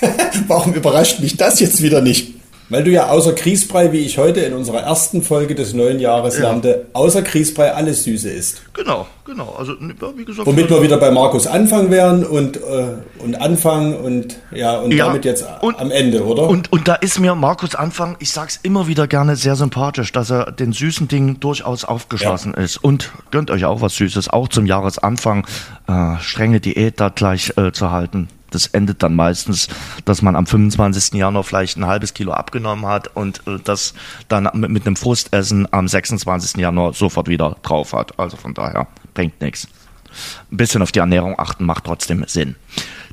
warum 0.48 0.72
überrascht 0.74 1.20
mich 1.20 1.36
das 1.36 1.60
jetzt 1.60 1.82
wieder 1.82 2.00
nicht? 2.00 2.34
Weil 2.70 2.84
du 2.84 2.90
ja 2.90 3.08
außer 3.08 3.32
Grießbrei, 3.32 3.92
wie 3.92 4.00
ich 4.00 4.18
heute 4.18 4.40
in 4.40 4.52
unserer 4.52 4.80
ersten 4.82 5.22
Folge 5.22 5.54
des 5.54 5.72
neuen 5.72 6.00
Jahres 6.00 6.36
Ja. 6.36 6.50
lernte, 6.50 6.86
außer 6.92 7.22
Grießbrei 7.22 7.72
alles 7.72 8.04
Süße 8.04 8.28
isst. 8.28 8.60
Genau, 8.74 9.06
genau. 9.24 9.54
Also 9.58 9.72
ja, 9.72 9.78
wie 10.16 10.24
gesagt, 10.26 10.46
Womit 10.46 10.68
wir 10.68 10.82
wieder 10.82 10.98
bei 10.98 11.10
Markus 11.10 11.46
Anfang 11.46 11.90
wären 11.90 12.26
und, 12.26 12.58
äh, 12.58 12.60
und 13.20 13.40
Anfang 13.40 13.96
und 13.96 14.36
ja, 14.50 14.76
und 14.78 14.92
Ja, 14.92 15.06
damit 15.06 15.24
jetzt 15.24 15.46
und- 15.62 15.78
am 15.80 15.90
Ende, 15.90 16.24
oder? 16.26 16.46
Und, 16.46 16.70
und 16.70 16.86
da 16.88 16.94
ist 16.96 17.18
mir 17.18 17.34
Markus 17.34 17.74
Anfang, 17.74 18.16
ich 18.18 18.32
sag's 18.32 18.60
immer 18.62 18.86
wieder 18.86 19.06
gerne, 19.06 19.36
sehr 19.36 19.56
sympathisch, 19.56 20.12
dass 20.12 20.30
er 20.30 20.52
den 20.52 20.72
süßen 20.72 21.08
Dingen 21.08 21.40
durchaus 21.40 21.84
aufgeschlossen 21.84 22.52
ist. 22.52 22.76
Und 22.76 23.12
gönnt 23.30 23.50
euch 23.50 23.64
auch 23.64 23.80
was 23.80 23.94
Süßes, 23.96 24.28
auch 24.28 24.48
zum 24.48 24.66
Jahresanfang 24.66 25.46
äh, 25.88 26.16
strenge 26.20 26.60
Diät 26.60 27.00
da 27.00 27.08
gleich 27.08 27.54
äh, 27.56 27.72
zu 27.72 27.90
halten. 27.90 28.28
Das 28.50 28.66
endet 28.68 29.02
dann 29.02 29.14
meistens, 29.14 29.68
dass 30.04 30.22
man 30.22 30.36
am 30.36 30.46
25. 30.46 31.14
Januar 31.14 31.44
vielleicht 31.44 31.76
ein 31.76 31.86
halbes 31.86 32.14
Kilo 32.14 32.32
abgenommen 32.32 32.86
hat 32.86 33.14
und 33.16 33.46
äh, 33.46 33.58
das 33.62 33.94
dann 34.28 34.48
mit, 34.54 34.70
mit 34.70 34.86
einem 34.86 34.96
Frustessen 34.96 35.66
am 35.72 35.88
26. 35.88 36.60
Januar 36.60 36.94
sofort 36.94 37.28
wieder 37.28 37.56
drauf 37.62 37.92
hat. 37.92 38.18
Also 38.18 38.36
von 38.36 38.54
daher 38.54 38.86
bringt 39.14 39.40
nichts. 39.40 39.68
Ein 40.50 40.56
bisschen 40.56 40.82
auf 40.82 40.92
die 40.92 41.00
Ernährung 41.00 41.38
achten 41.38 41.64
macht 41.64 41.84
trotzdem 41.84 42.24
Sinn. 42.26 42.56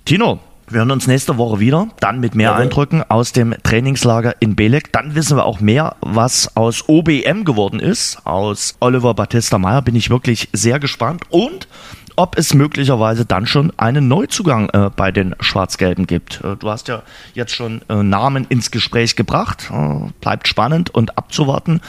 Tino, 0.06 0.40
wir 0.68 0.80
hören 0.80 0.92
uns 0.92 1.06
nächste 1.06 1.38
Woche 1.38 1.60
wieder, 1.60 1.90
dann 2.00 2.20
mit 2.20 2.34
mehr 2.34 2.52
Jawohl. 2.52 2.64
Eindrücken 2.64 3.04
aus 3.08 3.32
dem 3.32 3.54
Trainingslager 3.62 4.36
in 4.40 4.56
Belek. 4.56 4.92
Dann 4.92 5.14
wissen 5.14 5.38
wir 5.38 5.46
auch 5.46 5.60
mehr, 5.60 5.96
was 6.02 6.56
aus 6.58 6.90
OBM 6.90 7.44
geworden 7.44 7.80
ist. 7.80 8.26
Aus 8.26 8.76
Oliver 8.80 9.14
Battista 9.14 9.60
Meyer 9.60 9.84
bin 9.84 9.96
ich 9.96 10.10
wirklich 10.10 10.50
sehr 10.54 10.80
gespannt. 10.80 11.24
Und 11.30 11.68
ob 12.16 12.38
es 12.38 12.53
möglicherweise 12.53 13.26
dann 13.26 13.45
schon 13.47 13.72
einen 13.78 14.07
Neuzugang 14.07 14.70
äh, 14.70 14.89
bei 14.95 15.11
den 15.11 15.36
Schwarz-Gelben 15.39 16.07
gibt. 16.07 16.41
Äh, 16.43 16.55
du 16.57 16.70
hast 16.70 16.88
ja 16.88 17.03
jetzt 17.34 17.53
schon 17.53 17.82
äh, 17.89 18.03
Namen 18.03 18.45
ins 18.49 18.72
Gespräch 18.72 19.16
gebracht. 19.16 19.70
Äh, 19.72 20.11
bleibt 20.22 20.47
spannend 20.47 20.93
und 20.93 21.18
abzuwarten. 21.18 21.82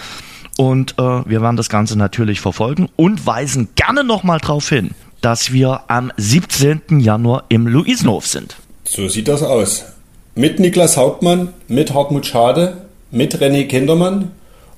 Und 0.56 0.92
äh, 0.98 1.02
wir 1.02 1.42
werden 1.42 1.56
das 1.56 1.68
Ganze 1.68 1.98
natürlich 1.98 2.40
verfolgen 2.40 2.88
und 2.96 3.26
weisen 3.26 3.68
gerne 3.74 4.04
nochmal 4.04 4.38
darauf 4.38 4.68
hin, 4.68 4.92
dass 5.20 5.52
wir 5.52 5.82
am 5.88 6.12
17. 6.16 7.00
Januar 7.00 7.44
im 7.48 7.66
Luisenhof 7.66 8.26
sind. 8.26 8.56
So 8.84 9.08
sieht 9.08 9.28
das 9.28 9.42
aus. 9.42 9.84
Mit 10.34 10.60
Niklas 10.60 10.96
Hauptmann, 10.96 11.52
mit 11.68 11.92
Hartmut 11.94 12.26
Schade, 12.26 12.86
mit 13.10 13.36
René 13.36 13.66
Kindermann 13.66 14.32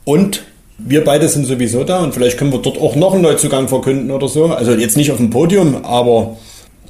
und 0.04 0.44
wir 0.78 1.04
beide 1.04 1.28
sind 1.28 1.44
sowieso 1.44 1.84
da 1.84 2.02
und 2.02 2.14
vielleicht 2.14 2.38
können 2.38 2.52
wir 2.52 2.60
dort 2.60 2.78
auch 2.78 2.94
noch 2.94 3.12
einen 3.12 3.22
Neuzugang 3.22 3.68
verkünden 3.68 4.10
oder 4.10 4.28
so. 4.28 4.46
Also 4.46 4.72
jetzt 4.72 4.96
nicht 4.96 5.10
auf 5.10 5.18
dem 5.18 5.30
Podium, 5.30 5.84
aber 5.84 6.36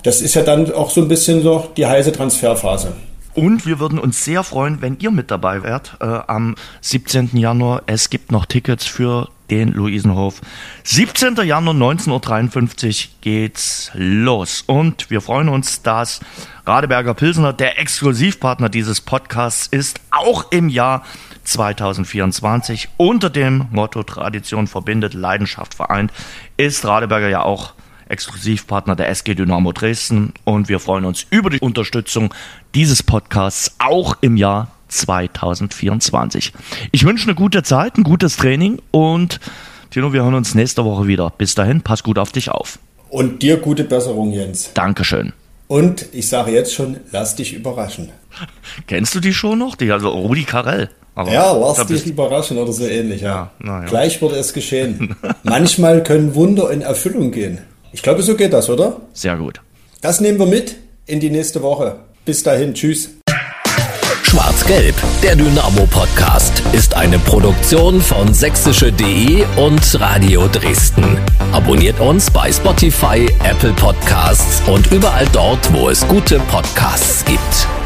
das 0.03 0.21
ist 0.21 0.35
ja 0.35 0.43
dann 0.43 0.73
auch 0.73 0.91
so 0.91 1.01
ein 1.01 1.09
bisschen 1.09 1.43
so 1.43 1.69
die 1.77 1.87
heiße 1.87 2.13
Transferphase. 2.13 2.93
Und 3.35 3.67
wir 3.67 3.79
würden 3.79 3.99
uns 3.99 4.25
sehr 4.25 4.43
freuen, 4.43 4.83
wenn 4.83 4.99
ihr 4.99 5.11
mit 5.11 5.31
dabei 5.31 5.63
wärt 5.63 5.97
äh, 6.01 6.05
am 6.05 6.57
17. 6.81 7.31
Januar. 7.35 7.83
Es 7.87 8.11
gibt 8.11 8.33
noch 8.33 8.47
Tickets 8.47 8.85
für 8.85 9.29
den 9.51 9.73
Luisenhof. 9.73 10.41
17. 10.85 11.37
Januar 11.45 11.75
19.53 11.75 13.05
Uhr 13.05 13.11
geht's 13.21 13.91
los. 13.95 14.65
Und 14.67 15.11
wir 15.11 15.21
freuen 15.21 15.49
uns, 15.49 15.83
dass 15.83 16.21
Radeberger 16.67 17.15
Pilsener 17.15 17.53
der 17.53 17.79
Exklusivpartner 17.79 18.69
dieses 18.69 19.01
Podcasts 19.01 19.69
ist, 19.69 20.01
auch 20.11 20.51
im 20.51 20.69
Jahr 20.69 21.05
2024 21.49 22.91
unter 22.97 23.31
dem 23.31 23.67
Motto 23.71 24.03
Tradition 24.03 24.67
verbindet, 24.67 25.15
Leidenschaft 25.15 25.75
vereint, 25.75 26.13
ist 26.57 26.85
Radeberger 26.85 27.29
ja 27.29 27.43
auch 27.43 27.75
Exklusivpartner 28.09 28.97
der 28.97 29.09
SG 29.09 29.35
Dynamo 29.35 29.73
Dresden 29.73 30.33
und 30.45 30.69
wir 30.69 30.81
freuen 30.81 31.05
uns 31.05 31.27
über 31.31 31.51
die 31.51 31.61
Unterstützung 31.61 32.35
dieses 32.75 33.03
Podcasts 33.03 33.75
auch 33.79 34.17
im 34.21 34.37
Jahr 34.37 34.69
2024. 34.89 36.53
Ich 36.93 37.05
wünsche 37.05 37.27
eine 37.27 37.35
gute 37.35 37.63
Zeit, 37.63 37.99
ein 37.99 38.05
gutes 38.05 38.37
Training 38.37 38.81
und 38.91 39.41
Tino, 39.91 40.13
wir 40.13 40.23
hören 40.23 40.35
uns 40.35 40.55
nächste 40.55 40.85
Woche 40.85 41.07
wieder. 41.07 41.31
Bis 41.31 41.55
dahin, 41.55 41.81
pass 41.81 42.03
gut 42.03 42.19
auf 42.19 42.33
dich 42.33 42.51
auf. 42.51 42.79
Und 43.09 43.43
dir 43.43 43.57
gute 43.57 43.85
Besserung, 43.85 44.33
Jens. 44.33 44.73
Dankeschön. 44.75 45.33
Und 45.67 46.07
ich 46.13 46.29
sage 46.29 46.51
jetzt 46.51 46.75
schon, 46.75 46.99
lass 47.11 47.37
dich 47.37 47.55
überraschen. 47.55 48.11
Kennst 48.87 49.15
du 49.15 49.21
die 49.21 49.33
schon 49.33 49.59
noch? 49.59 49.77
Die, 49.77 49.91
also 49.91 50.11
Rudi 50.11 50.45
Carell. 50.45 50.91
Aber 51.19 51.33
Ja, 51.33 51.51
lass 51.51 51.85
dich 51.85 52.07
überraschen 52.07 52.59
oder 52.59 52.73
so 52.73 52.87
ähnlich, 52.87 53.23
ja. 53.23 53.29
Ja, 53.29 53.51
na 53.59 53.81
ja. 53.81 53.89
Gleich 53.89 54.23
wird 54.23 54.35
es 54.35 54.53
geschehen. 54.53 55.17
Manchmal 55.43 56.05
können 56.05 56.37
Wunder 56.37 56.71
in 56.71 56.81
Erfüllung 56.81 57.33
gehen. 57.33 57.59
Ich 57.91 58.03
glaube, 58.03 58.23
so 58.23 58.37
geht 58.37 58.53
das, 58.53 58.71
oder? 58.71 58.99
Sehr 59.15 59.37
gut. 59.37 59.61
Das 60.01 60.21
nehmen 60.21 60.39
wir 60.39 60.47
mit 60.47 60.77
in 61.07 61.19
die 61.19 61.31
nächste 61.31 61.61
Woche. 61.61 61.97
Bis 62.25 62.45
dahin, 62.45 62.73
tschüss. 62.73 63.11
Schwarz-Gelb, 64.23 64.95
der 65.25 65.35
Dynamo-Podcast, 65.35 66.63
ist 66.73 66.95
eine 66.95 67.19
Produktion 67.19 68.01
von 68.01 68.33
sächsische.de 68.33 69.45
und 69.57 70.01
Radio 70.01 70.47
Dresden. 70.47 71.19
Abonniert 71.51 71.99
uns 71.99 72.31
bei 72.31 72.53
Spotify, 72.53 73.27
Apple 73.43 73.73
Podcasts 73.73 74.63
und 74.69 74.93
überall 74.93 75.27
dort, 75.33 75.73
wo 75.73 75.89
es 75.89 76.07
gute 76.07 76.39
Podcasts 76.41 77.25
gibt. 77.25 77.78